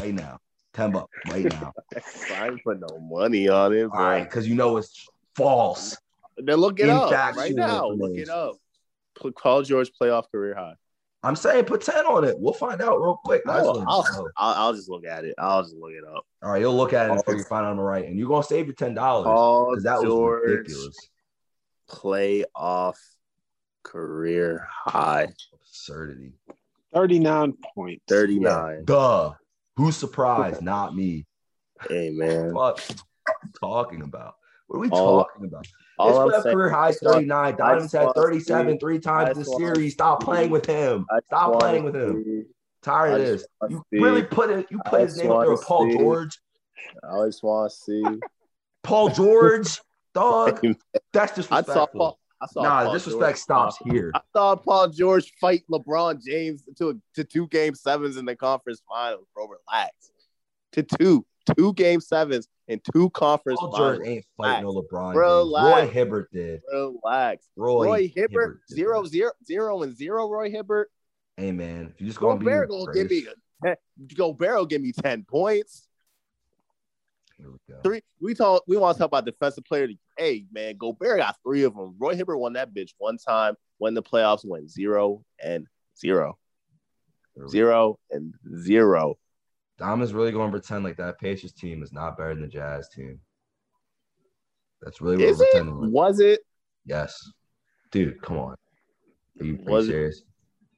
Right 0.00 0.14
now, 0.14 0.38
10 0.76 0.92
bucks. 0.92 1.10
Right 1.30 1.44
now. 1.44 1.72
I 2.36 2.48
ain't 2.48 2.62
put 2.62 2.78
no 2.78 2.98
money 3.00 3.48
on 3.48 3.72
it, 3.74 3.84
All 3.84 3.88
bro. 3.90 3.98
right, 4.04 4.24
because 4.24 4.46
you 4.46 4.54
know 4.54 4.76
it's 4.76 5.08
false. 5.34 5.96
Then 6.36 6.56
look 6.56 6.78
it 6.80 6.88
up 6.90 7.10
Infactual 7.10 7.36
right 7.36 7.54
now. 7.54 7.88
Look 7.90 8.16
it 8.18 8.28
up. 8.28 8.56
Put 9.14 9.36
Paul 9.36 9.62
George 9.62 9.90
playoff 10.00 10.24
career 10.30 10.54
high. 10.54 10.74
I'm 11.22 11.34
saying 11.34 11.64
put 11.64 11.80
10 11.80 12.04
on 12.06 12.24
it. 12.24 12.38
We'll 12.38 12.52
find 12.52 12.80
out 12.82 12.98
real 13.00 13.18
quick. 13.24 13.42
I'll, 13.48 13.84
I'll. 13.88 14.06
I'll, 14.36 14.54
I'll 14.54 14.74
just 14.74 14.88
look 14.90 15.06
at 15.06 15.24
it. 15.24 15.34
I'll 15.38 15.62
just 15.62 15.74
look 15.74 15.92
it 15.92 16.04
up. 16.04 16.24
All 16.42 16.52
right, 16.52 16.60
you'll 16.60 16.76
look 16.76 16.92
at 16.92 17.10
it 17.10 17.16
before 17.16 17.34
you 17.36 17.42
find 17.44 17.64
out 17.64 17.72
I'm 17.72 17.80
right. 17.80 18.04
And 18.04 18.18
you're 18.18 18.28
gonna 18.28 18.42
save 18.44 18.66
your 18.66 18.74
ten 18.74 18.94
dollars. 18.94 19.24
Paul 19.24 19.70
Because 19.70 19.84
that 19.84 19.96
was 19.98 20.04
George 20.10 20.42
ridiculous. 20.44 21.08
playoff 21.90 22.94
career 23.82 24.66
high 24.70 25.28
Absurdity. 25.54 26.32
39 26.94 27.54
points. 27.74 28.04
39. 28.08 28.84
Duh. 28.84 29.32
Who's 29.76 29.96
surprised? 29.96 30.62
Not 30.62 30.94
me. 30.96 31.26
Hey 31.88 32.10
man. 32.10 32.54
What 32.54 32.84
talking 33.60 34.02
about? 34.02 34.34
What 34.68 34.76
are 34.78 34.80
we 34.80 34.88
All- 34.90 35.24
talking 35.24 35.46
about? 35.46 35.66
All 35.98 36.28
His 36.30 36.42
career 36.42 36.68
high 36.70 36.88
is 36.90 36.96
I 36.96 36.98
just 36.98 37.02
want- 37.04 37.14
39. 37.14 37.46
I 37.46 37.52
Donovan's 37.56 37.92
had 37.92 38.12
37 38.14 38.78
three 38.78 38.98
times 38.98 39.30
I 39.30 39.32
this 39.34 39.54
series. 39.56 39.92
Stop 39.94 40.22
playing 40.22 40.50
with 40.50 40.66
him. 40.66 41.06
Stop 41.26 41.58
playing 41.60 41.84
with 41.84 41.94
him. 41.94 42.46
Tired 42.82 43.20
of 43.20 43.26
this. 43.26 43.46
You 43.68 43.82
really 43.92 44.22
put 44.22 44.50
it. 44.50 44.66
You 44.70 44.80
put 44.86 45.00
his 45.02 45.16
name 45.16 45.30
up 45.30 45.46
there 45.46 45.56
Paul 45.56 45.90
George. 45.90 46.38
I 47.02 47.26
just 47.26 47.42
want 47.42 47.70
to 47.70 47.76
see. 47.76 48.04
Paul 48.82 49.08
George, 49.10 49.80
dog. 50.14 50.60
That's 51.12 51.32
I 51.32 51.34
disrespectful. 51.36 51.74
saw 51.74 51.86
Paul. 51.86 52.18
I 52.40 52.46
saw 52.46 52.62
Nah, 52.62 52.84
Paul 52.84 52.92
disrespect 52.92 53.36
George, 53.36 53.38
stops 53.38 53.76
here. 53.84 54.12
I 54.14 54.20
saw 54.34 54.56
Paul 54.56 54.88
George 54.88 55.32
fight 55.40 55.62
LeBron 55.70 56.22
James 56.22 56.62
to 56.78 57.00
to 57.14 57.24
two 57.24 57.48
game 57.48 57.74
sevens 57.74 58.16
in 58.16 58.24
the 58.24 58.36
conference 58.36 58.82
finals. 58.88 59.26
Bro, 59.34 59.48
relax. 59.48 60.10
To 60.72 60.82
two, 60.82 61.24
two 61.56 61.72
game 61.74 62.00
sevens 62.00 62.48
and 62.68 62.80
two 62.92 63.08
conference 63.10 63.58
finals. 63.60 63.74
Paul 63.74 63.78
finals. 63.78 63.98
George 63.98 64.08
ain't 64.08 64.24
fighting 64.36 64.64
no 64.64 64.72
LeBron. 64.72 65.12
James. 65.12 65.16
Relax. 65.16 65.80
Roy 65.80 65.90
Hibbert 65.90 66.32
did. 66.32 66.60
Relax. 66.70 67.48
Roy, 67.56 67.84
Roy, 67.86 68.12
Hibbert, 68.14 68.60
did 68.68 68.76
zero, 68.76 69.04
zero, 69.04 69.32
zero, 69.46 69.82
and 69.82 69.96
zero. 69.96 70.28
Roy 70.28 70.50
Hibbert. 70.50 70.90
Hey 71.38 71.52
man, 71.52 71.92
if 71.94 72.00
you 72.00 72.06
just 72.06 72.18
gonna 72.18 72.38
be 72.38 72.44
Gobert 72.44 72.68
gonna 72.68 72.92
give 72.92 73.10
me 73.10 73.26
a, 73.64 73.76
Gobert 74.14 74.56
will 74.56 74.66
give 74.66 74.82
me 74.82 74.92
ten 74.92 75.24
points. 75.24 75.85
We 77.38 77.44
go. 77.68 77.80
Three. 77.82 78.00
We 78.20 78.34
talk. 78.34 78.62
We 78.66 78.76
want 78.76 78.96
to 78.96 78.98
talk 79.00 79.08
about 79.08 79.26
defensive 79.26 79.64
player. 79.64 79.88
Hey 80.16 80.46
man, 80.52 80.76
Gobert 80.78 81.18
got 81.18 81.36
three 81.42 81.64
of 81.64 81.74
them. 81.74 81.94
Roy 81.98 82.14
Hibbert 82.16 82.38
won 82.38 82.54
that 82.54 82.72
bitch 82.74 82.90
one 82.98 83.18
time. 83.18 83.54
When 83.78 83.92
the 83.94 84.02
playoffs 84.02 84.44
went 84.44 84.70
zero 84.70 85.22
and 85.42 85.66
zero, 85.98 86.38
Here 87.52 87.66
go. 87.66 87.98
and 88.10 88.32
zero. 88.58 89.18
Dom 89.78 90.00
is 90.00 90.14
really 90.14 90.32
going 90.32 90.50
to 90.50 90.58
pretend 90.58 90.84
like 90.84 90.96
that 90.96 91.20
Pacers 91.20 91.52
team 91.52 91.82
is 91.82 91.92
not 91.92 92.16
better 92.16 92.32
than 92.32 92.40
the 92.42 92.48
Jazz 92.48 92.88
team. 92.88 93.20
That's 94.80 95.02
really 95.02 95.18
what 95.18 95.26
Is 95.26 95.38
we're 95.38 95.44
pretending. 95.46 95.80
Like. 95.80 95.90
Was 95.90 96.20
it? 96.20 96.40
Yes, 96.86 97.30
dude, 97.92 98.22
come 98.22 98.38
on. 98.38 98.54
Are 99.40 99.44
you 99.44 99.58
Was 99.64 99.88
it? 99.90 100.14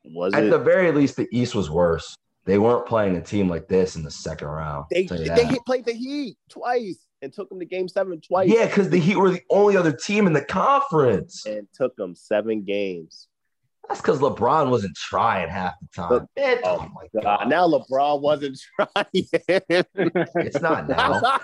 Was 0.04 0.34
At 0.34 0.44
it? 0.44 0.50
the 0.50 0.58
very 0.58 0.90
least, 0.90 1.16
the 1.16 1.28
East 1.30 1.54
was 1.54 1.70
worse. 1.70 2.16
They 2.48 2.56
weren't 2.56 2.86
playing 2.86 3.14
a 3.14 3.20
team 3.20 3.46
like 3.46 3.68
this 3.68 3.94
in 3.94 4.02
the 4.02 4.10
second 4.10 4.48
round. 4.48 4.86
they 4.90 5.02
they 5.04 5.58
played 5.66 5.84
the 5.84 5.92
Heat 5.92 6.38
twice 6.48 6.98
and 7.20 7.30
took 7.30 7.50
them 7.50 7.58
to 7.60 7.66
Game 7.66 7.88
Seven 7.88 8.22
twice. 8.22 8.48
yeah, 8.48 8.64
because 8.64 8.88
the 8.88 8.98
Heat 8.98 9.16
were 9.16 9.30
the 9.30 9.42
only 9.50 9.76
other 9.76 9.92
team 9.92 10.26
in 10.26 10.32
the 10.32 10.42
conference. 10.42 11.44
and 11.44 11.68
took 11.74 11.94
them 11.96 12.14
seven 12.14 12.64
games. 12.64 13.28
That's 13.86 14.00
because 14.00 14.20
LeBron 14.20 14.70
wasn't 14.70 14.96
trying 14.96 15.50
half 15.50 15.74
the 15.82 15.88
time. 15.94 16.26
Oh 16.38 16.60
oh 16.64 16.88
my 16.94 17.20
God, 17.22 17.22
god, 17.40 17.48
now 17.50 17.68
LeBron 17.68 18.22
wasn't 18.22 18.58
trying. 18.76 19.06
it's 19.12 20.60
not 20.62 20.88
now. 20.88 21.38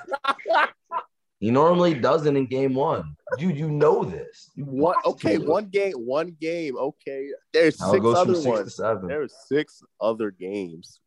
He 1.45 1.51
normally 1.51 1.92
doesn't 1.92 2.38
in 2.38 2.47
game 2.47 2.72
one. 2.72 3.16
Dude, 3.36 3.59
you 3.59 3.68
know 3.68 4.03
this. 4.03 4.51
You 4.55 4.64
What? 4.64 4.97
Okay, 5.05 5.36
one 5.36 5.66
game, 5.66 5.92
one 5.92 6.34
game. 6.40 6.74
Okay, 6.78 7.28
there's 7.53 7.76
six 7.76 8.03
other 8.03 8.34
six 8.34 8.45
to 8.45 8.51
ones. 8.51 8.76
seven. 8.76 9.09
There's 9.09 9.34
six 9.47 9.82
other 10.01 10.30
games, 10.30 11.01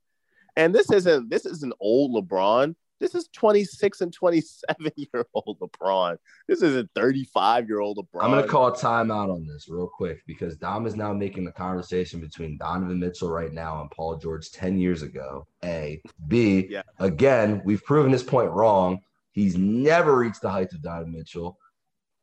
and 0.56 0.76
this 0.76 0.92
isn't 0.92 1.32
this 1.32 1.48
is 1.48 1.64
an 1.64 1.74
old 1.80 2.14
LeBron. 2.14 2.76
This 3.00 3.16
is 3.16 3.28
26 3.34 4.02
and 4.02 4.14
27 4.14 4.92
year 4.96 5.26
old 5.34 5.60
LeBron. 5.82 6.18
This 6.48 6.62
isn't 6.62 6.92
35 6.94 7.68
year 7.68 7.80
old 7.80 7.98
LeBron. 7.98 8.24
I'm 8.24 8.30
gonna 8.30 8.46
call 8.46 8.68
a 8.68 8.74
timeout 8.74 9.34
on 9.34 9.48
this 9.48 9.68
real 9.68 9.88
quick 9.88 10.22
because 10.28 10.56
Dom 10.56 10.86
is 10.86 10.96
now 10.96 11.14
making 11.14 11.46
the 11.46 11.52
conversation 11.52 12.20
between 12.20 12.60
Donovan 12.60 13.00
Mitchell 13.00 13.32
right 13.32 13.52
now 13.52 13.82
and 13.82 13.90
Paul 13.90 14.18
George 14.18 14.52
10 14.52 14.78
years 14.78 15.02
ago. 15.02 15.48
A. 15.64 16.00
B. 16.28 16.68
Yeah. 16.70 16.84
Again, 17.00 17.64
we've 17.66 17.84
proven 17.84 18.12
this 18.12 18.22
point 18.22 18.52
wrong. 18.52 19.02
He's 19.38 19.56
never 19.56 20.18
reached 20.18 20.42
the 20.42 20.50
heights 20.50 20.74
of 20.74 20.82
Donovan 20.82 21.14
Mitchell. 21.14 21.60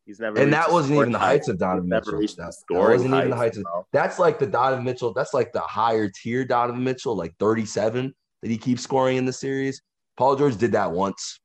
He's 0.04 0.18
never, 0.18 0.36
And 0.36 0.52
that 0.52 0.72
wasn't 0.72 0.98
even 0.98 1.12
the 1.12 1.18
heights 1.20 1.46
of 1.46 1.58
Donovan 1.60 1.88
Mitchell. 1.88 2.18
That, 2.18 2.36
that 2.36 2.76
wasn't 2.76 3.14
even 3.14 3.30
the 3.30 3.36
heights 3.36 3.56
of 3.56 3.64
that's 3.92 4.18
like 4.18 4.40
the 4.40 4.48
Donovan 4.48 4.84
Mitchell, 4.84 5.14
that's 5.14 5.32
like 5.32 5.52
the 5.52 5.60
higher 5.60 6.08
tier 6.08 6.44
Donovan 6.44 6.82
Mitchell, 6.82 7.14
like 7.14 7.32
37 7.38 8.12
that 8.42 8.50
he 8.50 8.58
keeps 8.58 8.82
scoring 8.82 9.16
in 9.16 9.26
the 9.26 9.32
series. 9.32 9.80
Paul 10.16 10.34
George 10.34 10.56
did 10.56 10.72
that 10.72 10.90
once, 10.90 11.38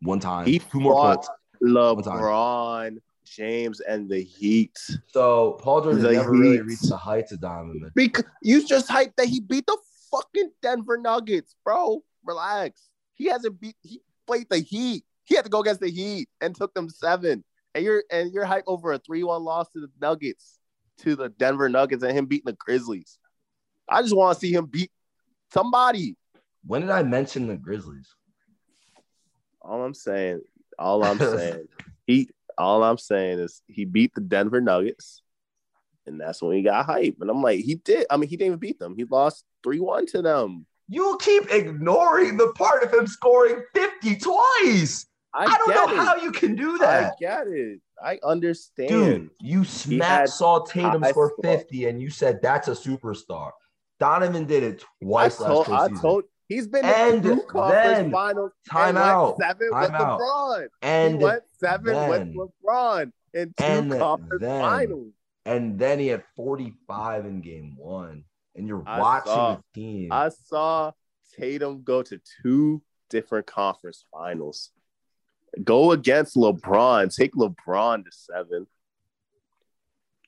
one 0.00 0.20
time, 0.20 0.46
He 0.46 0.60
two 0.60 0.78
more 0.78 0.94
points. 0.94 1.28
LeBron 1.60 2.98
James 3.24 3.80
and 3.80 4.08
the 4.08 4.22
Heat. 4.22 4.78
So 5.08 5.58
Paul 5.60 5.82
George 5.82 6.02
never 6.02 6.30
really 6.30 6.60
reached 6.60 6.88
the 6.88 6.96
heights 6.96 7.32
of 7.32 7.40
Donovan 7.40 7.80
Mitchell. 7.80 7.90
Because 7.96 8.26
you 8.42 8.64
just 8.64 8.88
hyped 8.88 9.16
that 9.16 9.26
he 9.26 9.40
beat 9.40 9.66
the 9.66 9.76
fucking 10.12 10.52
Denver 10.62 10.98
Nuggets, 10.98 11.56
bro. 11.64 12.04
Relax. 12.24 12.90
He 13.14 13.26
hasn't 13.26 13.60
beat. 13.60 13.74
He 13.82 14.02
played 14.30 14.48
the 14.48 14.58
Heat. 14.58 15.04
He 15.24 15.34
had 15.34 15.44
to 15.44 15.50
go 15.50 15.60
against 15.60 15.80
the 15.80 15.90
Heat 15.90 16.28
and 16.40 16.54
took 16.54 16.72
them 16.74 16.88
seven. 16.88 17.44
And 17.74 17.84
you're 17.84 18.04
and 18.10 18.32
you're 18.32 18.46
hyped 18.46 18.64
over 18.66 18.92
a 18.92 18.98
three-one 18.98 19.42
loss 19.42 19.68
to 19.70 19.80
the 19.80 19.90
Nuggets, 20.00 20.58
to 20.98 21.16
the 21.16 21.28
Denver 21.28 21.68
Nuggets, 21.68 22.02
and 22.02 22.16
him 22.16 22.26
beating 22.26 22.46
the 22.46 22.56
Grizzlies. 22.58 23.18
I 23.88 24.02
just 24.02 24.16
want 24.16 24.34
to 24.34 24.40
see 24.40 24.52
him 24.52 24.66
beat 24.66 24.90
somebody. 25.52 26.16
When 26.64 26.82
did 26.82 26.90
I 26.90 27.02
mention 27.02 27.46
the 27.46 27.56
Grizzlies? 27.56 28.08
All 29.62 29.84
I'm 29.84 29.94
saying, 29.94 30.42
all 30.78 31.04
I'm 31.04 31.18
saying, 31.18 31.66
he. 32.06 32.28
All 32.58 32.82
I'm 32.82 32.98
saying 32.98 33.38
is 33.38 33.62
he 33.68 33.86
beat 33.86 34.12
the 34.14 34.20
Denver 34.20 34.60
Nuggets, 34.60 35.22
and 36.06 36.20
that's 36.20 36.42
when 36.42 36.56
he 36.56 36.62
got 36.62 36.84
hype. 36.84 37.16
And 37.20 37.30
I'm 37.30 37.40
like, 37.40 37.60
he 37.60 37.76
did. 37.76 38.06
I 38.10 38.16
mean, 38.16 38.28
he 38.28 38.36
didn't 38.36 38.48
even 38.48 38.58
beat 38.58 38.78
them. 38.78 38.96
He 38.96 39.04
lost 39.04 39.44
three 39.62 39.80
one 39.80 40.06
to 40.06 40.20
them. 40.20 40.66
You 40.92 41.16
keep 41.20 41.50
ignoring 41.52 42.36
the 42.36 42.52
part 42.56 42.82
of 42.82 42.92
him 42.92 43.06
scoring 43.06 43.62
50 43.74 44.16
twice. 44.16 45.06
I, 45.32 45.44
I, 45.44 45.56
don't 45.58 45.68
know 45.94 45.94
it. 46.02 46.04
how 46.04 46.16
you 46.16 46.32
can 46.32 46.56
do 46.56 46.76
that. 46.78 47.12
I 47.12 47.16
get 47.20 47.46
it. 47.46 47.80
I 48.02 48.18
understand. 48.24 48.88
Dude, 48.88 49.30
you 49.40 49.62
smacked 49.64 50.30
saw 50.30 50.64
Tatum 50.64 51.04
score 51.04 51.30
score. 51.30 51.42
50 51.44 51.84
and 51.86 52.02
you 52.02 52.10
said 52.10 52.40
that's 52.42 52.66
a 52.66 52.72
superstar. 52.72 53.52
Donovan 54.00 54.46
did 54.46 54.64
it 54.64 54.82
I 55.02 55.04
twice 55.04 55.36
told, 55.36 55.68
last 55.68 55.80
I 55.82 55.86
season. 55.88 56.02
told 56.02 56.24
he's 56.48 56.66
been 56.66 56.84
And 56.84 57.22
to 57.22 57.36
two 57.36 57.42
conference 57.42 57.98
then- 57.98 58.10
finals. 58.10 58.50
Time 58.68 58.96
out. 58.96 59.36
Seven 59.40 59.70
Time 59.70 59.82
with 59.92 60.00
out. 60.00 60.20
LeBron. 60.20 60.66
and 60.82 61.18
he 61.18 61.24
went 61.24 61.42
seven 61.60 61.94
then- 61.94 62.34
with 62.34 62.50
LeBron 62.66 63.12
in 63.34 63.54
two 63.56 63.64
and 63.64 63.92
conference 63.92 64.40
then- 64.42 64.60
finals. 64.60 65.12
and 65.44 65.78
then 65.78 66.00
he 66.00 66.08
had 66.08 66.24
45 66.34 67.26
in 67.26 67.40
game 67.42 67.76
one. 67.78 68.24
And 68.56 68.66
you're 68.66 68.82
I 68.86 68.98
watching 69.00 69.32
saw- 69.32 69.56
the 69.56 69.62
team. 69.74 70.08
I 70.12 70.28
saw 70.28 70.92
Tatum 71.38 71.82
go 71.82 72.02
to 72.02 72.20
two 72.42 72.82
different 73.08 73.46
conference 73.46 74.04
finals. 74.12 74.70
Go 75.64 75.92
against 75.92 76.36
LeBron. 76.36 77.14
Take 77.14 77.34
LeBron 77.34 78.04
to 78.04 78.10
seven. 78.12 78.66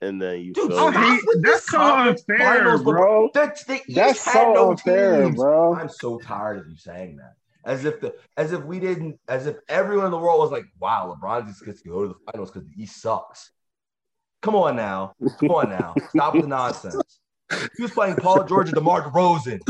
And 0.01 0.21
then 0.21 0.41
you 0.41 0.53
Dude, 0.53 0.69
go. 0.71 0.77
so 0.77 0.89
I 0.89 0.93
that's 0.93 1.39
this 1.43 1.65
so 1.67 1.79
conference 1.79 2.25
unfair, 2.29 2.39
finals, 2.59 2.83
bro. 2.83 3.31
That's, 3.33 3.65
the 3.65 3.75
East 3.75 3.85
That's 3.95 4.25
had 4.25 4.33
so 4.33 4.53
no 4.53 4.71
unfair, 4.71 5.23
teams. 5.25 5.37
bro. 5.37 5.77
I'm 5.77 5.89
so 5.89 6.19
tired 6.19 6.59
of 6.59 6.67
you 6.69 6.77
saying 6.77 7.17
that. 7.19 7.35
As 7.65 7.85
if 7.85 8.01
the 8.01 8.13
as 8.37 8.53
if 8.53 8.65
we 8.65 8.81
didn't, 8.81 9.21
as 9.29 9.47
if 9.47 9.57
everyone 9.69 10.07
in 10.07 10.11
the 10.11 10.19
world 10.19 10.41
was 10.41 10.51
like, 10.51 10.65
wow, 10.81 11.17
LeBron 11.17 11.47
just 11.47 11.65
gets 11.65 11.83
to 11.83 11.89
go 11.89 12.03
to 12.03 12.09
the 12.09 12.33
finals 12.33 12.51
because 12.51 12.69
the 12.69 12.83
East 12.83 13.01
sucks. 13.01 13.53
Come 14.41 14.57
on 14.57 14.75
now. 14.75 15.13
Come 15.39 15.51
on 15.53 15.71
now. 15.71 15.95
Stop 16.09 16.33
the 16.35 16.49
nonsense. 16.49 17.21
He 17.77 17.83
was 17.83 17.93
playing 17.93 18.17
Paul 18.17 18.45
George 18.45 18.69
and 18.69 18.75
DeMar 18.75 19.11
DeRozan. 19.11 19.61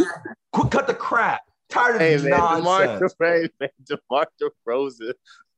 Quit 0.52 0.70
cut 0.70 0.86
the 0.86 0.94
crap. 0.94 1.40
Tired 1.68 1.96
of 1.96 2.00
Hey 2.00 2.16
this 2.16 2.22
man, 2.24 2.32
DeMar 2.58 2.86
nonsense. 2.86 3.14
DeRozan, 3.20 3.48
man, 3.60 3.68
DeMar 3.84 4.26
DeRozan 4.66 5.12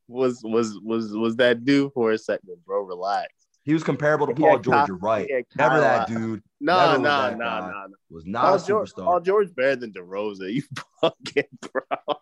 was 0.09 0.41
was 0.45 0.79
was 0.83 1.13
was 1.13 1.37
that 1.37 1.65
dude 1.65 1.93
for 1.93 2.13
a 2.13 2.19
second, 2.19 2.57
bro. 2.67 2.83
Relax. 2.83 3.29
He 3.65 3.73
was 3.73 3.83
comparable 3.83 4.27
to 4.27 4.35
Paul 4.35 4.59
George. 4.59 4.75
Kyle- 4.75 4.87
You're 4.87 4.97
right. 4.99 5.27
Never 5.57 5.81
that 5.81 6.07
dude. 6.07 6.43
No, 6.61 6.97
no, 6.97 6.99
no, 6.99 7.35
no, 7.35 7.37
no. 7.37 7.87
Was 8.11 8.27
not 8.27 8.43
Paul 8.43 8.55
a 8.55 8.67
George, 8.67 8.93
superstar. 8.93 9.05
Paul 9.05 9.21
George 9.21 9.55
better 9.55 9.77
than 9.77 9.93
DeRozan. 9.93 10.53
You 10.55 10.63
fucking 11.01 11.45
bro. 11.73 12.17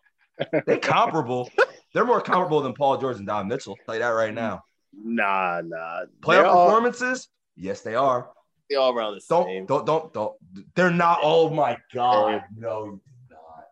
They 0.66 0.78
comparable. 0.78 1.50
They're 1.92 2.04
more 2.04 2.20
comparable 2.20 2.62
than 2.62 2.74
Paul 2.74 2.98
George 2.98 3.18
and 3.18 3.26
Don 3.26 3.48
Mitchell. 3.48 3.76
I'll 3.78 3.84
tell 3.84 3.94
you 3.96 4.00
that 4.00 4.08
right 4.08 4.32
now. 4.32 4.62
Nah, 4.94 5.60
nah. 5.64 6.04
Playoff 6.20 6.26
They're 6.26 6.46
all, 6.46 6.66
performances? 6.66 7.28
Yes, 7.56 7.80
they 7.82 7.94
are. 7.94 8.30
They're 8.72 8.80
all 8.80 8.92
around 8.92 9.14
the 9.14 9.22
Don't, 9.28 9.46
same. 9.46 9.66
don't, 9.66 9.86
don't, 9.86 10.12
don't. 10.12 10.34
They're 10.74 10.90
not. 10.90 11.18
Oh 11.22 11.50
my 11.50 11.76
God. 11.92 12.42
No, 12.56 12.84
you 12.84 12.90
did 12.92 13.30
not. 13.30 13.64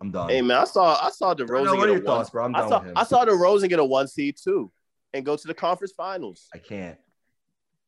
I'm 0.00 0.10
done. 0.10 0.30
Hey 0.30 0.42
man, 0.42 0.58
I 0.58 0.64
saw 0.64 0.98
I 1.00 1.10
saw 1.10 1.34
Darnell, 1.34 1.64
DeRozan 1.64 1.78
what 1.78 1.80
get 1.80 1.88
are 1.88 1.90
a 1.90 1.94
your 1.94 1.94
one. 1.94 2.04
thoughts, 2.04 2.30
bro? 2.30 2.44
I'm 2.44 2.56
I 2.56 2.60
saw 2.60 2.78
with 2.78 2.88
him. 2.88 2.92
I 2.96 3.04
saw 3.04 3.24
DeRozan 3.24 3.68
get 3.68 3.78
a 3.78 3.84
one 3.84 4.08
seed 4.08 4.36
too, 4.42 4.70
and 5.14 5.24
go 5.24 5.36
to 5.36 5.46
the 5.46 5.54
conference 5.54 5.92
finals. 5.96 6.48
I 6.54 6.58
can't. 6.58 6.98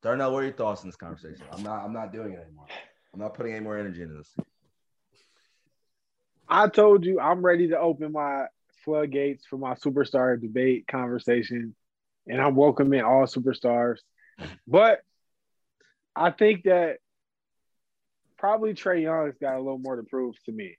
Darnell, 0.03 0.33
what 0.33 0.41
are 0.41 0.47
your 0.47 0.53
thoughts 0.53 0.83
in 0.83 0.89
this 0.89 0.97
conversation? 0.97 1.45
I'm 1.53 1.63
not. 1.63 1.85
I'm 1.85 1.93
not 1.93 2.13
doing 2.13 2.33
it 2.33 2.41
anymore. 2.41 2.67
I'm 3.13 3.21
not 3.21 3.35
putting 3.35 3.53
any 3.53 3.65
more 3.65 3.77
energy 3.79 4.03
into 4.03 4.15
this. 4.15 4.33
I 6.49 6.69
told 6.69 7.05
you 7.05 7.21
I'm 7.21 7.45
ready 7.45 7.69
to 7.69 7.79
open 7.79 8.13
my 8.13 8.47
floodgates 8.85 9.45
for 9.45 9.59
my 9.59 9.75
superstar 9.75 10.41
debate 10.41 10.87
conversation, 10.87 11.75
and 12.27 12.41
I'm 12.41 12.55
welcoming 12.55 13.03
all 13.03 13.25
superstars. 13.27 13.99
But 14.67 15.01
I 16.19 16.31
think 16.31 16.65
that 16.65 16.99
probably 18.39 18.75
Trae 18.75 19.03
Young's 19.03 19.37
got 19.41 19.55
a 19.55 19.59
little 19.59 19.79
more 19.79 19.97
to 19.97 20.03
prove 20.03 20.35
to 20.45 20.53
me, 20.53 20.77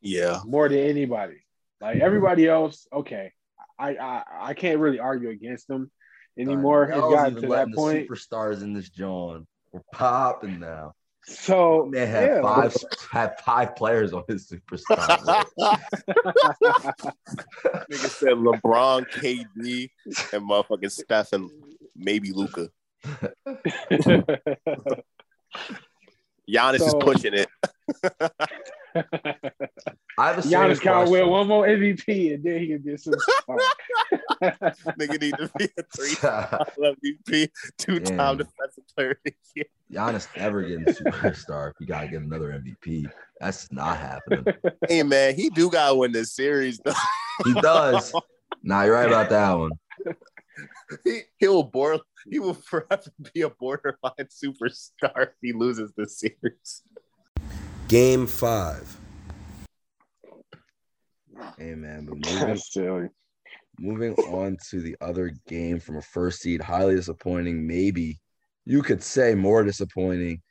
Yeah. 0.00 0.40
more 0.44 0.68
than 0.68 0.78
anybody. 0.78 1.44
Like 1.80 1.96
mm-hmm. 1.96 2.04
everybody 2.04 2.46
else, 2.46 2.86
okay, 2.92 3.32
I 3.78 3.96
I, 3.96 4.22
I 4.40 4.54
can't 4.54 4.78
really 4.78 5.00
argue 5.00 5.30
against 5.30 5.66
them 5.68 5.90
anymore. 6.38 6.84
It's 6.84 6.96
Y'all 6.96 7.12
gotten 7.12 7.34
to 7.36 7.40
that 7.42 7.48
letting 7.48 7.70
the 7.72 7.76
point. 7.76 8.08
Superstars 8.08 8.62
in 8.62 8.72
this 8.72 8.88
John. 8.90 9.46
We're 9.72 9.82
popping 9.92 10.60
now. 10.60 10.94
So 11.24 11.86
Man 11.90 12.08
had 12.08 12.28
yeah, 12.28 12.42
five 12.42 12.76
had 13.10 13.40
five 13.40 13.76
players 13.76 14.12
on 14.12 14.24
his 14.26 14.50
superstar. 14.50 14.98
Nigga 17.90 18.08
said 18.08 18.34
LeBron, 18.34 19.06
KD, 19.10 19.90
and 20.32 20.48
motherfucking 20.48 20.90
Steph 20.90 21.32
and 21.32 21.50
maybe 21.94 22.32
Luka. 22.32 22.70
Giannis 26.48 26.86
is 26.86 26.94
pushing 27.00 27.34
it. 27.34 27.48
I 30.18 30.28
have 30.28 30.38
a 30.38 30.42
serious 30.42 30.78
Giannis 30.78 30.82
can't 30.82 31.10
win 31.10 31.28
one 31.28 31.46
more 31.46 31.66
MVP 31.66 32.34
and 32.34 32.42
then 32.44 32.58
he 32.60 32.66
can 32.68 32.78
be 32.78 32.92
a 32.92 32.96
superstar. 32.96 33.58
Nigga 34.98 35.20
need 35.20 35.34
to 35.38 35.50
be 35.56 35.68
a 35.78 35.82
three-time 35.94 36.64
MVP, 36.78 37.48
two-time 37.78 38.16
Damn. 38.16 38.36
defensive 38.38 38.84
player 38.94 39.10
of 39.12 39.16
the 39.24 39.32
year. 39.54 39.64
Giannis 39.92 40.28
never 40.36 40.62
getting 40.62 40.84
superstar 40.84 41.70
if 41.70 41.76
you 41.80 41.86
gotta 41.86 42.08
get 42.08 42.22
another 42.22 42.50
MVP. 42.52 43.10
That's 43.40 43.70
not 43.72 43.96
happening. 43.96 44.44
Hey 44.88 45.02
man, 45.02 45.34
he 45.34 45.50
do 45.50 45.70
gotta 45.70 45.94
win 45.94 46.12
this 46.12 46.32
series 46.32 46.78
though. 46.78 46.92
He 47.44 47.54
does. 47.60 48.12
Nah, 48.62 48.82
you're 48.82 48.94
right 48.94 49.06
about 49.06 49.30
that 49.30 49.52
one. 49.52 49.70
he, 51.04 51.20
he 51.38 51.48
will 51.48 51.64
bore, 51.64 51.98
he 52.28 52.38
will 52.38 52.54
forever 52.54 53.10
be 53.32 53.42
a 53.42 53.50
borderline 53.50 54.12
superstar 54.20 55.22
if 55.22 55.28
he 55.40 55.52
loses 55.52 55.92
this 55.96 56.18
series. 56.18 56.82
Game 57.88 58.26
five. 58.26 58.96
Hey 61.58 61.74
man, 61.74 62.06
but 62.06 62.16
moving 62.32 62.56
silly. 62.56 63.08
moving 63.78 64.14
on 64.14 64.56
to 64.70 64.80
the 64.80 64.96
other 65.00 65.32
game 65.48 65.80
from 65.80 65.96
a 65.96 66.02
first 66.02 66.40
seed, 66.40 66.60
highly 66.60 66.94
disappointing. 66.96 67.66
Maybe 67.66 68.18
you 68.64 68.82
could 68.82 69.02
say 69.02 69.34
more 69.34 69.64
disappointing 69.64 70.42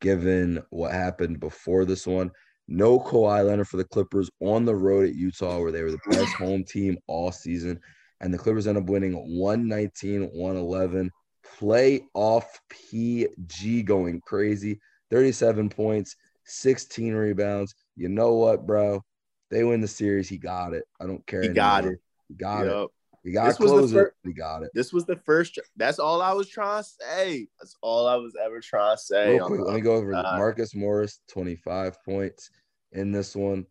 given 0.00 0.62
what 0.70 0.92
happened 0.92 1.40
before 1.40 1.84
this 1.84 2.06
one. 2.06 2.30
No 2.68 2.98
Kawhi 2.98 3.46
Leonard 3.46 3.68
for 3.68 3.76
the 3.76 3.84
Clippers 3.84 4.30
on 4.40 4.64
the 4.64 4.74
road 4.74 5.08
at 5.08 5.14
Utah, 5.14 5.58
where 5.60 5.72
they 5.72 5.82
were 5.82 5.92
the 5.92 5.98
best 6.10 6.34
home 6.34 6.64
team 6.64 6.96
all 7.06 7.30
season. 7.30 7.78
And 8.20 8.32
the 8.32 8.38
Clippers 8.38 8.66
end 8.66 8.78
up 8.78 8.84
winning 8.84 9.12
119 9.38 10.30
111. 10.32 11.10
Playoff 11.58 12.44
PG 12.68 13.82
going 13.82 14.20
crazy. 14.20 14.80
37 15.10 15.68
points, 15.68 16.16
16 16.44 17.14
rebounds. 17.14 17.74
You 17.96 18.08
know 18.08 18.34
what, 18.34 18.66
bro? 18.66 19.02
They 19.50 19.64
win 19.64 19.80
the 19.80 19.88
series. 19.88 20.28
He 20.28 20.38
got 20.38 20.74
it. 20.74 20.84
I 21.00 21.06
don't 21.06 21.24
care. 21.26 21.42
He 21.42 21.48
got 21.48 21.84
it. 21.84 21.98
He 22.28 22.34
got 22.34 22.66
it. 22.66 22.88
He 23.22 23.32
got 23.32 23.46
This 23.46 23.58
was 23.58 23.90
the 23.90 23.98
fir- 23.98 24.06
it. 24.06 24.14
We 24.24 24.32
got 24.32 24.62
it. 24.62 24.70
This 24.74 24.92
was 24.92 25.04
the 25.04 25.16
first. 25.16 25.58
That's 25.76 25.98
all 25.98 26.22
I 26.22 26.32
was 26.32 26.48
trying 26.48 26.82
to 26.82 26.88
say. 26.88 27.48
That's 27.60 27.76
all 27.80 28.06
I 28.06 28.16
was 28.16 28.34
ever 28.42 28.60
trying 28.60 28.96
to 28.96 29.02
say. 29.02 29.30
Real 29.30 29.46
quick, 29.46 29.60
let 29.60 29.74
me 29.74 29.80
go 29.80 29.94
over. 29.94 30.12
Marcus 30.12 30.74
Morris, 30.74 31.20
25 31.28 32.04
points 32.04 32.50
in 32.92 33.12
this 33.12 33.34
one. 33.34 33.66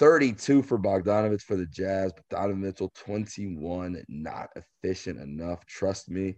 32 0.00 0.62
for 0.62 0.78
Bogdanovich 0.78 1.42
for 1.42 1.56
the 1.56 1.66
Jazz. 1.66 2.12
Bogdanovich 2.32 2.58
Mitchell, 2.58 2.90
21. 2.96 4.02
Not 4.08 4.48
efficient 4.56 5.20
enough. 5.20 5.66
Trust 5.66 6.10
me. 6.10 6.36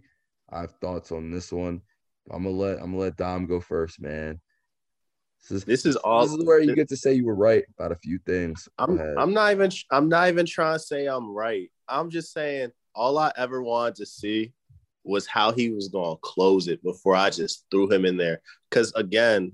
I 0.51 0.61
have 0.61 0.73
thoughts 0.81 1.13
on 1.13 1.31
this 1.31 1.49
one. 1.49 1.81
I'm 2.29 2.43
gonna 2.43 2.55
let 2.55 2.77
I'm 2.79 2.91
gonna 2.91 2.97
let 2.97 3.15
Dom 3.15 3.45
go 3.45 3.61
first, 3.61 4.01
man. 4.01 4.41
This 5.41 5.51
is 5.51 5.63
This 5.63 5.85
is 5.85 5.95
all. 5.95 6.27
this 6.27 6.37
is 6.37 6.43
where 6.43 6.59
you 6.59 6.75
get 6.75 6.89
to 6.89 6.97
say 6.97 7.13
you 7.13 7.25
were 7.25 7.35
right 7.35 7.63
about 7.77 7.93
a 7.93 7.95
few 7.95 8.19
things. 8.25 8.67
I'm. 8.77 8.99
I'm 9.17 9.33
not 9.33 9.53
even. 9.53 9.71
I'm 9.91 10.09
not 10.09 10.27
even 10.27 10.45
trying 10.45 10.75
to 10.75 10.83
say 10.83 11.07
I'm 11.07 11.33
right. 11.33 11.71
I'm 11.87 12.09
just 12.09 12.33
saying 12.33 12.71
all 12.93 13.17
I 13.17 13.31
ever 13.37 13.63
wanted 13.63 13.95
to 13.95 14.05
see 14.05 14.51
was 15.05 15.25
how 15.25 15.53
he 15.53 15.69
was 15.69 15.87
going 15.87 16.15
to 16.15 16.21
close 16.21 16.67
it 16.67 16.83
before 16.83 17.15
I 17.15 17.29
just 17.29 17.65
threw 17.71 17.89
him 17.89 18.05
in 18.05 18.17
there. 18.17 18.41
Because 18.69 18.91
again, 18.93 19.53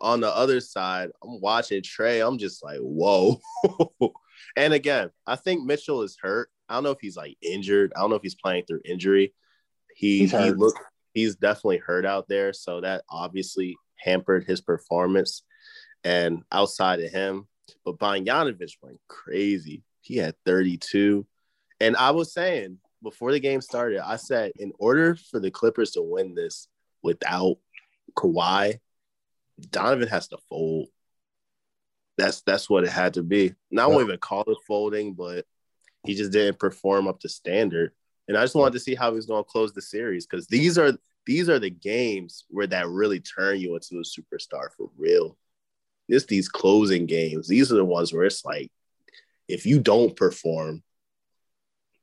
on 0.00 0.20
the 0.20 0.34
other 0.34 0.60
side, 0.60 1.10
I'm 1.22 1.40
watching 1.40 1.82
Trae. 1.82 2.26
I'm 2.26 2.38
just 2.38 2.62
like, 2.64 2.78
whoa. 2.80 3.40
and 4.56 4.74
again, 4.74 5.10
I 5.26 5.36
think 5.36 5.64
Mitchell 5.64 6.02
is 6.02 6.16
hurt. 6.20 6.50
I 6.68 6.74
don't 6.74 6.84
know 6.84 6.90
if 6.90 7.00
he's 7.00 7.16
like 7.16 7.36
injured. 7.40 7.92
I 7.96 8.00
don't 8.00 8.10
know 8.10 8.16
if 8.16 8.22
he's 8.22 8.34
playing 8.34 8.64
through 8.66 8.80
injury. 8.84 9.34
He 9.94 10.20
He's 10.20 10.30
he 10.30 10.36
hurt. 10.36 10.58
look 10.58 10.74
he's 11.14 11.36
definitely 11.36 11.78
hurt 11.78 12.04
out 12.04 12.28
there. 12.28 12.52
So 12.52 12.82
that 12.82 13.04
obviously 13.10 13.76
hampered 13.98 14.44
his 14.44 14.60
performance. 14.60 15.42
And 16.04 16.42
outside 16.52 17.00
of 17.00 17.10
him, 17.10 17.48
but 17.84 17.98
Bogdanovich 17.98 18.74
went 18.82 19.00
crazy. 19.08 19.82
He 20.02 20.18
had 20.18 20.36
32. 20.44 21.26
And 21.80 21.96
I 21.96 22.10
was 22.10 22.32
saying 22.32 22.78
before 23.02 23.32
the 23.32 23.40
game 23.40 23.60
started, 23.60 24.06
I 24.06 24.16
said 24.16 24.52
in 24.56 24.72
order 24.78 25.16
for 25.16 25.40
the 25.40 25.50
Clippers 25.50 25.92
to 25.92 26.02
win 26.02 26.34
this 26.34 26.68
without 27.02 27.56
Kawhi, 28.16 28.78
Donovan 29.70 30.08
has 30.08 30.28
to 30.28 30.38
fold. 30.48 30.88
That's 32.18 32.42
that's 32.42 32.70
what 32.70 32.84
it 32.84 32.90
had 32.90 33.14
to 33.14 33.22
be. 33.22 33.54
And 33.70 33.80
I 33.80 33.86
won't 33.86 34.04
even 34.04 34.18
call 34.18 34.44
it 34.46 34.58
folding, 34.66 35.14
but 35.14 35.44
he 36.04 36.14
just 36.14 36.32
didn't 36.32 36.58
perform 36.58 37.08
up 37.08 37.20
to 37.20 37.28
standard. 37.28 37.92
And 38.28 38.36
I 38.36 38.42
just 38.42 38.54
wanted 38.54 38.72
to 38.72 38.80
see 38.80 38.94
how 38.94 39.14
he's 39.14 39.26
going 39.26 39.44
to 39.44 39.50
close 39.50 39.72
the 39.72 39.82
series 39.82 40.26
because 40.26 40.46
these 40.46 40.78
are 40.78 40.96
these 41.26 41.48
are 41.48 41.58
the 41.58 41.70
games 41.70 42.44
where 42.48 42.66
that 42.68 42.88
really 42.88 43.20
turn 43.20 43.60
you 43.60 43.74
into 43.74 43.96
a 43.96 44.02
superstar 44.02 44.68
for 44.76 44.90
real. 44.96 45.36
It's 46.08 46.26
these 46.26 46.48
closing 46.48 47.06
games. 47.06 47.48
These 47.48 47.72
are 47.72 47.76
the 47.76 47.84
ones 47.84 48.12
where 48.12 48.24
it's 48.24 48.44
like, 48.44 48.70
if 49.48 49.66
you 49.66 49.80
don't 49.80 50.14
perform, 50.14 50.82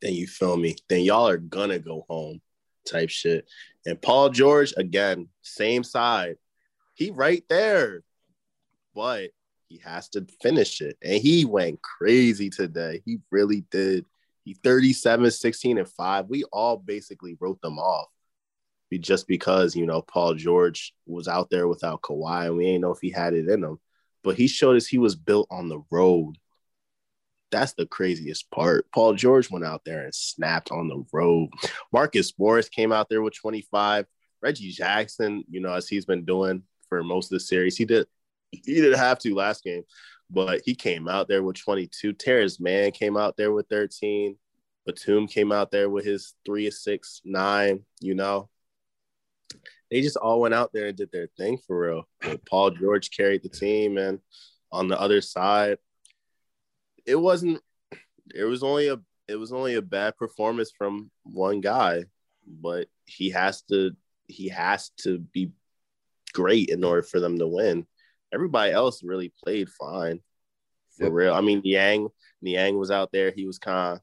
then 0.01 0.13
you 0.13 0.27
feel 0.27 0.57
me, 0.57 0.75
then 0.89 1.01
y'all 1.01 1.27
are 1.27 1.38
gonna 1.38 1.80
go 1.80 2.05
home 2.09 2.41
type 2.85 3.09
shit. 3.09 3.47
And 3.85 4.01
Paul 4.01 4.30
George, 4.30 4.73
again, 4.75 5.30
same 5.41 5.84
side. 5.84 6.35
He 6.94 7.11
right 7.11 7.44
there, 7.49 8.03
but 8.94 9.32
he 9.68 9.78
has 9.80 10.10
to 10.10 10.26
finish 10.41 10.82
it. 10.82 10.98
And 11.02 11.22
he 11.22 11.45
went 11.45 11.82
crazy 11.82 12.49
today. 12.49 13.02
He 13.06 13.20
really 13.32 13.65
did. 13.72 14.06
He 14.45 14.53
37, 14.53 15.32
16, 15.32 15.78
and 15.78 15.88
5. 15.88 16.30
We 16.30 16.44
all 16.45 16.78
basically 16.78 17.38
wrote 17.40 17.61
them 17.61 17.80
off. 17.80 18.07
Just 18.99 19.28
because, 19.28 19.76
you 19.76 19.88
know, 19.88 20.03
Paul 20.03 20.36
George 20.36 20.94
was 21.07 21.28
out 21.28 21.49
there 21.49 21.68
without 21.68 22.03
Kawhi, 22.03 22.45
and 22.45 22.57
we 22.57 22.68
ain't 22.68 22.82
know 22.82 22.91
if 22.91 22.99
he 23.02 23.10
had 23.10 23.34
it 23.34 23.49
in 23.49 23.64
him. 23.64 23.80
But 24.24 24.36
he 24.36 24.45
showed 24.45 24.76
us 24.76 24.86
he 24.86 24.99
was 24.99 25.15
built 25.15 25.48
on 25.49 25.68
the 25.68 25.82
road. 25.90 26.36
That's 27.49 27.74
the 27.74 27.88
craziest 27.88 28.52
part. 28.52 28.86
Paul 28.94 29.15
George 29.15 29.49
went 29.49 29.65
out 29.65 29.84
there 29.84 30.03
and 30.03 30.14
snapped 30.14 30.72
on 30.72 30.90
the 30.90 31.03
road. 31.11 31.49
Marcus 31.91 32.34
Morris 32.38 32.70
came 32.70 32.91
out 32.91 33.10
there 33.10 33.24
with 33.24 33.34
25. 33.34 34.06
Reggie 34.44 34.72
Jackson, 34.72 35.44
you 35.49 35.60
know, 35.60 35.74
as 35.74 35.88
he's 35.88 36.06
been 36.06 36.26
doing 36.26 36.61
for 36.94 37.03
most 37.03 37.32
of 37.32 37.36
the 37.36 37.40
series, 37.40 37.76
he 37.76 37.86
did 37.86 38.06
he 38.52 38.76
didn't 38.76 38.99
have 38.99 39.18
to 39.20 39.34
last 39.34 39.64
game, 39.64 39.84
but 40.30 40.61
he 40.64 40.76
came 40.76 41.07
out 41.07 41.28
there 41.28 41.41
with 41.41 41.56
22. 41.57 42.14
Terance 42.14 42.60
Mann 42.60 42.91
came 42.91 43.18
out 43.18 43.36
there 43.36 43.52
with 43.52 43.68
13. 43.68 44.38
Batum 44.86 45.26
came 45.28 45.52
out 45.52 45.72
there 45.72 45.90
with 45.90 46.06
his 46.06 46.36
three 46.45 46.70
six, 46.70 47.22
nine, 47.26 47.84
you 47.99 48.14
know. 48.14 48.49
They 49.90 50.02
just 50.02 50.18
all 50.18 50.41
went 50.41 50.53
out 50.53 50.72
there 50.72 50.88
and 50.88 50.98
did 50.98 51.11
their 51.11 51.30
thing 51.36 51.57
for 51.65 51.80
real. 51.80 52.03
But 52.22 52.45
Paul 52.45 52.72
George 52.72 53.10
carried 53.10 53.41
the 53.41 53.49
team, 53.49 53.98
and 53.98 54.20
on 54.72 54.88
the 54.88 54.99
other 54.99 55.22
side, 55.22 55.78
it 57.06 57.15
wasn't 57.15 57.61
it 58.36 58.44
was 58.44 58.61
only 58.61 58.90
a 58.90 58.99
it 59.28 59.36
was 59.36 59.52
only 59.52 59.76
a 59.76 59.82
bad 59.82 60.18
performance 60.18 60.72
from 60.78 61.10
one 61.24 61.61
guy, 61.61 62.06
but 62.45 62.88
he 63.06 63.32
has 63.32 63.61
to 63.64 63.91
he 64.28 64.49
has 64.49 64.90
to 64.98 65.20
be 65.20 65.52
great 66.34 66.69
in 66.69 66.84
order 66.84 67.03
for 67.03 67.19
them 67.19 67.38
to 67.39 67.47
win. 67.47 67.85
Everybody 68.34 68.72
else 68.72 69.03
really 69.03 69.31
played 69.43 69.69
fine. 69.69 70.22
For 70.97 71.05
Yep. 71.05 71.11
real. 71.14 71.34
I 71.34 71.41
mean 71.41 71.61
Yang, 71.64 72.10
Yang 72.41 72.77
was 72.77 72.91
out 72.91 73.11
there. 73.11 73.31
He 73.31 73.45
was 73.45 73.57
kind 73.57 73.95
of 73.95 74.01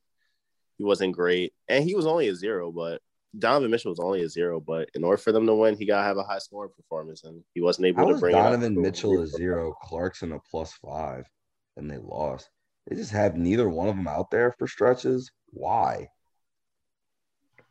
he 0.76 0.84
wasn't 0.84 1.14
great. 1.14 1.52
And 1.68 1.84
he 1.84 1.94
was 1.94 2.06
only 2.06 2.28
a 2.28 2.34
zero, 2.34 2.72
but 2.72 3.02
Donovan 3.38 3.70
Mitchell 3.70 3.92
was 3.92 4.00
only 4.00 4.22
a 4.22 4.28
zero, 4.28 4.60
but 4.60 4.88
in 4.94 5.04
order 5.04 5.18
for 5.18 5.30
them 5.30 5.46
to 5.46 5.54
win, 5.54 5.76
he 5.76 5.86
gotta 5.86 6.02
have 6.02 6.16
a 6.16 6.22
high 6.24 6.38
scoring 6.38 6.72
performance, 6.74 7.22
and 7.22 7.44
he 7.54 7.60
wasn't 7.60 7.86
able 7.86 8.06
How 8.06 8.12
to 8.12 8.18
bring 8.18 8.34
it. 8.34 8.40
Donovan 8.40 8.80
Mitchell 8.80 9.20
a 9.20 9.26
zero, 9.26 9.74
Clarkson 9.82 10.32
a 10.32 10.40
plus 10.50 10.72
five, 10.72 11.26
and 11.76 11.88
they 11.88 11.98
lost? 11.98 12.48
They 12.88 12.96
just 12.96 13.12
have 13.12 13.36
neither 13.36 13.68
one 13.68 13.88
of 13.88 13.96
them 13.96 14.08
out 14.08 14.30
there 14.30 14.52
for 14.58 14.66
stretches. 14.66 15.30
Why? 15.50 16.08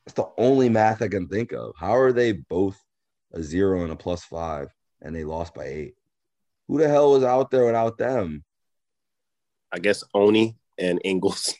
It's 0.06 0.14
the 0.16 0.30
only 0.38 0.70
math 0.70 1.02
I 1.02 1.08
can 1.08 1.28
think 1.28 1.52
of. 1.52 1.74
How 1.78 1.96
are 1.98 2.14
they 2.14 2.32
both 2.32 2.78
a 3.34 3.42
zero 3.42 3.84
and 3.84 3.92
a 3.92 3.96
plus 3.96 4.24
five? 4.24 4.74
and 5.02 5.16
they 5.16 5.24
lost 5.24 5.54
by 5.54 5.66
eight. 5.66 5.96
Who 6.68 6.78
the 6.78 6.88
hell 6.88 7.12
was 7.12 7.24
out 7.24 7.52
there 7.52 7.66
without 7.66 7.98
them? 7.98 8.44
I 9.72 9.80
guess 9.80 10.04
O'Neale 10.14 10.56
and 10.78 11.00
Ingles. 11.04 11.56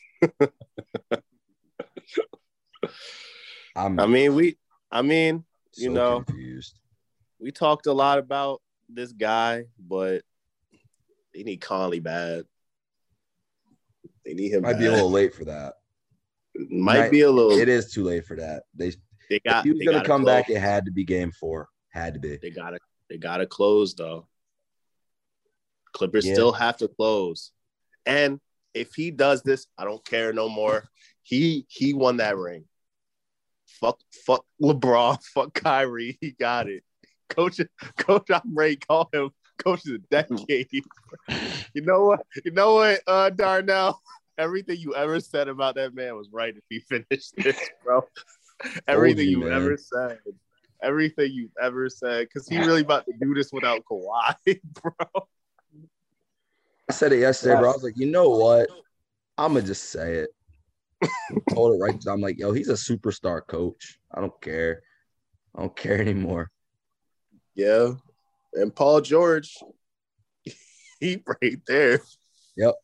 I'm 3.76 3.96
mean, 4.10 4.34
we. 4.34 4.56
I 4.90 5.02
mean, 5.02 5.44
you 5.76 5.86
so 5.86 5.92
know, 5.92 6.22
confused. 6.22 6.78
we 7.38 7.52
talked 7.52 7.86
a 7.86 7.92
lot 7.92 8.18
about 8.18 8.60
this 8.88 9.12
guy, 9.12 9.66
but 9.78 10.22
they 11.32 11.44
need 11.44 11.60
Conley 11.60 12.00
bad. 12.00 12.44
They 14.24 14.34
need 14.34 14.52
him. 14.52 14.62
Might 14.62 14.78
be 14.78 14.86
a 14.86 14.92
little 14.92 15.10
late 15.10 15.34
for 15.34 15.44
that. 15.44 15.74
Might 16.56 16.98
might- 16.98 17.10
be 17.10 17.20
a 17.20 17.30
little. 17.30 17.52
It 17.52 17.68
is 17.68 17.92
too 17.92 18.04
late 18.04 18.26
for 18.26 18.36
that. 18.36 18.64
They 18.74 18.92
They 19.30 19.40
if 19.44 19.62
he 19.64 19.70
was 19.72 19.82
gonna 19.84 20.04
come 20.04 20.22
close. 20.22 20.34
back. 20.34 20.50
It 20.50 20.58
had 20.60 20.84
to 20.84 20.90
be 20.90 21.04
game 21.04 21.30
four. 21.32 21.68
Had 21.90 22.14
to 22.14 22.20
be. 22.20 22.36
They 22.42 22.50
gotta. 22.50 22.78
They 23.08 23.16
gotta 23.16 23.46
close 23.46 23.94
though. 23.94 24.26
Clippers 25.92 26.26
Yeah. 26.26 26.34
still 26.34 26.52
have 26.52 26.76
to 26.78 26.88
close, 26.88 27.52
and 28.06 28.40
if 28.74 28.94
he 28.94 29.10
does 29.10 29.42
this, 29.42 29.66
I 29.78 29.84
don't 29.84 30.04
care 30.04 30.32
no 30.32 30.48
more. 30.48 30.88
He 31.22 31.64
he 31.68 31.94
won 31.94 32.18
that 32.18 32.36
ring. 32.36 32.64
Fuck 33.66 34.00
fuck 34.26 34.44
LeBron. 34.60 35.22
Fuck 35.34 35.54
Kyrie. 35.54 36.18
He 36.20 36.32
got 36.32 36.68
it. 36.68 36.82
Coach 37.28 37.60
Coach 37.96 38.28
I'm 38.30 38.54
ready. 38.54 38.76
to 38.76 38.86
Call 38.86 39.08
him 39.12 39.30
Coach 39.58 39.86
of 39.86 39.92
the 39.92 40.02
decade. 40.10 40.68
you 41.74 41.82
know 41.82 42.04
what? 42.04 42.20
You 42.44 42.50
know 42.52 42.74
what, 42.74 43.00
uh, 43.06 43.30
Darnell. 43.30 44.00
Everything 44.38 44.78
you 44.78 44.94
ever 44.94 45.20
said 45.20 45.48
about 45.48 45.74
that 45.74 45.94
man 45.94 46.16
was 46.16 46.28
right 46.32 46.56
if 46.56 46.62
he 46.70 46.80
finished 46.80 47.34
this, 47.36 47.60
bro. 47.84 48.02
Everything 48.88 49.28
you, 49.28 49.40
you, 49.40 49.48
man. 49.48 49.52
ever 49.52 49.76
said. 49.76 50.18
Everything 50.82 51.32
you've 51.32 51.50
ever 51.62 51.88
said. 51.88 52.26
Because 52.26 52.48
he 52.48 52.58
really 52.58 52.82
about 52.82 53.04
to 53.06 53.12
do 53.20 53.34
this 53.34 53.52
without 53.52 53.82
Kawhi, 53.84 54.34
bro. 54.82 55.26
I 56.88 56.92
said 56.92 57.12
it 57.12 57.20
yesterday, 57.20 57.58
bro. 57.58 57.70
I 57.70 57.72
was 57.72 57.84
like, 57.84 57.96
you 57.96 58.06
know 58.06 58.28
what? 58.30 58.68
I'm 59.38 59.54
gonna 59.54 59.66
just 59.66 59.90
say 59.90 60.14
it. 60.16 60.30
Told 61.50 61.74
it 61.74 61.78
right. 61.78 61.94
I'm 62.08 62.20
like, 62.20 62.38
yo, 62.38 62.52
he's 62.52 62.68
a 62.68 62.74
superstar 62.74 63.46
coach. 63.46 63.98
I 64.12 64.20
don't 64.20 64.40
care. 64.40 64.82
I 65.54 65.60
don't 65.60 65.76
care 65.76 66.00
anymore. 66.00 66.50
Yeah. 67.54 67.92
And 68.54 68.74
Paul 68.74 69.00
George, 69.00 69.56
he 71.00 71.22
right 71.26 71.60
there. 71.66 72.00
Yep. 72.56 72.74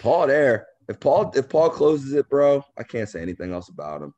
Paul 0.00 0.26
there. 0.26 0.66
If 0.88 1.00
Paul 1.00 1.32
if 1.34 1.48
Paul 1.48 1.70
closes 1.70 2.12
it, 2.12 2.28
bro, 2.28 2.62
I 2.76 2.82
can't 2.82 3.08
say 3.08 3.22
anything 3.22 3.52
else 3.52 3.68
about 3.68 4.02
him. 4.02 4.14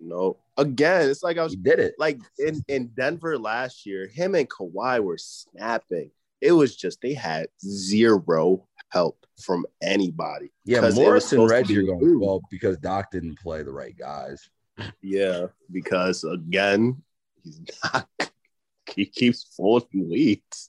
No. 0.00 0.38
Again, 0.56 1.08
it's 1.10 1.22
like 1.22 1.38
I 1.38 1.42
was 1.44 1.52
He 1.52 1.58
did 1.58 1.78
it. 1.78 1.94
like 1.98 2.18
in, 2.38 2.62
in 2.68 2.88
Denver 2.88 3.38
last 3.38 3.84
year, 3.86 4.06
him 4.06 4.34
and 4.34 4.48
Kawhi 4.48 5.02
were 5.02 5.18
snapping. 5.18 6.10
It 6.40 6.52
was 6.52 6.74
just 6.74 7.00
they 7.02 7.12
had 7.14 7.48
zero 7.62 8.66
help 8.88 9.26
from 9.40 9.66
anybody. 9.82 10.50
Yeah, 10.64 10.80
'Cause 10.80 10.96
it 10.96 11.00
was 11.00 11.06
Morris 11.06 11.32
and 11.32 11.48
Reggie 11.50 11.78
are 11.78 11.82
going 11.82 12.18
well 12.20 12.40
because 12.50 12.78
Doc 12.78 13.10
didn't 13.10 13.38
play 13.38 13.62
the 13.62 13.72
right 13.72 13.96
guys. 13.96 14.48
Yeah, 15.02 15.46
because 15.70 16.24
again, 16.24 17.02
he's 17.42 17.60
not. 17.84 18.08
He 18.94 19.04
keeps 19.06 19.44
folding 19.56 20.10
leads. 20.10 20.68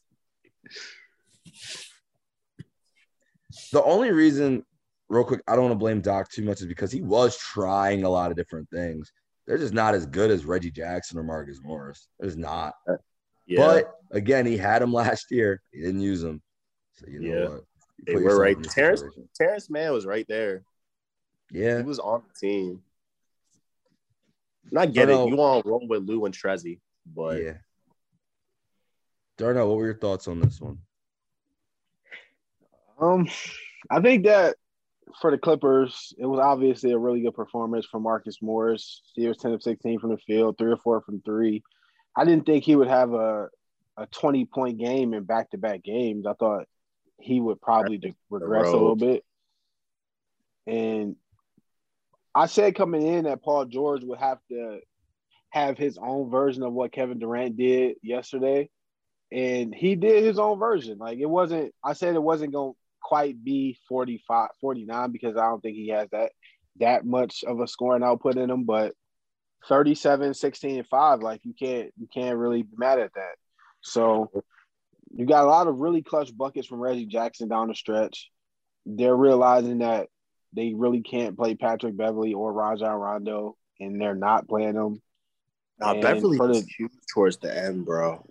The 3.72 3.84
only 3.84 4.12
reason, 4.12 4.64
real 5.10 5.24
quick, 5.24 5.42
I 5.48 5.56
don't 5.56 5.64
want 5.66 5.74
to 5.74 5.80
blame 5.80 6.02
Doc 6.02 6.30
too 6.30 6.44
much 6.44 6.62
is 6.62 6.68
because 6.68 6.92
he 6.92 7.02
was 7.02 7.38
trying 7.38 8.04
a 8.04 8.10
lot 8.10 8.30
of 8.32 8.38
different 8.38 8.70
things. 8.70 9.12
They're 9.52 9.58
just 9.58 9.74
not 9.74 9.96
as 9.96 10.06
good 10.06 10.32
as 10.32 10.46
Reggie 10.46 10.72
Jackson 10.72 11.20
or 11.20 11.24
Marcus 11.24 11.60
Morris. 11.62 12.08
There's 12.18 12.38
not. 12.38 12.74
Yeah, 13.46 13.58
But 13.58 13.92
again, 14.12 14.46
he 14.46 14.56
had 14.56 14.82
him 14.82 14.94
last 15.04 15.26
year. 15.30 15.62
He 15.74 15.82
didn't 15.82 16.00
use 16.00 16.24
him. 16.24 16.42
So 16.94 17.08
you 17.10 17.20
know 17.20 17.28
Yeah. 17.28 17.50
what? 17.50 17.64
You 17.98 18.06
They 18.06 18.16
were 18.16 18.40
right. 18.40 18.56
in 18.56 18.62
this 18.62 18.74
Terance- 18.74 19.02
situation. 19.02 19.28
Terance 19.38 19.70
Mann 19.70 19.92
was 19.92 20.06
right 20.06 20.26
there. 20.30 20.64
Yeah. 21.52 21.80
He 21.80 21.84
was 21.84 22.00
on 22.00 22.24
the 22.26 22.48
team. 22.48 22.82
And 24.70 24.80
I 24.80 24.86
get 24.86 25.10
I 25.10 25.16
it. 25.22 25.28
You 25.28 25.36
want 25.36 25.66
to 25.66 25.70
roll 25.70 25.86
with 25.86 26.04
Lou 26.04 26.24
and 26.24 26.34
Trezzy, 26.34 26.80
but 27.06 27.44
yeah. 27.44 27.58
Darnell, 29.38 29.68
what 29.68 29.80
were 29.80 29.86
your 29.86 29.98
thoughts 29.98 30.30
on 30.30 30.40
this 30.40 30.62
one? 30.62 30.78
Um, 33.02 33.28
I 33.90 34.00
think 34.00 34.24
that 34.24 34.56
for 35.20 35.32
the 35.32 35.38
Clippers, 35.38 36.14
it 36.18 36.26
was 36.26 36.40
obviously 36.40 36.92
a 36.92 36.98
really 36.98 37.22
good 37.22 37.34
performance 37.34 37.86
from 37.86 38.04
Marcus 38.04 38.42
Morris. 38.42 39.02
He 39.14 39.28
was 39.28 39.38
10 39.38 39.54
of 39.54 39.64
16 39.64 40.00
from 40.00 40.12
the 40.12 40.18
field, 40.18 40.58
three 40.58 40.72
or 40.72 40.78
four 40.78 41.02
from 41.02 41.22
three. 41.22 41.64
I 42.16 42.26
didn't 42.26 42.46
think 42.46 42.64
he 42.64 42.76
would 42.76 42.88
have 42.88 43.14
a, 43.14 43.48
a 43.98 44.08
20 44.08 44.46
point 44.46 44.78
game 44.78 45.14
in 45.14 45.24
back 45.24 45.52
to 45.52 45.58
back 45.58 45.84
games. 45.84 46.26
I 46.26 46.34
thought 46.34 46.66
he 47.20 47.40
would 47.40 47.62
probably 47.62 47.98
de- 47.98 48.16
regress 48.30 48.68
a 48.68 48.72
little 48.72 48.96
bit. 48.96 49.24
And 50.68 51.16
I 52.34 52.46
said 52.46 52.76
coming 52.76 53.06
in 53.06 53.26
that 53.26 53.44
Paul 53.44 53.66
George 53.66 54.04
would 54.04 54.20
have 54.20 54.40
to 54.50 54.80
have 55.50 55.78
his 55.78 55.98
own 55.98 56.30
version 56.30 56.64
of 56.64 56.74
what 56.74 56.92
Kevin 56.92 57.20
Durant 57.20 57.58
did 57.58 57.98
yesterday. 58.02 58.70
And 59.32 59.74
he 59.74 59.96
did 59.96 60.24
his 60.24 60.40
own 60.40 60.60
version. 60.60 60.98
Like 60.98 61.20
it 61.20 61.30
wasn't, 61.30 61.74
I 61.84 61.94
said 61.94 62.16
it 62.16 62.24
wasn't 62.24 62.54
going 62.54 62.74
to 62.74 62.78
quite 63.02 63.44
be 63.44 63.78
45, 63.88 64.50
49 64.60 65.12
because 65.12 65.38
I 65.38 65.46
don't 65.46 65.62
think 65.62 65.76
he 65.76 65.90
has 65.90 66.10
that 66.12 66.32
that 66.80 67.06
much 67.06 67.44
of 67.46 67.60
a 67.60 67.68
scoring 67.68 68.04
output 68.04 68.38
in 68.38 68.50
him, 68.50 68.64
but 68.64 68.94
37, 69.68 70.34
16, 70.34 70.78
and 70.78 70.88
5, 70.88 71.20
like 71.20 71.42
you 71.44 71.54
can't 71.54 71.92
you 71.98 72.08
can't 72.14 72.38
really 72.38 72.64
be 72.64 72.76
mad 72.78 73.00
at 73.00 73.14
that. 73.14 73.36
So 73.82 74.32
you 75.14 75.26
got 75.26 75.44
a 75.44 75.48
lot 75.48 75.68
of 75.68 75.78
really 75.78 76.02
clutch 76.02 76.36
buckets 76.36 76.68
from 76.68 76.80
Reggie 76.80 77.06
Jackson 77.06 77.50
down 77.50 77.68
the 77.68 77.76
stretch. 77.76 78.30
They're 78.86 79.16
realizing 79.16 79.80
that 79.80 80.08
they 80.54 80.74
really 80.74 81.02
can't 81.02 81.38
play 81.38 81.56
Patrick 81.56 81.96
Beverley 81.96 82.34
or 82.34 82.52
Rajon 82.52 82.94
Rondo, 82.94 83.58
and 83.80 84.02
they're 84.02 84.16
not 84.16 84.48
playing 84.48 84.74
them. 84.74 85.02
Nah, 85.80 86.00
Beverley 86.02 86.38
the- 86.38 86.48
was 86.48 86.66
huge 86.66 86.92
towards 87.14 87.38
the 87.38 87.56
end, 87.56 87.86
bro. 87.86 88.26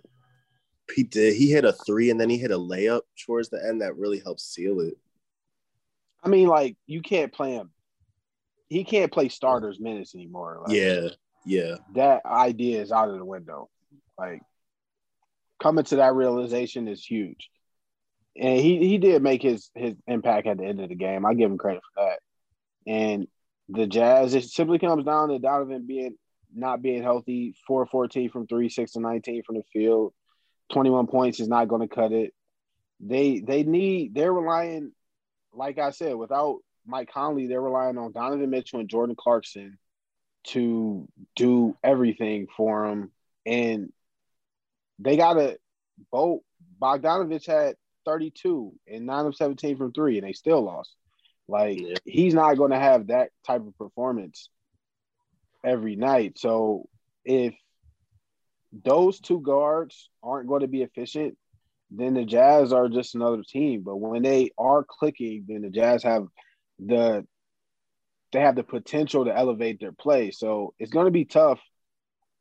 He 0.95 1.03
did. 1.03 1.35
He 1.35 1.51
hit 1.51 1.65
a 1.65 1.73
three 1.73 2.09
and 2.09 2.19
then 2.19 2.29
he 2.29 2.37
hit 2.37 2.51
a 2.51 2.57
layup 2.57 3.01
towards 3.25 3.49
the 3.49 3.63
end 3.63 3.81
that 3.81 3.97
really 3.97 4.19
helped 4.19 4.41
seal 4.41 4.79
it. 4.81 4.95
I 6.23 6.29
mean, 6.29 6.47
like 6.47 6.77
you 6.87 7.01
can't 7.01 7.33
play 7.33 7.53
him. 7.53 7.71
He 8.69 8.83
can't 8.83 9.11
play 9.11 9.29
starters 9.29 9.79
minutes 9.79 10.15
anymore. 10.15 10.61
Like, 10.65 10.75
Yeah, 10.75 11.09
yeah. 11.45 11.75
that 11.95 12.25
idea 12.25 12.81
is 12.81 12.91
out 12.91 13.09
of 13.09 13.17
the 13.17 13.25
window. 13.25 13.69
Like 14.17 14.41
coming 15.61 15.83
to 15.85 15.97
that 15.97 16.13
realization 16.13 16.87
is 16.87 17.03
huge. 17.03 17.49
And 18.37 18.59
he 18.59 18.77
he 18.77 18.97
did 18.97 19.21
make 19.21 19.41
his 19.41 19.69
his 19.75 19.95
impact 20.07 20.47
at 20.47 20.57
the 20.57 20.65
end 20.65 20.79
of 20.79 20.89
the 20.89 20.95
game. 20.95 21.25
I 21.25 21.33
give 21.33 21.51
him 21.51 21.57
credit 21.57 21.81
for 21.93 22.03
that. 22.05 22.19
And 22.91 23.27
the 23.67 23.87
Jazz, 23.87 24.33
it 24.33 24.43
simply 24.45 24.79
comes 24.79 25.05
down 25.05 25.29
to 25.29 25.39
Donovan 25.39 25.85
being 25.85 26.15
not 26.53 26.81
being 26.81 27.03
healthy, 27.03 27.55
4 27.67 27.85
14 27.85 28.29
from 28.29 28.47
three, 28.47 28.69
six 28.69 28.91
to 28.93 28.99
19 28.99 29.43
from 29.43 29.55
the 29.55 29.63
field. 29.71 30.13
21 30.71 31.07
points 31.07 31.39
is 31.39 31.47
not 31.47 31.67
going 31.67 31.87
to 31.87 31.93
cut 31.93 32.11
it. 32.11 32.33
They 32.99 33.39
they 33.39 33.63
need 33.63 34.13
they're 34.13 34.33
relying, 34.33 34.91
like 35.53 35.79
I 35.79 35.91
said, 35.91 36.15
without 36.15 36.59
Mike 36.85 37.11
Conley, 37.11 37.47
they're 37.47 37.61
relying 37.61 37.97
on 37.97 38.11
Donovan 38.11 38.49
Mitchell 38.49 38.79
and 38.79 38.89
Jordan 38.89 39.15
Clarkson 39.17 39.77
to 40.43 41.07
do 41.35 41.77
everything 41.83 42.47
for 42.55 42.87
them, 42.87 43.11
And 43.45 43.91
they 44.99 45.17
got 45.17 45.33
to 45.33 45.57
both. 46.11 46.41
Bogdanovich 46.81 47.45
had 47.45 47.75
32 48.05 48.73
and 48.87 49.05
9 49.05 49.25
of 49.27 49.35
17 49.35 49.77
from 49.77 49.91
three, 49.91 50.17
and 50.17 50.27
they 50.27 50.33
still 50.33 50.61
lost. 50.61 50.95
Like, 51.47 51.79
Yeah. 51.79 51.95
he's 52.05 52.33
not 52.33 52.55
going 52.55 52.71
to 52.71 52.79
have 52.79 53.07
that 53.07 53.29
type 53.45 53.61
of 53.61 53.77
performance 53.77 54.49
every 55.63 55.95
night. 55.95 56.39
So, 56.39 56.87
if 57.23 57.53
those 58.71 59.19
two 59.19 59.41
guards 59.41 60.09
aren't 60.23 60.47
going 60.47 60.61
to 60.61 60.67
be 60.67 60.81
efficient, 60.81 61.37
then 61.89 62.13
the 62.13 62.23
Jazz 62.23 62.71
are 62.71 62.87
just 62.87 63.15
another 63.15 63.43
team. 63.47 63.83
But 63.83 63.97
when 63.97 64.21
they 64.21 64.51
are 64.57 64.85
clicking, 64.87 65.45
then 65.47 65.61
the 65.61 65.69
Jazz 65.69 66.03
have 66.03 66.25
the 66.79 67.25
they 68.31 68.39
have 68.39 68.55
the 68.55 68.63
potential 68.63 69.25
to 69.25 69.37
elevate 69.37 69.79
their 69.81 69.91
play. 69.91 70.31
So 70.31 70.73
it's 70.79 70.91
going 70.91 71.05
to 71.05 71.11
be 71.11 71.25
tough 71.25 71.59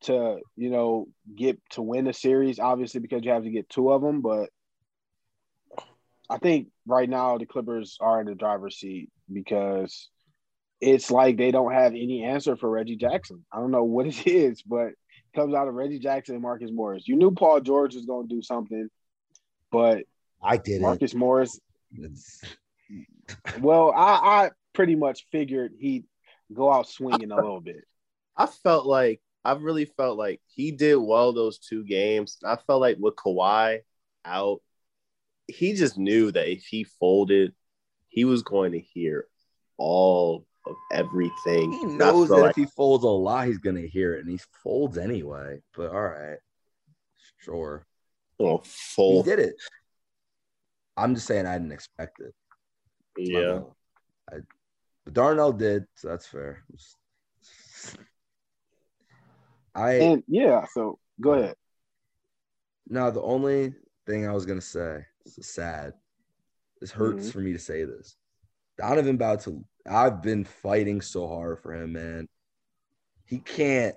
to 0.03 0.39
you 0.57 0.71
know 0.71 1.09
get 1.37 1.61
to 1.71 1.83
win 1.83 2.07
a 2.07 2.13
series, 2.13 2.59
obviously 2.59 3.01
because 3.01 3.25
you 3.25 3.33
have 3.33 3.45
to 3.45 3.51
get 3.51 3.69
two 3.69 3.91
of 3.91 4.03
them. 4.03 4.21
But 4.21 4.51
I 6.29 6.39
think 6.39 6.69
right 6.87 7.09
now 7.09 7.39
the 7.39 7.47
Clippers 7.47 7.99
are 8.01 8.21
in 8.21 8.27
the 8.27 8.37
driver's 8.37 8.79
seat 8.79 9.11
because 9.31 10.09
it's 10.81 11.11
like 11.11 11.37
they 11.37 11.51
don't 11.51 11.73
have 11.73 11.93
any 11.93 12.23
answer 12.23 12.57
for 12.57 12.71
Reggie 12.71 12.97
Jackson. 12.97 13.45
I 13.53 13.59
don't 13.59 13.73
know 13.73 13.85
what 13.85 14.07
it 14.07 14.27
is, 14.27 14.63
but 14.63 14.93
comes 15.35 15.55
out 15.55 15.69
of 15.69 15.75
Reggie 15.75 15.99
Jackson 15.99 16.35
and 16.35 16.43
Marcus 16.43 16.71
Morris. 16.73 17.07
You 17.07 17.17
knew 17.17 17.31
Paul 17.31 17.61
George 17.61 17.95
was 17.95 18.07
going 18.07 18.29
to 18.29 18.35
do 18.35 18.43
something, 18.43 18.89
but 19.71 20.05
I 20.43 20.57
did 20.57 20.81
Marcus 20.81 21.15
Morris 21.15 21.61
well, 23.61 23.93
I, 23.93 24.45
I 24.45 24.51
pretty 24.73 24.95
much 24.95 25.27
figured 25.31 25.73
he'd 25.79 26.05
go 26.53 26.73
out 26.73 26.89
swinging 26.89 27.31
a 27.31 27.37
little 27.41 27.61
bit. 27.61 27.85
I 28.37 28.47
felt 28.47 28.87
like 28.87 29.21
I 29.45 29.53
really 29.53 29.85
felt 29.85 30.19
like 30.19 30.41
he 30.47 30.71
did 30.73 30.97
well 30.97 31.33
those 31.33 31.59
two 31.59 31.85
games. 31.85 32.39
I 32.45 32.57
felt 32.67 32.81
like 32.81 32.97
with 32.99 33.17
Kawhi 33.17 33.81
out, 34.25 34.61
he 35.47 35.75
just 35.75 35.99
knew 35.99 36.31
that 36.31 36.51
if 36.51 36.65
he 36.65 36.85
folded, 36.85 37.55
he 38.09 38.25
was 38.25 38.43
going 38.43 38.73
to 38.73 38.81
hear 38.81 39.27
all 39.77 40.47
of 40.71 40.77
everything. 40.93 41.73
He 41.73 41.85
knows 41.85 42.29
that 42.29 42.37
like 42.37 42.51
if 42.51 42.57
he 42.57 42.67
folds 42.67 43.05
a 43.05 43.09
lot, 43.09 43.47
he's 43.47 43.59
gonna 43.59 43.81
hear 43.83 44.15
it, 44.15 44.21
and 44.21 44.31
he 44.31 44.39
folds 44.63 44.97
anyway. 44.97 45.61
But 45.77 45.91
all 45.91 46.01
right, 46.01 46.39
sure, 47.39 47.85
oh, 48.39 48.63
he 48.97 49.23
did 49.23 49.39
it. 49.39 49.57
I'm 50.97 51.15
just 51.15 51.27
saying 51.27 51.47
I 51.47 51.59
didn't 51.59 51.73
expect 51.73 52.21
it. 52.21 52.35
Yeah. 53.17 53.61
I, 54.31 54.37
but 55.05 55.15
Darnell 55.15 55.53
did, 55.53 55.87
so 55.97 56.09
that's 56.09 56.27
fair. 56.27 56.65
I 59.75 59.93
And 59.95 60.23
yeah, 60.27 60.67
so 60.73 60.99
go 61.21 61.35
ahead. 61.35 61.55
no, 62.89 63.11
the 63.11 63.23
only 63.23 63.75
thing 64.07 64.27
I 64.29 64.33
was 64.33 64.47
gonna 64.47 64.61
say, 64.61 65.05
is 65.25 65.55
sad. 65.55 65.95
This 66.81 66.91
hurts 66.91 67.29
Mhm. 67.29 67.33
for 67.33 67.39
me 67.41 67.53
to 67.53 67.59
say 67.59 67.85
this. 67.85 68.17
Donovan 68.79 69.15
about 69.15 69.41
to 69.43 69.65
I've 69.89 70.23
been 70.23 70.45
fighting 70.45 71.01
so 71.01 71.27
hard 71.29 71.61
for 71.61 71.75
him, 71.75 71.93
man. 71.93 72.29
He 73.25 73.39
can't 73.39 73.95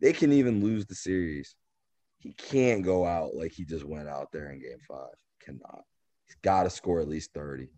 they 0.00 0.12
can 0.12 0.32
even 0.32 0.62
lose 0.62 0.86
the 0.86 0.94
series. 0.94 1.54
He 2.18 2.32
can't 2.32 2.82
go 2.84 3.06
out 3.06 3.34
like 3.34 3.52
he 3.52 3.64
just 3.64 3.84
went 3.84 4.08
out 4.08 4.30
there 4.32 4.50
in 4.50 4.60
game 4.60 4.78
five. 4.88 5.14
Cannot. 5.40 5.84
He's 6.26 6.36
gotta 6.42 6.70
score 6.70 7.00
at 7.00 7.08
least 7.08 7.32
30. 7.32 7.68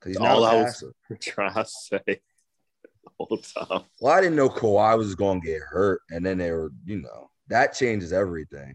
Because 0.00 0.12
he's 0.16 0.20
not 0.20 0.36
All 0.36 0.44
I 0.44 0.54
was- 0.62 0.84
Trying 1.20 1.54
to 1.54 1.64
say 1.66 2.00
the 2.06 3.10
whole 3.18 3.38
time. 3.38 3.84
Well, 4.00 4.12
I 4.12 4.20
didn't 4.20 4.36
know 4.36 4.48
Kawhi 4.48 4.96
was 4.98 5.14
going 5.14 5.40
to 5.40 5.46
get 5.46 5.60
hurt, 5.60 6.00
and 6.10 6.24
then 6.26 6.38
they 6.38 6.50
were, 6.50 6.72
you 6.84 7.00
know, 7.02 7.30
that 7.48 7.74
changes 7.74 8.12
everything. 8.12 8.74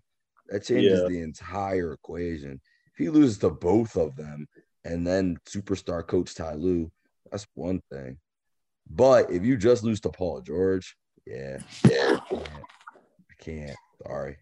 That 0.49 0.64
changes 0.64 1.02
Yeah. 1.02 1.07
the 1.10 1.22
entire 1.22 1.94
equation. 1.94 2.61
If 2.94 2.98
he 2.98 3.10
loses 3.10 3.38
to 3.39 3.49
both 3.49 3.98
of 3.98 4.15
them, 4.15 4.48
and 4.85 5.06
then 5.06 5.38
superstar 5.45 6.06
coach 6.07 6.34
Ty 6.35 6.53
Lue, 6.53 6.89
that's 7.32 7.48
one 7.54 7.82
thing. 7.91 8.18
But 8.90 9.32
if 9.32 9.44
you 9.44 9.58
just 9.58 9.84
lose 9.84 9.99
to 10.02 10.10
Paul 10.10 10.41
George, 10.41 10.95
yeah, 11.26 11.60
yeah, 11.90 12.20
I 12.32 13.34
can't. 13.40 13.76
Sorry, 14.06 14.38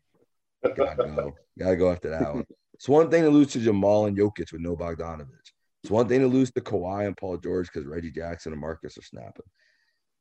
gotta 0.76 0.96
go. 0.96 1.36
Gotta 1.58 1.76
go 1.76 1.92
after 1.92 2.10
that 2.10 2.34
one. 2.34 2.46
It's 2.76 2.90
one 2.90 3.10
thing 3.10 3.24
to 3.24 3.30
lose 3.30 3.48
to 3.54 3.60
Jamal 3.60 4.06
and 4.06 4.18
Jokic 4.18 4.52
with 4.52 4.62
no 4.62 4.76
Bogdanovich. 4.76 5.52
It's 5.84 5.92
one 5.92 6.08
thing 6.08 6.22
to 6.22 6.28
lose 6.28 6.52
to 6.52 6.62
Kawhi 6.62 7.08
and 7.08 7.16
Paul 7.16 7.38
George 7.38 7.70
because 7.72 7.88
Reggie 7.88 8.12
Jackson 8.12 8.52
and 8.52 8.62
Marcus 8.62 8.98
are 8.98 9.04
snapping. 9.04 9.46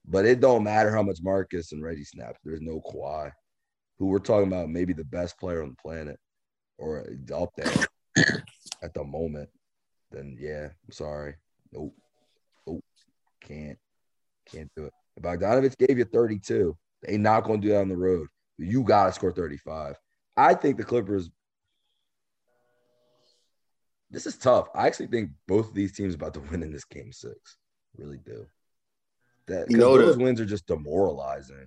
But 0.07 0.27
it 0.27 0.41
don't 0.41 0.63
matter 0.63 0.95
how 0.95 1.03
much 1.03 1.19
Marcus 1.23 1.73
and 1.73 1.83
Reggie 1.83 2.05
snaps. 2.05 2.39
There's 2.45 2.61
no 2.61 2.81
Kawhi, 2.81 3.33
who 3.99 4.07
we're 4.07 4.19
talking 4.19 4.49
about 4.49 4.69
maybe 4.69 4.93
the 4.93 5.05
best 5.05 5.39
player 5.39 5.63
on 5.63 5.71
the 5.71 5.77
planet 5.77 6.19
or 6.79 7.07
up 7.35 7.51
there 7.57 7.87
at 8.83 8.95
the 8.95 9.05
moment. 9.05 9.49
Then 10.11 10.37
yeah, 10.39 10.67
I'm 10.67 10.93
sorry. 10.93 11.35
Nope. 11.73 11.95
Can't. 13.47 13.79
Can't 14.51 14.71
do 14.77 14.87
it. 14.87 14.93
If 15.17 15.23
Bogdanovich 15.23 15.77
gave 15.79 15.99
you 15.99 16.05
32, 16.05 16.77
they 17.03 17.17
not 17.17 17.45
gonna 17.45 17.61
do 17.61 17.69
that 17.69 17.81
on 17.81 17.89
the 17.89 17.97
road. 17.97 18.29
You 18.59 18.83
gotta 18.83 19.13
score 19.13 19.33
35. 19.33 19.97
I 20.37 20.55
think 20.55 20.77
the 20.77 20.85
Clippers. 20.85 21.31
This 24.11 24.27
is 24.27 24.37
tough. 24.37 24.69
I 24.75 24.87
actually 24.87 25.09
think 25.09 25.31
both 25.49 25.69
of 25.69 25.75
these 25.75 25.93
teams 25.93 26.15
about 26.15 26.35
to 26.35 26.41
win 26.41 26.63
in 26.63 26.73
this 26.73 26.85
game 26.85 27.13
six. 27.13 27.57
Really 27.97 28.19
do. 28.25 28.47
That 29.47 29.71
You 29.71 29.77
know 29.77 29.99
those 29.99 30.17
wins 30.17 30.41
are 30.41 30.47
just 30.47 30.67
demoralizing. 30.67 31.67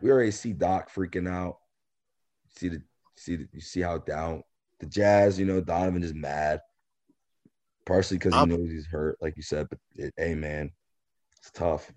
We 0.00 0.10
already 0.10 0.30
see 0.30 0.52
Doc 0.52 0.92
freaking 0.92 1.28
out. 1.28 1.58
See 2.56 2.68
the 2.68 2.82
see 3.16 3.36
the, 3.36 3.48
you 3.52 3.60
see 3.60 3.80
how 3.80 3.98
down 3.98 4.42
the 4.80 4.86
Jazz. 4.86 5.38
You 5.38 5.46
know 5.46 5.60
Donovan 5.60 6.02
is 6.02 6.14
mad, 6.14 6.60
partially 7.88 8.18
because 8.18 8.34
he 8.34 8.46
knows 8.46 8.70
he's 8.70 8.86
hurt, 8.86 9.16
like 9.20 9.34
you 9.36 9.42
said. 9.42 9.66
But 9.68 9.78
it, 9.96 10.14
hey, 10.16 10.34
man, 10.34 10.70
it's 11.38 11.50
tough. 11.50 11.90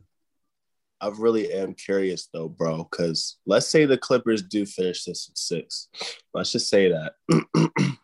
I 1.02 1.10
really 1.10 1.52
am 1.52 1.74
curious 1.74 2.30
though, 2.32 2.48
bro, 2.48 2.88
because 2.90 3.38
let's 3.46 3.68
say 3.68 3.86
the 3.86 3.98
Clippers 3.98 4.44
do 4.44 4.66
finish 4.66 5.04
this 5.04 5.30
at 5.30 5.38
six. 5.38 5.90
Let's 6.34 6.52
just 6.52 6.70
say 6.70 6.90
that. 6.92 7.14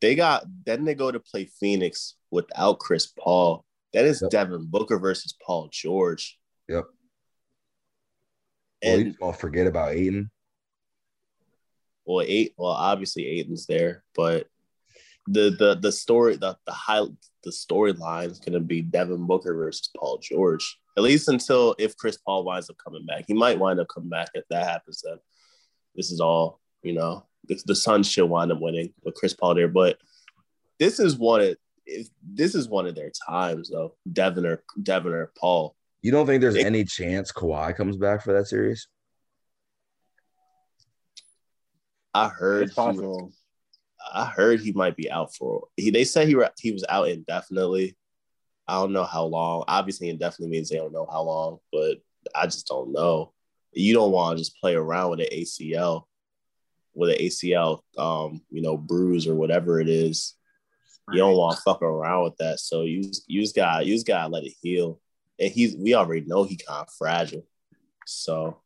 they 0.00 0.14
got 0.14 0.44
then 0.66 0.84
they 0.84 0.94
go 0.94 1.10
to 1.10 1.18
play 1.18 1.46
Phoenix 1.46 2.16
without 2.30 2.78
Chris 2.78 3.06
Paul. 3.06 3.64
That 3.92 4.04
is 4.04 4.20
Yep. 4.22 4.30
Devin 4.30 4.66
Booker 4.66 4.98
versus 4.98 5.34
Paul 5.44 5.68
George. 5.72 6.38
Yep. 6.68 6.84
Well, 8.84 8.98
you 8.98 9.06
And 9.06 9.18
gonna 9.18 9.32
forget 9.32 9.66
about 9.66 9.92
Ayton. 9.94 10.30
well, 12.04 12.24
eight. 12.28 12.52
Well, 12.58 12.72
obviously 12.72 13.26
Ayton's 13.26 13.66
there, 13.66 14.04
but 14.14 14.46
the 15.30 15.50
the 15.58 15.78
the 15.80 15.92
story 15.92 16.36
the 16.36 16.56
the 16.66 16.72
high 16.72 17.02
the 17.44 17.50
storyline 17.50 18.30
is 18.30 18.38
gonna 18.40 18.60
be 18.60 18.82
Devin 18.82 19.26
Booker 19.26 19.54
versus 19.54 19.90
Paul 19.96 20.18
George. 20.22 20.78
At 20.96 21.04
least 21.04 21.28
until 21.28 21.74
if 21.78 21.96
Chris 21.96 22.16
Paul 22.18 22.44
winds 22.44 22.68
up 22.68 22.76
coming 22.84 23.06
back, 23.06 23.24
he 23.26 23.34
might 23.34 23.58
wind 23.58 23.80
up 23.80 23.86
coming 23.94 24.10
back. 24.10 24.28
If 24.34 24.44
that 24.50 24.66
happens, 24.66 25.02
then 25.04 25.18
this 25.94 26.10
is 26.10 26.20
all 26.20 26.60
you 26.82 26.92
know. 26.94 27.26
The, 27.48 27.60
the 27.66 27.74
Suns 27.74 28.06
should 28.10 28.26
wind 28.28 28.52
up 28.52 28.60
winning 28.60 28.92
with 29.02 29.14
Chris 29.14 29.32
Paul 29.34 29.54
there, 29.54 29.68
but 29.68 29.96
this 30.78 30.98
is 31.00 31.16
one 31.16 31.40
of 31.40 31.56
if 31.86 32.08
this 32.22 32.54
is 32.54 32.68
one 32.68 32.86
of 32.86 32.94
their 32.94 33.10
times 33.28 33.70
though. 33.70 33.96
Devin 34.12 34.44
or 34.44 34.62
Devin 34.82 35.12
or 35.12 35.32
Paul. 35.38 35.74
You 36.02 36.12
don't 36.12 36.26
think 36.26 36.40
there's 36.40 36.56
It- 36.56 36.66
any 36.66 36.84
chance 36.84 37.30
Kawhi 37.32 37.74
comes 37.76 37.96
back 37.96 38.22
for 38.22 38.32
that 38.34 38.46
series? 38.46 38.88
I 42.14 42.28
heard 42.28 42.64
It's 42.64 42.74
he 42.74 42.80
was- 42.80 42.86
possible. 42.96 43.32
I 44.12 44.24
heard 44.26 44.60
he 44.60 44.72
might 44.72 44.96
be 44.96 45.10
out 45.10 45.34
for. 45.34 45.68
He 45.76 45.90
they 45.90 46.04
said 46.04 46.28
he 46.28 46.36
he 46.58 46.72
was 46.72 46.84
out 46.88 47.08
indefinitely. 47.08 47.96
I 48.66 48.74
don't 48.74 48.92
know 48.92 49.04
how 49.04 49.24
long. 49.24 49.64
Obviously, 49.66 50.08
indefinitely 50.08 50.50
means 50.52 50.68
they 50.68 50.76
don't 50.76 50.92
know 50.92 51.08
how 51.10 51.22
long, 51.22 51.58
but 51.72 51.98
I 52.34 52.46
just 52.46 52.66
don't 52.66 52.92
know. 52.92 53.32
You 53.72 53.94
don't 53.94 54.12
want 54.12 54.38
to 54.38 54.44
just 54.44 54.56
play 54.60 54.74
around 54.74 55.10
with 55.10 55.20
an 55.20 55.26
ACL, 55.32 56.04
with 56.94 57.10
an 57.10 57.16
ACL, 57.16 57.80
um, 57.98 58.42
you 58.50 58.62
know, 58.62 58.76
bruise 58.76 59.26
or 59.26 59.34
whatever 59.34 59.80
it 59.80 59.88
is. 59.88 60.34
You 61.12 61.18
don't 61.18 61.36
want 61.36 61.56
to 61.56 61.62
fuck 61.62 61.82
around 61.82 62.24
with 62.24 62.36
that. 62.36 62.60
So 62.60 62.82
you 62.82 63.10
you 63.26 63.40
just 63.40 63.56
got 63.56 63.86
you 63.86 63.94
just 63.94 64.06
gotta 64.06 64.32
let 64.32 64.44
it 64.44 64.54
heal. 64.60 65.00
And 65.38 65.50
he's 65.50 65.76
we 65.76 65.94
already 65.94 66.26
know 66.26 66.44
he 66.44 66.56
kind 66.56 66.86
of 66.86 66.94
fragile, 66.96 67.46
so 68.06 68.60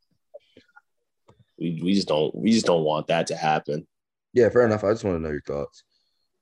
we 1.59 1.81
we 1.83 1.95
just 1.95 2.09
don't 2.09 2.35
we 2.35 2.53
just 2.53 2.67
don't 2.67 2.85
want 2.85 3.07
that 3.07 3.29
to 3.29 3.37
happen. 3.37 3.87
Yeah, 4.35 4.49
fair 4.51 4.67
enough. 4.67 4.85
I 4.85 4.91
just 4.91 5.05
want 5.05 5.17
to 5.17 5.23
know 5.23 5.31
your 5.31 5.41
thoughts. 5.41 5.85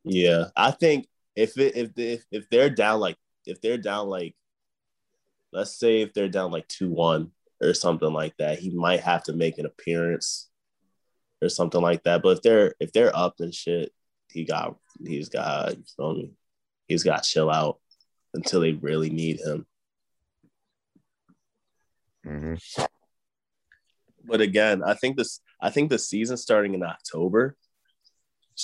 Yeah, 0.03 0.47
I 0.57 0.73
think 0.73 1.07
if 1.37 1.57
it, 1.59 1.77
if 1.77 1.91
if 1.97 2.25
if 2.33 2.51
they're 2.51 2.71
down 2.71 3.01
like 3.01 3.17
if 3.47 3.61
they're 3.61 3.79
down 3.79 4.09
like 4.09 4.35
let's 5.53 5.79
say 5.79 6.01
if 6.01 6.13
they're 6.15 6.29
down 6.29 6.51
like 6.51 6.67
two 6.69 6.91
one 6.91 7.31
or 7.63 7.75
something 7.75 8.13
like 8.13 8.37
that, 8.39 8.59
he 8.59 8.71
might 8.71 9.01
have 9.01 9.23
to 9.25 9.35
make 9.35 9.59
an 9.59 9.67
appearance 9.67 10.49
or 11.43 11.49
something 11.51 11.83
like 11.83 12.03
that. 12.05 12.23
But 12.23 12.39
if 12.39 12.43
they're 12.43 12.75
if 12.81 12.93
they're 12.93 13.15
up 13.17 13.37
and 13.41 13.55
shit, 13.55 13.93
he 14.31 14.45
got 14.45 14.77
he's 15.05 15.29
got 15.29 15.77
you 15.77 15.85
feel 15.97 16.15
me? 16.15 16.31
He's 16.89 17.05
got 17.05 17.25
chill 17.25 17.51
out 17.51 17.79
until 18.35 18.61
they 18.61 18.73
really 18.73 19.11
need 19.11 19.39
him. 19.41 19.67
hmm 22.25 22.55
But 24.25 24.41
again, 24.41 24.83
I 24.83 24.95
think 24.95 25.17
this 25.19 25.41
I 25.61 25.71
think 25.71 25.91
the 25.91 25.99
season 25.99 26.37
starting 26.39 26.75
in 26.75 26.83
October. 26.83 27.57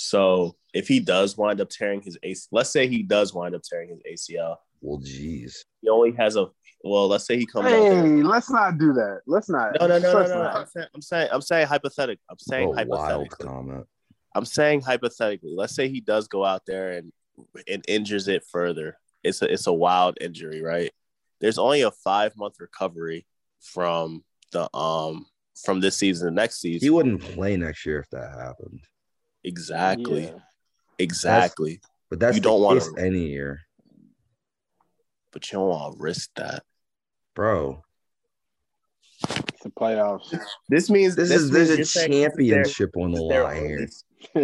So 0.01 0.55
if 0.73 0.87
he 0.87 0.99
does 0.99 1.37
wind 1.37 1.61
up 1.61 1.69
tearing 1.69 2.01
his 2.01 2.17
AC, 2.23 2.47
let's 2.51 2.69
say 2.69 2.87
he 2.87 3.03
does 3.03 3.33
wind 3.33 3.55
up 3.55 3.61
tearing 3.63 3.89
his 3.89 4.29
ACL, 4.29 4.57
Well, 4.81 4.99
geez. 4.99 5.65
he 5.81 5.89
only 5.89 6.11
has 6.13 6.35
a 6.35 6.47
well. 6.83 7.07
Let's 7.07 7.25
say 7.25 7.37
he 7.37 7.45
comes 7.45 7.65
out 7.71 7.89
there. 7.89 8.05
Hey, 8.05 8.23
let's 8.23 8.49
not 8.49 8.77
do 8.77 8.93
that. 8.93 9.21
Let's 9.27 9.49
not. 9.49 9.75
No, 9.79 9.87
no, 9.87 9.99
no, 9.99 10.11
no, 10.13 10.19
let's 10.19 10.29
no. 10.29 10.41
I'm 10.41 10.65
saying, 10.67 10.87
I'm 10.95 11.01
saying, 11.01 11.29
I'm 11.31 11.41
saying 11.41 11.67
hypothetically. 11.67 12.23
I'm 12.29 12.39
saying 12.39 12.69
What 12.69 12.83
a 12.83 12.87
wild 12.87 13.01
hypothetically. 13.03 13.45
comment. 13.47 13.85
I'm 14.35 14.45
saying 14.45 14.81
hypothetically. 14.81 15.53
Let's 15.55 15.75
say 15.75 15.89
he 15.89 15.99
does 16.01 16.27
go 16.27 16.45
out 16.45 16.61
there 16.65 16.91
and 16.91 17.11
and 17.67 17.83
injures 17.87 18.27
it 18.27 18.43
further. 18.49 18.97
It's 19.23 19.41
a 19.41 19.51
it's 19.51 19.67
a 19.67 19.73
wild 19.73 20.17
injury, 20.21 20.61
right? 20.61 20.91
There's 21.41 21.57
only 21.57 21.81
a 21.81 21.91
five 21.91 22.35
month 22.37 22.55
recovery 22.59 23.25
from 23.61 24.23
the 24.51 24.73
um 24.75 25.25
from 25.65 25.81
this 25.81 25.97
season 25.97 26.29
to 26.29 26.33
next 26.33 26.61
season. 26.61 26.85
He 26.85 26.89
wouldn't 26.89 27.21
play 27.21 27.57
next 27.57 27.85
year 27.85 27.99
if 27.99 28.09
that 28.11 28.31
happened. 28.39 28.79
Exactly, 29.49 30.25
Yeah. 30.25 30.39
exactly. 30.99 31.81
But 32.09 32.19
that's 32.19 32.35
You 32.35 32.41
don't 32.41 32.61
wanna- 32.61 32.81
case 32.81 32.89
any 32.97 33.27
year, 33.29 33.61
But 35.31 35.51
you 35.51 35.57
don't 35.57 35.69
want 35.69 35.95
to 35.97 36.01
risk 36.01 36.29
that. 36.35 36.63
bro. 37.35 37.83
It's 39.23 39.63
the 39.63 39.69
playoffs. 39.71 40.33
This 40.69 40.89
means 40.89 41.15
This, 41.15 41.29
this 41.29 41.41
is 41.41 41.51
means 41.51 41.67
there's 41.67 41.79
a 41.79 41.85
saying 41.85 42.11
this 42.11 42.19
is 42.19 42.23
their- 42.23 42.29
championship 42.29 42.91
on 42.95 43.11
the 43.11 43.17
this 43.17 43.23
is 43.23 43.29
their 43.29 43.43
line 43.43 43.57
only- 43.57 43.67
here. 43.69 43.79
This 43.87 44.03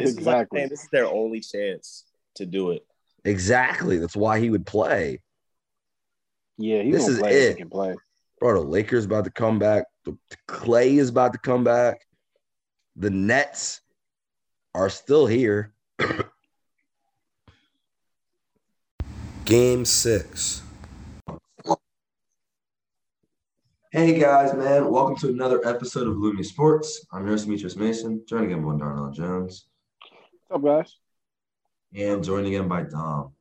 is 0.10 0.18
exactly. 0.18 0.60
saying. 0.60 0.70
This 0.70 0.84
is 0.84 0.90
their 0.92 1.06
only 1.08 1.40
chance 1.40 2.06
to 2.36 2.46
do 2.46 2.72
it. 2.72 2.86
Exactly. 3.24 3.98
That's 4.00 4.16
why 4.16 4.40
he 4.40 4.50
would 4.50 4.66
play. 4.66 5.22
Yeah, 6.58 6.82
he's 6.82 6.96
This 6.96 7.08
is 7.10 7.20
play 7.20 7.30
if 7.32 7.52
it. 7.52 7.58
he 7.58 7.62
can 7.62 7.70
play. 7.70 7.96
Bro, 8.40 8.54
the 8.64 8.68
Lakers 8.70 9.06
about 9.06 9.26
to 9.26 9.32
come 9.32 9.60
back. 9.60 9.86
The 10.04 10.18
Klay 10.48 10.98
is 10.98 11.10
about 11.10 11.34
to 11.34 11.40
come 11.40 11.64
back. 11.64 12.06
The 12.96 13.10
Nets 13.10 13.82
are 14.76 14.90
still 14.90 15.26
here. 15.26 15.72
Game 19.46 19.86
six. 19.86 20.62
Hey 23.92 24.20
guys, 24.20 24.54
man. 24.54 24.90
Welcome 24.92 25.16
to 25.18 25.30
another 25.30 25.66
episode 25.66 26.08
of 26.08 26.16
Lumi 26.16 26.44
Sports. 26.44 27.06
I'm 27.14 27.22
your 27.22 27.30
host, 27.32 27.46
Demetrius 27.46 27.78
Mason, 27.78 28.22
joined 28.28 28.46
again 28.46 28.66
by 28.66 28.78
Darnell 28.78 29.12
Jones, 29.12 29.68
What's 30.48 30.58
up, 30.58 30.64
guys? 30.64 30.98
and 31.94 32.22
joined 32.22 32.48
again 32.48 32.68
by 32.68 32.84
Dom. 32.84 33.32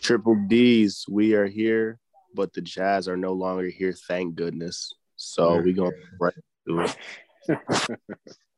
Triple 0.00 0.36
D's, 0.46 1.04
we 1.10 1.34
are 1.34 1.46
here, 1.46 1.98
but 2.36 2.52
the 2.52 2.60
Jazz 2.60 3.08
are 3.08 3.16
no 3.16 3.32
longer 3.32 3.66
here. 3.66 3.92
Thank 4.06 4.36
goodness. 4.36 4.94
So 5.16 5.56
we're 5.56 5.72
going 5.72 5.92
right 6.20 6.34
to 6.68 6.80
it. 6.82 6.96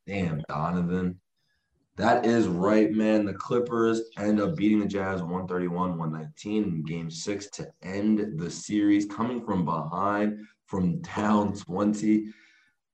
Damn, 0.05 0.43
Donovan. 0.47 1.19
That 1.97 2.25
is 2.25 2.47
right, 2.47 2.91
man. 2.91 3.25
The 3.25 3.33
Clippers 3.33 4.01
end 4.17 4.41
up 4.41 4.57
beating 4.57 4.79
the 4.79 4.85
Jazz 4.85 5.21
131 5.21 5.97
119 5.97 6.63
in 6.63 6.83
game 6.83 7.09
six 7.09 7.47
to 7.51 7.71
end 7.83 8.37
the 8.37 8.51
series, 8.51 9.05
coming 9.05 9.45
from 9.45 9.63
behind, 9.63 10.39
from 10.65 11.01
down 11.01 11.53
20. 11.57 12.27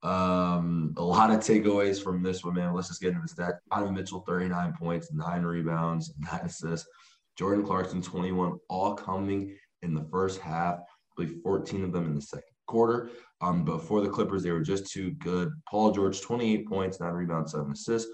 Um, 0.04 0.94
a 0.96 1.02
lot 1.02 1.30
of 1.30 1.40
takeaways 1.40 2.02
from 2.02 2.22
this 2.22 2.44
one, 2.44 2.54
man. 2.54 2.74
Let's 2.74 2.88
just 2.88 3.00
get 3.00 3.14
into 3.14 3.22
the 3.26 3.42
stats. 3.42 3.58
Donovan 3.72 3.94
Mitchell, 3.94 4.24
39 4.26 4.74
points, 4.78 5.12
nine 5.12 5.42
rebounds, 5.42 6.12
nine 6.18 6.42
assists. 6.44 6.88
Jordan 7.36 7.64
Clarkson, 7.64 8.02
21, 8.02 8.56
all 8.68 8.94
coming 8.94 9.56
in 9.82 9.94
the 9.94 10.06
first 10.12 10.40
half. 10.40 10.76
I 10.78 10.82
believe 11.16 11.40
14 11.42 11.84
of 11.84 11.92
them 11.92 12.06
in 12.06 12.14
the 12.14 12.22
second 12.22 12.44
quarter. 12.66 13.10
Um, 13.40 13.64
but 13.64 13.82
for 13.82 14.00
the 14.00 14.08
Clippers, 14.08 14.44
they 14.44 14.52
were 14.52 14.60
just 14.60 14.92
too 14.92 15.10
good. 15.12 15.50
Paul 15.68 15.90
George, 15.90 16.20
28 16.20 16.68
points, 16.68 17.00
nine 17.00 17.14
rebounds, 17.14 17.52
seven 17.52 17.72
assists. 17.72 18.08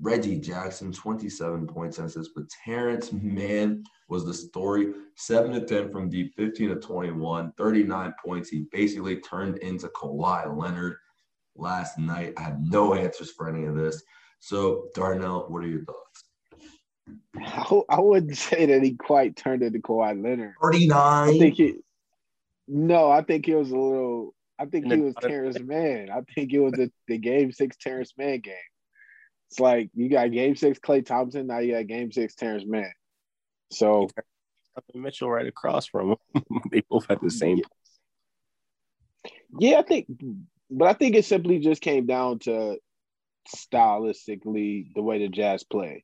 Reggie 0.00 0.40
Jackson, 0.40 0.92
27 0.92 1.66
points 1.66 1.98
and 1.98 2.08
assists. 2.08 2.32
But 2.34 2.44
Terance 2.64 3.12
Mann 3.12 3.84
was 4.08 4.24
the 4.24 4.34
story. 4.34 4.92
7 5.16 5.52
to 5.52 5.60
10 5.60 5.90
from 5.90 6.08
deep, 6.08 6.34
15 6.36 6.70
to 6.70 6.76
21, 6.76 7.52
39 7.56 8.14
points. 8.24 8.48
He 8.48 8.66
basically 8.72 9.16
turned 9.20 9.58
into 9.58 9.88
Kawhi 9.88 10.56
Leonard 10.56 10.96
last 11.56 11.98
night. 11.98 12.34
I 12.36 12.42
have 12.42 12.60
no 12.60 12.94
answers 12.94 13.30
for 13.30 13.48
any 13.48 13.64
of 13.66 13.76
this. 13.76 14.02
So, 14.40 14.88
Darnell, 14.94 15.46
what 15.48 15.64
are 15.64 15.68
your 15.68 15.84
thoughts? 15.84 16.24
I, 17.36 17.80
I 17.88 18.00
wouldn't 18.00 18.36
say 18.36 18.66
that 18.66 18.82
he 18.82 18.94
quite 18.94 19.36
turned 19.36 19.62
into 19.62 19.78
Kawhi 19.78 20.22
Leonard. 20.22 20.54
39. 20.60 21.28
I 21.28 21.38
think 21.38 21.54
he. 21.54 21.74
No, 22.66 23.10
I 23.10 23.22
think 23.22 23.46
he 23.46 23.54
was 23.54 23.70
a 23.70 23.76
little. 23.76 24.34
I 24.58 24.66
think 24.66 24.90
he 24.90 24.96
was 24.96 25.14
Terance 25.20 25.58
Mann. 25.60 26.10
I 26.10 26.20
think 26.34 26.52
it 26.52 26.60
was 26.60 26.72
the, 26.72 26.90
the 27.08 27.18
Game 27.18 27.52
Six 27.52 27.76
Terance 27.76 28.12
Mann 28.16 28.40
game. 28.40 28.54
It's 29.54 29.60
like 29.60 29.88
you 29.94 30.08
got 30.10 30.32
Game 30.32 30.56
Six 30.56 30.80
Klay 30.80 31.06
Thompson, 31.06 31.46
now 31.46 31.60
you 31.60 31.74
got 31.74 31.86
Game 31.86 32.10
Six 32.10 32.34
Terance 32.34 32.64
Mann. 32.66 32.90
So 33.70 34.08
Mitchell 34.92 35.30
right 35.30 35.46
across 35.46 35.86
from 35.86 36.10
him. 36.10 36.42
they 36.72 36.82
both 36.90 37.06
had 37.08 37.20
the 37.22 37.30
same. 37.30 37.60
yeah, 39.60 39.78
I 39.78 39.82
think, 39.82 40.08
but 40.68 40.88
I 40.88 40.92
think 40.94 41.14
it 41.14 41.24
simply 41.24 41.60
just 41.60 41.82
came 41.82 42.04
down 42.04 42.40
to 42.40 42.78
stylistically 43.54 44.92
the 44.92 45.02
way 45.02 45.20
the 45.20 45.28
Jazz 45.28 45.62
play, 45.62 46.02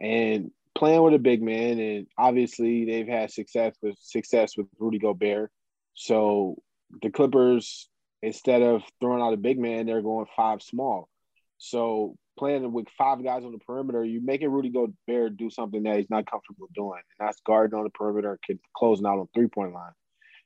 and 0.00 0.50
playing 0.74 1.02
with 1.02 1.12
a 1.12 1.18
big 1.18 1.42
man, 1.42 1.78
and 1.78 2.06
obviously 2.16 2.86
they've 2.86 3.06
had 3.06 3.30
success 3.30 3.76
with 3.82 3.98
success 4.00 4.56
with 4.56 4.68
Rudy 4.78 5.00
Gobert. 5.00 5.50
So 5.92 6.62
the 7.02 7.10
Clippers, 7.10 7.90
instead 8.22 8.62
of 8.62 8.84
throwing 9.02 9.20
out 9.20 9.34
a 9.34 9.36
big 9.36 9.58
man, 9.58 9.84
they're 9.84 10.00
going 10.00 10.24
five 10.34 10.62
small. 10.62 11.10
So 11.58 12.16
playing 12.38 12.70
with 12.72 12.86
five 12.96 13.22
guys 13.24 13.44
on 13.44 13.52
the 13.52 13.58
perimeter, 13.58 14.04
you 14.04 14.20
making 14.22 14.50
Rudy 14.50 14.70
Gobert 14.70 15.36
do 15.36 15.50
something 15.50 15.82
that 15.84 15.96
he's 15.96 16.10
not 16.10 16.30
comfortable 16.30 16.68
doing, 16.74 17.00
and 17.18 17.26
that's 17.26 17.40
guarding 17.46 17.78
on 17.78 17.84
the 17.84 17.90
perimeter, 17.90 18.38
and 18.48 18.58
closing 18.76 19.06
out 19.06 19.18
on 19.18 19.28
three 19.34 19.48
point 19.48 19.72
line. 19.72 19.92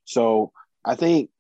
So 0.05 0.53
I 0.85 0.95
think 0.95 1.31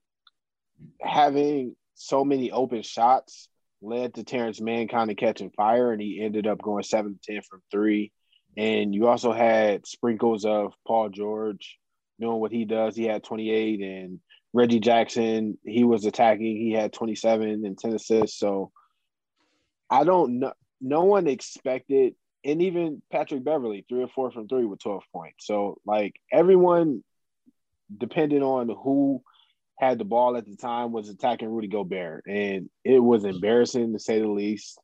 having 1.00 1.76
so 1.94 2.24
many 2.24 2.50
open 2.50 2.82
shots 2.82 3.48
led 3.82 4.14
to 4.14 4.24
Terance 4.24 4.60
Mann 4.60 4.88
kind 4.88 5.10
of 5.10 5.16
catching 5.16 5.50
fire, 5.50 5.92
and 5.92 6.00
he 6.00 6.20
ended 6.22 6.46
up 6.46 6.60
going 6.62 6.82
seven 6.82 7.14
to 7.14 7.32
ten 7.32 7.42
from 7.42 7.62
three. 7.70 8.12
And 8.56 8.94
you 8.94 9.06
also 9.06 9.32
had 9.32 9.86
sprinkles 9.86 10.44
of 10.44 10.72
Paul 10.86 11.08
George 11.08 11.78
doing 12.20 12.40
what 12.40 12.52
he 12.52 12.64
does. 12.64 12.96
He 12.96 13.04
had 13.04 13.22
28, 13.22 13.80
and 13.80 14.20
Reggie 14.52 14.80
Jackson, 14.80 15.56
he 15.64 15.84
was 15.84 16.04
attacking. 16.04 16.56
He 16.56 16.72
had 16.72 16.92
27 16.92 17.64
and 17.64 17.78
10 17.78 17.94
assists. 17.94 18.38
So 18.38 18.72
I 19.90 20.04
don't 20.04 20.40
know. 20.40 20.52
No 20.80 21.04
one 21.04 21.26
expected, 21.26 22.14
and 22.44 22.62
even 22.62 23.02
Patrick 23.12 23.44
Beverley, 23.44 23.84
three 23.88 24.02
or 24.02 24.08
four 24.08 24.30
from 24.30 24.48
three 24.48 24.64
with 24.64 24.80
12 24.80 25.02
points. 25.12 25.46
So, 25.46 25.78
like, 25.84 26.14
everyone, 26.32 27.04
depending 27.96 28.42
on 28.42 28.68
who 28.68 29.22
had 29.78 29.98
the 29.98 30.04
ball 30.04 30.36
at 30.36 30.46
the 30.46 30.56
time, 30.56 30.92
was 30.92 31.08
attacking 31.08 31.48
Rudy 31.48 31.68
Gobert. 31.68 32.24
And 32.26 32.70
it 32.84 32.98
was 32.98 33.24
embarrassing 33.24 33.92
to 33.92 33.98
say 33.98 34.20
the 34.20 34.28
least. 34.28 34.78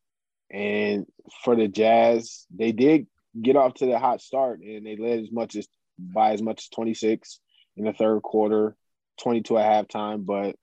And 0.50 1.06
for 1.44 1.56
the 1.56 1.68
Jazz, 1.68 2.46
they 2.54 2.72
did 2.72 3.06
get 3.40 3.56
off 3.56 3.74
to 3.74 3.86
the 3.86 3.98
hot 3.98 4.20
start 4.20 4.60
and 4.60 4.86
they 4.86 4.96
led 4.96 5.20
as 5.20 5.30
much 5.30 5.56
as 5.56 5.68
by 5.98 6.32
as 6.32 6.42
much 6.42 6.62
as 6.62 6.68
26 6.68 7.40
in 7.76 7.84
the 7.84 7.92
third 7.92 8.22
quarter, 8.22 8.76
22 9.20 9.58
at 9.58 9.88
halftime. 9.88 10.24
But 10.24 10.56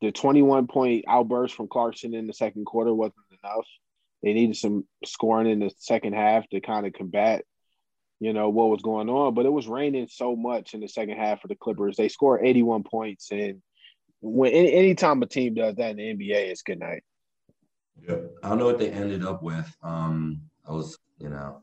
the 0.00 0.12
21 0.12 0.66
point 0.66 1.04
outburst 1.08 1.54
from 1.54 1.68
Clarkson 1.68 2.14
in 2.14 2.26
the 2.26 2.32
second 2.32 2.64
quarter 2.64 2.92
wasn't 2.94 3.16
enough. 3.42 3.66
They 4.22 4.32
needed 4.32 4.56
some 4.56 4.86
scoring 5.04 5.50
in 5.50 5.60
the 5.60 5.72
second 5.78 6.14
half 6.14 6.48
to 6.50 6.60
kind 6.60 6.86
of 6.86 6.92
combat, 6.92 7.44
you 8.18 8.32
know, 8.32 8.50
what 8.50 8.68
was 8.68 8.82
going 8.82 9.08
on. 9.08 9.34
But 9.34 9.46
it 9.46 9.52
was 9.52 9.66
raining 9.66 10.08
so 10.10 10.36
much 10.36 10.74
in 10.74 10.80
the 10.80 10.88
second 10.88 11.16
half 11.16 11.40
for 11.40 11.48
the 11.48 11.54
Clippers. 11.54 11.96
They 11.96 12.08
scored 12.08 12.44
81 12.44 12.84
points. 12.84 13.30
And 13.30 13.62
when 14.20 14.52
any 14.52 14.72
anytime 14.72 15.22
a 15.22 15.26
team 15.26 15.54
does 15.54 15.76
that 15.76 15.90
in 15.90 15.96
the 15.96 16.28
NBA, 16.28 16.50
it's 16.50 16.62
good 16.62 16.80
night. 16.80 17.02
Yep. 18.08 18.32
I 18.42 18.48
don't 18.48 18.58
know 18.58 18.66
what 18.66 18.78
they 18.78 18.90
ended 18.90 19.24
up 19.24 19.42
with. 19.42 19.74
Um, 19.82 20.42
I 20.66 20.72
was, 20.72 20.98
you 21.18 21.28
know, 21.28 21.62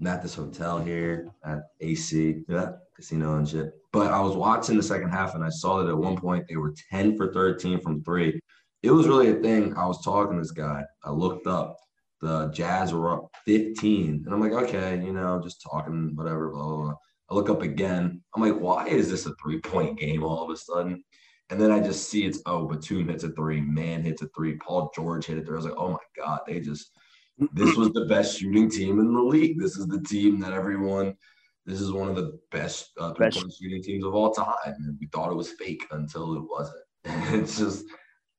I'm 0.00 0.06
at 0.06 0.22
this 0.22 0.34
hotel 0.34 0.78
here 0.78 1.30
at 1.44 1.62
AC, 1.80 2.42
yeah, 2.48 2.72
casino 2.94 3.36
and 3.36 3.48
shit. 3.48 3.72
But 3.92 4.12
I 4.12 4.20
was 4.20 4.36
watching 4.36 4.76
the 4.76 4.82
second 4.82 5.10
half 5.10 5.34
and 5.34 5.44
I 5.44 5.48
saw 5.48 5.82
that 5.82 5.88
at 5.88 5.96
one 5.96 6.16
point 6.16 6.46
they 6.48 6.56
were 6.56 6.74
10 6.90 7.16
for 7.16 7.32
13 7.32 7.80
from 7.80 8.02
three. 8.02 8.40
It 8.82 8.90
was 8.90 9.08
really 9.08 9.30
a 9.30 9.36
thing. 9.36 9.74
I 9.76 9.86
was 9.86 10.04
talking 10.04 10.36
to 10.36 10.42
this 10.42 10.50
guy. 10.50 10.82
I 11.04 11.10
looked 11.10 11.46
up. 11.46 11.76
The 12.20 12.48
Jazz 12.48 12.92
were 12.92 13.12
up 13.12 13.28
15. 13.44 14.24
And 14.24 14.34
I'm 14.34 14.40
like, 14.40 14.52
okay, 14.52 15.02
you 15.04 15.12
know, 15.12 15.40
just 15.42 15.62
talking, 15.62 16.12
whatever, 16.14 16.50
blah, 16.50 16.64
blah, 16.64 16.76
blah. 16.76 16.94
I 17.30 17.34
look 17.34 17.48
up 17.48 17.62
again. 17.62 18.22
I'm 18.34 18.42
like, 18.42 18.58
why 18.58 18.86
is 18.86 19.10
this 19.10 19.26
a 19.26 19.34
three 19.42 19.60
point 19.60 19.98
game 19.98 20.22
all 20.22 20.42
of 20.42 20.50
a 20.50 20.56
sudden? 20.56 21.02
And 21.50 21.60
then 21.60 21.70
I 21.70 21.80
just 21.80 22.08
see 22.08 22.24
it's, 22.24 22.40
oh, 22.46 22.66
Batum 22.66 23.08
hits 23.08 23.24
a 23.24 23.30
three, 23.30 23.60
Man 23.60 24.02
hits 24.02 24.22
a 24.22 24.28
three, 24.34 24.56
Paul 24.56 24.90
George 24.94 25.26
hit 25.26 25.38
a 25.38 25.42
three. 25.42 25.54
I 25.54 25.56
was 25.56 25.64
like, 25.66 25.76
oh 25.76 25.90
my 25.90 25.98
God, 26.16 26.40
they 26.46 26.60
just, 26.60 26.90
this 27.52 27.76
was 27.76 27.90
the 27.92 28.06
best 28.06 28.38
shooting 28.38 28.70
team 28.70 28.98
in 29.00 29.12
the 29.12 29.20
league. 29.20 29.58
This 29.58 29.76
is 29.76 29.86
the 29.86 30.00
team 30.00 30.40
that 30.40 30.52
everyone, 30.52 31.14
this 31.66 31.80
is 31.80 31.92
one 31.92 32.08
of 32.08 32.16
the 32.16 32.38
best 32.50 32.90
uh, 32.98 33.14
three 33.14 33.30
point 33.30 33.52
shooting 33.52 33.82
teams 33.82 34.04
of 34.04 34.14
all 34.14 34.32
time. 34.32 34.54
And 34.64 34.96
we 35.00 35.06
thought 35.06 35.30
it 35.30 35.36
was 35.36 35.52
fake 35.52 35.86
until 35.90 36.36
it 36.36 36.42
wasn't. 36.48 36.82
it 37.04 37.46
just 37.46 37.84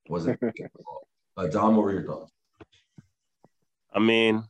wasn't. 0.09 0.39
uh, 1.37 1.47
Don, 1.47 1.75
what 1.75 1.83
were 1.85 1.93
your 1.93 2.05
thoughts? 2.05 2.31
I 3.93 3.99
mean, 3.99 4.43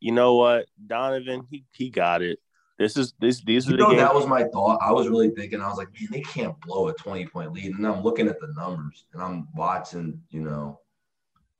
you 0.00 0.12
know 0.12 0.34
what, 0.34 0.66
Donovan, 0.84 1.46
he 1.50 1.64
he 1.72 1.90
got 1.90 2.22
it. 2.22 2.38
This 2.78 2.96
is 2.96 3.14
this 3.20 3.42
these 3.42 3.68
are 3.68 3.72
You 3.72 3.76
the 3.76 3.82
know, 3.84 3.90
games. 3.90 4.02
that 4.02 4.14
was 4.14 4.26
my 4.26 4.44
thought. 4.44 4.80
I 4.82 4.90
was 4.90 5.08
really 5.08 5.30
thinking, 5.30 5.60
I 5.60 5.68
was 5.68 5.78
like, 5.78 5.88
man, 5.98 6.08
they 6.10 6.20
can't 6.22 6.58
blow 6.62 6.88
a 6.88 6.94
20 6.94 7.26
point 7.26 7.52
lead. 7.52 7.76
And 7.76 7.86
I'm 7.86 8.02
looking 8.02 8.26
at 8.28 8.40
the 8.40 8.52
numbers 8.56 9.06
and 9.12 9.22
I'm 9.22 9.46
watching, 9.54 10.20
you 10.30 10.40
know, 10.40 10.80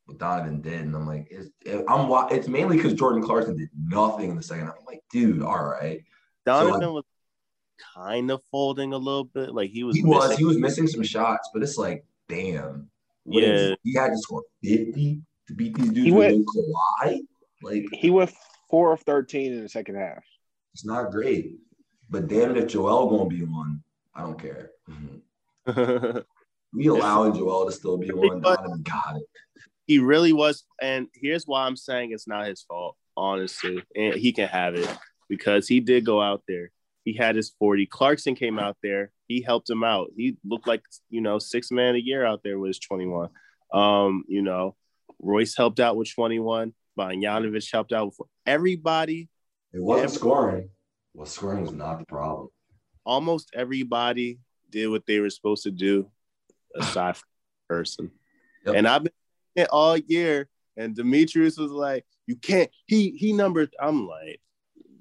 what 0.06 0.18
Donovan 0.18 0.60
did. 0.60 0.80
And 0.80 0.96
I'm 0.96 1.06
like, 1.06 1.28
it's, 1.30 1.50
I'm 1.88 2.10
it's 2.34 2.48
mainly 2.48 2.76
because 2.76 2.94
Jordan 2.94 3.22
Clarkson 3.22 3.56
did 3.56 3.68
nothing 3.76 4.30
in 4.30 4.36
the 4.36 4.42
second 4.42 4.66
half. 4.66 4.74
I'm 4.80 4.84
like, 4.84 5.02
dude, 5.12 5.42
all 5.42 5.64
right. 5.64 6.02
Donovan 6.46 6.80
so 6.80 6.88
I- 6.90 6.92
was 6.92 7.04
kind 7.94 8.30
of 8.30 8.40
folding 8.50 8.92
a 8.92 8.98
little 8.98 9.24
bit, 9.24 9.54
like 9.54 9.70
he 9.70 9.84
was. 9.84 9.96
He 9.96 10.02
was, 10.04 10.28
missing- 10.28 10.38
he 10.38 10.44
was 10.44 10.58
missing 10.58 10.86
some 10.86 11.02
shots, 11.02 11.48
but 11.52 11.62
it's 11.62 11.76
like, 11.78 12.04
damn. 12.28 12.90
What 13.24 13.42
is- 13.44 13.70
Yeah. 13.70 13.74
he 13.84 13.94
had 13.94 14.08
to 14.10 14.18
score 14.18 14.42
50 14.62 15.20
to 15.48 15.54
beat 15.54 15.74
these 15.74 15.90
dudes 15.90 16.04
He 16.06 16.10
with 16.12 16.32
went- 16.32 16.46
no 16.54 16.62
Kawhi. 17.04 17.18
Like, 17.62 17.84
He 17.92 18.10
went 18.10 18.32
four 18.70 18.92
of 18.92 19.00
13 19.02 19.52
in 19.52 19.62
the 19.62 19.68
second 19.68 19.94
half. 19.96 20.24
it's 20.72 20.84
not 20.84 21.10
great. 21.10 21.56
But 22.10 22.28
damn 22.28 22.50
it, 22.52 22.56
if 22.58 22.68
Joel 22.68 23.08
gonna 23.10 23.28
be 23.28 23.42
one, 23.44 23.82
I 24.14 24.22
don't 24.22 24.38
care. 24.38 24.70
We 26.74 26.86
allowing 26.86 27.34
Joel 27.34 27.66
to 27.66 27.72
still 27.72 27.98
be 27.98 28.10
one. 28.10 28.40
Donovan 28.40 28.82
got 28.82 29.16
it. 29.16 29.22
he 29.86 29.98
really 29.98 30.32
was, 30.32 30.64
and 30.80 31.06
here's 31.14 31.46
why 31.46 31.66
I'm 31.66 31.76
saying 31.76 32.12
it's 32.12 32.26
not 32.26 32.46
his 32.46 32.62
fault, 32.62 32.96
honestly, 33.14 33.82
and 33.94 34.14
he 34.14 34.32
can 34.32 34.48
have 34.48 34.74
it 34.74 34.88
because 35.32 35.66
he 35.66 35.80
did 35.80 36.04
go 36.04 36.20
out 36.20 36.42
there 36.46 36.70
He 37.06 37.14
had 37.14 37.36
his 37.36 37.48
40. 37.58 37.86
Clarkson 37.86 38.34
came 38.34 38.58
out 38.58 38.76
there. 38.82 39.12
He 39.28 39.40
helped 39.40 39.68
him 39.70 39.82
out. 39.82 40.08
He 40.14 40.36
looked 40.44 40.66
like, 40.68 40.82
you 41.08 41.22
know, 41.22 41.38
six 41.38 41.70
man 41.70 41.94
a 41.94 41.98
year 41.98 42.22
out 42.30 42.42
there 42.44 42.58
with 42.58 42.78
21. 42.86 43.30
Um, 43.72 44.24
you 44.28 44.42
know, 44.42 44.76
Royce 45.18 45.56
helped 45.56 45.80
out 45.80 45.96
with 45.96 46.12
21. 46.14 46.74
Bogdanovich 46.98 47.72
helped 47.72 47.94
out 47.94 48.08
with 48.08 48.28
everybody. 48.44 49.30
It 49.72 49.82
wasn't 49.82 50.10
Yeah. 50.10 50.16
scoring. 50.18 50.68
Well, 51.14 51.26
scoring 51.26 51.62
was 51.62 51.72
not 51.72 51.98
the 51.98 52.04
problem. 52.04 52.48
Almost 53.06 53.52
everybody 53.54 54.38
did 54.68 54.88
what 54.88 55.06
they 55.06 55.18
were 55.18 55.30
supposed 55.30 55.62
to 55.64 55.70
do, 55.70 56.10
aside 56.76 57.16
from 57.16 57.28
the 57.30 57.74
person. 57.74 58.10
Yep. 58.66 58.74
And 58.76 58.86
I've 58.86 59.04
been 59.56 59.66
all 59.72 59.96
year. 59.96 60.48
And 60.76 60.94
Demetrius 60.94 61.56
was 61.58 61.70
like, 61.72 62.04
"You 62.26 62.36
can't." 62.36 62.70
He 62.86 63.10
he 63.22 63.32
numbered. 63.32 63.74
I'm 63.78 64.06
like, 64.06 64.40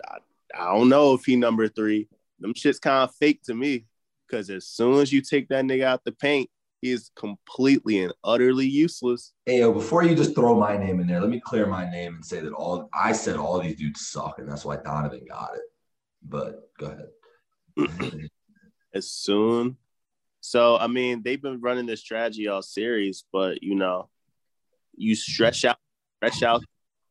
I, 0.10 0.18
I 0.56 0.74
don't 0.74 0.90
know 0.90 1.14
if 1.14 1.26
he 1.26 1.36
number 1.36 1.68
three. 1.68 2.08
Them 2.40 2.54
shit's 2.54 2.80
kind 2.80 3.08
of 3.08 3.16
fake 3.16 3.44
to 3.44 3.54
me. 3.54 3.86
Because 4.28 4.50
as 4.50 4.66
soon 4.66 5.00
as 5.02 5.12
you 5.12 5.22
take 5.22 5.50
that 5.50 5.66
nigga 5.66 5.84
out 5.84 6.04
the 6.06 6.14
paint, 6.14 6.50
he 6.82 6.92
is 6.92 7.12
completely 7.16 8.00
and 8.00 8.14
utterly 8.24 8.66
useless. 8.66 9.34
Hey, 9.46 9.60
yo, 9.60 9.72
before 9.74 10.04
you 10.04 10.16
just 10.16 10.34
throw 10.34 10.58
my 10.58 10.78
name 10.78 11.00
in 11.00 11.08
there, 11.08 11.20
let 11.20 11.30
me 11.30 11.40
clear 11.40 11.68
my 11.68 11.90
name 11.90 12.16
and 12.16 12.26
say 12.26 12.40
that 12.40 12.54
all 12.54 12.90
I 12.94 13.12
said 13.12 13.36
all 13.36 13.60
these 13.60 13.76
dudes 13.76 14.08
suck, 14.08 14.40
and 14.40 14.50
that's 14.50 14.66
why 14.66 14.78
Donovan 14.78 15.26
got 15.30 15.52
it. 15.56 15.62
But 16.28 16.70
go 16.80 16.96
ahead. 17.78 18.30
as 18.94 19.10
soon. 19.10 19.78
So 20.42 20.78
I 20.78 20.88
mean, 20.88 21.22
they've 21.24 21.42
been 21.42 21.62
running 21.62 21.86
this 21.86 22.02
strategy 22.02 22.48
all 22.48 22.62
series, 22.62 23.26
but 23.32 23.62
you 23.62 23.76
know, 23.76 24.10
you 24.96 25.16
stretch 25.16 25.66
out, 25.66 25.78
stretch 26.18 26.44
out, 26.44 26.64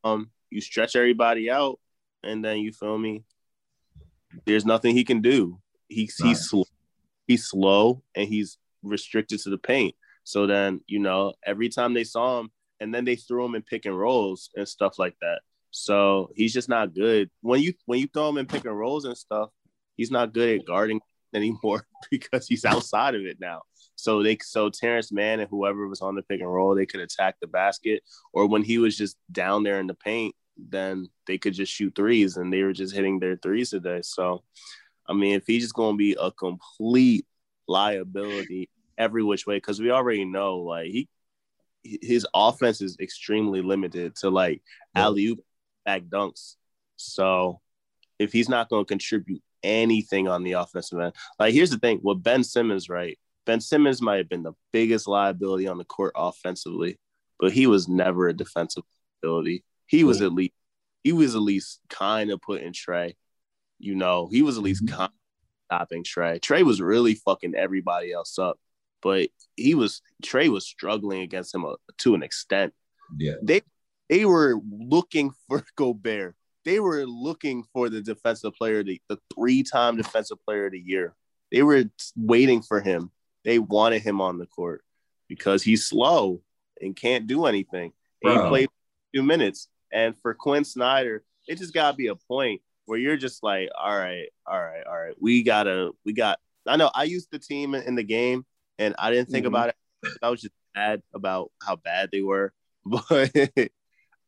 um, 0.04 0.30
you 0.50 0.60
stretch 0.60 0.96
everybody 0.96 1.50
out, 1.50 1.78
and 2.22 2.44
then 2.44 2.58
you 2.58 2.72
feel 2.72 2.98
me. 2.98 3.24
There's 4.46 4.64
nothing 4.64 4.94
he 4.94 5.04
can 5.04 5.20
do. 5.20 5.60
He's 5.88 6.16
Right. 6.20 6.28
he's 6.28 6.48
slow, 6.48 6.64
he's 7.26 7.46
slow, 7.46 8.02
and 8.14 8.28
he's 8.28 8.58
restricted 8.82 9.40
to 9.40 9.50
the 9.50 9.58
paint. 9.58 9.94
So 10.24 10.46
then 10.46 10.80
you 10.86 11.00
know, 11.00 11.34
every 11.44 11.68
time 11.68 11.94
they 11.94 12.04
saw 12.04 12.40
him, 12.40 12.50
and 12.80 12.94
then 12.94 13.04
they 13.04 13.16
threw 13.16 13.44
him 13.44 13.54
in 13.54 13.62
pick 13.62 13.86
and 13.86 13.98
rolls 13.98 14.50
and 14.56 14.68
stuff 14.68 14.98
like 14.98 15.16
that. 15.20 15.40
So 15.70 16.30
he's 16.34 16.52
just 16.52 16.68
not 16.68 16.94
good. 16.94 17.30
When 17.42 17.60
you 17.60 17.74
when 17.86 18.00
you 18.00 18.08
throw 18.12 18.28
him 18.28 18.38
in 18.38 18.46
pick 18.46 18.64
and 18.64 18.78
rolls 18.78 19.04
and 19.04 19.16
stuff, 19.16 19.50
he's 19.96 20.10
not 20.10 20.32
good 20.32 20.60
at 20.60 20.66
guarding 20.66 21.00
anymore 21.34 21.86
because 22.10 22.46
he's 22.48 22.64
outside 22.64 23.14
of 23.14 23.22
it 23.22 23.38
now. 23.40 23.62
So 23.96 24.22
they 24.22 24.38
so 24.42 24.70
Terance 24.70 25.12
Mann 25.12 25.40
and 25.40 25.50
whoever 25.50 25.86
was 25.86 26.00
on 26.00 26.14
the 26.14 26.22
pick 26.22 26.40
and 26.40 26.52
roll, 26.52 26.74
they 26.74 26.86
could 26.86 27.00
attack 27.00 27.36
the 27.40 27.46
basket. 27.46 28.02
Or 28.32 28.46
when 28.48 28.62
he 28.62 28.78
was 28.78 28.96
just 28.96 29.16
down 29.30 29.62
there 29.62 29.78
in 29.78 29.86
the 29.86 29.94
paint, 29.94 30.34
then 30.68 31.08
they 31.26 31.38
could 31.38 31.54
just 31.54 31.72
shoot 31.72 31.94
threes 31.94 32.36
and 32.36 32.52
they 32.52 32.62
were 32.62 32.72
just 32.72 32.94
hitting 32.94 33.18
their 33.18 33.36
threes 33.36 33.70
today. 33.70 34.00
So 34.02 34.42
I 35.08 35.12
mean, 35.12 35.34
if 35.34 35.46
he's 35.46 35.62
just 35.62 35.74
gonna 35.74 35.96
be 35.96 36.16
a 36.20 36.30
complete 36.30 37.26
liability 37.68 38.68
every 38.98 39.22
which 39.22 39.46
way, 39.46 39.56
because 39.56 39.80
we 39.80 39.90
already 39.90 40.24
know 40.24 40.58
like 40.58 40.86
he 40.90 41.08
his 41.82 42.26
offense 42.34 42.82
is 42.82 42.96
extremely 43.00 43.62
limited 43.62 44.14
to 44.16 44.28
like 44.30 44.62
Yeah. 44.94 45.06
alley 45.06 45.26
oop 45.28 45.40
back 45.86 46.02
dunks. 46.02 46.56
So 46.96 47.60
if 48.18 48.32
he's 48.32 48.50
not 48.50 48.68
going 48.68 48.84
to 48.84 48.88
contribute 48.88 49.42
anything 49.62 50.28
on 50.28 50.42
the 50.42 50.52
offensive 50.52 51.00
end, 51.00 51.14
like 51.38 51.54
here's 51.54 51.70
the 51.70 51.78
thing 51.78 52.00
with 52.02 52.22
Ben 52.22 52.44
Simmons, 52.44 52.90
right? 52.90 53.18
Ben 53.46 53.60
Simmons 53.60 54.02
might 54.02 54.18
have 54.18 54.28
been 54.28 54.42
the 54.42 54.52
biggest 54.72 55.08
liability 55.08 55.66
on 55.66 55.78
the 55.78 55.84
court 55.86 56.12
offensively, 56.14 56.98
but 57.38 57.50
he 57.52 57.66
was 57.66 57.88
never 57.88 58.28
a 58.28 58.34
defensive 58.36 58.84
liability. 59.22 59.64
He 59.90 60.04
was 60.04 60.22
at 60.22 60.32
least 60.32 60.52
he 61.02 61.12
was 61.12 61.34
at 61.34 61.40
least 61.42 61.80
kind 61.88 62.30
of 62.30 62.40
putting 62.40 62.72
Trae. 62.72 63.14
You 63.80 63.96
know, 63.96 64.28
he 64.30 64.42
was 64.42 64.56
at 64.56 64.62
least 64.62 64.84
Mhm. 64.84 64.90
kind 64.92 65.10
of 65.12 65.66
stopping 65.66 66.04
Trae. 66.04 66.38
Trae 66.40 66.62
was 66.62 66.80
really 66.80 67.14
fucking 67.14 67.54
everybody 67.56 68.12
else 68.12 68.38
up, 68.38 68.60
but 69.02 69.30
he 69.56 69.74
was 69.74 70.00
Trae 70.22 70.48
was 70.48 70.64
struggling 70.64 71.22
against 71.22 71.52
him 71.54 71.64
uh, 71.64 71.74
to 71.98 72.14
an 72.14 72.22
extent 72.22 72.72
Yeah. 73.18 73.34
they 73.42 73.62
they 74.08 74.24
were 74.26 74.60
looking 74.70 75.32
for 75.48 75.64
Gobert. 75.76 76.36
They 76.64 76.78
were 76.78 77.04
looking 77.06 77.64
for 77.72 77.88
the 77.88 78.00
defensive 78.02 78.54
player, 78.54 78.84
the, 78.84 79.00
the 79.08 79.18
three-time 79.34 79.96
defensive 79.96 80.38
player 80.44 80.66
of 80.66 80.72
the 80.72 80.78
year. 80.80 81.16
They 81.50 81.62
were 81.64 81.84
waiting 82.16 82.62
for 82.62 82.80
him. 82.80 83.10
They 83.44 83.58
wanted 83.58 84.02
him 84.02 84.20
on 84.20 84.38
the 84.38 84.46
court 84.46 84.84
because 85.26 85.62
he's 85.64 85.86
slow 85.86 86.42
and 86.80 86.94
can't 86.94 87.26
do 87.26 87.46
anything. 87.46 87.92
He 88.20 88.28
played 88.28 88.68
two 89.14 89.22
minutes. 89.22 89.68
And 89.92 90.14
for 90.22 90.34
Quin 90.34 90.64
Snyder, 90.64 91.24
it 91.48 91.58
just 91.58 91.74
gotta 91.74 91.96
be 91.96 92.08
a 92.08 92.14
point 92.16 92.60
where 92.86 92.98
you're 92.98 93.16
just 93.16 93.42
like, 93.42 93.68
all 93.78 93.96
right, 93.96 94.28
all 94.46 94.60
right, 94.60 94.84
all 94.86 94.98
right. 94.98 95.14
We 95.20 95.42
gotta, 95.42 95.92
we 96.04 96.12
got. 96.12 96.38
I 96.66 96.76
know 96.76 96.90
I 96.94 97.04
used 97.04 97.28
the 97.30 97.38
team 97.38 97.74
in 97.74 97.94
the 97.94 98.02
game, 98.04 98.44
and 98.78 98.94
I 98.98 99.10
didn't 99.10 99.30
think 99.30 99.44
Mhm. 99.44 99.48
about 99.48 99.68
it. 99.70 99.76
I 100.22 100.30
was 100.30 100.40
just 100.40 100.54
mad 100.74 101.02
about 101.14 101.50
how 101.62 101.76
bad 101.76 102.10
they 102.12 102.22
were, 102.22 102.52
but 102.84 103.30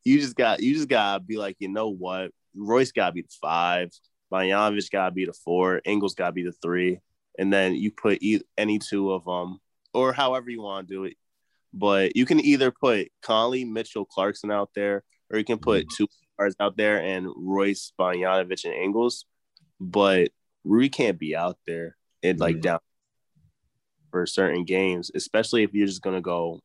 you 0.04 0.20
just 0.20 0.36
got 0.36 0.60
you 0.60 0.74
just 0.74 0.88
gotta 0.88 1.22
be 1.22 1.36
like, 1.36 1.56
you 1.58 1.68
know 1.68 1.88
what? 1.88 2.30
Royce 2.54 2.92
gotta 2.92 3.12
be 3.12 3.22
the 3.22 3.28
five, 3.40 3.90
Bogdanovich 4.32 4.90
gotta 4.90 5.12
be 5.12 5.24
the 5.24 5.32
four, 5.32 5.80
Ingles 5.84 6.14
gotta 6.14 6.32
be 6.32 6.42
the 6.42 6.52
three, 6.52 6.98
and 7.38 7.52
then 7.52 7.74
you 7.74 7.90
put 7.90 8.22
e- 8.22 8.42
any 8.58 8.78
two 8.78 9.12
of 9.12 9.24
them, 9.24 9.58
or 9.94 10.12
however 10.12 10.50
you 10.50 10.60
want 10.62 10.88
to 10.88 10.94
do 10.94 11.04
it. 11.04 11.16
But 11.72 12.16
you 12.16 12.26
can 12.26 12.40
either 12.40 12.70
put 12.70 13.08
Conley, 13.22 13.64
Mitchell, 13.64 14.04
Clarkson 14.04 14.50
out 14.50 14.70
there, 14.74 15.04
or 15.32 15.38
you 15.38 15.44
can 15.44 15.58
put 15.58 15.88
two 15.96 16.06
guards 16.38 16.54
out 16.60 16.76
there 16.76 17.02
and 17.02 17.26
Royce, 17.34 17.92
Bogdanovich, 17.98 18.64
and 18.64 18.74
Ingles. 18.74 19.24
But 19.80 20.28
Rui 20.64 20.88
can't 20.90 21.18
be 21.18 21.34
out 21.34 21.58
there 21.66 21.96
and 22.22 22.38
like 22.38 22.56
Mhm. 22.56 22.62
down 22.62 22.80
for 24.10 24.26
certain 24.26 24.64
games, 24.64 25.10
especially 25.14 25.62
if 25.62 25.72
you're 25.72 25.86
just 25.86 26.02
gonna 26.02 26.20
go 26.20 26.60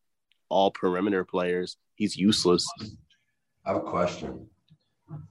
all 0.49 0.69
perimeter 0.69 1.23
players. 1.23 1.77
He's 1.95 2.15
useless. 2.17 2.65
I 3.65 3.69
have 3.73 3.77
a 3.77 3.89
question. 3.89 4.49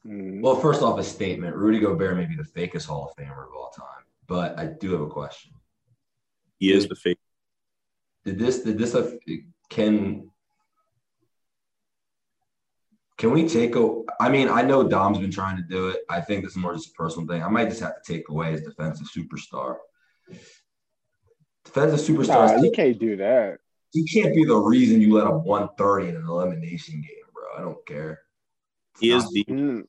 Mhm. 0.04 0.40
Well, 0.42 0.56
first 0.56 0.82
off, 0.82 0.98
a 0.98 1.04
statement. 1.04 1.54
Rudy 1.54 1.78
Gobert 1.78 2.16
may 2.16 2.24
be 2.24 2.34
the 2.34 2.42
fakest 2.42 2.86
Hall 2.86 3.08
of 3.10 3.16
Famer 3.16 3.46
of 3.46 3.52
all 3.54 3.70
time, 3.70 4.04
but 4.26 4.58
I 4.58 4.66
do 4.66 4.92
have 4.92 5.02
a 5.02 5.08
question. 5.08 5.52
He 6.58 6.72
is 6.72 6.88
the 6.88 6.96
fake. 6.96 7.18
Did 8.24 8.38
this? 8.38 8.62
Did 8.62 8.78
this? 8.78 8.94
aff- 8.94 9.12
Can 9.68 10.30
can 13.18 13.30
we 13.30 13.48
take 13.48 13.76
a? 13.76 14.02
I 14.20 14.28
mean, 14.28 14.48
I 14.48 14.62
know 14.62 14.86
Dom's 14.86 15.18
been 15.18 15.30
trying 15.30 15.56
to 15.56 15.62
do 15.62 15.88
it. 15.88 16.00
I 16.10 16.20
think 16.20 16.44
this 16.44 16.52
is 16.52 16.58
more 16.58 16.74
just 16.74 16.88
a 16.88 16.92
personal 16.92 17.26
thing. 17.26 17.42
I 17.42 17.48
might 17.48 17.68
just 17.68 17.80
have 17.80 18.02
to 18.02 18.12
take 18.12 18.28
away 18.28 18.52
his 18.52 18.62
defensive 18.62 19.06
superstar. 19.08 19.76
Defensive 21.64 22.00
superstar. 22.00 22.56
Nah, 22.56 22.62
you 22.62 22.70
can't 22.70 22.98
do 22.98 23.16
that. 23.16 23.58
he 23.92 24.04
can't 24.04 24.34
be 24.34 24.44
the 24.44 24.56
reason 24.56 25.00
you 25.00 25.14
let 25.14 25.26
up 25.26 25.44
130 25.44 26.08
in 26.08 26.16
an 26.16 26.26
elimination 26.26 27.00
game, 27.00 27.24
bro. 27.32 27.44
I 27.56 27.60
don't 27.62 27.84
care. 27.86 28.20
He 29.00 29.10
is 29.12 29.28
the 29.30 29.44
Mm, 29.44 29.84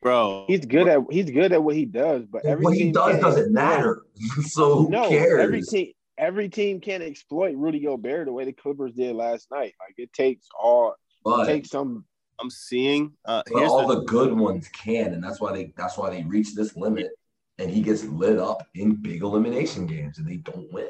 bro. 0.00 0.44
He's 0.48 0.64
good 0.64 0.88
at 0.88 1.00
he's 1.10 1.30
good 1.30 1.52
at 1.52 1.62
what 1.62 1.76
he 1.76 1.84
does, 1.84 2.24
but 2.26 2.46
every 2.46 2.64
what 2.64 2.74
he 2.74 2.90
does 2.92 3.20
doesn't 3.20 3.52
matter. 3.52 4.02
so 4.42 4.84
who 4.84 4.90
no, 4.90 5.08
cares? 5.08 5.40
every 5.40 5.62
team 5.62 5.92
every 6.16 6.48
team 6.48 6.80
can't 6.80 7.02
exploit 7.02 7.56
Rudy 7.56 7.80
Gobert 7.80 8.26
the 8.26 8.32
way 8.32 8.44
the 8.44 8.52
Clippers 8.52 8.94
did 8.94 9.14
last 9.14 9.50
night. 9.50 9.74
Like 9.80 9.94
it 9.98 10.12
takes 10.14 10.48
all 10.58 10.94
it 11.26 11.46
takes 11.46 11.70
some 11.70 12.04
I'm 12.40 12.50
seeing. 12.50 13.12
Uh, 13.24 13.42
but 13.52 13.64
all 13.64 13.86
the, 13.88 13.96
the 13.96 14.04
good 14.04 14.32
ones 14.32 14.68
can, 14.68 15.12
and 15.14 15.22
that's 15.22 15.40
why 15.40 15.52
they 15.52 15.72
that's 15.76 15.96
why 15.98 16.10
they 16.10 16.22
reach 16.24 16.54
this 16.54 16.76
limit. 16.76 17.10
And 17.58 17.70
he 17.70 17.82
gets 17.82 18.04
lit 18.04 18.38
up 18.38 18.66
in 18.74 18.94
big 18.94 19.22
elimination 19.22 19.86
games, 19.86 20.18
and 20.18 20.26
they 20.28 20.36
don't 20.36 20.72
win. 20.72 20.88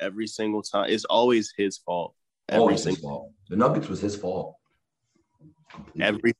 every 0.00 0.26
single 0.26 0.62
time. 0.62 0.90
It's 0.90 1.04
always 1.04 1.52
his 1.56 1.78
fault. 1.78 2.14
Every 2.48 2.60
Always 2.60 2.84
his 2.84 2.96
single 2.96 3.10
fault. 3.10 3.32
The 3.48 3.56
Nuggets 3.56 3.88
was 3.88 4.00
his 4.00 4.16
fault. 4.16 4.56
Completely. 5.70 6.02
every 6.02 6.34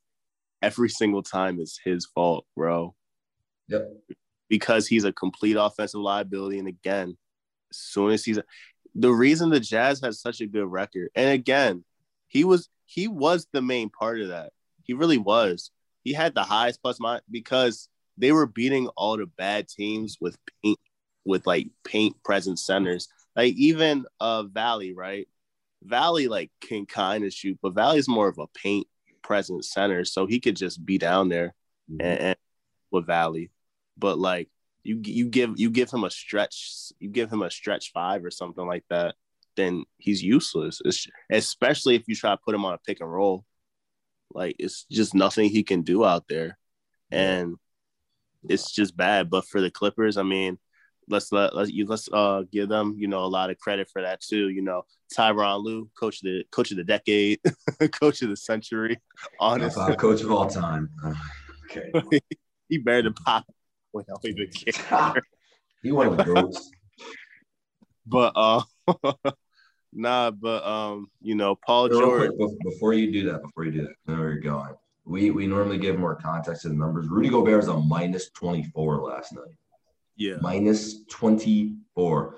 every 0.60 0.88
single 0.88 1.22
time 1.22 1.58
is 1.58 1.80
his 1.84 2.06
fault, 2.06 2.44
bro. 2.56 2.94
Yep. 3.68 3.88
Because 4.48 4.86
he's 4.86 5.04
a 5.04 5.12
complete 5.12 5.56
offensive 5.56 6.00
liability. 6.00 6.58
And 6.58 6.68
again, 6.68 7.16
as 7.70 7.78
soon 7.78 8.10
as 8.10 8.24
he's 8.24 8.38
the 8.94 9.10
reason 9.10 9.48
the 9.48 9.60
Jazz 9.60 10.00
has 10.02 10.20
such 10.20 10.40
a 10.40 10.46
good 10.46 10.66
record, 10.66 11.08
and 11.14 11.30
again, 11.30 11.84
he 12.28 12.44
was 12.44 12.68
he 12.92 13.08
was 13.08 13.46
the 13.52 13.62
main 13.62 13.88
part 13.88 14.20
of 14.20 14.28
that. 14.28 14.52
He 14.84 14.92
really 14.92 15.16
was. 15.16 15.70
He 16.04 16.12
had 16.12 16.34
the 16.34 16.42
highest 16.42 16.82
plus 16.82 17.00
minus 17.00 17.22
because 17.30 17.88
they 18.18 18.32
were 18.32 18.46
beating 18.46 18.88
all 18.96 19.16
the 19.16 19.26
bad 19.26 19.68
teams 19.68 20.18
with 20.20 20.36
paint 20.62 20.78
with 21.24 21.46
like 21.46 21.68
paint 21.84 22.22
present 22.22 22.58
centers. 22.58 23.08
Like 23.34 23.54
even 23.54 24.04
uh 24.20 24.42
Valley, 24.42 24.92
right? 24.92 25.26
Valley 25.82 26.28
like 26.28 26.50
can 26.60 26.84
kind 26.84 27.24
of 27.24 27.32
shoot, 27.32 27.58
but 27.62 27.72
Valley's 27.74 28.08
more 28.08 28.28
of 28.28 28.38
a 28.38 28.46
paint 28.48 28.86
present 29.22 29.64
center, 29.64 30.04
so 30.04 30.26
he 30.26 30.38
could 30.38 30.56
just 30.56 30.84
be 30.84 30.98
down 30.98 31.30
there 31.30 31.54
and, 31.88 32.02
and 32.02 32.36
with 32.90 33.06
Valley. 33.06 33.50
But 33.96 34.18
like 34.18 34.50
you 34.82 35.00
you 35.02 35.28
give 35.28 35.58
you 35.58 35.70
give 35.70 35.90
him 35.90 36.04
a 36.04 36.10
stretch, 36.10 36.92
you 36.98 37.08
give 37.08 37.32
him 37.32 37.40
a 37.40 37.50
stretch 37.50 37.92
five 37.92 38.22
or 38.22 38.30
something 38.30 38.66
like 38.66 38.84
that, 38.90 39.14
then 39.56 39.84
he's 39.98 40.22
useless. 40.22 40.80
It's, 40.84 41.06
especially 41.30 41.94
if 41.94 42.04
you 42.06 42.14
try 42.14 42.32
to 42.32 42.40
put 42.44 42.54
him 42.54 42.64
on 42.64 42.74
a 42.74 42.78
pick 42.78 43.00
and 43.00 43.12
roll. 43.12 43.44
Like 44.34 44.56
it's 44.58 44.86
just 44.90 45.14
nothing 45.14 45.50
he 45.50 45.62
can 45.62 45.82
do 45.82 46.04
out 46.04 46.24
there. 46.28 46.58
And 47.10 47.56
it's 48.48 48.72
just 48.72 48.96
bad. 48.96 49.30
But 49.30 49.46
for 49.46 49.60
the 49.60 49.70
Clippers, 49.70 50.16
I 50.16 50.22
mean, 50.22 50.58
let's 51.08 51.32
let 51.32 51.54
let's 51.54 51.70
you 51.70 51.86
let's 51.86 52.08
uh 52.12 52.42
give 52.50 52.68
them 52.68 52.94
you 52.96 53.08
know 53.08 53.24
a 53.24 53.26
lot 53.26 53.50
of 53.50 53.58
credit 53.58 53.88
for 53.92 54.02
that 54.02 54.20
too. 54.20 54.48
You 54.48 54.62
know, 54.62 54.82
Tyronn 55.16 55.62
Lue, 55.62 55.90
coach 55.98 56.16
of 56.16 56.24
the 56.24 56.44
coach 56.50 56.70
of 56.70 56.76
the 56.76 56.84
decade, 56.84 57.40
coach 57.92 58.22
of 58.22 58.30
the 58.30 58.36
century. 58.36 59.00
Honestly, 59.38 59.94
coach 59.96 60.22
of 60.22 60.32
all 60.32 60.46
time. 60.46 60.90
Okay. 61.70 62.20
he 62.68 62.78
better 62.78 63.02
than 63.02 63.14
Pop. 63.14 63.44
Even 64.24 64.48
care. 64.48 65.14
He 65.82 65.92
one 65.92 66.06
of 66.08 66.16
the 66.16 66.24
goats. 66.24 66.70
But 68.06 68.32
uh, 68.34 68.62
nah. 69.92 70.30
But 70.30 70.64
um, 70.66 71.08
you 71.20 71.34
know, 71.34 71.56
Paul 71.66 71.88
Real 71.88 72.00
George. 72.00 72.30
quick, 72.36 72.50
before 72.64 72.92
you 72.94 73.12
do 73.12 73.30
that, 73.30 73.42
before 73.42 73.64
you 73.64 73.72
do 73.72 73.82
that, 73.82 73.94
I 74.08 74.12
know 74.12 74.18
where 74.20 74.32
you're 74.32 74.40
going. 74.40 74.74
We 75.04 75.30
we 75.30 75.46
normally 75.46 75.78
give 75.78 75.98
more 75.98 76.14
context 76.14 76.62
to 76.62 76.68
the 76.68 76.74
numbers. 76.74 77.08
Rudy 77.08 77.28
Gobert 77.28 77.56
was 77.56 77.68
a 77.68 77.76
minus 77.76 78.30
24 78.30 79.02
last 79.02 79.32
night. 79.32 79.54
Yeah, 80.16 80.36
Minus 80.40 81.02
24. 81.06 82.36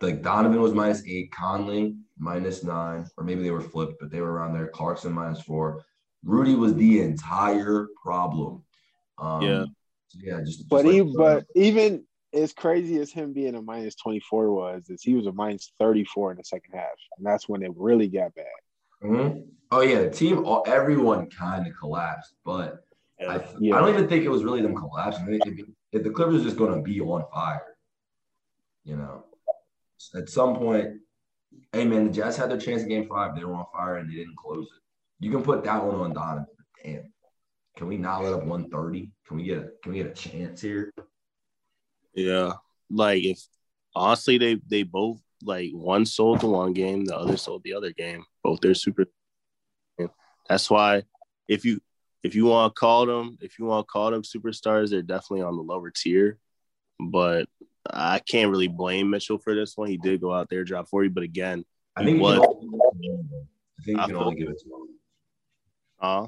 Like 0.00 0.22
Donovan 0.22 0.60
was 0.62 0.72
minus 0.72 1.04
eight, 1.06 1.30
Conley 1.30 1.94
minus 2.18 2.64
nine, 2.64 3.06
or 3.16 3.24
maybe 3.24 3.42
they 3.42 3.50
were 3.50 3.60
flipped, 3.60 3.94
but 4.00 4.10
they 4.10 4.20
were 4.20 4.32
around 4.32 4.54
there. 4.54 4.68
Clarkson 4.68 5.12
minus 5.12 5.42
four. 5.42 5.84
Rudy 6.24 6.54
was 6.54 6.74
the 6.74 7.00
entire 7.02 7.88
problem. 8.02 8.62
Um, 9.18 9.42
Yeah. 9.42 9.64
yeah, 10.18 10.40
just, 10.40 10.58
just 10.60 10.68
But 10.70 10.86
like- 10.86 10.94
he, 10.94 11.02
but 11.02 11.44
even 11.54 12.04
as 12.32 12.52
crazy 12.52 12.98
as 12.98 13.12
him 13.12 13.32
being 13.32 13.54
a 13.54 13.62
minus 13.62 13.94
24 13.96 14.52
was, 14.52 14.88
is 14.88 15.02
he 15.02 15.14
was 15.14 15.26
a 15.26 15.32
minus 15.32 15.72
34 15.78 16.32
in 16.32 16.36
the 16.38 16.44
second 16.44 16.72
half. 16.74 16.86
And 17.16 17.26
that's 17.26 17.48
when 17.48 17.62
it 17.62 17.72
really 17.76 18.08
got 18.08 18.34
bad. 18.34 18.44
Mhm. 19.02 19.46
Oh 19.70 19.80
yeah, 19.80 20.02
the 20.02 20.10
team, 20.10 20.44
all, 20.44 20.64
everyone 20.66 21.30
kind 21.30 21.66
of 21.66 21.72
collapsed, 21.78 22.34
but 22.44 22.84
I, 23.20 23.36
yeah. 23.36 23.46
Yeah. 23.58 23.76
I 23.76 23.80
don't 23.80 23.90
even 23.90 24.08
think 24.08 24.24
it 24.24 24.30
was 24.30 24.44
really 24.44 24.62
them 24.62 24.74
collapsing. 24.74 25.24
I 25.24 25.38
think 25.38 25.46
if, 25.46 25.66
if 25.92 26.02
the 26.02 26.10
Clippers 26.10 26.40
are 26.40 26.44
just 26.44 26.56
going 26.56 26.74
to 26.74 26.82
be 26.82 27.00
on 27.00 27.24
fire, 27.32 27.76
you 28.84 28.96
know, 28.96 29.24
at 30.14 30.28
some 30.28 30.56
point, 30.56 31.00
hey 31.72 31.84
man, 31.84 32.06
the 32.06 32.12
Jazz 32.12 32.36
had 32.36 32.50
their 32.50 32.58
chance 32.58 32.82
in 32.82 32.88
Game 32.88 33.08
Five. 33.08 33.36
They 33.36 33.44
were 33.44 33.54
on 33.54 33.66
fire 33.72 33.96
and 33.96 34.10
they 34.10 34.14
didn't 34.14 34.36
close 34.36 34.64
it. 34.64 35.24
You 35.24 35.30
can 35.30 35.42
put 35.42 35.64
that 35.64 35.84
one 35.84 35.96
on 35.96 36.12
Donovan. 36.12 36.46
Damn, 36.82 37.12
can 37.76 37.86
we 37.86 37.96
not 37.96 38.22
let 38.22 38.32
up 38.32 38.44
130? 38.44 39.10
Can 39.26 39.36
we 39.36 39.44
get 39.44 39.58
a 39.58 39.70
Can 39.82 39.92
we 39.92 39.98
get 39.98 40.06
a 40.06 40.14
chance 40.14 40.60
here? 40.60 40.92
Yeah, 42.14 42.54
like 42.90 43.22
if 43.24 43.40
honestly 43.94 44.38
they 44.38 44.60
they 44.68 44.82
both 44.82 45.20
like 45.42 45.70
one 45.72 46.04
sold 46.04 46.40
the 46.40 46.48
one 46.48 46.72
game, 46.72 47.04
the 47.04 47.16
other 47.16 47.36
sold 47.36 47.62
the 47.64 47.74
other 47.74 47.92
game. 47.92 48.24
Both 48.42 48.60
they're 48.60 48.74
super. 48.74 49.06
That's 50.48 50.68
why 50.68 51.04
if 51.46 51.64
you 51.64 51.80
if 52.24 52.34
you 52.34 52.46
want 52.46 52.74
to 52.74 52.78
call 52.78 53.06
them 53.06 53.38
if 53.40 53.58
you 53.58 53.64
want 53.66 53.86
to 53.86 53.90
call 53.90 54.10
them 54.10 54.22
superstars, 54.22 54.90
they're 54.90 55.02
definitely 55.02 55.42
on 55.42 55.56
the 55.56 55.62
lower 55.62 55.90
tier. 55.90 56.38
But 56.98 57.48
I 57.88 58.18
can't 58.18 58.50
really 58.50 58.68
blame 58.68 59.10
Mitchell 59.10 59.38
for 59.38 59.54
this 59.54 59.76
one. 59.76 59.88
He 59.88 59.96
did 59.96 60.20
go 60.20 60.34
out 60.34 60.50
there 60.50 60.64
drop 60.64 60.88
forty, 60.88 61.08
but 61.08 61.22
again, 61.22 61.64
I 61.96 62.04
think 62.04 62.16
you 62.16 62.22
What? 62.22 62.42
can 62.42 62.42
only, 62.42 62.80
I 63.78 63.82
think 63.84 64.00
you 64.00 64.06
can 64.06 64.16
only 64.16 64.34
give 64.36 64.48
it 64.48 64.58
to 64.58 64.68
one. 64.68 64.88
uh 66.00 66.26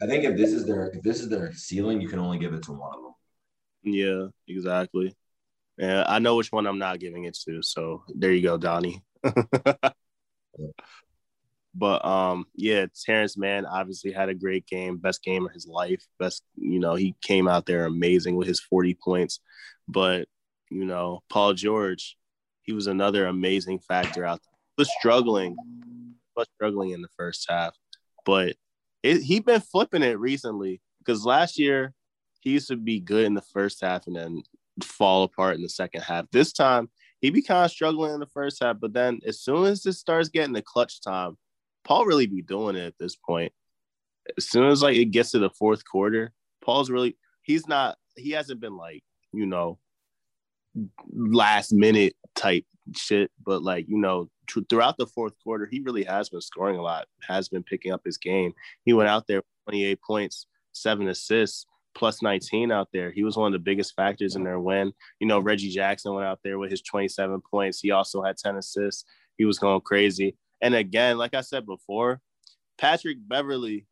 I 0.00 0.06
think 0.06 0.24
if 0.24 0.36
this 0.36 0.52
is 0.52 0.66
their 0.66 0.88
if 0.88 1.02
this 1.02 1.20
is 1.20 1.28
their 1.28 1.52
ceiling, 1.52 2.00
you 2.00 2.08
can 2.08 2.18
only 2.18 2.38
give 2.38 2.52
it 2.52 2.62
to 2.64 2.72
one 2.72 2.94
of 2.94 3.02
them. 3.02 3.14
yeah, 3.82 4.26
exactly. 4.48 5.16
Yeah, 5.78 6.04
I 6.06 6.18
know 6.18 6.36
which 6.36 6.52
one 6.52 6.66
I'm 6.66 6.78
not 6.78 7.00
giving 7.00 7.24
it 7.24 7.36
to. 7.46 7.62
So 7.62 8.04
there 8.14 8.32
you 8.32 8.42
go, 8.42 8.58
Donnie. 8.58 9.02
But 11.74 12.04
um, 12.04 12.46
yeah, 12.54 12.86
Terance 13.06 13.36
Mann 13.36 13.64
obviously 13.64 14.12
had 14.12 14.28
a 14.28 14.34
great 14.34 14.66
game, 14.66 14.98
best 14.98 15.22
game 15.22 15.46
of 15.46 15.52
his 15.52 15.66
life. 15.66 16.04
Best, 16.18 16.42
you 16.56 16.78
know, 16.78 16.94
he 16.94 17.14
came 17.22 17.48
out 17.48 17.66
there 17.66 17.86
amazing 17.86 18.36
with 18.36 18.46
his 18.46 18.60
40 18.60 18.96
points. 19.02 19.40
But, 19.88 20.28
you 20.70 20.84
know, 20.84 21.22
Paul 21.30 21.54
George, 21.54 22.16
he 22.62 22.72
was 22.72 22.86
another 22.86 23.26
amazing 23.26 23.78
factor 23.78 24.24
out 24.24 24.40
there. 24.44 24.58
He 24.76 24.80
was 24.82 24.92
struggling, 24.98 25.56
was 26.36 26.46
struggling 26.54 26.90
in 26.90 27.00
the 27.00 27.08
first 27.16 27.46
half. 27.48 27.74
But 28.24 28.56
it, 29.02 29.22
he 29.22 29.40
been 29.40 29.60
flipping 29.60 30.02
it 30.02 30.18
recently 30.18 30.80
because 30.98 31.24
last 31.24 31.58
year 31.58 31.94
he 32.40 32.50
used 32.50 32.68
to 32.68 32.76
be 32.76 33.00
good 33.00 33.24
in 33.24 33.34
the 33.34 33.40
first 33.40 33.80
half 33.80 34.06
and 34.06 34.16
then 34.16 34.42
fall 34.82 35.24
apart 35.24 35.56
in 35.56 35.62
the 35.62 35.68
second 35.68 36.02
half. 36.02 36.26
This 36.30 36.52
time 36.52 36.90
he 37.20 37.30
be 37.30 37.42
kind 37.42 37.64
of 37.64 37.70
struggling 37.70 38.14
in 38.14 38.20
the 38.20 38.26
first 38.26 38.62
half, 38.62 38.80
but 38.80 38.92
then 38.92 39.20
as 39.26 39.40
soon 39.40 39.66
as 39.66 39.86
it 39.86 39.92
starts 39.94 40.28
getting 40.28 40.52
the 40.52 40.62
clutch 40.62 41.00
time, 41.00 41.36
Paul 41.84 42.04
really 42.04 42.26
be 42.26 42.42
doing 42.42 42.76
it 42.76 42.84
at 42.84 42.98
this 42.98 43.16
point. 43.16 43.52
As 44.36 44.48
soon 44.48 44.68
as 44.68 44.82
like 44.82 44.96
it 44.96 45.06
gets 45.06 45.30
to 45.32 45.38
the 45.38 45.50
fourth 45.50 45.84
quarter, 45.84 46.32
Paul's 46.64 46.90
really 46.90 47.16
he's 47.42 47.66
not 47.66 47.96
he 48.16 48.30
hasn't 48.30 48.60
been 48.60 48.76
like, 48.76 49.02
you 49.32 49.46
know, 49.46 49.78
last 51.12 51.72
minute 51.72 52.14
type 52.34 52.64
shit, 52.96 53.30
but 53.44 53.62
like, 53.62 53.86
you 53.88 53.98
know, 53.98 54.28
tr- 54.46 54.60
throughout 54.68 54.96
the 54.96 55.06
fourth 55.06 55.34
quarter, 55.42 55.66
he 55.66 55.80
really 55.80 56.04
has 56.04 56.28
been 56.28 56.40
scoring 56.40 56.76
a 56.76 56.82
lot, 56.82 57.06
has 57.26 57.48
been 57.48 57.62
picking 57.62 57.92
up 57.92 58.02
his 58.04 58.18
game. 58.18 58.52
He 58.84 58.92
went 58.92 59.08
out 59.08 59.26
there 59.26 59.42
28 59.66 60.00
points, 60.02 60.46
seven 60.72 61.08
assists, 61.08 61.66
plus 61.94 62.22
19 62.22 62.70
out 62.72 62.88
there. 62.92 63.10
He 63.10 63.24
was 63.24 63.36
one 63.36 63.46
of 63.46 63.52
the 63.52 63.58
biggest 63.64 63.94
factors 63.94 64.34
in 64.36 64.44
their 64.44 64.60
win. 64.60 64.92
You 65.20 65.26
know, 65.26 65.38
Reggie 65.40 65.70
Jackson 65.70 66.14
went 66.14 66.26
out 66.26 66.40
there 66.42 66.58
with 66.58 66.70
his 66.70 66.82
27 66.82 67.40
points. 67.50 67.80
He 67.80 67.90
also 67.90 68.22
had 68.22 68.36
10 68.36 68.56
assists. 68.56 69.04
He 69.38 69.44
was 69.44 69.58
going 69.58 69.80
crazy. 69.82 70.36
And 70.60 70.74
again, 70.74 71.18
like 71.18 71.34
I 71.34 71.40
said 71.40 71.66
before, 71.66 72.20
Patrick 72.78 73.18
Beverley, 73.26 73.86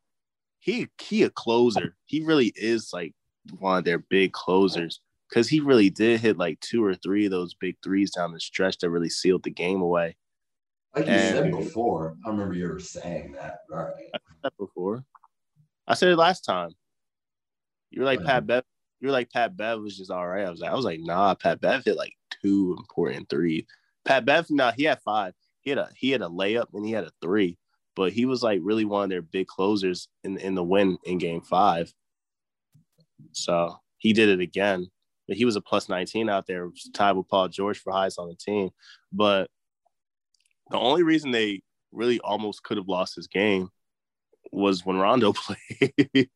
he 0.59 0.87
he 1.01 1.23
a 1.23 1.29
closer. 1.29 1.95
He 2.05 2.23
really 2.23 2.51
is 2.55 2.91
like 2.93 3.13
one 3.59 3.77
of 3.79 3.83
their 3.83 3.99
big 3.99 4.31
closers 4.33 4.99
because 5.29 5.47
he 5.49 5.59
really 5.59 5.89
did 5.89 6.19
hit 6.19 6.37
like 6.37 6.59
two 6.59 6.83
or 6.83 6.93
three 6.95 7.25
of 7.25 7.31
those 7.31 7.53
big 7.55 7.75
threes 7.83 8.11
down 8.11 8.31
the 8.33 8.39
stretch 8.39 8.77
that 8.79 8.89
really 8.89 9.09
sealed 9.09 9.43
the 9.43 9.49
game 9.49 9.81
away. 9.81 10.15
Like 10.95 11.05
you 11.05 11.11
And- 11.11 11.35
said 11.37 11.51
before, 11.51 12.15
I 12.25 12.29
remember 12.29 12.53
you 12.53 12.67
were 12.67 12.79
saying 12.79 13.31
that. 13.33 13.59
All 13.71 13.77
right. 13.79 13.93
I 14.13 14.19
said 14.43 14.51
before. 14.59 15.03
I 15.87 15.93
said 15.95 16.09
it 16.09 16.17
last 16.17 16.41
time. 16.41 16.71
You 17.91 18.01
were 18.01 18.05
like 18.05 18.19
Right. 18.19 18.27
Pat 18.27 18.47
Bev. 18.47 18.63
You 18.99 19.07
were 19.07 19.11
like 19.11 19.31
Pat 19.31 19.55
Bev 19.57 19.81
was 19.81 19.97
just 19.97 20.11
all 20.11 20.27
right. 20.27 20.45
I 20.45 20.49
was 20.49 20.59
like, 20.59 20.71
I 20.71 20.75
was 20.75 20.85
like, 20.85 20.99
nah, 21.01 21.33
Pat 21.35 21.59
Bev 21.61 21.83
hit 21.85 21.97
like 21.97 22.13
two 22.41 22.75
important 22.77 23.29
threes. 23.29 23.65
Pat 24.05 24.25
Bev, 24.25 24.47
nah, 24.49 24.71
he 24.71 24.83
had 24.83 25.01
five. 25.01 25.33
He 25.61 25.69
had 25.71 25.79
a 25.79 25.89
he 25.95 26.11
had 26.11 26.21
a 26.21 26.27
layup 26.27 26.67
and 26.73 26.85
he 26.85 26.91
had 26.91 27.03
a 27.03 27.11
three, 27.21 27.57
but 27.95 28.13
he 28.13 28.25
was 28.25 28.41
like 28.41 28.59
really 28.63 28.85
one 28.85 29.03
of 29.03 29.09
their 29.09 29.21
big 29.21 29.47
closers 29.47 30.07
in 30.23 30.37
in 30.37 30.55
the 30.55 30.63
win 30.63 30.97
in 31.03 31.17
game 31.17 31.41
five. 31.41 31.93
So 33.33 33.77
he 33.97 34.13
did 34.13 34.29
it 34.29 34.39
again. 34.39 34.87
But 35.27 35.37
he 35.37 35.45
was 35.45 35.55
a 35.55 35.61
plus 35.61 35.87
19 35.87 36.29
out 36.29 36.47
there, 36.47 36.69
tied 36.93 37.13
with 37.13 37.29
Paul 37.29 37.47
George 37.47 37.79
for 37.79 37.93
highest 37.93 38.19
on 38.19 38.27
the 38.27 38.35
team. 38.35 38.71
But 39.13 39.49
the 40.71 40.77
only 40.77 41.03
reason 41.03 41.31
they 41.31 41.61
really 41.91 42.19
almost 42.19 42.63
could 42.63 42.77
have 42.77 42.87
lost 42.87 43.15
this 43.15 43.27
game 43.27 43.69
was 44.51 44.85
when 44.85 44.97
Rondo 44.97 45.33
played. 46.11 46.29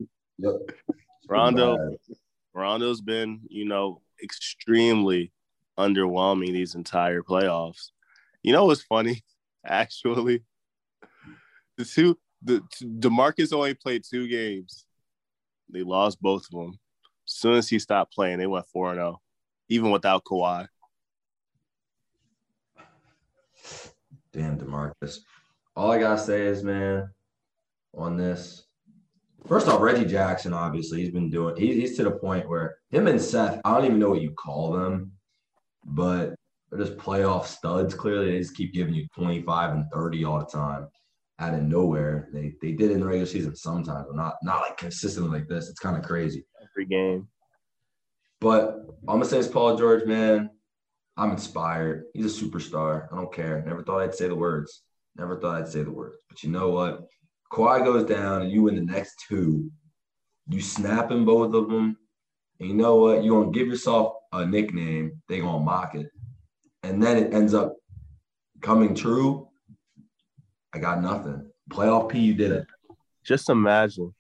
Rondo. 1.36 1.98
Rondo's 2.54 3.02
been, 3.02 3.42
you 3.50 3.66
know, 3.66 4.02
extremely 4.24 5.32
underwhelming 5.78 6.54
these 6.54 6.76
entire 6.76 7.22
playoffs. 7.22 7.92
You 8.44 8.54
know 8.54 8.66
what's 8.66 8.84
funny? 8.84 9.24
Actually, 9.66 10.44
the 11.78 11.86
two 11.86 12.18
the 12.42 12.62
DeMarcus 12.82 13.52
only 13.52 13.74
played 13.74 14.04
two 14.10 14.28
games. 14.28 14.86
They 15.70 15.82
lost 15.82 16.22
both 16.22 16.46
of 16.46 16.52
them. 16.52 16.80
As 17.28 17.34
soon 17.34 17.56
as 17.56 17.68
he 17.68 17.80
stopped 17.80 18.14
playing, 18.14 18.38
they 18.38 18.46
went 18.46 18.68
4 18.68 18.94
0, 18.94 19.20
even 19.68 19.90
without 19.90 20.24
Kawhi. 20.24 20.68
Damn, 24.32 24.60
DeMarcus. 24.60 25.20
All 25.76 25.92
I 25.92 25.98
gotta 25.98 26.22
say 26.22 26.46
is, 26.46 26.64
man, 26.64 27.10
on 27.94 28.16
this. 28.16 28.66
First 29.48 29.68
off, 29.68 29.80
Reggie 29.80 30.06
Jackson, 30.06 30.54
obviously, 30.54 31.02
he's 31.02 31.12
been 31.12 31.30
doing. 31.30 31.56
He, 31.56 31.80
he's 31.80 31.96
to 31.98 32.04
the 32.04 32.12
point 32.12 32.50
where 32.50 32.78
him 32.90 33.08
and 33.08 33.22
Seth. 33.22 33.62
I 33.64 33.76
don't 33.76 33.86
even 33.86 34.00
know 34.00 34.10
what 34.10 34.22
you 34.22 34.32
call 34.32 34.72
them, 34.72 35.12
but 35.86 36.36
they're 36.70 36.84
just 36.84 36.98
playoff 36.98 37.46
studs. 37.46 37.94
Clearly, 37.94 38.32
they 38.32 38.40
just 38.40 38.56
keep 38.56 38.74
giving 38.74 38.96
you 38.96 39.08
twenty 39.16 39.44
five 39.44 39.74
and 39.74 39.86
thirty 39.94 40.26
all 40.26 40.40
the 40.40 40.46
time, 40.46 40.88
out 41.40 41.54
of 41.54 41.62
nowhere. 41.62 42.30
They 42.34 42.54
they 42.62 42.72
did 42.72 42.90
it 42.90 42.96
in 42.96 43.02
the 43.02 43.06
regular 43.06 43.28
season 43.28 43.56
sometimes, 43.56 44.08
but 44.08 44.16
not 44.16 44.36
not 44.42 44.62
like 44.62 44.78
consistently 44.78 45.40
like 45.40 45.48
this. 45.48 45.70
It's 45.70 45.80
kind 45.80 45.96
of 45.96 46.04
crazy. 46.04 46.44
Every 46.72 46.86
game. 46.86 47.28
But 48.42 48.80
I'm 49.08 49.18
gonna 49.18 49.26
say 49.26 49.38
it's 49.38 49.48
Paul 49.48 49.78
George, 49.78 50.06
man. 50.06 50.50
I'm 51.18 51.32
inspired. 51.32 52.06
He's 52.14 52.42
a 52.42 52.46
superstar. 52.46 53.08
I 53.12 53.16
don't 53.16 53.34
care. 53.34 53.64
Never 53.66 53.84
thought 53.84 54.02
I'd 54.02 54.16
say 54.16 54.28
the 54.28 54.36
words. 54.36 54.82
Never 55.16 55.40
thought 55.40 55.62
I'd 55.62 55.70
say 55.70 55.84
the 55.84 55.92
words. 55.92 56.18
But 56.28 56.44
you 56.44 56.50
know 56.50 56.72
what? 56.72 57.08
Kawhi 57.56 57.86
goes 57.86 58.04
down 58.04 58.42
and 58.42 58.52
you 58.52 58.64
win 58.64 58.76
the 58.76 58.82
next 58.82 59.24
two. 59.30 59.72
You 60.50 60.60
snapping 60.60 61.24
both 61.24 61.54
of 61.54 61.70
them. 61.70 61.98
And 62.60 62.70
you 62.70 62.76
know 62.76 62.98
what? 62.98 63.24
You're 63.24 63.42
gonna 63.42 63.54
give 63.54 63.68
yourself 63.68 64.16
a 64.34 64.46
nickname. 64.46 65.22
They're 65.30 65.42
gonna 65.42 65.64
mock 65.64 65.96
it. 65.96 66.08
And 66.84 67.02
then 67.02 67.16
it 67.16 67.34
ends 67.34 67.54
up 67.54 67.78
coming 68.62 68.94
true. 68.94 69.48
I 70.74 70.80
got 70.80 71.02
nothing. 71.02 71.50
Playoff 71.70 72.10
P, 72.10 72.20
you 72.20 72.34
did 72.34 72.52
it. 72.52 72.68
Just 73.24 73.50
imagine. 73.50 74.14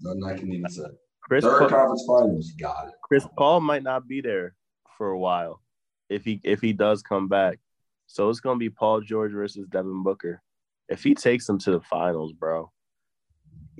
Nothing 0.00 0.24
I 0.24 0.36
can 0.36 0.52
even 0.52 0.68
say. 0.68 0.82
Chris 1.22 1.44
Third 1.44 1.60
Paul, 1.60 1.68
conference 1.68 2.04
finals, 2.08 2.52
got 2.60 2.88
it. 2.88 2.94
Chris 3.04 3.24
Paul 3.38 3.60
might 3.60 3.84
not 3.84 4.08
be 4.08 4.20
there 4.20 4.56
for 4.98 5.10
a 5.10 5.18
while 5.18 5.62
if 6.08 6.24
he 6.24 6.40
if 6.42 6.60
he 6.60 6.72
does 6.72 7.04
come 7.04 7.28
back. 7.28 7.60
So 8.08 8.30
it's 8.30 8.40
gonna 8.40 8.58
be 8.58 8.68
Paul 8.68 9.00
George 9.00 9.30
versus 9.30 9.68
Devin 9.68 10.02
Booker. 10.02 10.42
If 10.88 11.04
he 11.04 11.14
takes 11.14 11.46
them 11.46 11.58
to 11.60 11.70
the 11.70 11.80
finals, 11.80 12.32
bro, 12.32 12.72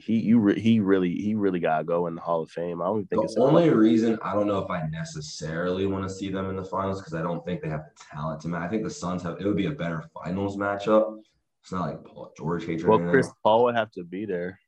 he 0.00 0.18
you 0.18 0.38
re, 0.38 0.60
he 0.60 0.80
really 0.80 1.14
he 1.14 1.34
really 1.34 1.60
gotta 1.60 1.84
go 1.84 2.06
in 2.06 2.14
the 2.14 2.20
Hall 2.20 2.42
of 2.42 2.50
Fame. 2.50 2.80
I 2.80 2.86
don't 2.86 3.06
think 3.08 3.24
it's 3.24 3.34
The 3.34 3.42
only 3.42 3.70
reason 3.70 4.18
I 4.22 4.32
don't 4.32 4.46
know 4.46 4.58
if 4.58 4.70
I 4.70 4.86
necessarily 4.88 5.86
want 5.86 6.08
to 6.08 6.14
see 6.14 6.30
them 6.30 6.48
in 6.50 6.56
the 6.56 6.64
finals 6.64 7.00
because 7.00 7.14
I 7.14 7.22
don't 7.22 7.44
think 7.44 7.62
they 7.62 7.68
have 7.68 7.84
the 7.84 8.04
talent 8.12 8.40
to 8.42 8.48
match. 8.48 8.62
I 8.62 8.68
think 8.68 8.84
the 8.84 8.90
Suns 8.90 9.22
have 9.22 9.40
it 9.40 9.46
would 9.46 9.56
be 9.56 9.66
a 9.66 9.72
better 9.72 10.04
finals 10.14 10.56
matchup. 10.56 11.18
It's 11.62 11.72
not 11.72 11.88
like 11.88 12.04
Paul 12.04 12.32
George 12.36 12.68
or 12.68 12.88
well. 12.88 13.10
Chris 13.10 13.30
Paul 13.42 13.64
would 13.64 13.76
have 13.76 13.90
to 13.92 14.04
be 14.04 14.24
there. 14.24 14.58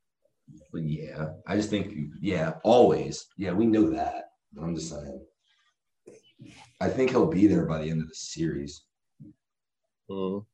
But 0.73 0.83
yeah, 0.83 1.31
I 1.47 1.57
just 1.57 1.71
think 1.71 1.95
yeah, 2.21 2.55
always. 2.63 3.27
Yeah, 3.37 3.53
we 3.53 3.67
know 3.67 3.91
that. 3.91 4.31
But 4.53 4.63
I'm 4.63 4.75
just 4.75 4.91
saying. 4.91 5.25
I 6.81 6.89
think 6.89 7.11
he'll 7.11 7.27
be 7.27 7.47
there 7.47 7.67
by 7.67 7.79
the 7.79 7.89
end 7.89 8.03
of 8.03 8.09
the 8.09 8.15
series. 8.15 8.83
Mm. 10.11 10.45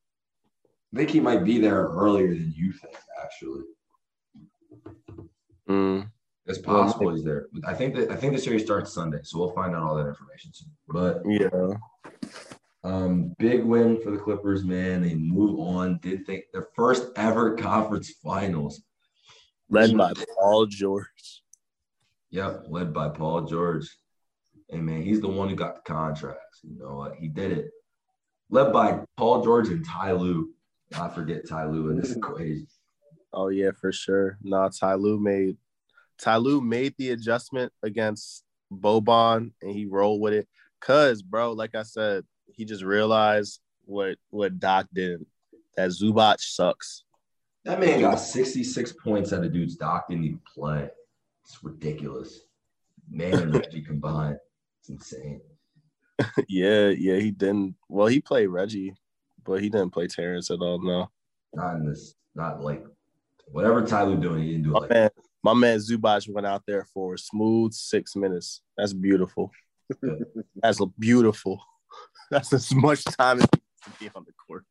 I 0.93 0.97
think 0.97 1.11
he 1.11 1.21
might 1.21 1.45
be 1.45 1.59
there 1.59 1.85
earlier 1.85 2.29
than 2.29 2.53
you 2.55 2.73
think, 2.73 2.95
actually. 3.23 3.63
Mm. 5.69 6.11
It's 6.47 6.59
possible 6.59 7.15
he's 7.15 7.25
there. 7.25 7.47
I 7.67 7.75
think 7.75 7.95
that 7.97 8.11
I 8.11 8.17
think 8.17 8.33
the 8.35 8.41
series 8.41 8.65
starts 8.65 8.93
Sunday, 8.95 9.21
so 9.23 9.39
we'll 9.39 9.53
find 9.53 9.75
out 9.75 9.83
all 9.83 9.97
that 9.97 10.07
information 10.09 10.51
soon. 10.55 10.71
But 10.89 11.23
Yeah. 11.27 11.75
um, 12.85 13.35
big 13.39 13.65
win 13.65 14.01
for 14.01 14.11
the 14.11 14.17
Clippers, 14.17 14.65
man. 14.65 15.03
They 15.03 15.15
move 15.15 15.59
on. 15.61 15.99
Did 16.01 16.25
think 16.25 16.45
their 16.53 16.69
first 16.75 17.09
ever 17.17 17.55
conference 17.55 18.13
finals. 18.25 18.83
Led 19.69 19.95
by 19.97 20.15
Paul 20.39 20.67
George. 20.67 21.43
Yep, 22.31 22.65
led 22.69 22.95
by 22.95 23.11
Paul 23.11 23.43
George. 23.43 23.87
Hey 24.71 24.79
man, 24.79 25.03
he's 25.03 25.21
the 25.21 25.29
one 25.29 25.51
who 25.51 25.55
got 25.57 25.75
the 25.77 25.93
contracts. 25.93 26.61
You 26.63 26.79
know 26.79 26.95
what? 26.97 27.17
He 27.17 27.29
did 27.29 27.53
it. 27.53 27.71
Led 28.51 28.73
by 28.73 29.01
Paul 29.19 29.43
George 29.45 29.69
and 29.69 29.85
Ty 29.85 30.13
Lue. 30.13 30.51
I 30.99 31.09
forget 31.11 31.47
Ty 31.47 31.67
Lue 31.67 31.91
in 31.91 32.01
this 32.01 32.13
equation. 32.13 32.67
Oh 33.33 33.49
yeah, 33.49 33.71
for 33.79 33.93
sure. 33.93 34.39
Nah, 34.43 34.69
Ty 34.69 34.95
Lue 34.95 35.19
made 35.19 35.57
Ty 36.19 36.37
Lue 36.37 36.61
made 36.61 36.95
the 36.99 37.11
adjustment 37.11 37.73
against 37.83 38.45
Boban 38.73 39.53
and 39.63 39.71
he 39.71 39.87
rolled 39.87 40.21
with 40.21 40.35
it. 40.35 40.49
Cause 40.81 41.23
bro, 41.23 41.53
like 41.53 41.75
I 41.75 41.83
said, 41.83 42.25
he 42.47 42.65
just 42.65 42.83
realized 42.83 43.61
what 43.85 44.17
what 44.31 44.59
Doc 44.59 44.87
did. 44.93 45.25
That 45.77 45.91
Zubac 45.91 46.41
sucks. 46.41 47.05
That 47.65 47.81
man 47.81 48.01
got 48.01 48.17
66 48.17 48.93
points 49.05 49.33
out 49.33 49.45
of 49.45 49.53
dude's 49.53 49.77
doc 49.77 50.09
didn't 50.09 50.25
even 50.25 50.41
play. 50.55 50.89
It's 51.45 51.63
ridiculous. 51.63 52.41
Man 53.11 53.35
and 53.35 53.55
Reggie 53.55 53.83
combined. 53.83 54.39
It's 54.81 54.89
insane. 54.91 55.41
yeah, 56.49 56.89
yeah, 56.89 57.17
he 57.17 57.31
didn't. 57.31 57.77
Well, 57.89 58.07
he 58.07 58.21
played 58.21 58.49
Reggie, 58.49 58.95
but 59.45 59.63
he 59.63 59.69
didn't 59.69 59.91
play 59.91 60.07
Terance 60.07 60.51
at 60.51 60.61
all. 60.61 60.81
No, 60.83 61.11
Not 61.55 61.77
in 61.77 61.87
this, 61.89 62.15
not 62.35 62.61
like 62.63 62.85
whatever 63.53 63.85
Tyler 63.85 64.17
doing, 64.17 64.43
he 64.43 64.53
didn't 64.53 64.65
do 64.65 64.71
it 64.71 64.73
my 64.73 64.81
like 64.81 64.91
man, 64.91 65.11
my 65.43 65.55
man 65.55 65.81
went 66.29 66.47
out 66.47 66.63
there 66.67 66.85
for 66.93 67.15
a 67.15 67.19
smooth 67.19 67.73
six 67.73 68.17
minutes. 68.17 68.63
That's 68.77 68.93
beautiful. 68.93 69.51
That's 70.57 70.81
beautiful. 70.99 71.63
That's 72.31 72.53
as 72.53 72.75
much 72.75 73.05
time 73.05 73.39
as 73.39 73.49
he 73.53 73.61
can 73.83 73.93
be 74.01 74.11
on 74.15 74.25
the 74.27 74.33
court. 74.47 74.65